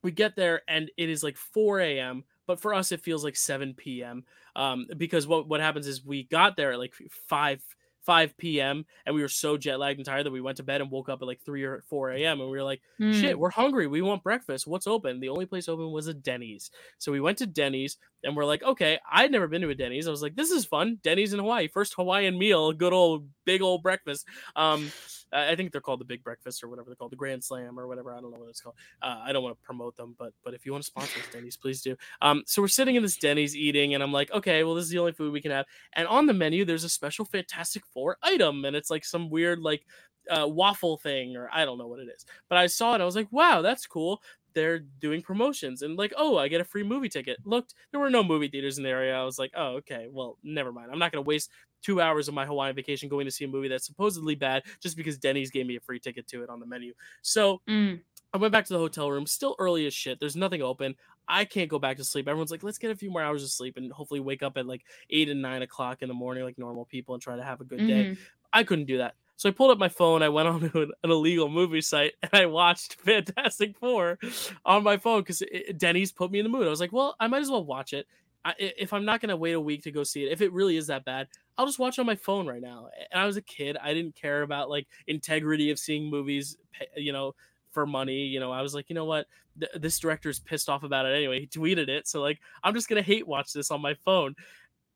We 0.01 0.11
get 0.11 0.35
there 0.35 0.61
and 0.67 0.91
it 0.97 1.09
is 1.09 1.23
like 1.23 1.37
4 1.37 1.79
a.m. 1.81 2.23
But 2.47 2.59
for 2.59 2.73
us, 2.73 2.91
it 2.91 3.01
feels 3.01 3.23
like 3.23 3.35
7 3.35 3.75
p.m. 3.75 4.23
Um, 4.55 4.87
because 4.97 5.27
what, 5.27 5.47
what 5.47 5.61
happens 5.61 5.87
is 5.87 6.03
we 6.03 6.23
got 6.23 6.57
there 6.57 6.73
at 6.73 6.79
like 6.79 6.93
5 7.27 7.61
5 8.05 8.37
p.m. 8.37 8.85
and 9.05 9.15
we 9.15 9.21
were 9.21 9.27
so 9.27 9.57
jet 9.57 9.79
lagged 9.79 9.99
and 9.99 10.05
tired 10.05 10.25
that 10.25 10.31
we 10.31 10.41
went 10.41 10.57
to 10.57 10.63
bed 10.63 10.81
and 10.81 10.91
woke 10.91 11.09
up 11.09 11.21
at 11.21 11.27
like 11.27 11.41
3 11.45 11.63
or 11.63 11.83
4 11.89 12.11
a.m. 12.11 12.41
and 12.41 12.49
we 12.49 12.57
were 12.57 12.63
like, 12.63 12.81
mm. 12.99 13.13
shit, 13.13 13.37
we're 13.37 13.49
hungry. 13.49 13.87
We 13.87 14.01
want 14.01 14.23
breakfast. 14.23 14.67
What's 14.67 14.87
open? 14.87 15.19
The 15.19 15.29
only 15.29 15.45
place 15.45 15.67
open 15.67 15.91
was 15.91 16.07
a 16.07 16.13
Denny's. 16.13 16.71
So 16.97 17.11
we 17.11 17.21
went 17.21 17.37
to 17.39 17.45
Denny's 17.45 17.97
and 18.23 18.35
we're 18.35 18.45
like, 18.45 18.63
okay, 18.63 18.99
I'd 19.09 19.31
never 19.31 19.47
been 19.47 19.61
to 19.61 19.69
a 19.69 19.75
Denny's. 19.75 20.07
I 20.07 20.11
was 20.11 20.21
like, 20.21 20.35
this 20.35 20.51
is 20.51 20.65
fun. 20.65 20.99
Denny's 21.03 21.33
in 21.33 21.39
Hawaii. 21.39 21.67
First 21.67 21.93
Hawaiian 21.95 22.37
meal, 22.37 22.73
good 22.73 22.93
old 22.93 23.27
big 23.49 23.63
old 23.63 23.81
breakfast. 23.81 24.27
Um, 24.55 24.91
I 25.33 25.55
think 25.55 25.71
they're 25.71 25.81
called 25.81 26.01
the 26.01 26.05
Big 26.05 26.23
Breakfast 26.23 26.63
or 26.63 26.69
whatever 26.69 26.89
they're 26.89 26.95
called, 26.95 27.11
the 27.11 27.15
Grand 27.15 27.43
Slam 27.43 27.79
or 27.79 27.87
whatever. 27.87 28.13
I 28.13 28.21
don't 28.21 28.31
know 28.31 28.39
what 28.39 28.49
it's 28.49 28.61
called. 28.61 28.75
Uh, 29.01 29.17
I 29.23 29.33
don't 29.33 29.43
want 29.43 29.59
to 29.59 29.65
promote 29.65 29.97
them, 29.97 30.15
but 30.19 30.33
but 30.43 30.53
if 30.53 30.67
you 30.67 30.71
want 30.71 30.83
to 30.83 30.87
sponsor 30.87 31.19
us, 31.19 31.25
Denny's, 31.33 31.57
please 31.57 31.81
do. 31.81 31.95
Um, 32.21 32.43
so 32.45 32.61
we're 32.61 32.67
sitting 32.67 32.95
in 32.95 33.01
this 33.01 33.17
Denny's 33.17 33.55
eating, 33.55 33.95
and 33.95 34.03
I'm 34.03 34.13
like, 34.13 34.31
okay, 34.31 34.63
well, 34.63 34.75
this 34.75 34.85
is 34.85 34.91
the 34.91 34.99
only 34.99 35.13
food 35.13 35.33
we 35.33 35.41
can 35.41 35.51
have. 35.51 35.65
And 35.93 36.07
on 36.07 36.27
the 36.27 36.33
menu, 36.33 36.63
there's 36.63 36.83
a 36.83 36.89
special 36.89 37.25
Fantastic 37.25 37.83
Four 37.91 38.17
item, 38.21 38.65
and 38.65 38.75
it's 38.75 38.91
like 38.91 39.03
some 39.03 39.31
weird 39.31 39.59
like 39.59 39.83
uh, 40.29 40.47
waffle 40.47 40.97
thing, 40.97 41.35
or 41.35 41.49
I 41.51 41.65
don't 41.65 41.79
know 41.79 41.87
what 41.87 41.99
it 41.99 42.09
is. 42.15 42.25
But 42.49 42.59
I 42.59 42.67
saw 42.67 42.93
it, 42.93 43.01
I 43.01 43.05
was 43.05 43.15
like, 43.15 43.31
wow, 43.31 43.63
that's 43.63 43.87
cool 43.87 44.21
they're 44.53 44.79
doing 44.79 45.21
promotions 45.21 45.81
and 45.81 45.97
like 45.97 46.13
oh 46.17 46.37
i 46.37 46.47
get 46.47 46.61
a 46.61 46.65
free 46.65 46.83
movie 46.83 47.09
ticket 47.09 47.37
looked 47.45 47.75
there 47.91 47.99
were 47.99 48.09
no 48.09 48.23
movie 48.23 48.47
theaters 48.47 48.77
in 48.77 48.83
the 48.83 48.89
area 48.89 49.15
i 49.15 49.23
was 49.23 49.37
like 49.37 49.51
oh 49.55 49.75
okay 49.75 50.07
well 50.11 50.37
never 50.43 50.71
mind 50.71 50.89
i'm 50.91 50.99
not 50.99 51.11
going 51.11 51.23
to 51.23 51.27
waste 51.27 51.49
two 51.81 52.01
hours 52.01 52.27
of 52.27 52.33
my 52.33 52.45
Hawaiian 52.45 52.75
vacation 52.75 53.09
going 53.09 53.25
to 53.25 53.31
see 53.31 53.45
a 53.45 53.47
movie 53.47 53.67
that's 53.67 53.85
supposedly 53.85 54.35
bad 54.35 54.63
just 54.81 54.97
because 54.97 55.17
Denny's 55.17 55.51
gave 55.51 55.65
me 55.65 55.75
a 55.75 55.79
free 55.79 55.99
ticket 55.99 56.27
to 56.27 56.43
it 56.43 56.49
on 56.49 56.59
the 56.59 56.65
menu. 56.65 56.93
So 57.21 57.61
mm. 57.67 57.99
I 58.33 58.37
went 58.37 58.51
back 58.51 58.65
to 58.65 58.73
the 58.73 58.79
hotel 58.79 59.11
room, 59.11 59.25
still 59.25 59.55
early 59.59 59.87
as 59.87 59.93
shit. 59.93 60.19
There's 60.19 60.35
nothing 60.35 60.61
open. 60.61 60.95
I 61.27 61.45
can't 61.45 61.69
go 61.69 61.79
back 61.79 61.97
to 61.97 62.03
sleep. 62.03 62.27
Everyone's 62.27 62.51
like, 62.51 62.63
let's 62.63 62.79
get 62.79 62.91
a 62.91 62.95
few 62.95 63.11
more 63.11 63.21
hours 63.21 63.43
of 63.43 63.51
sleep 63.51 63.77
and 63.77 63.91
hopefully 63.91 64.19
wake 64.19 64.43
up 64.43 64.57
at 64.57 64.65
like 64.65 64.83
eight 65.09 65.29
and 65.29 65.41
nine 65.41 65.61
o'clock 65.61 66.01
in 66.01 66.07
the 66.07 66.13
morning 66.13 66.43
like 66.43 66.57
normal 66.57 66.85
people 66.85 67.13
and 67.13 67.21
try 67.21 67.35
to 67.35 67.43
have 67.43 67.61
a 67.61 67.65
good 67.65 67.79
day. 67.79 68.05
Mm-hmm. 68.05 68.21
I 68.51 68.63
couldn't 68.63 68.85
do 68.85 68.97
that. 68.97 69.15
So 69.39 69.47
I 69.47 69.53
pulled 69.53 69.71
up 69.71 69.77
my 69.77 69.87
phone, 69.87 70.21
I 70.21 70.29
went 70.29 70.47
on 70.49 70.59
to 70.59 70.81
an, 70.81 70.91
an, 71.03 71.11
illegal 71.11 71.47
movie 71.47 71.81
site, 71.81 72.13
and 72.21 72.31
I 72.33 72.45
watched 72.47 72.95
Fantastic 73.01 73.77
Four 73.77 74.19
on 74.65 74.83
my 74.83 74.97
phone 74.97 75.21
because 75.21 75.41
Denny's 75.77 76.11
put 76.11 76.29
me 76.29 76.39
in 76.39 76.43
the 76.43 76.49
mood. 76.49 76.67
I 76.67 76.69
was 76.69 76.81
like, 76.81 76.91
well, 76.91 77.15
I 77.19 77.27
might 77.27 77.41
as 77.41 77.49
well 77.49 77.63
watch 77.63 77.93
it. 77.93 78.05
I, 78.45 78.53
if 78.57 78.93
I'm 78.93 79.05
not 79.05 79.21
gonna 79.21 79.35
wait 79.37 79.53
a 79.53 79.59
week 79.59 79.83
to 79.83 79.91
go 79.91 80.03
see 80.03 80.25
it, 80.25 80.31
if 80.31 80.41
it 80.41 80.53
really 80.53 80.77
is 80.77 80.87
that 80.87 81.05
bad, 81.05 81.27
I'll 81.57 81.65
just 81.65 81.79
watch 81.79 81.99
on 81.99 82.05
my 82.05 82.15
phone 82.15 82.47
right 82.47 82.61
now. 82.61 82.89
And 83.11 83.21
I 83.21 83.25
was 83.25 83.37
a 83.37 83.41
kid, 83.41 83.77
I 83.81 83.93
didn't 83.93 84.15
care 84.15 84.41
about 84.43 84.69
like 84.69 84.87
integrity 85.07 85.71
of 85.71 85.79
seeing 85.79 86.09
movies, 86.09 86.57
you 86.95 87.11
know, 87.11 87.35
for 87.71 87.85
money. 87.85 88.25
You 88.25 88.39
know, 88.39 88.51
I 88.51 88.61
was 88.61 88.73
like, 88.73 88.89
you 88.89 88.95
know 88.95 89.05
what, 89.05 89.27
Th- 89.59 89.71
this 89.75 89.99
director's 89.99 90.39
pissed 90.39 90.69
off 90.69 90.83
about 90.83 91.05
it 91.05 91.15
anyway. 91.15 91.41
He 91.41 91.47
tweeted 91.47 91.89
it, 91.89 92.07
so 92.07 92.21
like, 92.21 92.39
I'm 92.63 92.73
just 92.73 92.87
gonna 92.87 93.01
hate 93.01 93.27
watch 93.27 93.51
this 93.53 93.71
on 93.71 93.81
my 93.81 93.95
phone. 94.05 94.35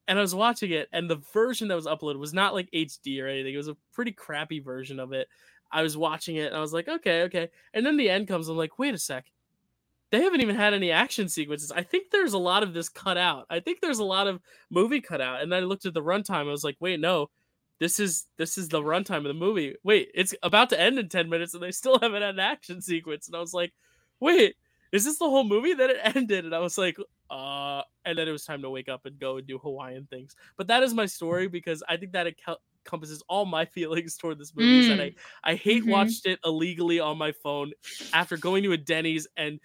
And 0.08 0.18
I 0.20 0.22
was 0.22 0.36
watching 0.36 0.72
it, 0.72 0.90
and 0.92 1.10
the 1.10 1.22
version 1.34 1.70
that 1.70 1.76
was 1.76 1.86
uploaded 1.86 2.20
was 2.20 2.34
not 2.34 2.54
like 2.54 2.70
HD 2.74 3.22
or 3.22 3.28
anything. 3.28 3.54
It 3.54 3.58
was 3.58 3.70
a 3.70 3.78
pretty 3.94 4.12
crappy 4.12 4.60
version 4.60 5.00
of 5.00 5.14
it. 5.14 5.30
I 5.72 5.82
was 5.82 5.96
watching 5.98 6.36
it, 6.36 6.48
and 6.48 6.56
I 6.56 6.60
was 6.60 6.74
like, 6.74 6.88
okay, 6.88 7.24
okay. 7.24 7.50
And 7.74 7.86
then 7.86 7.98
the 7.98 8.10
end 8.10 8.28
comes. 8.28 8.50
I'm 8.50 8.58
like, 8.58 8.78
wait 8.78 8.94
a 8.94 8.98
sec 8.98 9.26
they 10.14 10.22
haven't 10.22 10.42
even 10.42 10.56
had 10.56 10.76
any 10.76 10.92
action 10.92 11.28
sequences. 11.28 11.72
I 11.72 11.82
think 11.82 12.12
there's 12.12 12.34
a 12.34 12.38
lot 12.38 12.62
of 12.62 12.76
this 12.76 12.88
cut 12.88 13.18
out. 13.18 13.48
I 13.50 13.60
think 13.60 13.82
there's 13.82 13.98
a 13.98 14.04
lot 14.04 14.28
of 14.28 14.40
movie 14.70 15.02
cut 15.02 15.22
out. 15.22 15.42
And 15.42 15.52
then 15.52 15.64
I 15.64 15.66
looked 15.66 15.88
at 15.88 15.96
the 15.96 16.04
runtime. 16.04 16.48
I 16.48 16.52
was 16.52 16.64
like, 16.64 16.78
wait, 16.80 17.00
no, 17.00 17.32
this 17.80 18.00
is 18.00 18.28
this 18.38 18.60
is 18.60 18.70
the 18.70 18.80
runtime 18.80 19.18
of 19.18 19.24
the 19.24 19.34
movie. 19.34 19.74
Wait, 19.84 20.10
it's 20.14 20.36
about 20.44 20.70
to 20.70 20.80
end 20.80 21.00
in 21.00 21.10
10 21.10 21.30
minutes 21.32 21.56
and 21.56 21.64
they 21.64 21.72
still 21.72 21.98
haven't 22.02 22.22
had 22.22 22.36
an 22.36 22.40
action 22.40 22.80
sequence. 22.80 23.26
And 23.26 23.36
I 23.36 23.40
was 23.40 23.56
like, 23.56 23.74
wait, 24.20 24.56
is 24.92 25.04
this 25.04 25.18
the 25.18 25.28
whole 25.28 25.46
movie? 25.46 25.74
Then 25.74 25.90
it 25.90 25.98
ended, 26.16 26.46
and 26.46 26.54
I 26.54 26.60
was 26.60 26.78
like, 26.78 26.96
uh, 27.32 27.82
and 28.06 28.16
then 28.16 28.28
it 28.28 28.32
was 28.32 28.46
time 28.46 28.62
to 28.62 28.70
wake 28.70 28.90
up 28.90 29.08
and 29.08 29.18
go 29.18 29.38
and 29.38 29.48
do 29.48 29.58
Hawaiian 29.58 30.06
things. 30.12 30.36
But 30.58 30.68
that 30.68 30.84
is 30.84 30.94
my 30.94 31.08
story 31.08 31.48
because 31.48 31.82
I 31.90 31.98
think 31.98 32.12
that 32.12 32.28
it 32.28 32.40
encompasses 32.86 33.24
all 33.28 33.48
my 33.48 33.66
feelings 33.74 34.16
toward 34.16 34.38
this 34.38 34.56
movie. 34.56 34.90
Mm. 34.90 34.92
And 34.92 35.02
I 35.02 35.14
I 35.44 35.56
hate 35.56 35.82
mm-hmm. 35.82 35.92
watched 35.92 36.28
it 36.28 36.38
illegally 36.46 37.00
on 37.00 37.18
my 37.18 37.32
phone 37.32 37.72
after 38.14 38.38
going 38.38 38.62
to 38.62 38.74
a 38.74 38.78
Denny's 38.78 39.28
and 39.36 39.60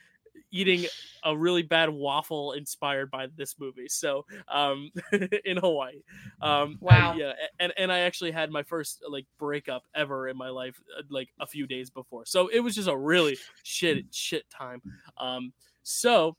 eating 0.50 0.86
a 1.24 1.36
really 1.36 1.62
bad 1.62 1.90
waffle 1.90 2.52
inspired 2.52 3.10
by 3.10 3.26
this 3.36 3.56
movie. 3.58 3.88
So, 3.88 4.24
um, 4.48 4.90
in 5.44 5.56
Hawaii. 5.56 6.02
Um, 6.40 6.78
wow. 6.80 7.14
yeah, 7.14 7.32
and 7.58 7.72
and 7.76 7.92
I 7.92 8.00
actually 8.00 8.30
had 8.30 8.50
my 8.50 8.62
first 8.62 9.02
like 9.08 9.26
breakup 9.38 9.84
ever 9.94 10.28
in 10.28 10.36
my 10.36 10.48
life, 10.48 10.80
uh, 10.96 11.02
like 11.10 11.28
a 11.40 11.46
few 11.46 11.66
days 11.66 11.90
before. 11.90 12.24
So 12.26 12.48
it 12.48 12.60
was 12.60 12.74
just 12.74 12.88
a 12.88 12.96
really 12.96 13.36
shit 13.62 14.06
shit 14.10 14.48
time. 14.50 14.82
Um, 15.18 15.52
so 15.82 16.36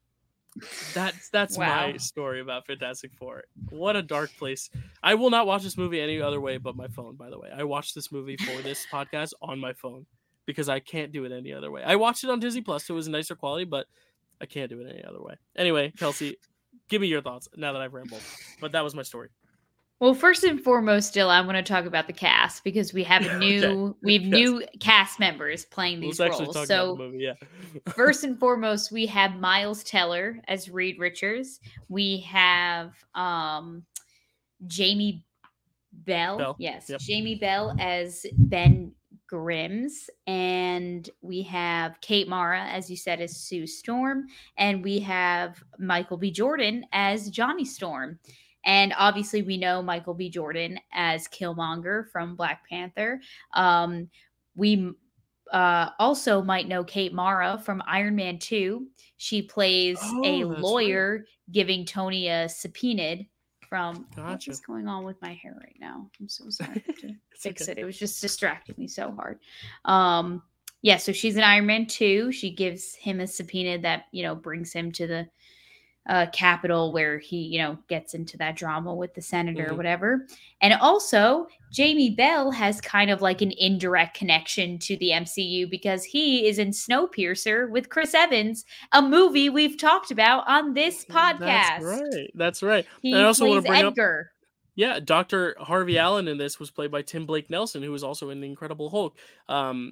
that's 0.94 1.30
that's 1.30 1.58
wow. 1.58 1.88
my 1.92 1.98
story 1.98 2.42
about 2.42 2.66
Fantastic 2.68 3.12
Four. 3.14 3.44
What 3.70 3.96
a 3.96 4.02
dark 4.02 4.32
place. 4.38 4.70
I 5.04 5.16
will 5.16 5.30
not 5.30 5.48
watch 5.48 5.64
this 5.64 5.78
movie 5.78 6.02
any 6.02 6.22
other 6.22 6.42
way 6.42 6.58
but 6.58 6.76
my 6.76 6.88
phone, 6.88 7.16
by 7.16 7.30
the 7.30 7.40
way. 7.40 7.50
I 7.56 7.64
watched 7.64 7.96
this 7.96 8.12
movie 8.12 8.38
for 8.38 8.62
this 8.62 8.86
podcast 8.92 9.34
on 9.42 9.60
my 9.60 9.74
phone 9.74 10.06
because 10.50 10.68
I 10.68 10.80
can't 10.80 11.12
do 11.12 11.26
it 11.26 11.32
any 11.32 11.54
other 11.54 11.70
way. 11.70 11.84
I 11.84 11.96
watched 11.96 12.24
it 12.24 12.30
on 12.32 12.40
Disney 12.40 12.62
Plus, 12.62 12.84
so 12.84 12.96
it 12.96 12.98
was 12.98 13.06
a 13.06 13.12
nicer 13.12 13.36
quality, 13.36 13.66
but 13.66 13.86
I 14.42 14.48
can't 14.48 14.68
do 14.68 14.82
it 14.82 14.90
any 14.90 15.04
other 15.04 15.22
way. 15.22 15.36
Anyway, 15.56 15.94
Kelsey, 15.96 16.38
give 16.90 17.02
me 17.02 17.08
your 17.08 17.22
thoughts 17.22 17.48
now 17.56 17.72
that 17.72 17.84
I've 17.84 17.94
rambled. 17.94 18.24
But 18.60 18.72
that 18.72 18.84
was 18.84 18.96
my 18.96 19.04
story. 19.04 19.30
Well, 20.00 20.16
first 20.16 20.44
and 20.44 20.60
foremost, 20.60 21.10
still, 21.10 21.30
I 21.30 21.40
want 21.42 21.58
to 21.58 21.62
talk 21.62 21.86
about 21.86 22.08
the 22.08 22.14
cast 22.14 22.64
because 22.64 22.94
we 22.94 23.04
have 23.04 23.24
a 23.28 23.38
new, 23.38 23.64
okay. 23.64 23.98
we 24.02 24.14
have 24.16 24.24
yes. 24.24 24.32
new 24.34 24.64
cast 24.80 25.20
members 25.20 25.66
playing 25.66 26.00
these 26.00 26.20
Let's 26.20 26.40
roles. 26.40 26.68
So, 26.68 26.96
movie, 26.96 27.20
yeah. 27.20 27.34
first 27.94 28.24
and 28.24 28.40
foremost, 28.40 28.92
we 28.92 29.06
have 29.06 29.36
Miles 29.36 29.84
Teller 29.84 30.40
as 30.48 30.68
Reed 30.68 30.98
Richards. 30.98 31.60
We 31.90 32.22
have 32.22 32.96
um, 33.14 33.84
Jamie 34.66 35.24
Bell, 35.94 36.40
Bell. 36.40 36.56
yes, 36.58 36.90
yep. 36.90 37.00
Jamie 37.02 37.36
Bell 37.36 37.76
as 37.80 38.26
Ben 38.36 38.94
Grimm's, 39.30 40.10
and 40.26 41.08
we 41.22 41.44
have 41.44 42.02
Kate 42.02 42.28
Mara, 42.28 42.64
as 42.64 42.90
you 42.90 42.98
said, 42.98 43.22
as 43.22 43.38
Sue 43.38 43.68
Storm, 43.68 44.26
and 44.58 44.84
we 44.84 45.00
have 45.00 45.64
Michael 45.78 46.18
B. 46.18 46.32
Jordan 46.32 46.84
as 46.92 47.30
Johnny 47.30 47.64
Storm. 47.66 48.20
And 48.66 48.94
obviously, 48.98 49.44
we 49.44 49.58
know 49.58 49.82
Michael 49.82 50.16
B. 50.16 50.30
Jordan 50.30 50.80
as 50.92 51.28
Killmonger 51.28 52.10
from 52.12 52.36
Black 52.36 52.68
Panther. 52.68 53.22
Um, 53.54 54.10
we 54.56 54.92
uh, 55.52 55.90
also 56.00 56.42
might 56.42 56.68
know 56.68 56.84
Kate 56.84 57.14
Mara 57.14 57.62
from 57.64 57.84
Iron 57.88 58.16
Man 58.16 58.40
2. 58.40 58.88
She 59.18 59.42
plays 59.44 59.98
oh, 60.02 60.22
a 60.26 60.44
lawyer 60.44 61.26
giving 61.52 61.86
Tony 61.86 62.28
a 62.28 62.50
subpoena 62.50 63.18
from 63.70 64.08
gotcha. 64.16 64.50
what's 64.50 64.60
going 64.60 64.88
on 64.88 65.06
with 65.06 65.22
my 65.22 65.34
hair 65.34 65.56
right 65.60 65.78
now. 65.80 66.10
I'm 66.20 66.28
so 66.28 66.46
sorry 66.50 66.84
to 67.00 67.14
fix 67.38 67.64
okay. 67.64 67.74
it. 67.74 67.78
It 67.78 67.86
was 67.86 67.98
just 67.98 68.22
distracting 68.22 68.76
me 68.78 68.88
so 68.88 69.12
hard. 69.12 69.40
Um, 69.86 70.42
yeah, 70.82 70.98
so 70.98 71.12
she's 71.12 71.36
an 71.36 71.44
Iron 71.44 71.66
Man 71.66 71.86
too. 71.86 72.32
She 72.32 72.52
gives 72.52 72.96
him 72.96 73.20
a 73.20 73.28
subpoena 73.28 73.78
that, 73.80 74.06
you 74.12 74.24
know, 74.24 74.34
brings 74.34 74.74
him 74.74 74.92
to 74.94 75.08
the 75.08 75.28
uh, 76.10 76.26
Capitol 76.34 76.92
where 76.92 77.20
he, 77.20 77.38
you 77.38 77.60
know, 77.60 77.78
gets 77.88 78.16
into 78.16 78.36
that 78.38 78.56
drama 78.56 78.94
with 78.94 79.14
the 79.14 79.22
senator 79.22 79.66
mm-hmm. 79.66 79.74
or 79.74 79.78
whatever. 79.78 80.26
And 80.60 80.74
also, 80.74 81.48
Jamie 81.72 82.10
Bell 82.10 82.50
has 82.50 82.82
kind 82.82 83.12
of 83.12 83.22
like 83.22 83.44
an 83.44 83.54
indirect 83.58 84.18
connection 84.18 84.80
to 84.80 84.98
the 84.98 85.12
MCU 85.12 85.70
because 85.70 86.04
he 86.04 86.48
is 86.48 86.58
in 86.58 86.72
Snowpiercer 86.72 87.70
with 87.70 87.90
Chris 87.90 88.16
Evans, 88.16 88.66
a 88.92 89.02
movie 89.04 89.50
we've 89.50 89.78
talked 89.78 90.10
about 90.10 90.48
on 90.48 90.74
this 90.74 91.06
podcast. 91.06 91.40
That's 91.40 91.84
right. 91.84 92.32
That's 92.34 92.64
right. 92.64 92.86
He 93.04 93.14
I 93.14 93.24
also 93.24 93.46
want 93.46 93.64
to 93.64 93.70
bring 93.70 93.86
Edgar. 93.86 94.32
Up- 94.32 94.36
yeah, 94.76 95.00
Dr. 95.00 95.56
Harvey 95.60 96.00
Allen 96.00 96.28
in 96.28 96.38
this 96.38 96.60
was 96.60 96.72
played 96.72 96.90
by 96.90 97.04
Tim 97.04 97.28
Blake 97.28 97.50
Nelson, 97.52 97.84
who 97.84 97.92
was 97.92 98.04
also 98.04 98.30
in 98.32 98.42
The 98.42 98.48
Incredible 98.48 98.90
Hulk 98.90 99.18
um, 99.48 99.92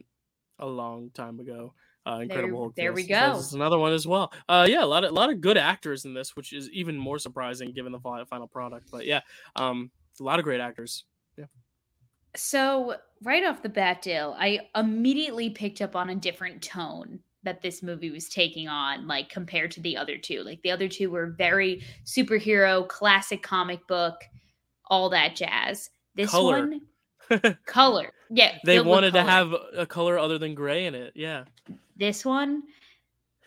a 0.57 0.65
long 0.65 1.11
time 1.11 1.39
ago. 1.39 1.73
Uh, 2.07 2.19
Incredible 2.19 2.71
there. 2.75 2.85
There 2.85 2.93
we 2.93 3.03
go. 3.03 3.35
This 3.35 3.51
another 3.51 3.77
one 3.77 3.91
as 3.91 4.07
well. 4.07 4.31
Uh, 4.47 4.65
yeah, 4.69 4.83
a 4.83 4.85
lot 4.85 5.03
of 5.03 5.11
a 5.11 5.13
lot 5.13 5.29
of 5.29 5.41
good 5.41 5.57
actors 5.57 6.05
in 6.05 6.13
this, 6.13 6.35
which 6.35 6.53
is 6.53 6.69
even 6.71 6.97
more 6.97 7.19
surprising 7.19 7.73
given 7.73 7.91
the 7.91 7.99
final 7.99 8.47
product. 8.47 8.89
But 8.91 9.05
yeah, 9.05 9.21
um, 9.57 9.91
a 10.19 10.23
lot 10.23 10.39
of 10.39 10.45
great 10.45 10.61
actors. 10.61 11.03
Yeah. 11.37 11.45
So, 12.35 12.95
right 13.23 13.43
off 13.43 13.61
the 13.61 13.69
bat, 13.69 14.03
Dill, 14.03 14.35
I 14.39 14.61
immediately 14.75 15.49
picked 15.49 15.81
up 15.81 15.95
on 15.95 16.09
a 16.09 16.15
different 16.15 16.61
tone 16.61 17.19
that 17.43 17.61
this 17.61 17.83
movie 17.83 18.11
was 18.11 18.29
taking 18.29 18.69
on, 18.69 19.05
like 19.05 19.29
compared 19.29 19.71
to 19.71 19.81
the 19.81 19.97
other 19.97 20.17
two. 20.17 20.43
Like 20.43 20.61
the 20.61 20.71
other 20.71 20.87
two 20.87 21.09
were 21.09 21.27
very 21.37 21.83
superhero, 22.05 22.87
classic 22.87 23.43
comic 23.43 23.85
book, 23.87 24.15
all 24.85 25.09
that 25.09 25.35
jazz. 25.35 25.89
This 26.15 26.31
color. 26.31 26.69
one, 27.29 27.57
color. 27.65 28.11
Yeah. 28.29 28.57
They 28.63 28.79
wanted 28.79 29.13
to 29.13 29.23
have 29.23 29.53
a 29.75 29.85
color 29.85 30.17
other 30.17 30.37
than 30.37 30.55
gray 30.55 30.85
in 30.85 30.95
it. 30.95 31.13
Yeah. 31.15 31.43
This 31.97 32.23
one, 32.23 32.63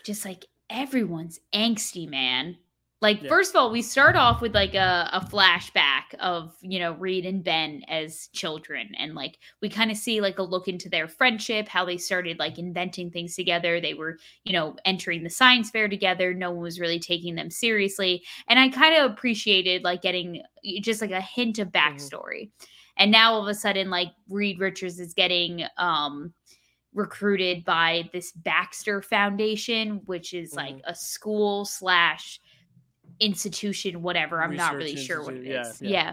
just 0.05 0.25
like 0.25 0.47
everyone's 0.69 1.41
angsty, 1.55 2.09
man. 2.09 2.57
Like, 3.03 3.23
yeah. 3.23 3.31
first 3.31 3.55
of 3.55 3.57
all, 3.57 3.71
we 3.71 3.81
start 3.81 4.15
off 4.15 4.43
with 4.43 4.55
like 4.55 4.75
a, 4.75 5.09
a 5.15 5.21
flashback 5.21 6.15
of, 6.19 6.55
you 6.61 6.79
know, 6.79 6.93
Reed 6.93 7.25
and 7.25 7.43
Ben 7.43 7.83
as 7.89 8.29
children. 8.35 8.91
And 8.99 9.15
like, 9.15 9.39
we 9.63 9.71
kind 9.71 9.91
of 9.91 9.97
see 9.97 10.21
like 10.21 10.39
a 10.39 10.43
look 10.43 10.69
into 10.69 10.91
their 10.91 11.09
friendship, 11.09 11.67
how 11.67 11.87
they 11.87 11.97
started 11.97 12.39
like 12.39 12.59
inventing 12.59 13.11
things 13.11 13.35
together. 13.35 13.81
They 13.81 13.95
were, 13.95 14.19
you 14.45 14.53
know, 14.53 14.77
entering 14.85 15.23
the 15.23 15.31
science 15.31 15.71
fair 15.71 15.89
together. 15.89 16.35
No 16.35 16.51
one 16.51 16.61
was 16.61 16.79
really 16.79 16.99
taking 16.99 17.37
them 17.37 17.51
seriously. 17.51 18.23
And 18.49 18.59
I 18.59 18.69
kind 18.69 18.95
of 18.95 19.11
appreciated 19.11 19.83
like 19.83 20.03
getting 20.03 20.43
just 20.83 21.01
like 21.01 21.11
a 21.11 21.23
hint 21.23 21.59
of 21.59 21.69
mm-hmm. 21.69 21.95
backstory. 21.95 22.49
Mm-hmm. 22.49 22.65
And 22.99 23.11
now 23.11 23.33
all 23.33 23.41
of 23.41 23.49
a 23.49 23.55
sudden, 23.55 23.89
like, 23.89 24.09
Reed 24.29 24.61
Richards 24.61 25.01
is 25.01 25.15
getting, 25.15 25.65
um, 25.79 26.35
recruited 26.95 27.65
by 27.65 28.09
this 28.13 28.33
Baxter 28.33 29.03
Foundation, 29.03 30.01
which 30.07 30.35
is 30.35 30.55
like 30.55 30.77
mm-hmm. 30.77 30.91
a 30.91 30.95
school 30.95 31.65
slash 31.65 32.41
institution, 33.21 34.03
whatever. 34.03 34.43
I'm 34.43 34.51
Research 34.51 34.67
not 34.67 34.77
really 34.77 34.97
sure 34.97 35.23
what 35.23 35.35
it 35.35 35.47
is. 35.47 35.81
Yeah, 35.81 35.89
yeah. 35.89 36.05
yeah. 36.05 36.13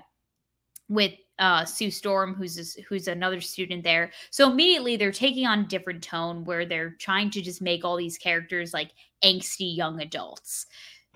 With 0.89 1.13
uh, 1.39 1.65
Sue 1.65 1.91
Storm, 1.91 2.33
who's 2.33 2.75
who's 2.87 3.07
another 3.07 3.41
student 3.41 3.83
there. 3.83 4.11
So 4.31 4.49
immediately 4.49 4.95
they're 4.95 5.11
taking 5.11 5.45
on 5.45 5.59
a 5.59 5.67
different 5.67 6.03
tone 6.03 6.43
where 6.45 6.65
they're 6.65 6.95
trying 6.99 7.29
to 7.31 7.41
just 7.41 7.61
make 7.61 7.83
all 7.83 7.97
these 7.97 8.17
characters 8.17 8.73
like 8.73 8.91
angsty 9.23 9.75
young 9.75 10.01
adults. 10.01 10.65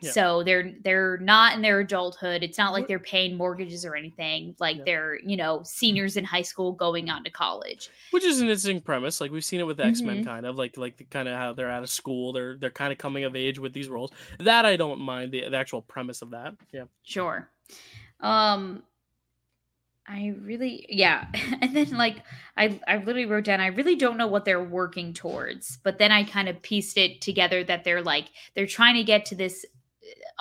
Yeah. 0.02 0.12
So 0.12 0.44
they're 0.44 0.74
they're 0.84 1.18
not 1.20 1.54
in 1.56 1.62
their 1.62 1.80
adulthood. 1.80 2.42
It's 2.42 2.58
not 2.58 2.74
like 2.74 2.88
they're 2.88 3.00
paying 3.00 3.38
mortgages 3.38 3.86
or 3.86 3.96
anything. 3.96 4.56
Like 4.60 4.78
yeah. 4.78 4.84
they're, 4.86 5.20
you 5.20 5.38
know, 5.38 5.62
seniors 5.64 6.18
in 6.18 6.24
high 6.24 6.42
school 6.42 6.72
going 6.72 7.10
on 7.10 7.24
to 7.24 7.30
college. 7.30 7.90
Which 8.10 8.24
is 8.24 8.40
an 8.40 8.48
interesting 8.48 8.82
premise. 8.82 9.22
Like 9.22 9.32
we've 9.32 9.46
seen 9.46 9.60
it 9.60 9.68
with 9.68 9.80
X-Men 9.80 10.18
mm-hmm. 10.18 10.26
kind 10.26 10.46
of 10.48 10.56
like 10.56 10.76
like 10.76 10.98
the, 10.98 11.04
kind 11.04 11.28
of 11.28 11.38
how 11.38 11.54
they're 11.54 11.70
out 11.70 11.84
of 11.84 11.90
school, 11.90 12.34
they're 12.34 12.58
they're 12.58 12.72
kind 12.72 12.92
of 12.92 12.98
coming 12.98 13.24
of 13.26 13.36
age 13.36 13.60
with 13.60 13.74
these 13.74 13.90
roles. 13.90 14.12
That 14.40 14.66
I 14.66 14.76
don't 14.76 15.00
mind 15.00 15.32
the, 15.32 15.48
the 15.50 15.58
actual 15.58 15.84
premise 15.84 16.24
of 16.24 16.32
that. 16.32 16.56
Yeah. 16.72 16.86
Sure. 17.04 17.48
Um 18.20 18.82
I 20.08 20.34
really 20.42 20.88
yeah. 20.90 21.28
and 21.62 21.76
then 21.76 21.92
like 21.92 22.24
I 22.58 22.80
I 22.88 22.98
literally 22.98 23.28
wrote 23.28 23.44
down 23.44 23.62
I 23.62 23.68
really 23.68 23.96
don't 23.96 24.18
know 24.18 24.28
what 24.28 24.46
they're 24.46 24.64
working 24.64 25.14
towards. 25.14 25.78
But 25.84 26.00
then 26.00 26.12
I 26.12 26.24
kind 26.24 26.50
of 26.50 26.60
pieced 26.64 26.98
it 26.98 27.22
together 27.22 27.64
that 27.66 27.84
they're 27.84 28.02
like 28.02 28.30
they're 28.56 28.66
trying 28.66 28.96
to 28.96 29.04
get 29.04 29.26
to 29.26 29.36
this 29.36 29.64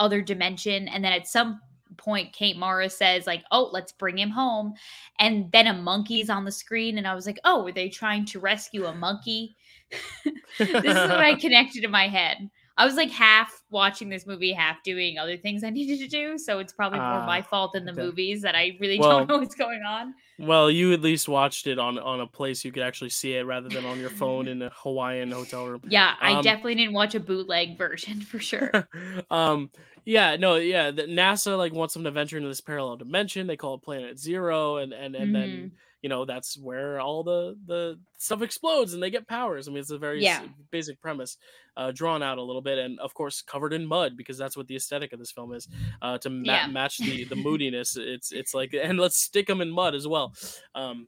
other 0.00 0.20
dimension. 0.20 0.88
And 0.88 1.04
then 1.04 1.12
at 1.12 1.28
some 1.28 1.60
point, 1.96 2.32
Kate 2.32 2.56
Mara 2.56 2.90
says, 2.90 3.26
like, 3.26 3.44
oh, 3.52 3.70
let's 3.72 3.92
bring 3.92 4.18
him 4.18 4.30
home. 4.30 4.74
And 5.20 5.52
then 5.52 5.68
a 5.68 5.74
monkey's 5.74 6.30
on 6.30 6.44
the 6.44 6.50
screen. 6.50 6.98
And 6.98 7.06
I 7.06 7.14
was 7.14 7.26
like, 7.26 7.38
oh, 7.44 7.62
were 7.62 7.72
they 7.72 7.88
trying 7.88 8.24
to 8.26 8.40
rescue 8.40 8.86
a 8.86 8.94
monkey? 8.94 9.56
this 10.58 10.68
is 10.68 11.10
what 11.10 11.20
I 11.20 11.34
connected 11.40 11.84
in 11.84 11.90
my 11.90 12.08
head. 12.08 12.50
I 12.76 12.86
was 12.86 12.94
like 12.94 13.10
half 13.10 13.62
watching 13.70 14.08
this 14.08 14.26
movie, 14.26 14.52
half 14.52 14.82
doing 14.82 15.18
other 15.18 15.36
things 15.36 15.62
I 15.62 15.70
needed 15.78 15.98
to 15.98 16.08
do. 16.08 16.38
So 16.38 16.58
it's 16.58 16.72
probably 16.72 16.98
more 16.98 17.20
uh, 17.20 17.26
my 17.26 17.42
fault 17.42 17.74
than 17.74 17.84
the 17.84 17.92
movies 17.92 18.40
that 18.42 18.56
I 18.56 18.76
really 18.80 18.98
well, 18.98 19.18
don't 19.18 19.28
know 19.28 19.38
what's 19.38 19.54
going 19.54 19.82
on. 19.82 20.14
Well, 20.40 20.70
you 20.70 20.92
at 20.92 21.00
least 21.00 21.28
watched 21.28 21.66
it 21.66 21.78
on 21.78 21.98
on 21.98 22.20
a 22.20 22.26
place 22.26 22.64
you 22.64 22.72
could 22.72 22.82
actually 22.82 23.10
see 23.10 23.34
it 23.34 23.42
rather 23.42 23.68
than 23.68 23.84
on 23.84 24.00
your 24.00 24.10
phone 24.10 24.48
in 24.48 24.62
a 24.62 24.70
Hawaiian 24.74 25.30
hotel 25.30 25.66
room. 25.66 25.82
Yeah, 25.88 26.14
I 26.20 26.34
um, 26.34 26.42
definitely 26.42 26.76
didn't 26.76 26.94
watch 26.94 27.14
a 27.14 27.20
bootleg 27.20 27.76
version 27.76 28.20
for 28.20 28.38
sure. 28.38 28.88
um, 29.30 29.70
yeah, 30.04 30.36
no, 30.36 30.56
yeah, 30.56 30.90
the 30.90 31.02
NASA 31.02 31.56
like 31.58 31.72
wants 31.72 31.94
them 31.94 32.04
to 32.04 32.10
venture 32.10 32.36
into 32.36 32.48
this 32.48 32.60
parallel 32.60 32.96
dimension. 32.96 33.46
They 33.46 33.56
call 33.56 33.74
it 33.74 33.82
Planet 33.82 34.18
Zero, 34.18 34.78
and 34.78 34.92
and 34.92 35.14
and 35.14 35.26
mm-hmm. 35.26 35.32
then 35.32 35.72
you 36.02 36.08
know 36.08 36.24
that's 36.24 36.58
where 36.58 37.00
all 37.00 37.22
the 37.22 37.56
the 37.66 37.98
stuff 38.18 38.42
explodes 38.42 38.94
and 38.94 39.02
they 39.02 39.10
get 39.10 39.28
powers 39.28 39.68
i 39.68 39.70
mean 39.70 39.80
it's 39.80 39.90
a 39.90 39.98
very 39.98 40.22
yeah. 40.22 40.42
basic 40.70 41.00
premise 41.00 41.36
uh, 41.76 41.92
drawn 41.92 42.22
out 42.22 42.38
a 42.38 42.42
little 42.42 42.62
bit 42.62 42.78
and 42.78 42.98
of 43.00 43.14
course 43.14 43.42
covered 43.42 43.72
in 43.72 43.86
mud 43.86 44.16
because 44.16 44.36
that's 44.36 44.56
what 44.56 44.66
the 44.66 44.76
aesthetic 44.76 45.12
of 45.12 45.18
this 45.18 45.30
film 45.30 45.52
is 45.52 45.68
uh, 46.02 46.18
to 46.18 46.28
ma- 46.28 46.42
yeah. 46.44 46.66
match 46.66 46.98
the 46.98 47.24
the 47.24 47.36
moodiness 47.36 47.96
it's 47.96 48.32
it's 48.32 48.54
like 48.54 48.74
and 48.74 48.98
let's 48.98 49.16
stick 49.16 49.46
them 49.46 49.60
in 49.60 49.70
mud 49.70 49.94
as 49.94 50.06
well 50.06 50.32
um, 50.74 51.06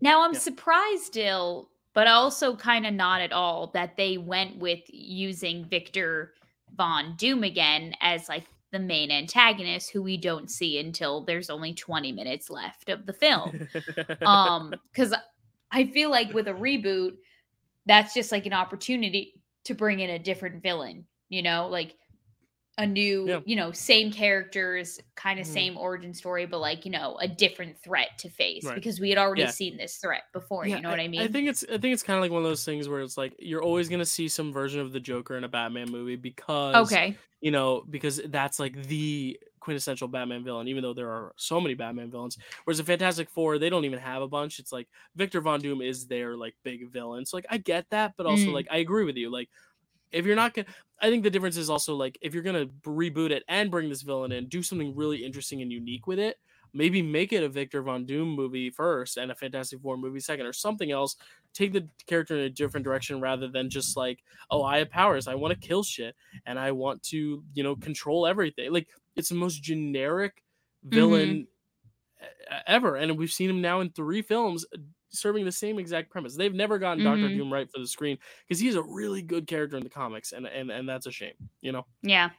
now 0.00 0.22
i'm 0.22 0.32
yeah. 0.32 0.38
surprised 0.38 1.12
dill 1.12 1.68
but 1.92 2.06
also 2.06 2.54
kind 2.54 2.86
of 2.86 2.92
not 2.92 3.20
at 3.20 3.32
all 3.32 3.68
that 3.68 3.96
they 3.96 4.16
went 4.16 4.58
with 4.58 4.80
using 4.88 5.64
victor 5.64 6.32
von 6.76 7.14
doom 7.16 7.42
again 7.42 7.94
as 8.00 8.28
like 8.28 8.44
the 8.72 8.78
main 8.78 9.10
antagonist 9.10 9.90
who 9.90 10.02
we 10.02 10.16
don't 10.16 10.50
see 10.50 10.78
until 10.78 11.22
there's 11.22 11.50
only 11.50 11.72
20 11.72 12.12
minutes 12.12 12.50
left 12.50 12.88
of 12.88 13.06
the 13.06 13.12
film. 13.12 13.68
um 14.22 14.74
cuz 14.94 15.14
I 15.70 15.86
feel 15.86 16.10
like 16.10 16.32
with 16.32 16.48
a 16.48 16.52
reboot 16.52 17.16
that's 17.86 18.14
just 18.14 18.32
like 18.32 18.46
an 18.46 18.52
opportunity 18.52 19.34
to 19.64 19.74
bring 19.74 20.00
in 20.00 20.10
a 20.10 20.18
different 20.18 20.62
villain, 20.62 21.06
you 21.28 21.42
know? 21.42 21.68
Like 21.68 21.96
a 22.78 22.86
new, 22.86 23.26
yeah. 23.28 23.40
you 23.44 23.56
know, 23.56 23.72
same 23.72 24.12
characters, 24.12 25.00
kind 25.14 25.40
of 25.40 25.46
mm. 25.46 25.52
same 25.52 25.76
origin 25.78 26.12
story, 26.12 26.44
but 26.44 26.60
like, 26.60 26.84
you 26.84 26.90
know, 26.90 27.16
a 27.20 27.28
different 27.28 27.78
threat 27.82 28.18
to 28.18 28.28
face 28.28 28.64
right. 28.64 28.74
because 28.74 29.00
we 29.00 29.08
had 29.08 29.18
already 29.18 29.42
yeah. 29.42 29.50
seen 29.50 29.76
this 29.76 29.96
threat 29.96 30.24
before. 30.32 30.66
Yeah, 30.66 30.76
you 30.76 30.82
know 30.82 30.90
what 30.90 31.00
I, 31.00 31.04
I 31.04 31.08
mean? 31.08 31.22
I 31.22 31.28
think 31.28 31.48
it's 31.48 31.64
I 31.64 31.78
think 31.78 31.94
it's 31.94 32.02
kind 32.02 32.18
of 32.18 32.22
like 32.22 32.30
one 32.30 32.42
of 32.42 32.48
those 32.48 32.64
things 32.64 32.88
where 32.88 33.00
it's 33.00 33.16
like 33.16 33.34
you're 33.38 33.62
always 33.62 33.88
gonna 33.88 34.04
see 34.04 34.28
some 34.28 34.52
version 34.52 34.80
of 34.80 34.92
the 34.92 35.00
Joker 35.00 35.36
in 35.36 35.44
a 35.44 35.48
Batman 35.48 35.90
movie 35.90 36.16
because 36.16 36.74
okay, 36.90 37.16
you 37.40 37.50
know, 37.50 37.82
because 37.88 38.20
that's 38.26 38.60
like 38.60 38.82
the 38.88 39.38
quintessential 39.60 40.06
Batman 40.06 40.44
villain, 40.44 40.68
even 40.68 40.82
though 40.82 40.94
there 40.94 41.10
are 41.10 41.32
so 41.36 41.60
many 41.60 41.74
Batman 41.74 42.10
villains. 42.10 42.38
Whereas 42.64 42.78
the 42.78 42.84
Fantastic 42.84 43.30
Four, 43.30 43.58
they 43.58 43.70
don't 43.70 43.84
even 43.84 43.98
have 43.98 44.22
a 44.22 44.28
bunch. 44.28 44.58
It's 44.58 44.70
like 44.70 44.86
Victor 45.16 45.40
Von 45.40 45.60
Doom 45.60 45.80
is 45.80 46.06
their 46.06 46.36
like 46.36 46.54
big 46.62 46.90
villain. 46.90 47.24
So 47.24 47.38
like 47.38 47.46
I 47.50 47.56
get 47.56 47.88
that, 47.90 48.14
but 48.16 48.26
also 48.26 48.46
mm. 48.46 48.52
like 48.52 48.68
I 48.70 48.78
agree 48.78 49.04
with 49.04 49.16
you. 49.16 49.30
Like 49.30 49.48
if 50.16 50.24
you're 50.24 50.36
not 50.36 50.54
gonna 50.54 50.66
i 51.00 51.10
think 51.10 51.22
the 51.22 51.30
difference 51.30 51.56
is 51.56 51.70
also 51.70 51.94
like 51.94 52.18
if 52.22 52.32
you're 52.34 52.42
gonna 52.42 52.66
reboot 52.84 53.30
it 53.30 53.44
and 53.48 53.70
bring 53.70 53.88
this 53.88 54.02
villain 54.02 54.32
in 54.32 54.48
do 54.48 54.62
something 54.62 54.94
really 54.96 55.24
interesting 55.24 55.62
and 55.62 55.72
unique 55.72 56.06
with 56.06 56.18
it. 56.18 56.38
Maybe 56.72 57.00
make 57.00 57.32
it 57.32 57.42
a 57.42 57.48
victor 57.48 57.80
von 57.80 58.04
doom 58.04 58.28
movie 58.28 58.68
first 58.68 59.16
and 59.16 59.30
a 59.30 59.34
fantastic 59.34 59.80
four 59.80 59.96
movie 59.96 60.20
second 60.20 60.44
or 60.44 60.52
something 60.52 60.90
else. 60.90 61.16
Take 61.54 61.72
the 61.72 61.88
character 62.06 62.36
in 62.36 62.44
a 62.44 62.50
different 62.50 62.84
direction 62.84 63.20
rather 63.20 63.48
than 63.48 63.70
just 63.70 63.96
like 63.96 64.22
oh 64.50 64.62
i 64.62 64.78
have 64.78 64.90
powers 64.90 65.28
i 65.28 65.34
want 65.34 65.58
to 65.58 65.66
kill 65.66 65.82
shit 65.82 66.14
and 66.44 66.58
i 66.58 66.70
want 66.70 67.02
to 67.04 67.42
you 67.54 67.62
know 67.62 67.76
control 67.76 68.26
everything. 68.26 68.72
Like 68.72 68.88
it's 69.14 69.28
the 69.28 69.36
most 69.36 69.62
generic 69.62 70.42
villain 70.84 71.46
mm-hmm. 72.22 72.56
ever 72.66 72.96
and 72.96 73.16
we've 73.16 73.32
seen 73.32 73.50
him 73.50 73.60
now 73.60 73.80
in 73.80 73.90
three 73.90 74.22
films 74.22 74.66
serving 75.10 75.44
the 75.44 75.52
same 75.52 75.78
exact 75.78 76.10
premise. 76.10 76.36
They've 76.36 76.54
never 76.54 76.78
gotten 76.78 77.02
mm-hmm. 77.02 77.22
Doctor 77.22 77.34
Doom 77.34 77.52
right 77.52 77.70
for 77.70 77.80
the 77.80 77.86
screen 77.86 78.18
because 78.46 78.60
he's 78.60 78.74
a 78.74 78.82
really 78.82 79.22
good 79.22 79.46
character 79.46 79.76
in 79.76 79.82
the 79.82 79.90
comics, 79.90 80.32
and 80.32 80.46
and 80.46 80.70
and 80.70 80.88
that's 80.88 81.06
a 81.06 81.12
shame, 81.12 81.34
you 81.60 81.72
know. 81.72 81.86
Yeah, 82.02 82.30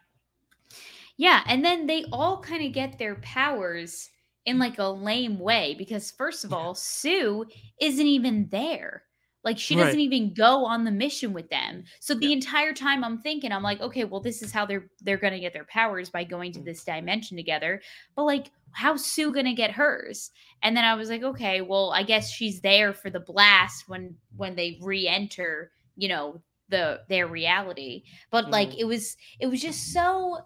yeah, 1.17 1.43
and 1.47 1.63
then 1.63 1.87
they 1.87 2.05
all 2.11 2.41
kind 2.41 2.65
of 2.65 2.73
get 2.73 2.99
their 2.99 3.15
powers 3.15 4.09
in 4.45 4.59
like 4.59 4.79
a 4.79 4.87
lame 4.87 5.39
way 5.39 5.75
because 5.77 6.11
first 6.11 6.45
of 6.45 6.53
all, 6.53 6.73
Sue 6.73 7.45
isn't 7.81 8.07
even 8.07 8.47
there. 8.49 9.03
Like 9.47 9.57
she 9.57 9.75
doesn't 9.75 9.95
right. 9.95 10.13
even 10.13 10.33
go 10.33 10.65
on 10.65 10.83
the 10.83 10.91
mission 10.91 11.31
with 11.31 11.49
them. 11.49 11.85
So 12.01 12.13
the 12.13 12.27
yeah. 12.27 12.33
entire 12.33 12.73
time 12.73 13.01
I'm 13.01 13.21
thinking, 13.21 13.53
I'm 13.53 13.63
like, 13.63 13.79
okay, 13.79 14.03
well, 14.03 14.19
this 14.19 14.41
is 14.41 14.51
how 14.51 14.65
they're 14.65 14.89
they're 14.99 15.15
gonna 15.15 15.39
get 15.39 15.53
their 15.53 15.63
powers 15.63 16.09
by 16.09 16.25
going 16.25 16.51
to 16.51 16.59
mm. 16.59 16.65
this 16.65 16.83
dimension 16.83 17.37
together. 17.37 17.81
But 18.13 18.25
like, 18.25 18.51
how's 18.73 19.05
Sue 19.05 19.31
gonna 19.31 19.53
get 19.53 19.71
hers? 19.71 20.31
And 20.63 20.75
then 20.75 20.83
I 20.83 20.95
was 20.95 21.09
like, 21.09 21.23
okay, 21.23 21.61
well, 21.61 21.93
I 21.93 22.03
guess 22.03 22.29
she's 22.29 22.59
there 22.59 22.91
for 22.93 23.09
the 23.09 23.21
blast 23.21 23.87
when 23.87 24.15
when 24.35 24.57
they 24.57 24.79
re-enter, 24.81 25.71
you 25.95 26.09
know, 26.09 26.41
the 26.67 26.99
their 27.07 27.27
reality. 27.27 28.03
But 28.29 28.43
mm-hmm. 28.43 28.51
like 28.51 28.77
it 28.77 28.83
was 28.83 29.15
it 29.39 29.47
was 29.47 29.61
just 29.61 29.93
so 29.93 30.39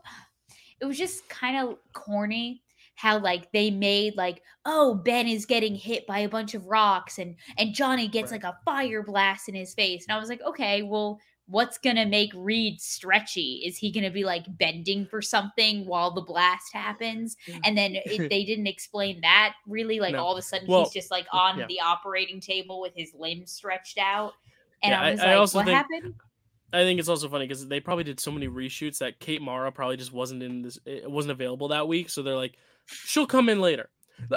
it 0.79 0.85
was 0.85 0.99
just 0.99 1.27
kind 1.27 1.57
of 1.57 1.77
corny 1.93 2.61
how 3.01 3.17
like 3.17 3.51
they 3.51 3.71
made 3.71 4.15
like 4.15 4.43
oh 4.65 4.93
ben 4.93 5.27
is 5.27 5.47
getting 5.47 5.73
hit 5.73 6.05
by 6.05 6.19
a 6.19 6.29
bunch 6.29 6.53
of 6.53 6.63
rocks 6.67 7.17
and 7.17 7.35
and 7.57 7.73
johnny 7.73 8.07
gets 8.07 8.31
right. 8.31 8.43
like 8.43 8.53
a 8.53 8.57
fire 8.63 9.01
blast 9.01 9.49
in 9.49 9.55
his 9.55 9.73
face 9.73 10.05
and 10.07 10.15
i 10.15 10.19
was 10.19 10.29
like 10.29 10.41
okay 10.43 10.83
well 10.83 11.19
what's 11.47 11.79
gonna 11.79 12.05
make 12.05 12.31
reed 12.35 12.79
stretchy 12.79 13.63
is 13.65 13.75
he 13.75 13.91
gonna 13.91 14.11
be 14.11 14.23
like 14.23 14.45
bending 14.59 15.03
for 15.07 15.19
something 15.19 15.83
while 15.87 16.13
the 16.13 16.21
blast 16.21 16.71
happens 16.71 17.35
mm. 17.47 17.59
and 17.63 17.75
then 17.75 17.95
it, 18.05 18.29
they 18.29 18.45
didn't 18.45 18.67
explain 18.67 19.19
that 19.21 19.53
really 19.67 19.99
like 19.99 20.13
no. 20.13 20.23
all 20.23 20.33
of 20.33 20.37
a 20.37 20.41
sudden 20.43 20.67
well, 20.67 20.83
he's 20.83 20.93
just 20.93 21.09
like 21.09 21.25
on 21.33 21.57
yeah. 21.57 21.65
the 21.67 21.79
operating 21.79 22.39
table 22.39 22.79
with 22.79 22.93
his 22.95 23.11
limbs 23.17 23.51
stretched 23.51 23.97
out 23.97 24.33
and 24.83 24.91
yeah, 24.91 25.01
i 25.01 25.11
was 25.11 25.19
I, 25.19 25.23
like 25.23 25.35
I 25.35 25.39
what 25.39 25.65
think- 25.65 25.77
happened 25.77 26.13
I 26.73 26.83
think 26.83 26.99
it's 26.99 27.09
also 27.09 27.29
funny 27.29 27.45
because 27.45 27.67
they 27.67 27.79
probably 27.79 28.03
did 28.03 28.19
so 28.19 28.31
many 28.31 28.47
reshoots 28.47 28.99
that 28.99 29.19
Kate 29.19 29.41
Mara 29.41 29.71
probably 29.71 29.97
just 29.97 30.13
wasn't 30.13 30.43
in 30.43 30.61
this, 30.61 30.79
it 30.85 31.09
wasn't 31.09 31.31
available 31.31 31.69
that 31.69 31.87
week. 31.87 32.09
So 32.09 32.23
they're 32.23 32.35
like, 32.35 32.55
she'll 32.85 33.27
come 33.27 33.49
in 33.49 33.59
later. 33.59 33.89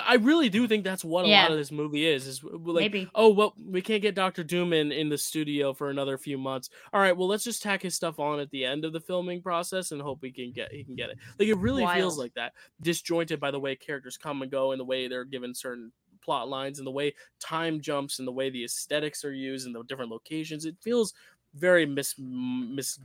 I 0.02 0.14
really 0.14 0.48
do 0.48 0.66
think 0.66 0.84
that's 0.84 1.04
what 1.04 1.26
a 1.26 1.28
lot 1.28 1.50
of 1.50 1.58
this 1.58 1.70
movie 1.70 2.06
is. 2.06 2.26
Is 2.26 2.42
like, 2.42 2.84
Maybe. 2.84 3.10
oh 3.14 3.28
well, 3.30 3.54
we 3.62 3.82
can't 3.82 4.02
get 4.02 4.14
Doctor 4.14 4.42
Doom 4.42 4.72
in 4.72 4.92
in 4.92 5.08
the 5.08 5.18
studio 5.18 5.72
for 5.72 5.90
another 5.90 6.16
few 6.16 6.38
months. 6.38 6.70
All 6.92 7.00
right, 7.00 7.16
well 7.16 7.28
let's 7.28 7.44
just 7.44 7.62
tack 7.62 7.82
his 7.82 7.94
stuff 7.94 8.18
on 8.18 8.40
at 8.40 8.50
the 8.50 8.64
end 8.64 8.84
of 8.84 8.92
the 8.92 9.00
filming 9.00 9.42
process 9.42 9.92
and 9.92 10.00
hope 10.00 10.22
we 10.22 10.32
can 10.32 10.52
get 10.52 10.72
he 10.72 10.84
can 10.84 10.94
get 10.94 11.10
it. 11.10 11.18
Like 11.38 11.48
it 11.48 11.58
really 11.58 11.86
feels 11.86 12.18
like 12.18 12.34
that, 12.34 12.52
disjointed 12.80 13.40
by 13.40 13.50
the 13.50 13.60
way 13.60 13.76
characters 13.76 14.16
come 14.16 14.42
and 14.42 14.50
go 14.50 14.72
and 14.72 14.80
the 14.80 14.84
way 14.84 15.08
they're 15.08 15.24
given 15.24 15.54
certain 15.54 15.92
plot 16.24 16.48
lines 16.48 16.78
and 16.78 16.86
the 16.86 16.90
way 16.90 17.14
time 17.38 17.80
jumps 17.80 18.18
and 18.18 18.26
the 18.26 18.32
way 18.32 18.48
the 18.48 18.64
aesthetics 18.64 19.24
are 19.24 19.32
used 19.32 19.66
and 19.66 19.74
the 19.74 19.82
different 19.84 20.10
locations. 20.10 20.64
It 20.64 20.76
feels 20.80 21.12
very 21.54 21.86
mis 21.86 22.14
mis 22.18 22.98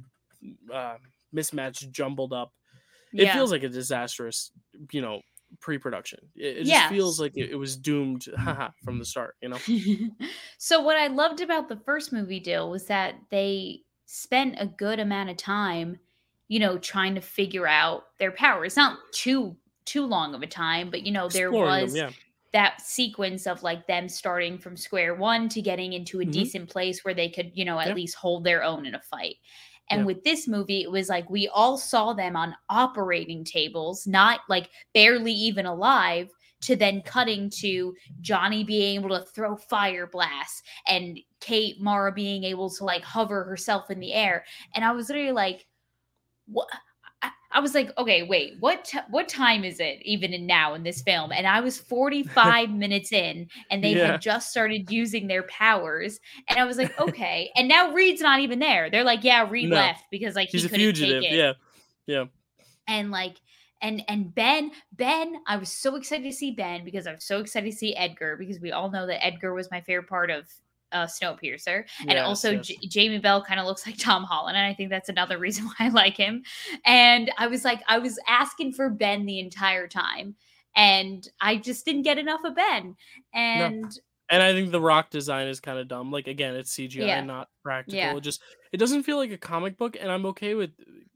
uh, 0.73 0.95
mismatched, 1.31 1.91
jumbled 1.91 2.33
up. 2.33 2.53
It 3.13 3.23
Yeah. 3.23 3.33
feels 3.33 3.51
like 3.51 3.63
a 3.63 3.69
disastrous, 3.69 4.51
you 4.91 5.01
know, 5.01 5.21
pre-production. 5.61 6.19
It, 6.35 6.57
it 6.59 6.63
just 6.65 6.89
feels 6.89 7.19
like 7.19 7.35
it, 7.35 7.51
it 7.51 7.55
was 7.55 7.75
doomed 7.75 8.25
haha, 8.37 8.69
from 8.83 8.99
the 8.99 9.05
start. 9.05 9.35
You 9.41 9.49
know. 9.49 9.57
so 10.57 10.81
what 10.81 10.97
I 10.97 11.07
loved 11.07 11.41
about 11.41 11.69
the 11.69 11.77
first 11.77 12.13
movie 12.13 12.39
deal 12.39 12.69
was 12.69 12.85
that 12.85 13.15
they 13.31 13.81
spent 14.05 14.55
a 14.59 14.65
good 14.67 14.99
amount 14.99 15.29
of 15.29 15.37
time, 15.37 15.99
you 16.47 16.59
know, 16.59 16.77
trying 16.77 17.15
to 17.15 17.21
figure 17.21 17.67
out 17.67 18.03
their 18.19 18.31
powers. 18.31 18.75
Not 18.75 18.99
too 19.11 19.55
too 19.85 20.05
long 20.05 20.35
of 20.35 20.43
a 20.43 20.47
time, 20.47 20.91
but 20.91 21.03
you 21.03 21.11
know, 21.11 21.27
there 21.29 21.47
Exploring 21.47 21.71
them, 21.73 21.83
was 21.83 21.95
yeah. 21.95 22.09
That 22.53 22.81
sequence 22.81 23.45
of 23.47 23.61
like 23.63 23.85
them 23.87 24.09
starting 24.09 24.57
from 24.57 24.75
square 24.75 25.15
one 25.15 25.49
to 25.49 25.61
getting 25.61 25.93
into 25.93 26.21
a 26.21 26.25
Mhm. 26.25 26.31
decent 26.31 26.69
place 26.69 27.03
where 27.03 27.13
they 27.13 27.29
could, 27.29 27.51
you 27.53 27.65
know, 27.65 27.79
at 27.79 27.87
Yeah. 27.87 27.93
least 27.93 28.15
hold 28.15 28.43
their 28.43 28.63
own 28.63 28.85
in 28.85 28.95
a 28.95 29.01
fight. 29.01 29.37
And 29.91 30.01
Yeah. 30.01 30.05
with 30.05 30.23
this 30.23 30.47
movie, 30.47 30.81
it 30.81 30.91
was 30.91 31.09
like 31.09 31.29
we 31.29 31.47
all 31.47 31.77
saw 31.77 32.13
them 32.13 32.35
on 32.35 32.55
operating 32.69 33.43
tables, 33.43 34.05
not 34.07 34.41
like 34.49 34.69
barely 34.93 35.33
even 35.33 35.65
alive, 35.65 36.29
to 36.61 36.75
then 36.75 37.01
cutting 37.03 37.49
to 37.49 37.95
Johnny 38.19 38.63
being 38.65 39.01
able 39.01 39.17
to 39.17 39.25
throw 39.25 39.55
fire 39.55 40.07
blasts 40.07 40.61
and 40.87 41.17
Kate 41.39 41.79
Mara 41.79 42.11
being 42.11 42.43
able 42.43 42.69
to 42.71 42.83
like 42.83 43.03
hover 43.03 43.45
herself 43.45 43.89
in 43.89 43.99
the 43.99 44.11
air. 44.13 44.43
And 44.75 44.83
I 44.83 44.91
was 44.91 45.07
literally 45.07 45.31
like, 45.31 45.65
what? 46.47 46.67
I- 47.51 47.59
was 47.59 47.73
like, 47.73 47.91
okay, 47.97 48.23
wait, 48.23 48.55
what 48.59 48.85
t- 48.85 48.99
what 49.09 49.27
time 49.27 49.63
is 49.63 49.79
it 49.79 50.01
even 50.03 50.33
in 50.33 50.45
now 50.45 50.73
in 50.75 50.83
this 50.83 51.01
film? 51.01 51.31
And 51.31 51.47
I 51.47 51.59
was 51.61 51.77
45 51.79 52.69
minutes 52.85 53.11
in 53.11 53.47
and 53.71 53.83
they 53.83 53.95
Yeah. 53.95 54.11
had 54.13 54.21
just 54.21 54.51
started 54.51 54.91
using 54.91 55.27
their 55.27 55.43
powers. 55.43 56.19
And 56.47 56.59
I 56.59 56.65
was 56.65 56.77
like, 56.77 56.97
okay. 56.99 57.51
And 57.55 57.67
now 57.67 57.91
Reed's 57.91 58.21
not 58.21 58.39
even 58.39 58.59
there. 58.59 58.89
They're 58.89 59.03
like, 59.03 59.23
yeah, 59.23 59.49
Reed 59.49 59.69
No. 59.69 59.75
left 59.77 60.05
because 60.11 60.35
like 60.35 60.49
He's 60.49 60.61
he 60.61 60.67
a 60.67 60.69
couldn't 60.69 60.85
fugitive. 60.85 61.23
take 61.23 61.31
it. 61.31 61.35
Yeah. 61.35 61.53
Yeah. 62.05 62.25
And 62.87 63.11
like 63.11 63.37
and 63.81 64.03
and 64.07 64.33
Ben, 64.35 64.71
Ben, 64.91 65.35
I 65.47 65.55
was 65.57 65.69
so 65.71 65.95
excited 65.95 66.23
to 66.23 66.33
see 66.33 66.51
Ben 66.51 66.83
because 66.83 67.07
I 67.07 67.13
was 67.13 67.23
so 67.23 67.39
excited 67.39 67.71
to 67.71 67.75
see 67.77 67.95
Edgar 67.95 68.35
because 68.37 68.59
we 68.59 68.71
all 68.71 68.91
know 68.91 69.07
that 69.07 69.25
Edgar 69.25 69.53
was 69.53 69.71
my 69.71 69.79
favorite 69.81 70.09
part 70.09 70.29
of 70.31 70.45
uh, 70.91 71.05
Snowpiercer, 71.05 71.85
and 72.07 72.19
also 72.19 72.51
yes. 72.51 72.67
J- 72.67 72.77
Jamie 72.87 73.19
Bell 73.19 73.43
kind 73.43 73.59
of 73.59 73.65
looks 73.65 73.85
like 73.85 73.97
Tom 73.97 74.23
Holland, 74.23 74.57
and 74.57 74.65
I 74.65 74.73
think 74.73 74.89
that's 74.89 75.09
another 75.09 75.37
reason 75.37 75.65
why 75.67 75.73
I 75.79 75.89
like 75.89 76.17
him. 76.17 76.43
And 76.85 77.31
I 77.37 77.47
was 77.47 77.63
like, 77.65 77.81
I 77.87 77.99
was 77.99 78.19
asking 78.27 78.73
for 78.73 78.89
Ben 78.89 79.25
the 79.25 79.39
entire 79.39 79.87
time, 79.87 80.35
and 80.75 81.27
I 81.41 81.57
just 81.57 81.85
didn't 81.85 82.03
get 82.03 82.17
enough 82.17 82.41
of 82.43 82.55
Ben. 82.55 82.95
And 83.33 83.85
And 84.31 84.43
I 84.43 84.53
think 84.53 84.71
the 84.71 84.81
rock 84.81 85.09
design 85.09 85.47
is 85.47 85.59
kind 85.59 85.79
of 85.79 85.87
dumb. 85.87 86.11
Like 86.11 86.27
again, 86.27 86.55
it's 86.55 86.75
CGI, 86.75 87.07
Yeah. 87.07 87.23
not 87.23 87.49
practical. 87.63 87.97
Yeah. 87.97 88.15
It 88.15 88.21
just 88.21 88.41
it 88.71 88.77
doesn't 88.77 89.03
feel 89.03 89.17
like 89.17 89.31
a 89.31 89.37
comic 89.37 89.77
book, 89.77 89.97
and 89.99 90.11
I'm 90.11 90.25
okay 90.27 90.53
with 90.55 90.71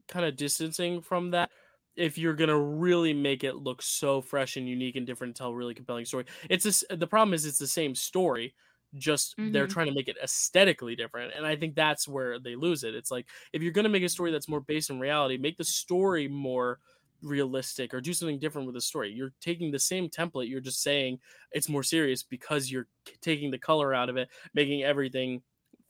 kind 0.08 0.24
of 0.26 0.36
distancing 0.36 1.00
from 1.00 1.30
that. 1.30 1.50
If 1.96 2.18
you're 2.18 2.34
gonna 2.34 2.58
really 2.58 3.12
make 3.12 3.44
it 3.44 3.54
look 3.54 3.80
so 3.80 4.20
fresh 4.20 4.56
and 4.56 4.68
unique 4.68 4.96
and 4.96 5.06
different, 5.06 5.28
and 5.30 5.36
tell 5.36 5.50
a 5.50 5.54
really 5.54 5.74
compelling 5.74 6.04
story, 6.04 6.24
it's 6.50 6.64
this. 6.64 6.82
The 6.90 7.06
problem 7.06 7.34
is 7.34 7.46
it's 7.46 7.58
the 7.58 7.68
same 7.68 7.94
story, 7.94 8.52
just 8.96 9.36
they're 9.44 9.66
Mhm. 9.66 9.66
trying 9.66 9.86
to 9.86 9.94
make 9.94 10.08
it 10.08 10.16
aesthetically 10.22 10.96
different, 10.96 11.32
and 11.34 11.46
I 11.46 11.56
think 11.56 11.74
that's 11.74 12.08
where 12.08 12.38
they 12.38 12.56
lose 12.56 12.84
it. 12.84 12.94
It's 12.94 13.10
like 13.10 13.28
if 13.52 13.62
you're 13.62 13.72
gonna 13.72 13.88
make 13.88 14.02
a 14.02 14.08
story 14.08 14.30
that's 14.30 14.48
more 14.48 14.60
based 14.60 14.90
in 14.90 15.00
reality, 15.00 15.36
make 15.38 15.56
the 15.58 15.64
story 15.64 16.28
more 16.28 16.80
realistic 17.22 17.94
or 17.94 18.00
do 18.00 18.12
something 18.12 18.38
different 18.38 18.66
with 18.66 18.74
the 18.74 18.80
story. 18.80 19.10
You're 19.12 19.32
taking 19.40 19.70
the 19.70 19.78
same 19.78 20.08
template, 20.10 20.48
you're 20.48 20.60
just 20.60 20.82
saying 20.82 21.20
it's 21.52 21.68
more 21.68 21.82
serious 21.82 22.22
because 22.22 22.70
you're 22.70 22.88
taking 23.20 23.50
the 23.50 23.58
color 23.58 23.94
out 23.94 24.08
of 24.10 24.16
it, 24.16 24.28
making 24.52 24.82
everything 24.82 25.42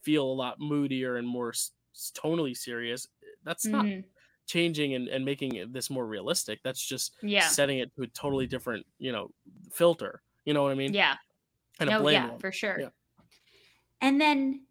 feel 0.02 0.24
a 0.26 0.32
lot 0.32 0.60
moodier 0.60 1.16
and 1.16 1.26
more 1.26 1.52
tonally 2.14 2.56
serious. 2.56 3.06
That's 3.42 3.70
not 3.72 3.86
mhm, 3.86 4.04
changing 4.46 4.94
and, 4.94 5.08
and 5.08 5.24
making 5.24 5.72
this 5.72 5.90
more 5.90 6.06
realistic. 6.06 6.60
That's 6.62 6.84
just 6.84 7.14
yeah, 7.22 7.56
setting 7.56 7.78
it 7.78 7.92
to 7.96 8.04
a 8.04 8.06
totally 8.08 8.46
different, 8.46 8.86
you 8.98 9.12
know, 9.12 9.30
filter. 9.72 10.22
You 10.44 10.54
know 10.54 10.62
what 10.62 10.72
I 10.72 10.76
mean? 10.76 10.94
yeah. 10.94 11.16
And 11.80 11.90
no, 11.90 12.08
yeah, 12.08 12.30
one. 12.30 12.38
for 12.38 12.52
sure. 12.52 12.78
Yeah. 12.80 12.88
And 14.00 14.20
then 14.20 14.62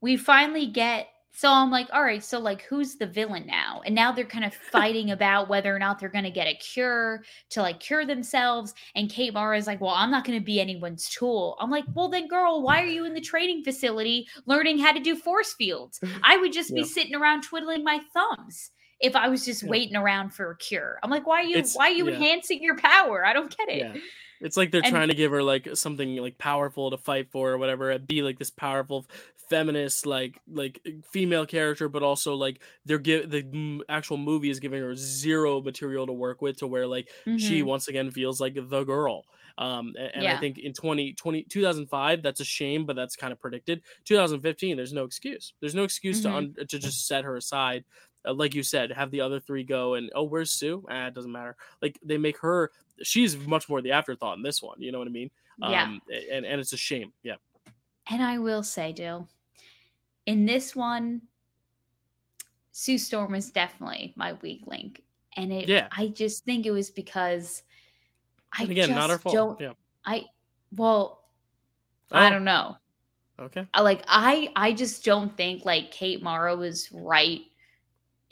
we 0.00 0.16
finally 0.16 0.66
get 0.66 1.08
so 1.34 1.50
I'm 1.50 1.70
like, 1.70 1.88
all 1.94 2.02
right, 2.02 2.22
so 2.22 2.38
like 2.38 2.60
who's 2.64 2.96
the 2.96 3.06
villain 3.06 3.46
now? 3.46 3.80
And 3.86 3.94
now 3.94 4.12
they're 4.12 4.26
kind 4.26 4.44
of 4.44 4.52
fighting 4.70 5.10
about 5.12 5.48
whether 5.48 5.74
or 5.74 5.78
not 5.78 5.98
they're 5.98 6.10
gonna 6.10 6.30
get 6.30 6.46
a 6.46 6.54
cure 6.54 7.24
to 7.50 7.62
like 7.62 7.80
cure 7.80 8.04
themselves. 8.04 8.74
And 8.94 9.08
Kate 9.08 9.32
Mara 9.32 9.56
is 9.56 9.66
like, 9.66 9.80
Well, 9.80 9.94
I'm 9.94 10.10
not 10.10 10.26
gonna 10.26 10.42
be 10.42 10.60
anyone's 10.60 11.08
tool. 11.08 11.56
I'm 11.58 11.70
like, 11.70 11.84
Well 11.94 12.10
then 12.10 12.28
girl, 12.28 12.62
why 12.62 12.82
are 12.82 12.86
you 12.86 13.06
in 13.06 13.14
the 13.14 13.20
training 13.20 13.64
facility 13.64 14.28
learning 14.44 14.78
how 14.78 14.92
to 14.92 15.00
do 15.00 15.16
force 15.16 15.54
fields? 15.54 16.00
I 16.22 16.36
would 16.36 16.52
just 16.52 16.74
be 16.74 16.84
sitting 16.84 17.14
around 17.14 17.42
twiddling 17.44 17.82
my 17.82 18.00
thumbs 18.12 18.70
if 19.00 19.16
I 19.16 19.28
was 19.28 19.44
just 19.46 19.62
Yeah. 19.62 19.70
waiting 19.70 19.96
around 19.96 20.34
for 20.34 20.50
a 20.50 20.56
cure. 20.58 20.98
I'm 21.02 21.10
like, 21.10 21.26
why 21.26 21.40
are 21.40 21.44
you 21.44 21.56
It's- 21.56 21.74
why 21.74 21.86
are 21.88 21.92
you 21.94 22.08
yeah. 22.08 22.14
enhancing 22.14 22.62
your 22.62 22.76
power? 22.76 23.24
I 23.24 23.32
don't 23.32 23.56
get 23.56 23.70
it. 23.70 24.02
Yeah. 24.42 24.46
It's 24.46 24.56
like 24.56 24.70
they're 24.72 24.82
And- 24.84 24.90
trying 24.92 25.08
to 25.08 25.14
give 25.14 25.30
her 25.30 25.42
like 25.42 25.68
something 25.76 26.16
like 26.16 26.38
powerful 26.38 26.90
to 26.90 26.98
fight 26.98 27.30
for 27.30 27.50
or 27.52 27.58
whatever. 27.58 27.90
and 27.90 28.06
Be 28.06 28.22
like 28.22 28.38
this 28.38 28.50
powerful 28.50 29.06
feminist 29.48 30.06
like 30.06 30.40
like 30.50 30.80
female 31.10 31.46
character, 31.46 31.88
but 31.88 32.02
also 32.02 32.34
like 32.34 32.60
they're 32.86 32.98
give 32.98 33.30
the 33.30 33.38
m- 33.52 33.82
actual 33.88 34.16
movie 34.16 34.50
is 34.50 34.60
giving 34.60 34.80
her 34.82 34.94
zero 34.96 35.60
material 35.60 36.06
to 36.06 36.12
work 36.12 36.40
with 36.42 36.56
to 36.58 36.66
where 36.66 36.86
like 36.86 37.08
she 37.38 37.60
Mhm. 37.62 37.64
once 37.64 37.88
again 37.88 38.10
feels 38.10 38.40
like 38.40 38.54
the 38.54 38.84
girl. 38.84 39.24
Um, 39.58 39.94
a- 39.98 40.16
and, 40.16 40.26
I 40.26 40.38
think 40.38 40.58
in 40.58 40.72
20, 40.72 41.12
20 41.12 41.42
2005, 41.44 42.22
that's 42.22 42.40
a 42.40 42.44
shame, 42.44 42.86
but 42.86 42.96
that's 42.96 43.16
kind 43.16 43.32
of 43.34 43.38
predicted. 43.40 43.82
2015, 44.06 44.78
there's 44.78 44.94
no 44.94 45.04
excuse. 45.04 45.52
There's 45.60 45.74
no 45.74 45.84
excuse 45.84 46.20
Mhm. 46.20 46.22
to 46.22 46.30
un- 46.34 46.54
to 46.68 46.78
just 46.78 47.06
set 47.06 47.24
her 47.24 47.36
aside. 47.36 47.84
Uh, 48.24 48.34
like 48.34 48.54
you 48.54 48.62
said, 48.62 48.92
have 48.92 49.10
the 49.10 49.20
other 49.20 49.40
three 49.40 49.64
go 49.64 49.94
and 49.94 50.10
oh, 50.14 50.22
where's 50.24 50.50
Sue? 50.50 50.84
Ah, 50.90 51.06
it 51.06 51.14
doesn't 51.14 51.32
matter. 51.32 51.56
Like 51.80 51.98
they 52.04 52.18
make 52.18 52.38
her. 52.38 52.70
She's 53.02 53.36
much 53.36 53.68
more 53.68 53.80
the 53.82 53.92
afterthought 53.92 54.36
in 54.36 54.42
this 54.42 54.62
one. 54.62 54.80
You 54.80 54.92
know 54.92 54.98
what 54.98 55.08
I 55.08 55.10
mean? 55.10 55.30
Yeah. 55.58 55.84
Um, 55.84 56.00
and 56.30 56.44
and 56.46 56.60
it's 56.60 56.72
a 56.72 56.76
shame. 56.76 57.12
Yeah. 57.22 57.36
And 58.10 58.22
I 58.22 58.38
will 58.38 58.62
say, 58.62 58.92
Dill, 58.92 59.28
in 60.26 60.44
this 60.46 60.74
one, 60.74 61.22
Sue 62.72 62.98
Storm 62.98 63.32
was 63.32 63.50
definitely 63.50 64.12
my 64.16 64.34
weak 64.34 64.62
link. 64.66 65.02
And 65.36 65.52
it 65.52 65.68
Yeah. 65.68 65.88
I 65.96 66.08
just 66.08 66.44
think 66.44 66.66
it 66.66 66.70
was 66.70 66.90
because 66.90 67.62
I 68.56 68.62
And 68.62 68.70
again, 68.72 68.88
just 68.88 68.98
not 68.98 69.10
our 69.10 69.18
fault. 69.18 69.34
don't 69.34 69.60
Yeah. 69.60 69.72
I 70.04 70.26
well, 70.76 71.24
I 72.10 72.26
Oh, 72.26 72.30
don't 72.30 72.44
know. 72.44 72.76
Okay. 73.38 73.66
I- 73.74 73.80
Like 73.80 74.04
I 74.06 74.50
I 74.56 74.72
just 74.72 75.04
don't 75.04 75.34
think 75.36 75.64
like 75.64 75.90
Kate 75.90 76.22
Mara 76.22 76.54
was 76.56 76.90
right 76.92 77.42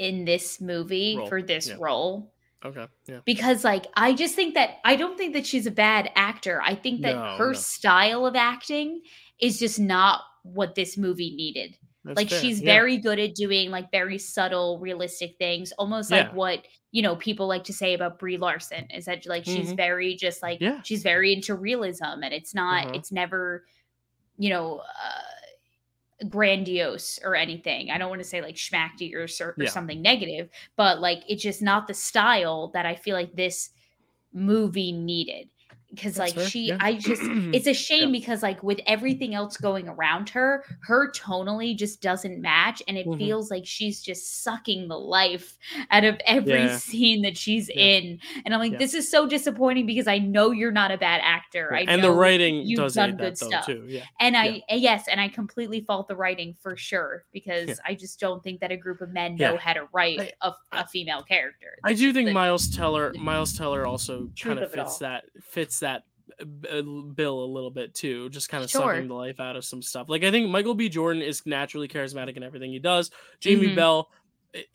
in 0.00 0.24
this 0.24 0.60
movie 0.60 1.14
Role, 1.18 1.28
for 1.28 1.42
this 1.42 1.68
yeah. 1.68 1.76
role 1.78 2.32
Okay. 2.64 2.86
Yeah. 3.06 3.20
because 3.26 3.64
like 3.64 3.86
I 3.94 4.12
just 4.14 4.34
think 4.34 4.54
that 4.54 4.78
I 4.84 4.96
don't 4.96 5.16
think 5.16 5.34
that 5.34 5.46
she's 5.46 5.66
a 5.66 5.70
bad 5.70 6.10
actor. 6.16 6.60
I 6.64 6.74
think 6.74 7.02
that 7.02 7.14
No, 7.14 7.36
her 7.38 7.52
no. 7.52 7.52
style 7.52 8.26
of 8.26 8.34
acting 8.34 9.02
is 9.38 9.58
just 9.58 9.78
not 9.78 10.22
what 10.42 10.74
this 10.74 10.96
movie 10.98 11.34
needed. 11.36 11.76
That's 12.04 12.16
like 12.16 12.30
fair. 12.30 12.40
she's 12.40 12.60
Yeah. 12.60 12.72
very 12.74 12.96
good 12.96 13.18
at 13.18 13.34
doing 13.34 13.70
like 13.70 13.90
very 13.90 14.18
subtle 14.18 14.78
realistic 14.78 15.36
things, 15.38 15.70
almost 15.72 16.10
like 16.10 16.32
what, 16.34 16.64
you 16.92 17.02
know, 17.02 17.14
people 17.16 17.46
like 17.46 17.64
to 17.64 17.74
say 17.74 17.92
about 17.94 18.18
Brie 18.18 18.38
Larson 18.38 18.90
is 18.90 19.04
that 19.04 19.26
like 19.26 19.44
she's 19.44 19.72
Mhm. 19.72 19.76
very 19.76 20.14
just 20.16 20.42
like 20.42 20.60
Yeah. 20.60 20.80
she's 20.82 21.02
very 21.02 21.32
into 21.34 21.54
realism 21.54 22.22
and 22.24 22.32
it's 22.32 22.54
not 22.54 22.86
Uh-huh. 22.86 22.94
it's 22.96 23.12
never 23.12 23.64
you 24.38 24.48
know, 24.48 24.78
uh, 24.78 25.22
grandiose 26.28 27.18
or 27.24 27.34
anything. 27.34 27.90
I 27.90 27.98
don't 27.98 28.10
want 28.10 28.20
to 28.22 28.28
say 28.28 28.42
like 28.42 28.56
schmacky 28.56 29.14
or, 29.14 29.26
or 29.40 29.54
Yeah. 29.56 29.68
something 29.68 30.02
negative, 30.02 30.50
but 30.76 31.00
like 31.00 31.22
it's 31.28 31.42
just 31.42 31.62
not 31.62 31.86
the 31.86 31.94
style 31.94 32.68
that 32.74 32.86
I 32.86 32.94
feel 32.94 33.16
like 33.16 33.34
this 33.34 33.70
movie 34.32 34.92
needed. 34.92 35.48
Because 35.90 36.18
like 36.18 36.38
she, 36.38 36.68
yeah. 36.68 36.76
I 36.80 36.94
just, 36.94 37.20
it's 37.24 37.66
a 37.66 37.74
shame 37.74 38.12
because 38.12 38.42
like 38.42 38.62
with 38.62 38.80
everything 38.86 39.34
else 39.34 39.56
going 39.56 39.88
around 39.88 40.28
her, 40.30 40.64
her 40.82 41.10
tonally 41.12 41.76
just 41.76 42.00
doesn't 42.00 42.40
match, 42.40 42.82
and 42.86 42.96
it 42.96 43.06
Mhm. 43.06 43.18
feels 43.18 43.50
like 43.50 43.66
she's 43.66 44.00
just 44.00 44.42
sucking 44.44 44.86
the 44.88 44.98
life 44.98 45.58
out 45.90 46.04
of 46.04 46.16
every 46.26 46.52
Yeah. 46.52 46.76
scene 46.76 47.22
that 47.22 47.36
she's 47.36 47.68
Yeah. 47.68 47.82
in. 47.82 48.20
And 48.44 48.54
I'm 48.54 48.60
like, 48.60 48.72
Yeah. 48.72 48.78
this 48.78 48.94
is 48.94 49.10
so 49.10 49.26
disappointing 49.26 49.86
because 49.86 50.06
I 50.06 50.18
know 50.18 50.52
you're 50.52 50.70
not 50.70 50.90
a 50.92 50.96
bad 50.98 51.20
actor. 51.24 51.74
I 51.74 51.80
and 51.88 52.04
the 52.04 52.12
writing 52.12 52.62
you've 52.64 52.92
done 52.92 53.16
good 53.16 53.36
though 53.36 53.48
stuff. 53.48 53.66
too. 53.66 53.84
Yeah. 53.88 54.04
And 54.20 54.36
I 54.36 54.62
yes, 54.70 55.08
and 55.08 55.20
I 55.20 55.28
completely 55.28 55.80
fault 55.80 56.06
the 56.08 56.16
writing 56.16 56.54
for 56.60 56.76
sure 56.76 57.24
because 57.32 57.68
Yeah. 57.68 57.74
I 57.84 57.94
just 57.94 58.20
don't 58.20 58.42
think 58.44 58.60
that 58.60 58.70
a 58.70 58.76
group 58.76 59.00
of 59.00 59.10
men 59.10 59.36
Yeah. 59.36 59.50
know 59.50 59.56
how 59.56 59.72
to 59.72 59.88
write 59.92 60.20
I- 60.20 60.32
a, 60.48 60.52
a 60.72 60.86
female 60.86 61.22
character. 61.22 61.78
I 61.84 61.94
do 61.94 62.12
think 62.12 62.28
the- 62.28 62.32
Miles 62.34 62.68
Teller 62.68 63.12
Miles 63.18 63.56
Teller 63.58 63.86
also 63.86 64.30
kind 64.40 64.58
of 64.58 64.66
of 64.66 64.72
it 64.74 64.78
all. 64.78 64.86
fits 64.86 64.98
that 64.98 65.24
fits 65.42 65.79
fits 65.80 66.02
that 66.38 67.14
bill 67.14 67.44
a 67.44 67.46
little 67.52 67.70
bit 67.70 67.94
too, 67.94 68.28
just 68.30 68.48
kind 68.48 68.62
of 68.62 68.70
Sure. 68.70 68.82
sucking 68.94 69.08
the 69.08 69.14
life 69.14 69.40
out 69.40 69.56
of 69.56 69.64
some 69.64 69.82
stuff. 69.82 70.08
Like 70.08 70.22
I 70.24 70.30
think 70.30 70.48
Michael 70.48 70.74
B. 70.74 70.88
Jordan 70.88 71.22
is 71.22 71.44
naturally 71.44 71.88
charismatic 71.88 72.36
in 72.36 72.42
everything 72.42 72.70
he 72.70 72.78
does. 72.78 73.10
Jamie 73.40 73.68
Mhm. 73.68 73.74
Bell, 73.76 74.10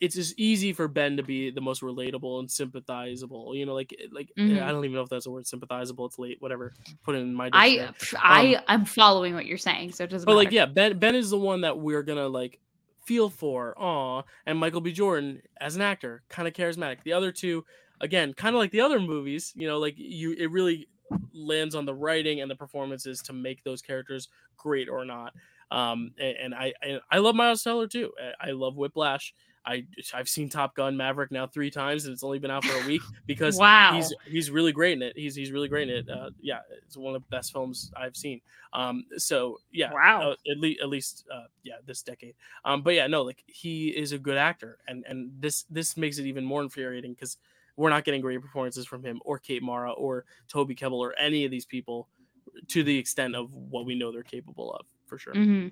it's 0.00 0.14
just 0.14 0.38
easy 0.38 0.72
for 0.72 0.86
Ben 0.88 1.16
to 1.16 1.22
be 1.22 1.50
the 1.50 1.60
most 1.60 1.82
relatable 1.82 2.40
and 2.40 2.50
sympathizable. 2.50 3.54
You 3.54 3.66
know, 3.66 3.74
like 3.74 3.94
like 4.12 4.30
Mhm. 4.36 4.62
I 4.62 4.70
don't 4.70 4.84
even 4.84 4.94
know 4.94 5.02
if 5.02 5.08
that's 5.08 5.26
a 5.26 5.30
word. 5.30 5.46
Sympathizable. 5.46 6.06
It's 6.06 6.18
late. 6.18 6.40
Whatever. 6.40 6.74
Put 7.04 7.14
it 7.14 7.18
in 7.20 7.34
my. 7.34 7.48
I 7.52 7.88
pff, 7.98 8.14
I 8.18 8.62
I'm 8.68 8.84
following 8.84 9.34
what 9.34 9.46
you're 9.46 9.58
saying, 9.58 9.92
so 9.92 10.04
it 10.04 10.10
doesn't 10.10 10.28
Um, 10.28 10.34
But 10.34 10.38
matter. 10.38 10.44
like, 10.46 10.52
yeah, 10.54 10.66
Ben 10.66 10.98
Ben 10.98 11.14
is 11.14 11.30
the 11.30 11.38
one 11.38 11.62
that 11.62 11.78
we're 11.78 12.02
gonna 12.02 12.28
like 12.28 12.60
feel 13.06 13.30
for. 13.30 13.74
Aw, 13.78 14.22
and 14.46 14.58
Michael 14.58 14.80
B. 14.82 14.92
Jordan 14.92 15.40
as 15.60 15.74
an 15.76 15.82
actor, 15.82 16.22
kind 16.28 16.46
of 16.46 16.54
charismatic. 16.54 17.02
The 17.04 17.12
other 17.14 17.32
two, 17.32 17.64
again, 18.00 18.34
kind 18.34 18.54
of 18.54 18.60
like 18.60 18.72
the 18.72 18.80
other 18.82 19.00
movies. 19.00 19.52
You 19.56 19.66
know, 19.68 19.78
like 19.78 19.94
you, 19.96 20.32
it 20.32 20.50
really 20.50 20.88
lands 21.32 21.74
on 21.74 21.84
the 21.86 21.94
writing 21.94 22.40
and 22.40 22.50
the 22.50 22.56
performances 22.56 23.20
to 23.22 23.32
make 23.32 23.62
those 23.64 23.82
characters 23.82 24.28
great 24.56 24.88
or 24.88 25.04
not. 25.04 25.34
Um, 25.70 26.12
and, 26.18 26.36
and 26.36 26.54
I 26.54 26.72
and 26.82 27.00
I 27.10 27.18
love 27.18 27.34
Miles 27.34 27.62
Teller 27.62 27.88
too. 27.88 28.12
I, 28.40 28.48
I 28.48 28.50
love 28.52 28.76
Whiplash. 28.76 29.34
I 29.68 29.84
I've 30.14 30.28
seen 30.28 30.48
Top 30.48 30.76
Gun 30.76 30.96
Maverick 30.96 31.32
now 31.32 31.48
three 31.48 31.72
times 31.72 32.04
and 32.04 32.12
it's 32.12 32.22
only 32.22 32.38
been 32.38 32.52
out 32.52 32.64
for 32.64 32.84
a 32.84 32.86
week 32.86 33.02
because 33.26 33.58
Wow. 33.58 33.94
he's 33.94 34.14
he's 34.24 34.48
really 34.48 34.70
great 34.70 34.92
in 34.92 35.02
it. 35.02 35.14
He's 35.16 35.34
he's 35.34 35.50
really 35.50 35.66
great 35.68 35.88
in 35.88 35.96
it. 35.96 36.08
Uh, 36.08 36.30
yeah, 36.40 36.60
it's 36.84 36.96
one 36.96 37.16
of 37.16 37.22
the 37.22 37.28
best 37.36 37.52
films 37.52 37.90
I've 37.96 38.16
seen. 38.16 38.40
Um, 38.72 39.06
so 39.16 39.58
yeah, 39.72 39.92
Wow. 39.92 40.30
uh, 40.30 40.36
at 40.48 40.58
least 40.58 40.80
at 40.82 40.88
least 40.88 41.26
uh, 41.34 41.46
yeah, 41.64 41.76
this 41.84 42.02
decade. 42.02 42.36
Um, 42.64 42.82
but 42.82 42.94
yeah, 42.94 43.08
no, 43.08 43.22
like 43.22 43.42
he 43.48 43.88
is 43.88 44.12
a 44.12 44.18
good 44.18 44.36
actor, 44.36 44.78
and 44.86 45.04
and 45.04 45.32
this 45.40 45.64
this 45.64 45.96
makes 45.96 46.18
it 46.18 46.26
even 46.26 46.44
more 46.44 46.62
infuriating 46.62 47.14
because 47.14 47.36
we're 47.76 47.90
not 47.90 48.04
getting 48.04 48.20
great 48.20 48.40
performances 48.40 48.86
from 48.86 49.02
him 49.04 49.20
or 49.24 49.38
Kate 49.38 49.62
Mara 49.62 49.92
or 49.92 50.24
Toby 50.48 50.74
Kebbell 50.74 50.98
or 50.98 51.14
any 51.18 51.44
of 51.44 51.50
these 51.50 51.66
people 51.66 52.08
to 52.68 52.82
the 52.82 52.96
extent 52.98 53.34
of 53.36 53.52
what 53.54 53.86
we 53.86 53.94
know 53.94 54.12
they're 54.12 54.22
capable 54.22 54.72
of 54.72 54.86
for 55.06 55.18
sure. 55.18 55.34
hmm 55.34 55.68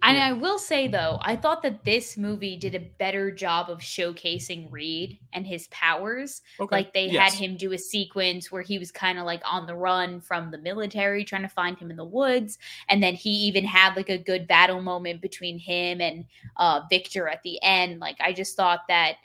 And 0.00 0.16
Yeah. 0.16 0.28
I 0.28 0.32
will 0.32 0.58
say 0.60 0.86
though, 0.86 1.18
I 1.22 1.34
thought 1.34 1.62
that 1.62 1.84
this 1.84 2.16
movie 2.16 2.56
did 2.56 2.76
a 2.76 2.80
better 2.98 3.32
job 3.32 3.68
of 3.68 3.80
showcasing 3.80 4.70
Reed 4.70 5.18
and 5.32 5.44
his 5.44 5.66
powers. 5.68 6.40
Okay. 6.60 6.76
Like 6.76 6.92
they 6.92 7.08
Yes. 7.08 7.32
had 7.32 7.32
him 7.32 7.56
do 7.56 7.72
a 7.72 7.78
sequence 7.78 8.52
where 8.52 8.62
he 8.62 8.78
was 8.78 8.92
kind 8.92 9.18
of 9.18 9.24
like 9.26 9.42
on 9.44 9.66
the 9.66 9.74
run 9.74 10.20
from 10.20 10.52
the 10.52 10.58
military, 10.58 11.24
trying 11.24 11.42
to 11.42 11.48
find 11.48 11.76
him 11.78 11.90
in 11.90 11.96
the 11.96 12.04
woods, 12.04 12.58
and 12.88 13.02
then 13.02 13.14
he 13.14 13.30
even 13.30 13.64
had 13.64 13.96
like 13.96 14.08
a 14.08 14.18
good 14.18 14.46
battle 14.46 14.80
moment 14.82 15.20
between 15.20 15.58
him 15.58 16.00
and 16.00 16.24
uh, 16.58 16.82
Victor 16.88 17.28
at 17.28 17.42
the 17.42 17.60
end. 17.62 17.98
Like 17.98 18.16
I 18.20 18.32
just 18.32 18.56
thought 18.56 18.82
that. 18.88 19.16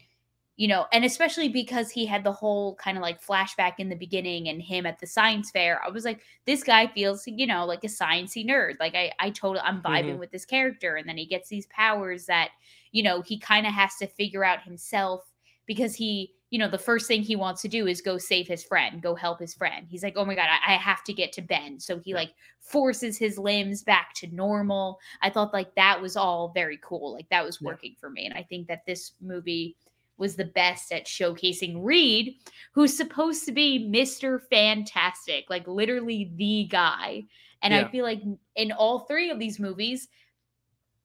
You 0.55 0.67
know, 0.67 0.85
and 0.93 1.03
especially 1.03 1.49
because 1.49 1.89
he 1.89 2.05
had 2.05 2.23
the 2.23 2.31
whole 2.31 2.75
kind 2.75 2.95
of 2.95 3.01
like 3.01 3.23
flashback 3.23 3.73
in 3.79 3.89
the 3.89 3.95
beginning 3.95 4.49
and 4.49 4.61
him 4.61 4.85
at 4.85 4.99
the 4.99 5.07
science 5.07 5.49
fair, 5.49 5.81
I 5.83 5.89
was 5.89 6.05
like, 6.05 6.21
this 6.45 6.63
guy 6.63 6.85
feels 6.87 7.23
you 7.25 7.47
know 7.47 7.65
like 7.65 7.83
a 7.83 7.87
sciencey 7.87 8.45
nerd. 8.47 8.73
Like 8.79 8.93
i 8.95 9.11
i 9.19 9.29
totally 9.31 9.61
i'm 9.65 9.81
vibing 9.81 10.11
mm-hmm. 10.11 10.19
with 10.19 10.31
this 10.31 10.45
character 10.45 10.95
and 10.95 11.09
then 11.09 11.17
he 11.17 11.25
gets 11.25 11.49
these 11.49 11.65
powers 11.67 12.25
that 12.27 12.49
you 12.91 13.01
know 13.03 13.21
he 13.21 13.39
kind 13.39 13.65
of 13.65 13.73
has 13.73 13.95
to 13.95 14.07
figure 14.07 14.43
out 14.45 14.61
himself 14.63 15.21
because 15.65 15.95
he 15.95 16.33
you 16.51 16.59
know 16.59 16.69
the 16.69 16.77
first 16.77 17.07
thing 17.07 17.23
he 17.23 17.35
wants 17.35 17.63
to 17.63 17.67
do 17.67 17.87
is 17.87 17.99
go 18.01 18.17
save 18.19 18.47
his 18.47 18.63
friend 18.63 19.01
go 19.01 19.15
help 19.15 19.39
his 19.39 19.55
friend. 19.55 19.87
He's 19.89 20.03
like 20.03 20.13
oh 20.17 20.25
my 20.25 20.35
god 20.35 20.49
i, 20.49 20.73
I 20.73 20.77
have 20.77 21.03
to 21.05 21.13
get 21.13 21.31
to 21.33 21.41
ben. 21.41 21.79
So 21.79 21.97
he 21.97 22.11
Yeah. 22.11 22.17
like 22.17 22.33
forces 22.59 23.17
his 23.17 23.37
limbs 23.39 23.83
back 23.83 24.13
to 24.17 24.27
normal. 24.35 24.99
I 25.23 25.31
thought 25.31 25.51
like 25.51 25.73
that 25.75 25.99
was 25.99 26.15
all 26.15 26.51
very 26.53 26.79
cool. 26.83 27.11
Like 27.13 27.27
that 27.29 27.43
was 27.43 27.57
Yeah. 27.59 27.67
working 27.69 27.95
for 27.99 28.09
me 28.11 28.25
and 28.27 28.35
i 28.35 28.43
think 28.43 28.67
that 28.67 28.85
this 28.85 29.13
movie 29.19 29.75
was 30.17 30.35
the 30.35 30.45
best 30.45 30.91
at 30.91 31.05
showcasing 31.05 31.75
Reed, 31.83 32.35
who's 32.73 32.95
supposed 32.95 33.45
to 33.45 33.51
be 33.51 33.89
Mr. 33.91 34.39
Fantastic, 34.49 35.49
like 35.49 35.67
literally 35.67 36.31
the 36.35 36.67
guy. 36.69 37.23
And 37.61 37.73
I 37.73 37.89
feel 37.89 38.03
like 38.03 38.21
in 38.55 38.71
all 38.73 38.99
three 38.99 39.31
of 39.31 39.39
these 39.39 39.59
movies, 39.59 40.09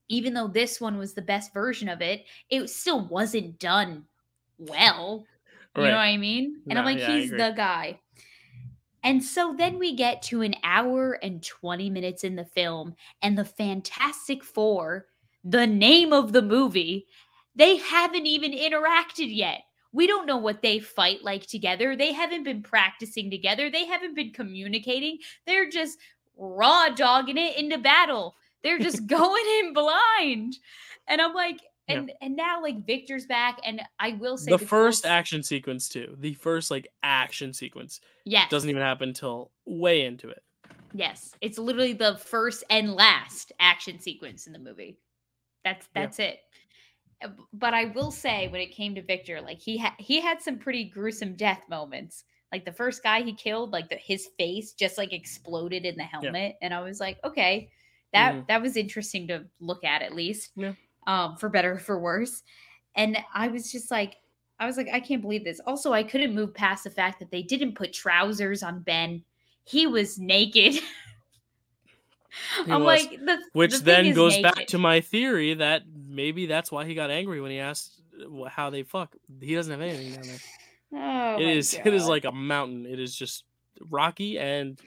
even 0.08 0.34
though 0.34 0.48
this 0.48 0.80
one 0.80 0.98
was 0.98 1.14
the 1.14 1.22
best 1.22 1.54
version 1.54 1.88
of 1.88 2.02
it, 2.02 2.24
it 2.50 2.68
still 2.68 3.06
wasn't 3.06 3.58
done 3.58 4.04
well. 4.58 5.24
You 5.76 5.84
know 5.84 5.90
what 5.90 5.98
I 5.98 6.16
mean? 6.16 6.62
And 6.68 6.78
I'm 6.78 6.84
like, 6.84 6.98
yeah, 6.98 7.16
he's 7.16 7.30
the 7.30 7.52
guy. 7.56 8.00
And 9.04 9.22
so 9.22 9.54
then 9.56 9.78
we 9.78 9.94
get 9.94 10.22
to 10.22 10.42
an 10.42 10.56
hour 10.64 11.12
and 11.22 11.40
20 11.42 11.88
minutes 11.90 12.24
in 12.24 12.34
the 12.34 12.44
film, 12.44 12.96
and 13.22 13.38
the 13.38 13.44
Fantastic 13.44 14.42
Four, 14.42 15.06
the 15.44 15.66
name 15.66 16.12
of 16.12 16.32
the 16.32 16.42
movie, 16.42 17.06
they 17.56 17.76
haven't 17.76 18.26
even 18.26 18.52
interacted 18.52 19.34
yet. 19.34 19.62
We 19.92 20.06
don't 20.06 20.26
know 20.26 20.36
what 20.36 20.62
they 20.62 20.78
fight 20.78 21.22
like 21.24 21.46
together. 21.46 21.96
They 21.96 22.12
haven't 22.12 22.44
been 22.44 22.62
practicing 22.62 23.30
together. 23.30 23.70
They 23.70 23.86
haven't 23.86 24.14
been 24.14 24.32
communicating. 24.32 25.18
They're 25.46 25.68
just 25.70 25.98
raw 26.36 26.90
dogging 26.90 27.38
it 27.38 27.56
into 27.56 27.78
battle. 27.78 28.34
They're 28.62 28.78
just 28.78 29.06
going 29.06 29.44
in 29.60 29.72
blind. 29.72 30.58
And 31.08 31.20
I'm 31.22 31.32
like, 31.34 31.58
Yeah. 31.88 31.96
and 31.96 32.12
and 32.20 32.36
now 32.36 32.60
like 32.60 32.86
Victor's 32.86 33.24
back, 33.26 33.58
and 33.64 33.80
I 33.98 34.12
will 34.12 34.36
say 34.36 34.50
the 34.50 34.58
first 34.58 35.06
action 35.06 35.42
sequence 35.42 35.88
too. 35.88 36.14
The 36.20 36.34
first 36.34 36.70
like 36.70 36.88
action 37.02 37.52
sequence 37.54 38.00
yes, 38.26 38.50
doesn't 38.50 38.68
even 38.68 38.82
happen 38.82 39.08
until 39.08 39.50
way 39.64 40.04
into 40.04 40.28
it. 40.28 40.42
Yes, 40.92 41.34
it's 41.40 41.58
literally 41.58 41.94
the 41.94 42.16
first 42.16 42.62
and 42.70 42.92
last 42.94 43.52
action 43.58 44.00
sequence 44.00 44.46
in 44.46 44.52
the 44.52 44.58
movie. 44.58 44.98
That's 45.64 45.86
Yeah. 45.94 46.02
that's 46.02 46.18
it. 46.18 46.40
Uh, 47.22 47.28
But 47.52 47.74
I 47.74 47.86
will 47.86 48.10
say, 48.10 48.48
when 48.48 48.60
it 48.60 48.72
came 48.72 48.94
to 48.94 49.02
Victor, 49.02 49.40
like 49.40 49.60
he 49.60 49.76
had 49.76 49.92
he 49.98 50.20
had 50.20 50.40
some 50.42 50.58
pretty 50.58 50.84
gruesome 50.84 51.34
death 51.34 51.62
moments. 51.68 52.24
Like 52.52 52.64
the 52.64 52.72
first 52.72 53.02
guy 53.02 53.20
he 53.22 53.34
killed, 53.34 53.72
like 53.72 53.88
the, 53.90 53.96
his 53.96 54.28
face 54.38 54.72
just 54.72 54.96
like 54.96 55.12
exploded 55.12 55.84
in 55.84 55.96
the 55.96 56.04
helmet, 56.04 56.56
and 56.62 56.72
I 56.72 56.80
was 56.80 56.98
like, 57.00 57.18
okay, 57.24 57.68
that 58.14 58.34
Mhm. 58.34 58.46
that 58.48 58.62
was 58.62 58.76
interesting 58.76 59.26
to 59.28 59.44
look 59.60 59.84
at 59.84 60.00
at 60.02 60.14
least, 60.14 60.52
Yeah. 60.56 60.72
um, 61.06 61.36
for 61.36 61.48
better 61.50 61.72
or 61.74 61.78
for 61.78 61.98
worse. 62.00 62.42
And 62.94 63.18
I 63.34 63.48
was 63.48 63.70
just 63.70 63.90
like, 63.90 64.16
I 64.58 64.66
was 64.66 64.76
like, 64.78 64.88
I 64.92 64.98
can't 65.00 65.20
believe 65.22 65.44
this. 65.44 65.60
Also, 65.66 65.92
I 65.92 66.02
couldn't 66.02 66.34
move 66.34 66.54
past 66.54 66.84
the 66.84 66.90
fact 66.90 67.18
that 67.20 67.30
they 67.30 67.42
didn't 67.42 67.74
put 67.74 67.92
trousers 67.92 68.62
on 68.62 68.80
Ben. 68.80 69.22
He 69.64 69.86
was 69.86 70.18
naked. 70.18 70.80
He 72.66 72.72
I'm 72.72 72.84
was. 72.84 73.04
like, 73.04 73.10
the, 73.24 73.38
Which 73.52 73.78
the 73.78 73.84
then 73.84 74.14
goes 74.14 74.38
back 74.40 74.66
to 74.68 74.78
my 74.78 75.00
theory 75.00 75.54
that 75.54 75.82
maybe 76.08 76.46
that's 76.46 76.70
why 76.70 76.84
he 76.84 76.94
got 76.94 77.10
angry 77.10 77.40
when 77.40 77.50
he 77.50 77.58
asked 77.58 78.00
uh, 78.20 78.48
how 78.48 78.70
they 78.70 78.82
fuck. 78.82 79.14
He 79.40 79.54
doesn't 79.54 79.70
have 79.70 79.80
anything 79.80 80.12
down 80.12 80.22
there. 80.22 80.38
Oh 80.90 81.36
it 81.38 81.46
is 81.46 81.74
it 81.74 81.92
is 81.92 82.06
like 82.06 82.24
a 82.24 82.32
mountain. 82.32 82.86
It 82.86 82.98
is 82.98 83.14
just 83.14 83.44
rocky 83.90 84.38
and 84.38 84.80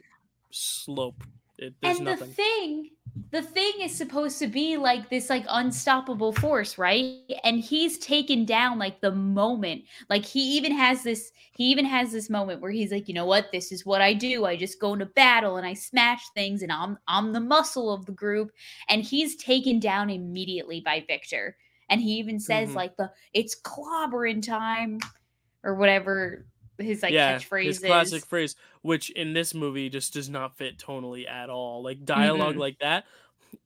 slope. 0.49 1.23
It, 1.61 1.73
and 1.83 2.03
nothing. 2.03 2.27
the 2.27 2.33
thing 2.33 2.89
the 3.31 3.41
thing 3.41 3.71
is 3.81 3.93
supposed 3.95 4.39
to 4.39 4.47
be 4.47 4.77
like 4.77 5.09
this 5.09 5.29
like 5.29 5.45
unstoppable 5.49 6.31
force 6.33 6.77
right? 6.77 7.19
And 7.43 7.59
he's 7.59 7.97
taken 7.97 8.45
down 8.45 8.79
like 8.79 9.01
the 9.01 9.11
moment. 9.11 9.83
Like 10.09 10.25
he 10.25 10.39
even 10.57 10.71
has 10.73 11.03
this 11.03 11.31
he 11.53 11.65
even 11.65 11.85
has 11.85 12.11
this 12.11 12.29
moment 12.29 12.61
where 12.61 12.71
he's 12.71 12.91
like 12.91 13.07
you 13.07 13.13
know 13.13 13.25
what? 13.25 13.51
This 13.51 13.71
is 13.71 13.85
what 13.85 14.01
i 14.01 14.13
do. 14.13 14.45
I 14.45 14.55
just 14.55 14.79
go 14.79 14.93
into 14.93 15.05
battle 15.07 15.57
and 15.57 15.67
i 15.67 15.73
smash 15.73 16.23
things 16.35 16.61
and 16.61 16.71
i'm 16.71 16.97
i'm 17.07 17.33
the 17.33 17.39
muscle 17.41 17.93
of 17.93 18.05
the 18.05 18.11
group. 18.13 18.51
And 18.89 19.03
he's 19.03 19.35
taken 19.35 19.79
down 19.79 20.09
immediately 20.09 20.81
by 20.81 21.03
victor. 21.07 21.55
And 21.89 22.01
he 22.01 22.13
even 22.13 22.39
says 22.39 22.69
Mhm. 22.71 22.75
like 22.75 22.95
the 22.97 23.11
it's 23.33 23.59
clobbering 23.61 24.41
time 24.45 24.99
or 25.63 25.75
whatever 25.75 26.45
his 26.83 27.03
like 27.03 27.13
yeah, 27.13 27.37
catchphrase 27.37 27.65
his 27.65 27.77
is 27.77 27.83
classic 27.83 28.25
phrase, 28.25 28.55
which 28.81 29.09
in 29.11 29.33
this 29.33 29.53
movie 29.53 29.89
just 29.89 30.13
does 30.13 30.29
not 30.29 30.55
fit 30.57 30.77
tonally 30.77 31.29
at 31.29 31.49
all. 31.49 31.83
Like 31.83 32.05
dialog 32.05 32.55
Mm-mm. 32.55 32.59
like 32.59 32.79
that. 32.79 33.05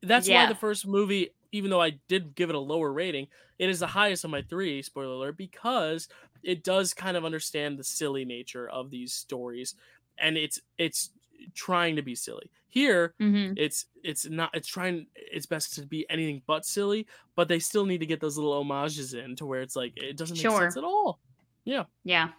That's 0.02 0.28
why 0.28 0.46
the 0.46 0.54
first 0.54 0.86
movie, 0.86 1.30
even 1.52 1.70
though 1.70 1.80
I 1.80 1.98
did 2.08 2.34
give 2.34 2.48
it 2.50 2.56
a 2.56 2.60
lower 2.60 2.92
rating, 2.92 3.28
it 3.58 3.68
is 3.70 3.80
the 3.80 3.86
highest 3.86 4.24
of 4.24 4.30
my 4.30 4.42
three. 4.42 4.82
Spoiler 4.82 5.14
alert, 5.14 5.36
because 5.36 6.08
it 6.42 6.62
does 6.64 6.92
kind 6.94 7.16
of 7.16 7.24
understand 7.24 7.78
the 7.78 7.84
silly 7.84 8.24
nature 8.24 8.68
of 8.68 8.90
these 8.90 9.12
stories, 9.12 9.74
and 10.18 10.36
it's 10.36 10.60
it's 10.78 11.10
trying 11.54 11.96
to 11.96 12.02
be 12.02 12.14
silly. 12.14 12.50
Here, 12.68 13.14
Mhm. 13.20 13.54
it's 13.56 13.86
it's 14.02 14.26
not 14.28 14.50
it's 14.54 14.68
trying 14.68 15.06
its 15.14 15.46
best 15.46 15.74
to 15.76 15.86
be 15.86 16.04
anything 16.10 16.42
but 16.46 16.66
silly, 16.66 17.06
but 17.36 17.48
they 17.48 17.58
still 17.58 17.86
need 17.86 17.98
to 17.98 18.06
get 18.06 18.20
those 18.20 18.36
little 18.36 18.52
homages 18.54 19.14
in 19.14 19.36
to 19.36 19.46
where 19.46 19.62
it's 19.62 19.76
like 19.76 19.92
it 19.96 20.16
doesn't 20.16 20.36
make 20.36 20.42
Sure. 20.42 20.60
sense 20.62 20.76
at 20.76 20.84
all. 20.84 21.20
Yeah. 21.64 21.84
Yeah. 22.04 22.30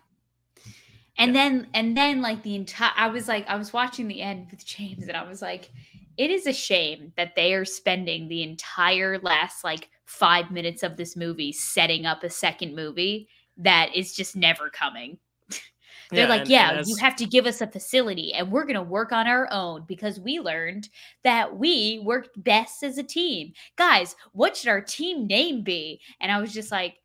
And 1.17 1.33
Yeah. 1.35 1.43
then 1.49 1.67
and 1.73 1.97
then 1.97 2.21
like 2.21 2.43
the 2.43 2.55
entire 2.55 2.91
I 2.95 3.07
was 3.07 3.27
like 3.27 3.47
I 3.47 3.55
was 3.55 3.73
watching 3.73 4.07
the 4.07 4.21
end 4.21 4.47
with 4.51 4.65
James 4.65 5.07
and 5.07 5.17
I 5.17 5.23
was 5.23 5.41
like 5.41 5.71
it 6.17 6.31
is 6.31 6.47
a 6.47 6.53
shame 6.53 7.13
that 7.15 7.35
they 7.35 7.53
are 7.53 7.65
spending 7.65 8.27
the 8.27 8.41
entire 8.43 9.19
last 9.19 9.63
like 9.63 9.89
5 10.05 10.49
minutes 10.51 10.81
of 10.81 10.97
this 10.97 11.15
movie 11.15 11.51
setting 11.51 12.05
up 12.07 12.23
a 12.23 12.29
second 12.29 12.75
movie 12.75 13.27
that 13.57 13.95
is 13.95 14.15
just 14.15 14.35
never 14.35 14.69
coming. 14.71 15.17
They're 16.11 16.27
like, 16.27 16.41
and- 16.41 16.49
yeah, 16.49 16.71
and 16.79 16.87
you 16.87 16.95
have 16.95 17.15
to 17.17 17.25
give 17.25 17.45
us 17.45 17.61
a 17.61 17.67
facility 17.67 18.33
and 18.33 18.51
we're 18.51 18.63
going 18.63 18.75
to 18.75 18.81
work 18.81 19.11
on 19.11 19.27
our 19.27 19.47
own 19.51 19.83
because 19.87 20.19
we 20.19 20.39
learned 20.39 20.89
that 21.23 21.57
we 21.57 22.01
worked 22.03 22.41
best 22.43 22.81
as 22.81 22.97
a 22.97 23.03
team. 23.03 23.53
Guys, 23.77 24.15
what 24.31 24.55
should 24.57 24.69
our 24.69 24.81
team 24.81 25.27
name 25.27 25.63
be? 25.63 25.99
And 26.19 26.31
I 26.31 26.39
was 26.39 26.53
just 26.53 26.71
like, 26.71 26.95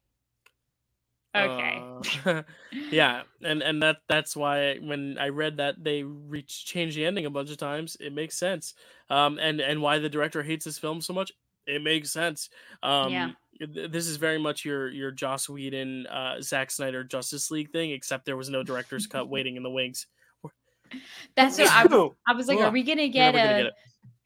Okay. 1.34 1.82
Uh, 2.26 2.42
yeah, 2.90 3.22
and 3.42 3.62
and 3.62 3.82
that 3.82 3.98
that's 4.08 4.36
why 4.36 4.76
when 4.76 5.16
I 5.18 5.28
read 5.28 5.56
that 5.56 5.82
they 5.82 6.02
reached 6.02 6.66
changed 6.66 6.96
the 6.96 7.06
ending 7.06 7.24
a 7.24 7.30
bunch 7.30 7.50
of 7.50 7.56
times, 7.56 7.96
it 8.00 8.12
makes 8.12 8.36
sense. 8.36 8.74
Um, 9.08 9.38
and 9.38 9.60
and 9.60 9.80
why 9.80 9.98
the 9.98 10.10
director 10.10 10.42
hates 10.42 10.66
this 10.66 10.78
film 10.78 11.00
so 11.00 11.14
much, 11.14 11.32
it 11.66 11.82
makes 11.82 12.10
sense. 12.12 12.50
Um, 12.82 13.12
yeah. 13.12 13.30
This 13.60 14.08
is 14.08 14.16
very 14.16 14.38
much 14.38 14.64
your 14.64 14.90
your 14.90 15.10
Joss 15.10 15.48
Whedon, 15.48 16.06
uh, 16.08 16.42
Zack 16.42 16.70
Snyder 16.70 17.04
Justice 17.04 17.50
League 17.50 17.70
thing, 17.70 17.92
except 17.92 18.26
there 18.26 18.36
was 18.36 18.50
no 18.50 18.62
director's 18.62 19.06
cut 19.06 19.28
waiting 19.30 19.56
in 19.56 19.62
the 19.62 19.70
wings. 19.70 20.06
That's 21.36 21.58
what 21.58 21.70
I, 21.70 21.86
I 22.28 22.34
was 22.34 22.48
like. 22.48 22.58
Are 22.58 22.70
we 22.70 22.82
gonna 22.82 23.08
get 23.08 23.34
a? 23.34 23.62
Get 23.64 23.72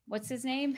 what's 0.08 0.28
his 0.28 0.44
name? 0.44 0.76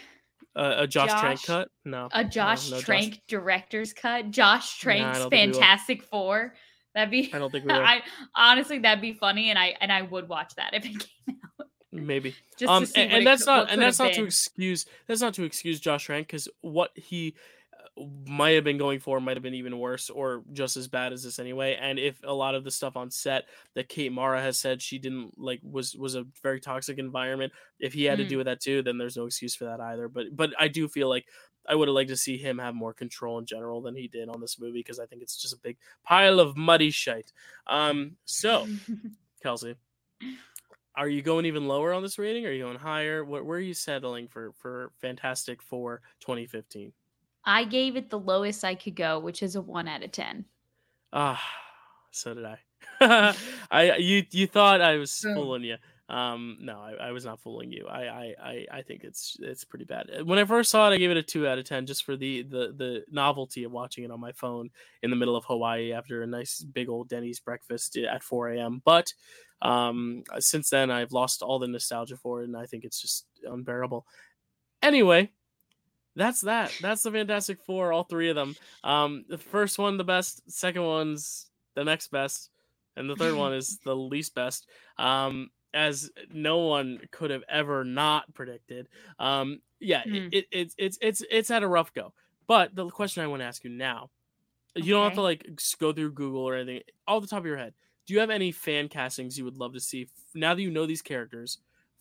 Uh, 0.56 0.74
a 0.78 0.86
Josh, 0.86 1.10
Josh, 1.10 1.20
Trank 1.20 1.42
cut? 1.44 1.68
No. 1.84 2.08
A 2.12 2.24
Josh 2.24 2.70
no, 2.70 2.76
no 2.76 2.82
Trank 2.82 3.12
Josh. 3.12 3.20
director's 3.28 3.92
cut. 3.92 4.30
Josh 4.30 4.80
Trank's 4.80 5.20
nah, 5.20 5.28
Fantastic 5.28 6.02
Four. 6.02 6.54
That'd 6.94 7.10
be. 7.10 7.30
I 7.32 7.38
don't 7.38 7.50
think 7.50 7.64
we 7.66 7.72
will. 7.72 7.80
I 7.80 8.02
honestly, 8.36 8.80
that'd 8.80 9.00
be 9.00 9.12
funny, 9.12 9.50
and 9.50 9.58
I 9.58 9.76
and 9.80 9.92
I 9.92 10.02
would 10.02 10.28
watch 10.28 10.54
that 10.56 10.74
if 10.74 10.84
it 10.84 10.90
came 11.26 11.36
out. 11.60 11.66
Maybe. 11.92 12.34
Just 12.58 12.70
um, 12.70 12.86
and, 12.96 13.12
and 13.12 13.26
that's 13.26 13.46
not 13.46 13.70
and 13.70 13.80
that's 13.80 13.98
not 13.98 14.08
been. 14.08 14.16
to 14.16 14.24
excuse 14.24 14.84
that's 15.06 15.20
not 15.20 15.34
to 15.34 15.44
excuse 15.44 15.80
Josh 15.80 16.04
Trank 16.04 16.26
because 16.26 16.48
what 16.60 16.90
he 16.94 17.34
might 18.26 18.50
have 18.50 18.64
been 18.64 18.78
going 18.78 19.00
for 19.00 19.20
might 19.20 19.36
have 19.36 19.42
been 19.42 19.54
even 19.54 19.78
worse 19.78 20.10
or 20.10 20.42
just 20.52 20.76
as 20.76 20.88
bad 20.88 21.12
as 21.12 21.22
this 21.22 21.38
anyway 21.38 21.76
and 21.80 21.98
if 21.98 22.18
a 22.24 22.32
lot 22.32 22.54
of 22.54 22.64
the 22.64 22.70
stuff 22.70 22.96
on 22.96 23.10
set 23.10 23.44
that 23.74 23.88
kate 23.88 24.12
mara 24.12 24.40
has 24.40 24.58
said 24.58 24.80
she 24.80 24.98
didn't 24.98 25.32
like 25.38 25.60
was 25.62 25.94
was 25.96 26.14
a 26.14 26.26
very 26.42 26.60
toxic 26.60 26.98
environment 26.98 27.52
if 27.80 27.92
he 27.92 28.04
had 28.04 28.18
mm. 28.18 28.22
to 28.22 28.28
do 28.28 28.36
with 28.36 28.46
that 28.46 28.60
too 28.60 28.82
then 28.82 28.98
there's 28.98 29.16
no 29.16 29.26
excuse 29.26 29.54
for 29.54 29.64
that 29.64 29.80
either 29.80 30.08
but 30.08 30.26
but 30.34 30.50
i 30.58 30.68
do 30.68 30.88
feel 30.88 31.08
like 31.08 31.26
i 31.68 31.74
would 31.74 31.88
have 31.88 31.94
liked 31.94 32.10
to 32.10 32.16
see 32.16 32.36
him 32.36 32.58
have 32.58 32.74
more 32.74 32.94
control 32.94 33.38
in 33.38 33.46
general 33.46 33.80
than 33.80 33.94
he 33.94 34.08
did 34.08 34.28
on 34.28 34.40
this 34.40 34.58
movie 34.58 34.80
because 34.80 34.98
i 34.98 35.06
think 35.06 35.22
it's 35.22 35.40
just 35.40 35.54
a 35.54 35.58
big 35.58 35.76
pile 36.04 36.40
of 36.40 36.56
muddy 36.56 36.90
shite 36.90 37.32
um 37.66 38.12
so 38.24 38.66
kelsey 39.42 39.74
are 40.98 41.08
you 41.08 41.22
going 41.22 41.46
even 41.46 41.68
lower 41.68 41.92
on 41.92 42.02
this 42.02 42.18
rating? 42.18 42.44
Are 42.44 42.50
you 42.50 42.64
going 42.64 42.76
higher? 42.76 43.24
What 43.24 43.46
where 43.46 43.58
are 43.58 43.60
you 43.60 43.72
settling 43.72 44.26
for 44.26 44.52
for 44.58 44.90
Fantastic 45.00 45.62
Four 45.62 46.02
2015? 46.18 46.92
I 47.48 47.64
gave 47.64 47.96
it 47.96 48.10
the 48.10 48.18
lowest 48.18 48.62
I 48.62 48.74
could 48.74 48.94
go, 48.94 49.18
which 49.18 49.42
is 49.42 49.56
a 49.56 49.62
one 49.62 49.88
out 49.88 50.02
of 50.02 50.12
ten. 50.12 50.44
Ah, 51.14 51.42
so 52.10 52.34
did 52.34 52.44
I. 52.44 52.58
I 53.70 53.96
you 53.96 54.24
you 54.30 54.46
thought 54.46 54.82
I 54.82 54.96
was 54.96 55.18
fooling 55.18 55.64
you. 55.64 55.76
Um, 56.10 56.58
no, 56.60 56.78
I, 56.78 57.08
I, 57.08 57.12
was 57.12 57.26
not 57.26 57.38
fooling 57.40 57.70
you. 57.70 57.86
I, 57.86 58.34
I 58.42 58.66
I 58.70 58.82
think 58.82 59.04
it's 59.04 59.36
it's 59.40 59.64
pretty 59.64 59.86
bad. 59.86 60.10
Uh, 60.10 60.24
when 60.24 60.38
I 60.38 60.44
first 60.44 60.70
saw 60.70 60.90
it, 60.90 60.94
I 60.94 60.98
gave 60.98 61.10
it 61.10 61.16
a 61.16 61.22
two 61.22 61.46
out 61.46 61.58
of 61.58 61.64
ten 61.64 61.86
just 61.86 62.04
for 62.04 62.16
the 62.16 62.42
the 62.42 62.74
the 62.76 63.04
novelty 63.10 63.64
of 63.64 63.72
watching 63.72 64.04
it 64.04 64.10
on 64.10 64.20
my 64.20 64.32
phone 64.32 64.68
in 65.02 65.08
the 65.08 65.16
middle 65.16 65.36
of 65.36 65.44
Hawaii 65.46 65.92
after 65.92 66.22
a 66.22 66.26
nice 66.26 66.62
big 66.62 66.90
old 66.90 67.08
Denny's 67.08 67.40
breakfast 67.40 67.96
at 67.96 68.22
4 68.22 68.52
a.m. 68.52 68.82
But 68.84 69.12
um, 69.62 70.22
since 70.38 70.68
then, 70.68 70.90
I've 70.90 71.12
lost 71.12 71.42
all 71.42 71.58
the 71.58 71.66
nostalgia 71.66 72.16
for 72.18 72.42
it, 72.42 72.44
and 72.44 72.56
I 72.56 72.66
think 72.66 72.84
it's 72.84 73.00
just 73.00 73.26
unbearable. 73.44 74.06
Anyway, 74.82 75.30
that's 76.19 76.43
that. 76.43 76.73
That's 76.81 77.03
the 77.03 77.11
Fantastic 77.11 77.62
Four, 77.65 77.93
all 77.93 78.05
three 78.05 78.28
of 78.28 78.36
them. 78.36 78.57
Um, 78.85 79.24
the 79.28 79.39
first 79.39 79.78
one 79.78 79.97
the 79.97 80.05
best, 80.05 80.51
second 80.51 80.82
one's 80.82 81.47
the 81.74 81.85
next 81.85 82.11
best, 82.11 82.51
and 82.97 83.09
the 83.09 83.16
third 83.16 83.35
one 83.35 83.55
is 83.55 83.78
the 83.85 83.97
least 83.97 84.35
best. 84.35 84.66
Um, 84.99 85.51
as 85.74 86.11
no 86.32 86.59
one 86.59 87.01
could 87.11 87.31
have 87.31 87.45
ever 87.49 87.85
not 87.85 88.32
predicted. 88.35 88.89
Um, 89.19 89.61
yeah, 89.81 90.03
mm. 90.03 90.28
it, 90.32 90.35
it, 90.35 90.47
it's 90.51 90.74
it's 90.78 90.99
it's 91.01 91.23
it's 91.31 91.49
had 91.49 91.62
a 91.62 91.69
rough 91.69 91.93
go. 91.95 92.12
But 92.47 92.74
the 92.74 92.89
question 92.89 93.23
I 93.23 93.27
want 93.27 93.43
to 93.43 93.47
ask 93.47 93.62
you 93.62 93.70
now, 93.70 94.11
okay. 94.77 94.86
you 94.86 94.95
don't 94.95 95.05
have 95.05 95.15
to 95.15 95.23
like 95.23 95.47
go 95.78 95.93
through 95.93 96.12
Google 96.12 96.40
or 96.40 96.57
anything. 96.57 96.82
All 97.07 97.20
the 97.20 97.27
top 97.27 97.40
of 97.40 97.47
your 97.47 97.59
head, 97.59 97.74
do 98.07 98.15
you 98.15 98.20
have 98.20 98.31
any 98.31 98.53
fan 98.53 98.89
castings 98.89 99.39
you 99.39 99.45
would 99.45 99.59
love 99.59 99.74
to 99.74 99.81
see 99.81 100.09
now 100.35 100.55
that 100.55 100.62
you 100.62 100.70
know 100.70 100.86
these 100.86 101.03
characters? 101.03 101.59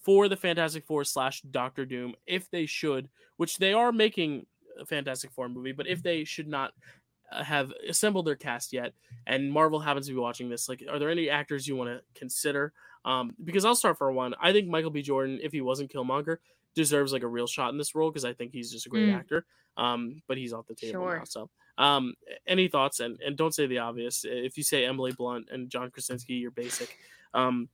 For 0.07 0.29
the 0.29 0.37
Fantastic 0.37 0.85
Four 0.85 1.03
slash 1.03 1.41
Doctor 1.41 1.85
Doom 1.85 2.15
if 2.25 2.49
they 2.49 2.65
should, 2.65 3.09
which 3.35 3.57
they 3.57 3.73
are 3.73 3.91
making 3.91 4.45
a 4.79 4.85
Fantastic 4.85 5.33
Four 5.33 5.49
movie, 5.49 5.73
but 5.73 5.85
if 5.85 6.01
they 6.01 6.23
should 6.23 6.47
not 6.47 6.71
uh, 7.29 7.43
have 7.43 7.73
assembled 7.89 8.25
their 8.25 8.37
cast 8.37 8.71
yet, 8.71 8.93
and 9.25 9.51
Marvel 9.51 9.81
happens 9.81 10.07
to 10.07 10.13
be 10.13 10.19
watching 10.19 10.47
this, 10.47 10.69
like, 10.69 10.81
are 10.89 10.97
there 10.97 11.09
any 11.09 11.29
actors 11.29 11.67
you 11.67 11.75
want 11.75 11.89
to 11.89 11.99
consider? 12.17 12.71
Um, 13.03 13.33
because 13.43 13.65
I'll 13.65 13.75
start 13.75 13.97
for 13.97 14.09
one. 14.13 14.33
I 14.41 14.53
think 14.53 14.69
Michael 14.69 14.91
B. 14.91 15.01
Jordan, 15.01 15.39
if 15.43 15.51
he 15.51 15.59
wasn't 15.59 15.91
Killmonger, 15.91 16.37
deserves 16.73 17.11
like 17.11 17.23
a 17.23 17.27
real 17.27 17.47
shot 17.47 17.73
in 17.73 17.77
this 17.77 17.93
role 17.93 18.09
because 18.09 18.23
I 18.23 18.31
think 18.31 18.53
he's 18.53 18.71
just 18.71 18.85
a 18.85 18.89
great 18.89 19.09
mm. 19.09 19.17
actor. 19.17 19.45
Um, 19.75 20.21
but 20.29 20.37
he's 20.37 20.53
off 20.53 20.67
the 20.67 20.73
table 20.73 21.03
sure. 21.03 21.17
now. 21.17 21.23
So, 21.25 21.49
um, 21.77 22.13
any 22.47 22.69
thoughts? 22.69 23.01
And 23.01 23.19
and 23.19 23.35
don't 23.35 23.53
say 23.53 23.67
the 23.67 23.79
obvious. 23.79 24.25
If 24.25 24.57
you 24.57 24.63
say 24.63 24.85
Emily 24.85 25.11
Blunt 25.11 25.49
and 25.51 25.69
John 25.69 25.91
Krasinski, 25.91 26.35
you're 26.35 26.49
basic. 26.49 26.97
Um, 27.33 27.67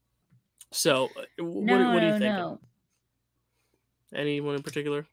so, 0.74 1.04
uh, 1.16 1.44
what, 1.44 1.64
no, 1.64 1.94
what 1.94 2.00
do 2.00 2.06
you 2.06 2.12
think? 2.12 2.22
No. 2.22 2.58
Anyone 4.14 4.56
in 4.56 4.62
particular? 4.62 5.06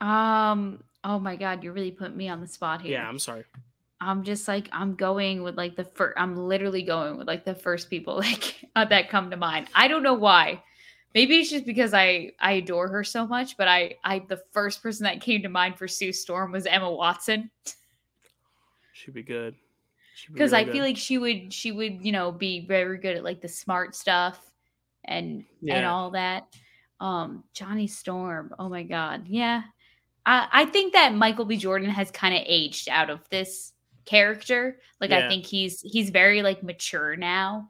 Um. 0.00 0.82
Oh 1.02 1.18
my 1.18 1.36
God, 1.36 1.64
you're 1.64 1.72
really 1.72 1.90
putting 1.90 2.16
me 2.16 2.28
on 2.28 2.40
the 2.40 2.46
spot 2.46 2.82
here. 2.82 2.92
Yeah, 2.92 3.08
I'm 3.08 3.18
sorry. 3.18 3.44
I'm 4.00 4.22
just 4.22 4.48
like 4.48 4.68
I'm 4.72 4.94
going 4.94 5.42
with 5.42 5.56
like 5.56 5.76
the 5.76 5.84
first. 5.84 6.18
I'm 6.18 6.36
literally 6.36 6.82
going 6.82 7.16
with 7.16 7.26
like 7.26 7.44
the 7.44 7.54
first 7.54 7.90
people 7.90 8.16
like 8.18 8.68
uh, 8.76 8.84
that 8.86 9.08
come 9.08 9.30
to 9.30 9.36
mind. 9.36 9.68
I 9.74 9.88
don't 9.88 10.02
know 10.02 10.14
why. 10.14 10.62
Maybe 11.14 11.38
it's 11.38 11.50
just 11.50 11.66
because 11.66 11.92
I 11.94 12.32
I 12.40 12.52
adore 12.52 12.88
her 12.88 13.04
so 13.04 13.26
much. 13.26 13.56
But 13.56 13.68
I 13.68 13.96
I 14.04 14.20
the 14.28 14.42
first 14.52 14.82
person 14.82 15.04
that 15.04 15.20
came 15.20 15.42
to 15.42 15.48
mind 15.48 15.78
for 15.78 15.88
Sue 15.88 16.12
Storm 16.12 16.52
was 16.52 16.66
Emma 16.66 16.90
Watson. 16.90 17.50
She'd 18.92 19.14
be 19.14 19.22
good. 19.22 19.54
Because 20.30 20.52
really 20.52 20.62
I 20.62 20.64
good. 20.64 20.72
feel 20.72 20.84
like 20.84 20.96
she 20.98 21.18
would 21.18 21.52
she 21.52 21.72
would 21.72 22.04
you 22.04 22.12
know 22.12 22.30
be 22.32 22.66
very 22.66 22.98
good 22.98 23.16
at 23.16 23.24
like 23.24 23.40
the 23.40 23.48
smart 23.48 23.94
stuff 23.94 24.49
and 25.04 25.44
yeah. 25.60 25.76
and 25.76 25.86
all 25.86 26.10
that. 26.10 26.46
Um, 27.00 27.44
Johnny 27.54 27.86
Storm. 27.86 28.54
Oh 28.58 28.68
my 28.68 28.82
God. 28.82 29.26
Yeah. 29.26 29.62
I, 30.26 30.48
I 30.52 30.64
think 30.66 30.92
that 30.92 31.14
Michael 31.14 31.46
B. 31.46 31.56
Jordan 31.56 31.88
has 31.90 32.10
kind 32.10 32.34
of 32.34 32.42
aged 32.44 32.88
out 32.88 33.10
of 33.10 33.20
this 33.30 33.72
character. 34.04 34.78
Like 35.00 35.10
yeah. 35.10 35.26
I 35.26 35.28
think 35.28 35.46
he's 35.46 35.80
he's 35.80 36.10
very 36.10 36.42
like 36.42 36.62
mature 36.62 37.16
now. 37.16 37.68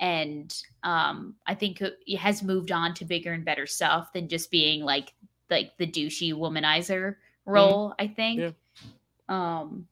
And 0.00 0.54
um 0.84 1.34
I 1.46 1.54
think 1.54 1.82
he 2.04 2.14
has 2.16 2.42
moved 2.42 2.70
on 2.70 2.94
to 2.94 3.04
bigger 3.04 3.32
and 3.32 3.44
better 3.44 3.66
stuff 3.66 4.12
than 4.12 4.28
just 4.28 4.50
being 4.50 4.82
like 4.82 5.12
like 5.50 5.72
the 5.78 5.86
douchey 5.86 6.32
womanizer 6.32 7.14
mm-hmm. 7.14 7.50
role, 7.50 7.90
mm-hmm. 7.90 8.02
I 8.02 8.14
think. 8.14 8.40
Yeah. 8.40 8.50
Um 9.28 9.88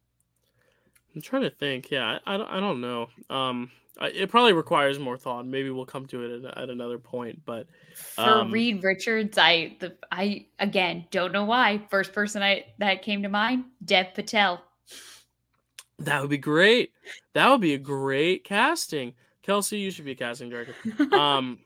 I'm 1.14 1.22
trying 1.22 1.42
to 1.42 1.50
think. 1.50 1.90
Yeah, 1.90 2.18
I, 2.26 2.34
I 2.34 2.36
don't 2.36 2.48
I 2.48 2.60
don't 2.60 2.80
know. 2.80 3.08
Um 3.30 3.70
it 4.00 4.28
probably 4.30 4.52
requires 4.52 4.98
more 4.98 5.16
thought. 5.16 5.46
Maybe 5.46 5.70
we'll 5.70 5.86
come 5.86 6.06
to 6.06 6.24
it 6.24 6.44
at, 6.44 6.58
at 6.58 6.70
another 6.70 6.98
point. 6.98 7.40
But 7.44 7.66
um, 8.18 8.48
for 8.48 8.52
Reed 8.52 8.82
Richards, 8.82 9.38
I 9.38 9.76
the 9.80 9.96
I 10.12 10.46
again 10.58 11.06
don't 11.10 11.32
know 11.32 11.44
why. 11.44 11.82
First 11.90 12.12
person 12.12 12.42
I 12.42 12.66
that 12.78 13.02
came 13.02 13.22
to 13.22 13.28
mind, 13.28 13.64
Dev 13.84 14.14
Patel. 14.14 14.62
That 15.98 16.20
would 16.20 16.30
be 16.30 16.38
great. 16.38 16.92
That 17.32 17.48
would 17.50 17.62
be 17.62 17.74
a 17.74 17.78
great 17.78 18.44
casting. 18.44 19.14
Kelsey, 19.42 19.78
you 19.78 19.90
should 19.90 20.04
be 20.04 20.12
a 20.12 20.16
casting 20.16 20.50
director. 20.50 20.74
Um, 21.14 21.60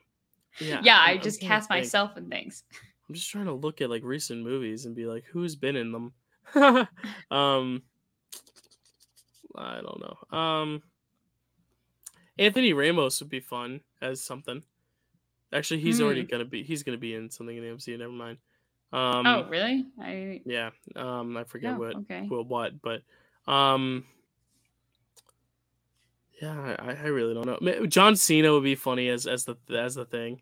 yeah, 0.60 0.80
yeah. 0.82 0.98
I, 0.98 1.12
I 1.12 1.16
just 1.16 1.40
cast 1.40 1.68
think. 1.68 1.80
myself 1.80 2.16
in 2.16 2.28
things. 2.28 2.64
I'm 3.08 3.14
just 3.14 3.30
trying 3.30 3.46
to 3.46 3.52
look 3.52 3.80
at 3.80 3.90
like 3.90 4.04
recent 4.04 4.42
movies 4.44 4.84
and 4.84 4.94
be 4.94 5.06
like, 5.06 5.24
who's 5.32 5.56
been 5.56 5.76
in 5.76 5.90
them? 5.90 6.12
um, 7.30 7.82
I 9.56 9.80
don't 9.80 10.00
know. 10.00 10.38
Um. 10.38 10.82
Anthony 12.40 12.72
Ramos 12.72 13.20
would 13.20 13.28
be 13.28 13.40
fun 13.40 13.82
as 14.00 14.22
something. 14.22 14.62
Actually, 15.52 15.80
he's 15.80 16.00
mm. 16.00 16.04
already 16.04 16.24
gonna 16.24 16.46
be. 16.46 16.62
He's 16.62 16.82
gonna 16.82 16.96
be 16.96 17.14
in 17.14 17.30
something 17.30 17.56
in 17.56 17.62
the 17.62 17.68
MCU. 17.68 17.98
Never 17.98 18.10
mind. 18.10 18.38
Um, 18.92 19.26
oh, 19.26 19.46
really? 19.48 19.84
I 20.00 20.40
yeah. 20.46 20.70
Um, 20.96 21.36
I 21.36 21.44
forget 21.44 21.74
oh, 21.74 21.78
what 21.78 21.96
okay. 21.96 22.26
what 22.26 22.46
what, 22.46 22.72
but 22.80 23.02
um, 23.52 24.04
yeah, 26.40 26.76
I, 26.78 26.92
I 26.92 27.06
really 27.08 27.34
don't 27.34 27.62
know. 27.62 27.86
John 27.86 28.16
Cena 28.16 28.52
would 28.52 28.64
be 28.64 28.74
funny 28.74 29.08
as 29.08 29.26
as 29.26 29.44
the 29.44 29.56
as 29.68 29.96
the 29.96 30.06
thing. 30.06 30.40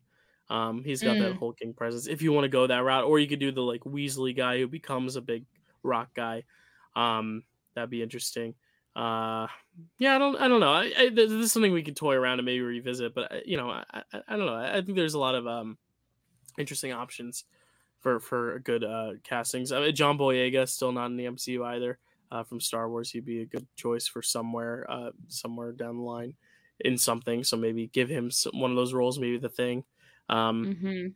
Um, 0.49 0.85
he's 0.85 1.03
got 1.03 1.17
mm. 1.17 1.21
that 1.23 1.37
hulking 1.37 1.75
presence. 1.75 2.07
If 2.07 2.23
you 2.23 2.33
want 2.33 2.45
to 2.45 2.49
go 2.49 2.67
that 2.67 2.85
route, 2.85 3.05
or 3.05 3.19
you 3.19 3.27
could 3.27 3.41
do 3.41 3.51
the 3.51 3.61
like 3.61 3.81
Weasley 3.81 4.37
guy 4.37 4.59
who 4.59 4.69
becomes 4.69 5.17
a 5.17 5.21
big 5.21 5.45
rock 5.83 6.11
guy. 6.15 6.45
Um, 6.95 7.43
that'd 7.75 7.91
be 7.91 8.03
interesting 8.03 8.55
uh 8.99 9.47
yeah 9.99 10.15
i 10.15 10.19
don't 10.19 10.37
i 10.37 10.49
don't 10.49 10.61
know. 10.61 10.73
I, 10.73 10.93
I, 10.99 11.09
this 11.11 11.31
is 11.31 11.53
something 11.53 11.73
we 11.73 11.83
could 11.83 11.97
toy 11.97 12.15
around 12.15 12.39
and 12.39 12.47
maybe 12.47 12.61
revisit 12.61 13.15
but 13.15 13.33
uh, 13.33 13.39
you 13.45 13.57
know 13.57 13.71
I, 13.71 13.85
I, 13.93 14.23
I 14.29 14.37
don't 14.37 14.47
know. 14.47 14.55
I 14.55 14.81
think 14.83 14.97
there's 14.97 15.15
a 15.15 15.19
lot 15.19 15.35
of 15.35 15.47
um 15.47 15.79
interesting 16.59 16.93
options 16.93 17.45
for 18.01 18.21
for 18.21 18.59
good 18.61 18.85
uh 18.85 19.13
castings. 19.25 19.73
I 19.73 19.81
mean, 19.81 19.95
john 19.95 20.19
boyega 20.19 20.69
still 20.69 20.93
not 20.93 21.07
in 21.07 21.17
the 21.17 21.27
mcu 21.27 21.65
either. 21.65 21.99
Uh 22.31 22.43
from 22.43 22.61
star 22.61 22.89
wars 22.89 23.11
he'd 23.11 23.25
be 23.25 23.43
a 23.43 23.47
good 23.47 23.67
choice 23.77 24.07
for 24.07 24.23
somewhere 24.23 24.87
uh 24.89 25.11
somewhere 25.29 25.73
down 25.73 25.97
the 25.97 26.03
line 26.03 26.35
in 26.81 26.97
something. 26.97 27.43
So 27.43 27.57
maybe 27.57 27.89
give 27.89 28.09
him 28.09 28.31
some, 28.31 28.53
one 28.59 28.71
of 28.71 28.77
those 28.77 28.95
roles 28.95 29.19
maybe 29.19 29.39
the 29.39 29.49
thing. 29.49 29.85
Um 30.29 30.77
mm-hmm. 30.77 31.07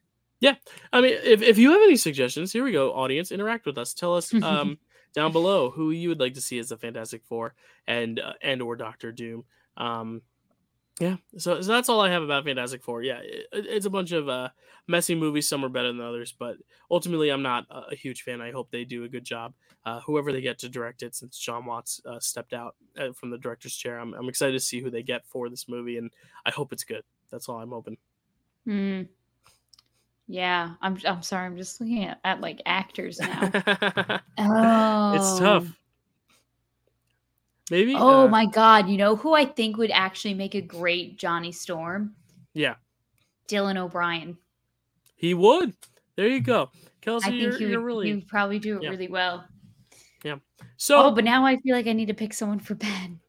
yeah. 0.40 0.55
I 0.93 1.01
mean 1.01 1.14
if, 1.22 1.43
if 1.43 1.59
you 1.59 1.72
have 1.72 1.82
any 1.82 1.97
suggestions 1.97 2.52
here 2.52 2.64
we 2.64 2.72
go 2.72 2.93
audience 2.93 3.32
interact 3.32 3.66
with 3.66 3.78
us. 3.78 3.94
Tell 3.94 4.16
us 4.16 4.32
um 4.43 4.78
down 5.14 5.32
below 5.32 5.70
who 5.70 5.90
you 5.90 6.09
would 6.09 6.20
like 6.20 6.34
to 6.34 6.40
see 6.40 6.59
as 6.59 6.68
the 6.70 6.76
Fantastic 6.76 7.24
Four 7.24 7.55
and 7.86 8.18
uh, 8.20 8.34
and 8.43 8.62
or 8.62 8.76
Doctor 8.76 9.12
Doom. 9.12 9.44
Um, 9.76 10.22
yeah, 11.01 11.16
so, 11.39 11.60
so 11.60 11.72
that's 11.72 11.89
all 11.89 12.01
I 12.01 12.10
have 12.10 12.22
about 12.22 12.44
Fantastic 12.44 12.82
Four. 12.82 13.02
Yeah, 13.02 13.20
it, 13.22 13.47
it's 13.52 13.86
a 13.86 13.90
bunch 13.90 14.12
of 14.12 14.28
uh, 14.28 14.51
messy 14.86 15.14
movies. 15.14 15.48
Some 15.48 15.64
are 15.64 15.70
better 15.70 15.89
than 15.89 16.01
others, 16.01 16.34
but 16.39 16.56
ultimately, 16.90 17.30
I'm 17.30 17.43
not 17.43 17.66
a, 17.70 17.97
huge 17.97 18.22
fan. 18.22 18.40
I 18.40 18.52
hope 18.52 18.70
they 18.70 18.84
do 18.84 19.05
a 19.05 19.09
good 19.09 19.24
job. 19.24 19.55
Uh, 19.84 20.01
whoever 20.01 20.32
they 20.32 20.40
get 20.40 20.59
to 20.60 20.68
direct 20.68 21.02
it, 21.02 21.14
since 21.14 21.39
John 21.39 21.64
Watts 21.64 22.01
uh, 22.06 22.20
stepped 22.20 22.52
out 22.52 22.76
uh, 22.98 23.12
from 23.14 23.30
the 23.30 23.39
director's 23.39 23.74
chair, 23.74 23.98
I'm, 23.98 24.14
I'm 24.14 24.28
excited 24.28 24.52
to 24.52 24.60
see 24.60 24.80
who 24.80 24.90
they 24.90 25.02
get 25.02 25.26
for 25.26 25.48
this 25.48 25.68
movie, 25.68 25.97
and 25.97 26.10
I 26.44 26.51
hope 26.51 26.72
it's 26.72 26.84
good. 26.84 27.02
That's 27.30 27.48
all 27.48 27.59
I'm 27.59 27.70
hoping. 27.70 27.97
Hmm. 28.64 29.02
Yeah, 30.33 30.71
I'm. 30.81 30.97
I'm 31.07 31.23
sorry. 31.23 31.45
I'm 31.45 31.59
just 31.59 31.79
looking 31.79 32.05
at, 32.05 32.19
at 32.25 32.41
like 32.41 32.63
actors 32.65 33.21
now. 33.21 33.51
oh, 34.39 35.13
it's 35.15 35.39
tough. 35.39 35.67
Maybe. 37.71 37.95
Oh 37.95 38.25
uh, 38.25 38.29
my 38.29 38.47
god! 38.47 38.89
You 38.89 38.97
know 38.97 39.15
who 39.15 39.35
I 39.35 39.45
think 39.45 39.77
would 39.77 39.91
actually 39.91 40.33
make 40.33 40.55
a 40.55 40.63
great 40.63 41.19
Johnny 41.19 41.53
Storm? 41.53 42.15
Yeah. 42.55 42.77
Dylan 43.47 43.77
O'Brien. 43.77 44.39
He 45.17 45.35
would. 45.35 45.75
There 46.17 46.29
you 46.29 46.41
go, 46.41 46.71
Kelsey. 47.03 47.27
I 47.27 47.31
think 47.33 47.43
you're, 47.43 47.59
he 47.59 47.67
would, 47.67 47.85
really. 47.85 48.07
He 48.07 48.15
would 48.15 48.27
probably 48.27 48.59
do 48.59 48.79
it 48.79 48.85
yeah. 48.85 48.89
really 48.89 49.09
well. 49.09 49.45
Yeah. 50.25 50.37
So. 50.79 50.97
Oh, 50.97 51.11
but 51.11 51.25
now 51.25 51.45
I 51.45 51.59
feel 51.59 51.77
like 51.77 51.89
I 51.89 51.93
need 51.93 52.09
to 52.09 52.15
pick 52.15 52.33
someone 52.33 52.59
for 52.59 52.75
Ben. 52.75 53.21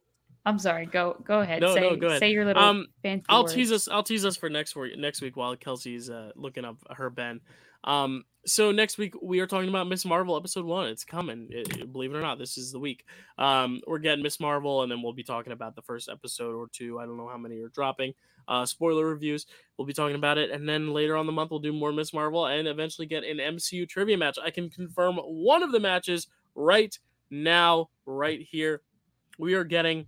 I'm 0.45 0.59
sorry. 0.59 0.85
Go 0.85 1.21
go 1.23 1.39
ahead. 1.39 1.61
No, 1.61 1.73
say, 1.73 1.81
no, 1.81 1.95
go 1.95 2.07
ahead. 2.07 2.19
Say 2.19 2.31
your 2.31 2.45
little 2.45 2.61
um, 2.61 2.87
I'll 3.29 3.45
tease 3.45 3.71
us. 3.71 3.87
I'll 3.87 4.03
tease 4.03 4.25
us 4.25 4.35
for 4.35 4.49
next 4.49 4.75
week. 4.75 4.97
Next 4.97 5.21
week 5.21 5.37
while 5.37 5.55
Kelsey's 5.55 6.09
uh, 6.09 6.31
looking 6.35 6.65
up 6.65 6.77
her 6.91 7.09
Ben. 7.09 7.39
Um, 7.85 8.23
so 8.45 8.71
next 8.71 8.97
week 8.97 9.13
we 9.21 9.39
are 9.39 9.47
talking 9.47 9.69
about 9.69 9.87
Ms. 9.87 10.05
Marvel 10.05 10.35
episode 10.35 10.65
one. 10.65 10.87
It's 10.87 11.05
coming. 11.05 11.47
It, 11.49 11.91
believe 11.91 12.13
it 12.13 12.17
or 12.17 12.21
not, 12.21 12.39
this 12.39 12.57
is 12.57 12.71
the 12.71 12.79
week. 12.79 13.05
Um, 13.37 13.81
we're 13.87 13.99
getting 13.99 14.23
Ms. 14.23 14.39
Marvel, 14.39 14.83
and 14.83 14.91
then 14.91 15.01
we'll 15.01 15.13
be 15.13 15.23
talking 15.23 15.53
about 15.53 15.75
the 15.75 15.81
first 15.81 16.09
episode 16.09 16.55
or 16.55 16.67
two. 16.67 16.99
I 16.99 17.05
don't 17.05 17.17
know 17.17 17.29
how 17.29 17.37
many 17.37 17.59
are 17.59 17.69
dropping. 17.69 18.13
Uh, 18.45 18.65
spoiler 18.65 19.05
reviews. 19.05 19.45
We'll 19.77 19.87
be 19.87 19.93
talking 19.93 20.17
about 20.17 20.37
it, 20.37 20.51
and 20.51 20.67
then 20.67 20.93
later 20.93 21.15
on 21.15 21.25
the 21.25 21.31
month 21.31 21.51
we'll 21.51 21.61
do 21.61 21.71
more 21.71 21.93
Ms. 21.93 22.13
Marvel, 22.13 22.47
and 22.47 22.67
eventually 22.67 23.07
get 23.07 23.23
an 23.23 23.37
MCU 23.37 23.87
trivia 23.87 24.17
match. 24.17 24.37
I 24.43 24.49
can 24.49 24.69
confirm 24.69 25.15
one 25.17 25.63
of 25.63 25.71
the 25.71 25.79
matches 25.79 26.27
right 26.55 26.97
now, 27.29 27.89
right 28.05 28.41
here. 28.41 28.81
We 29.39 29.53
are 29.53 29.63
getting 29.63 30.07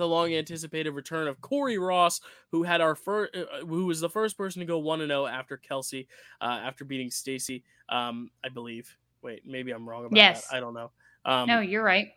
the 0.00 0.08
long 0.08 0.32
anticipated 0.34 0.90
return 0.90 1.28
of 1.28 1.40
Corey 1.40 1.78
Ross, 1.78 2.20
who 2.50 2.62
had 2.62 2.80
our 2.80 2.94
first, 2.94 3.36
uh, 3.36 3.40
uh, 3.40 3.66
who 3.66 3.86
was 3.86 4.00
the 4.00 4.10
first 4.10 4.36
person 4.36 4.60
to 4.60 4.66
go 4.66 4.78
one 4.78 5.00
and 5.00 5.10
zero 5.10 5.26
after 5.26 5.56
Kelsey, 5.56 6.08
uh, 6.40 6.60
after 6.64 6.84
beating 6.84 7.10
Stacy, 7.10 7.62
um, 7.88 8.30
I 8.44 8.48
believe. 8.48 8.96
Wait, 9.22 9.42
maybe 9.46 9.70
I'm 9.70 9.88
wrong 9.88 10.06
about 10.06 10.16
yes. 10.16 10.48
that. 10.48 10.56
I 10.56 10.60
don't 10.60 10.74
know. 10.74 10.90
Um, 11.24 11.46
no, 11.46 11.60
you're 11.60 11.84
right. 11.84 12.12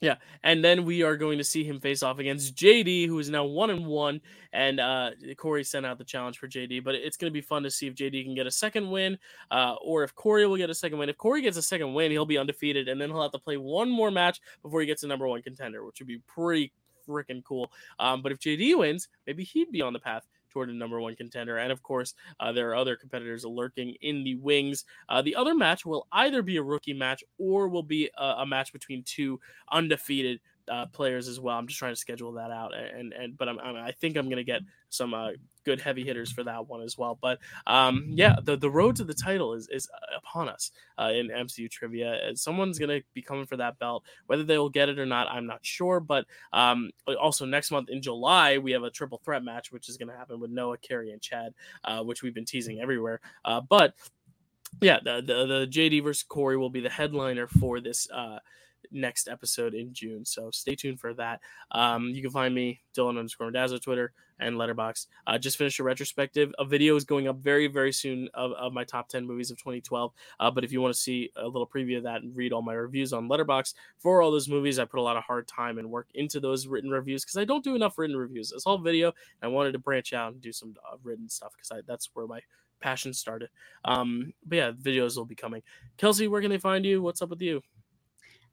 Yeah, 0.00 0.16
and 0.44 0.62
then 0.62 0.84
we 0.84 1.02
are 1.02 1.16
going 1.16 1.38
to 1.38 1.44
see 1.44 1.64
him 1.64 1.80
face 1.80 2.04
off 2.04 2.20
against 2.20 2.54
JD, 2.54 3.08
who 3.08 3.18
is 3.18 3.30
now 3.30 3.44
one 3.44 3.70
and 3.70 3.84
one. 3.84 4.20
And 4.52 4.78
uh, 4.78 5.10
Corey 5.36 5.64
sent 5.64 5.84
out 5.84 5.98
the 5.98 6.04
challenge 6.04 6.38
for 6.38 6.46
JD, 6.46 6.84
but 6.84 6.94
it's 6.94 7.16
going 7.16 7.30
to 7.30 7.34
be 7.34 7.40
fun 7.40 7.64
to 7.64 7.70
see 7.70 7.88
if 7.88 7.96
JD 7.96 8.24
can 8.24 8.34
get 8.34 8.46
a 8.46 8.50
second 8.50 8.90
win, 8.90 9.18
uh, 9.50 9.74
or 9.82 10.04
if 10.04 10.14
Corey 10.14 10.46
will 10.46 10.56
get 10.56 10.70
a 10.70 10.74
second 10.74 10.98
win. 10.98 11.08
If 11.08 11.16
Corey 11.16 11.42
gets 11.42 11.56
a 11.56 11.62
second 11.62 11.94
win, 11.94 12.12
he'll 12.12 12.26
be 12.26 12.38
undefeated, 12.38 12.86
and 12.88 13.00
then 13.00 13.10
he'll 13.10 13.22
have 13.22 13.32
to 13.32 13.40
play 13.40 13.56
one 13.56 13.90
more 13.90 14.12
match 14.12 14.40
before 14.62 14.80
he 14.80 14.86
gets 14.86 15.02
a 15.02 15.08
number 15.08 15.26
one 15.26 15.42
contender, 15.42 15.84
which 15.84 15.98
would 15.98 16.06
be 16.06 16.20
pretty 16.28 16.72
freaking 17.08 17.42
cool. 17.44 17.70
Um, 17.98 18.22
but 18.22 18.32
if 18.32 18.38
JD 18.38 18.78
wins, 18.78 19.08
maybe 19.26 19.44
he'd 19.44 19.70
be 19.72 19.82
on 19.82 19.92
the 19.92 19.98
path 19.98 20.26
toward 20.50 20.70
a 20.70 20.72
number 20.72 21.00
one 21.00 21.14
contender. 21.14 21.58
And 21.58 21.70
of 21.70 21.82
course, 21.82 22.14
uh, 22.40 22.52
there 22.52 22.70
are 22.70 22.76
other 22.76 22.96
competitors 22.96 23.44
lurking 23.44 23.94
in 24.00 24.24
the 24.24 24.36
wings. 24.36 24.84
Uh, 25.08 25.22
the 25.22 25.36
other 25.36 25.54
match 25.54 25.84
will 25.84 26.06
either 26.12 26.42
be 26.42 26.56
a 26.56 26.62
rookie 26.62 26.94
match 26.94 27.22
or 27.38 27.68
will 27.68 27.82
be 27.82 28.10
a, 28.16 28.24
a 28.38 28.46
match 28.46 28.72
between 28.72 29.02
two 29.02 29.40
undefeated 29.70 30.40
uh, 30.68 30.86
players 30.86 31.28
as 31.28 31.40
well. 31.40 31.58
I'm 31.58 31.66
just 31.66 31.78
trying 31.78 31.92
to 31.92 32.00
schedule 32.00 32.32
that 32.32 32.50
out, 32.50 32.72
and 32.74 33.12
and 33.12 33.36
but 33.36 33.48
I'm, 33.48 33.58
I'm 33.60 33.76
i 33.76 33.90
think 33.90 34.16
I'm 34.16 34.28
gonna 34.28 34.44
get 34.44 34.62
some 34.90 35.14
uh, 35.14 35.30
good 35.64 35.80
heavy 35.80 36.04
hitters 36.04 36.32
for 36.32 36.42
that 36.44 36.66
one 36.66 36.80
as 36.82 36.96
well. 36.96 37.18
But 37.20 37.38
um, 37.66 38.06
yeah, 38.08 38.36
the 38.42 38.56
the 38.56 38.70
road 38.70 38.96
to 38.96 39.04
the 39.04 39.14
title 39.14 39.54
is 39.54 39.68
is 39.70 39.88
upon 40.16 40.48
us 40.48 40.70
uh, 40.98 41.10
in 41.14 41.28
MCU 41.28 41.70
trivia. 41.70 42.18
Someone's 42.34 42.78
gonna 42.78 43.00
be 43.14 43.22
coming 43.22 43.46
for 43.46 43.56
that 43.56 43.78
belt. 43.78 44.04
Whether 44.26 44.44
they 44.44 44.58
will 44.58 44.70
get 44.70 44.88
it 44.88 44.98
or 44.98 45.06
not, 45.06 45.28
I'm 45.30 45.46
not 45.46 45.64
sure. 45.64 46.00
But 46.00 46.26
um, 46.52 46.90
also 47.20 47.44
next 47.44 47.70
month 47.70 47.90
in 47.90 48.00
July, 48.02 48.58
we 48.58 48.72
have 48.72 48.82
a 48.82 48.90
triple 48.90 49.20
threat 49.24 49.44
match, 49.44 49.70
which 49.72 49.88
is 49.88 49.96
gonna 49.96 50.16
happen 50.16 50.40
with 50.40 50.50
Noah, 50.50 50.78
Carrie, 50.78 51.12
and 51.12 51.20
Chad, 51.20 51.52
uh, 51.84 52.02
which 52.02 52.22
we've 52.22 52.34
been 52.34 52.44
teasing 52.44 52.80
everywhere. 52.80 53.20
Uh, 53.44 53.60
but 53.60 53.94
yeah, 54.80 54.98
the, 55.02 55.22
the 55.24 55.46
the 55.46 55.66
JD 55.68 56.02
versus 56.04 56.22
Corey 56.22 56.56
will 56.56 56.70
be 56.70 56.80
the 56.80 56.90
headliner 56.90 57.46
for 57.46 57.80
this 57.80 58.08
uh, 58.10 58.38
next 58.90 59.28
episode 59.28 59.74
in 59.74 59.92
June. 59.92 60.24
So 60.24 60.50
stay 60.50 60.74
tuned 60.74 61.00
for 61.00 61.14
that. 61.14 61.40
Um, 61.70 62.08
you 62.10 62.22
can 62.22 62.30
find 62.30 62.54
me, 62.54 62.80
Dylan 62.96 63.18
underscore 63.18 63.50
Dazzler, 63.50 63.78
Twitter 63.78 64.12
and 64.40 64.56
Letterboxd. 64.56 65.06
Uh, 65.26 65.38
just 65.38 65.58
finished 65.58 65.80
a 65.80 65.82
retrospective. 65.82 66.52
A 66.58 66.64
video 66.64 66.96
is 66.96 67.04
going 67.04 67.28
up 67.28 67.38
very, 67.38 67.66
very 67.66 67.92
soon 67.92 68.28
of, 68.34 68.52
of 68.52 68.72
my 68.72 68.84
top 68.84 69.08
10 69.08 69.26
movies 69.26 69.50
of 69.50 69.58
2012. 69.58 70.12
Uh, 70.38 70.50
but 70.50 70.64
if 70.64 70.72
you 70.72 70.80
want 70.80 70.94
to 70.94 71.00
see 71.00 71.30
a 71.36 71.46
little 71.46 71.66
preview 71.66 71.96
of 71.98 72.04
that 72.04 72.22
and 72.22 72.36
read 72.36 72.52
all 72.52 72.62
my 72.62 72.74
reviews 72.74 73.12
on 73.12 73.28
Letterboxd 73.28 73.74
for 73.98 74.22
all 74.22 74.30
those 74.30 74.48
movies, 74.48 74.78
I 74.78 74.84
put 74.84 75.00
a 75.00 75.02
lot 75.02 75.16
of 75.16 75.24
hard 75.24 75.48
time 75.48 75.78
and 75.78 75.90
work 75.90 76.08
into 76.14 76.40
those 76.40 76.66
written 76.66 76.90
reviews 76.90 77.24
because 77.24 77.36
I 77.36 77.44
don't 77.44 77.64
do 77.64 77.74
enough 77.74 77.98
written 77.98 78.16
reviews. 78.16 78.52
It's 78.52 78.66
all 78.66 78.78
video. 78.78 79.12
I 79.42 79.48
wanted 79.48 79.72
to 79.72 79.78
branch 79.78 80.12
out 80.12 80.32
and 80.32 80.40
do 80.40 80.52
some 80.52 80.74
uh, 80.90 80.96
written 81.02 81.28
stuff 81.28 81.52
because 81.56 81.84
that's 81.86 82.10
where 82.14 82.26
my 82.26 82.40
passion 82.80 83.12
started. 83.12 83.50
Um, 83.84 84.32
but 84.46 84.56
yeah, 84.56 84.70
videos 84.72 85.16
will 85.16 85.24
be 85.24 85.34
coming. 85.34 85.62
Kelsey, 85.96 86.28
where 86.28 86.40
can 86.40 86.50
they 86.50 86.58
find 86.58 86.84
you? 86.84 87.02
What's 87.02 87.22
up 87.22 87.30
with 87.30 87.42
you? 87.42 87.62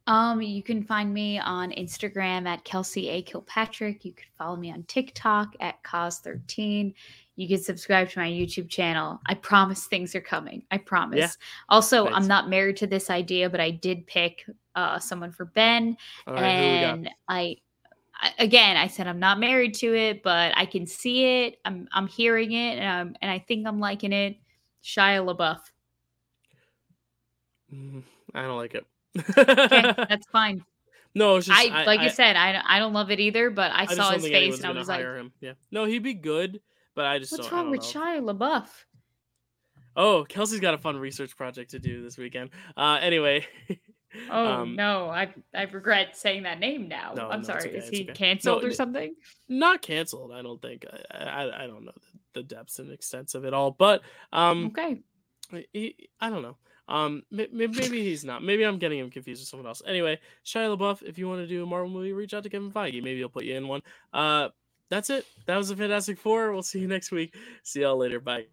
Um, 0.07 0.41
you 0.41 0.61
can 0.61 0.83
find 0.83 1.11
me 1.13 1.39
on 1.39 1.71
Instagram 1.71 2.45
at 2.45 2.63
Kelsey 2.63 3.09
A. 3.09 3.21
Kilpatrick. 3.23 4.05
You 4.05 4.13
can 4.13 4.27
follow 4.37 4.55
me 4.55 4.71
on 4.71 4.83
TikTok 4.83 5.55
at 5.59 5.81
Cause13. 5.83 6.93
You 7.37 7.47
can 7.47 7.57
subscribe 7.57 8.09
to 8.09 8.19
my 8.19 8.29
YouTube 8.29 8.69
channel. 8.69 9.19
I 9.25 9.33
promise 9.33 9.87
things 9.87 10.13
are 10.15 10.21
coming. 10.21 10.63
I 10.69 10.77
promise. 10.77 11.19
Yeah. 11.19 11.29
Also, 11.69 12.07
I'm 12.07 12.27
not 12.27 12.49
married 12.49 12.77
to 12.77 12.87
this 12.87 13.09
idea, 13.09 13.49
but 13.49 13.59
I 13.59 13.71
did 13.71 14.05
pick 14.05 14.45
uh, 14.75 14.99
someone 14.99 15.31
for 15.31 15.45
Ben. 15.45 15.97
Right, 16.27 16.43
and 16.43 17.09
I, 17.27 17.57
I 18.13 18.31
again, 18.39 18.77
I 18.77 18.87
said 18.87 19.07
I'm 19.07 19.19
not 19.19 19.39
married 19.39 19.73
to 19.75 19.93
it, 19.93 20.23
but 20.23 20.53
I 20.55 20.65
can 20.65 20.85
see 20.85 21.25
it. 21.45 21.57
I'm 21.65 21.89
I'm 21.91 22.07
hearing 22.07 22.53
it, 22.53 22.77
and 22.77 22.87
I'm, 22.87 23.15
and 23.21 23.31
I 23.31 23.39
think 23.39 23.67
I'm 23.67 23.79
liking 23.79 24.13
it. 24.13 24.37
Shia 24.83 25.25
LaBeouf. 25.25 25.59
Mm, 27.73 28.03
I 28.33 28.43
don't 28.43 28.57
like 28.57 28.75
it 28.75 28.85
okay, 29.17 29.93
that's 30.09 30.27
fine. 30.27 30.63
No, 31.13 31.39
just, 31.39 31.57
I, 31.57 31.83
I 31.83 31.85
like 31.85 32.01
I, 32.01 32.05
I, 32.05 32.07
said, 32.09 32.35
I, 32.35 32.61
I 32.67 32.79
don't 32.79 32.91
love 32.91 33.09
it 33.09 33.21
either, 33.21 33.49
but 33.49 33.71
I, 33.73 33.85
saw 33.85 34.11
his 34.11 34.23
face 34.23 34.57
and 34.57 34.65
I 34.65 34.71
was 34.71 34.89
like, 34.89 34.99
him. 34.99 35.31
yeah, 35.39 35.53
no, 35.71 35.85
he'd 35.85 36.03
be 36.03 36.13
good, 36.13 36.59
but 36.93 37.05
I 37.05 37.19
just 37.19 37.31
what's 37.31 37.49
wrong 37.51 37.71
with 37.71 37.81
know. 37.81 38.01
Shia 38.01 38.37
LaBeouf? 38.37 38.67
Oh, 39.95 40.25
Kelsey's 40.27 40.59
got 40.59 40.73
a 40.73 40.77
fun 40.77 40.97
research 40.97 41.37
project 41.37 41.71
to 41.71 41.79
do 41.79 42.03
this 42.03 42.17
weekend. 42.17 42.49
Uh, 42.75 42.99
anyway. 43.01 43.47
oh 44.29 44.45
um, 44.45 44.75
no, 44.75 45.09
I 45.09 45.33
I 45.53 45.63
regret 45.63 46.17
saying 46.17 46.43
that 46.43 46.59
name 46.59 46.89
now. 46.89 47.13
No, 47.15 47.29
I'm 47.29 47.41
no, 47.41 47.47
sorry. 47.47 47.69
Okay, 47.69 47.77
Is 47.77 47.89
he 47.89 48.03
okay. 48.03 48.13
canceled 48.13 48.63
no, 48.63 48.67
or 48.67 48.71
something? 48.71 49.15
Not 49.47 49.81
canceled. 49.81 50.33
I 50.33 50.41
don't 50.41 50.61
think. 50.61 50.85
I 51.11 51.17
I, 51.17 51.63
I 51.63 51.67
don't 51.67 51.85
know 51.85 51.93
the, 51.95 52.41
the, 52.41 52.43
depths 52.43 52.79
and 52.79 52.91
extents 52.91 53.35
of 53.35 53.45
it 53.45 53.53
all, 53.53 53.71
but 53.71 54.01
um, 54.33 54.67
okay. 54.67 54.99
I 55.53 56.29
don't 56.29 56.41
know. 56.41 56.57
Um, 56.87 57.23
maybe, 57.31 58.03
he's 58.03 58.23
not. 58.23 58.43
Maybe 58.43 58.63
I'm 58.63 58.77
getting 58.77 58.99
him 58.99 59.09
confused 59.09 59.41
with 59.41 59.47
someone 59.47 59.67
else. 59.67 59.81
Anyway, 59.85 60.19
Shia 60.45 60.77
LaBeouf, 60.77 61.01
if 61.03 61.17
you 61.17 61.27
want 61.27 61.41
to 61.41 61.47
do 61.47 61.63
a 61.63 61.65
Marvel 61.65 61.89
movie, 61.89 62.13
reach 62.13 62.33
out 62.33 62.43
to 62.43 62.49
Kevin 62.49 62.71
Feige. 62.71 63.01
Maybe 63.01 63.17
he'll 63.17 63.29
put 63.29 63.45
you 63.45 63.55
in 63.55 63.67
one. 63.67 63.81
Uh, 64.13 64.49
that's 64.89 65.09
it. 65.09 65.25
That 65.47 65.57
was 65.57 65.71
a 65.71 65.75
Fantastic 65.75 66.19
Four. 66.19 66.51
We'll 66.51 66.63
see 66.63 66.79
you 66.79 66.87
next 66.87 67.11
week. 67.11 67.35
See 67.63 67.81
y'all 67.81 67.97
later. 67.97 68.19
Bye. 68.19 68.45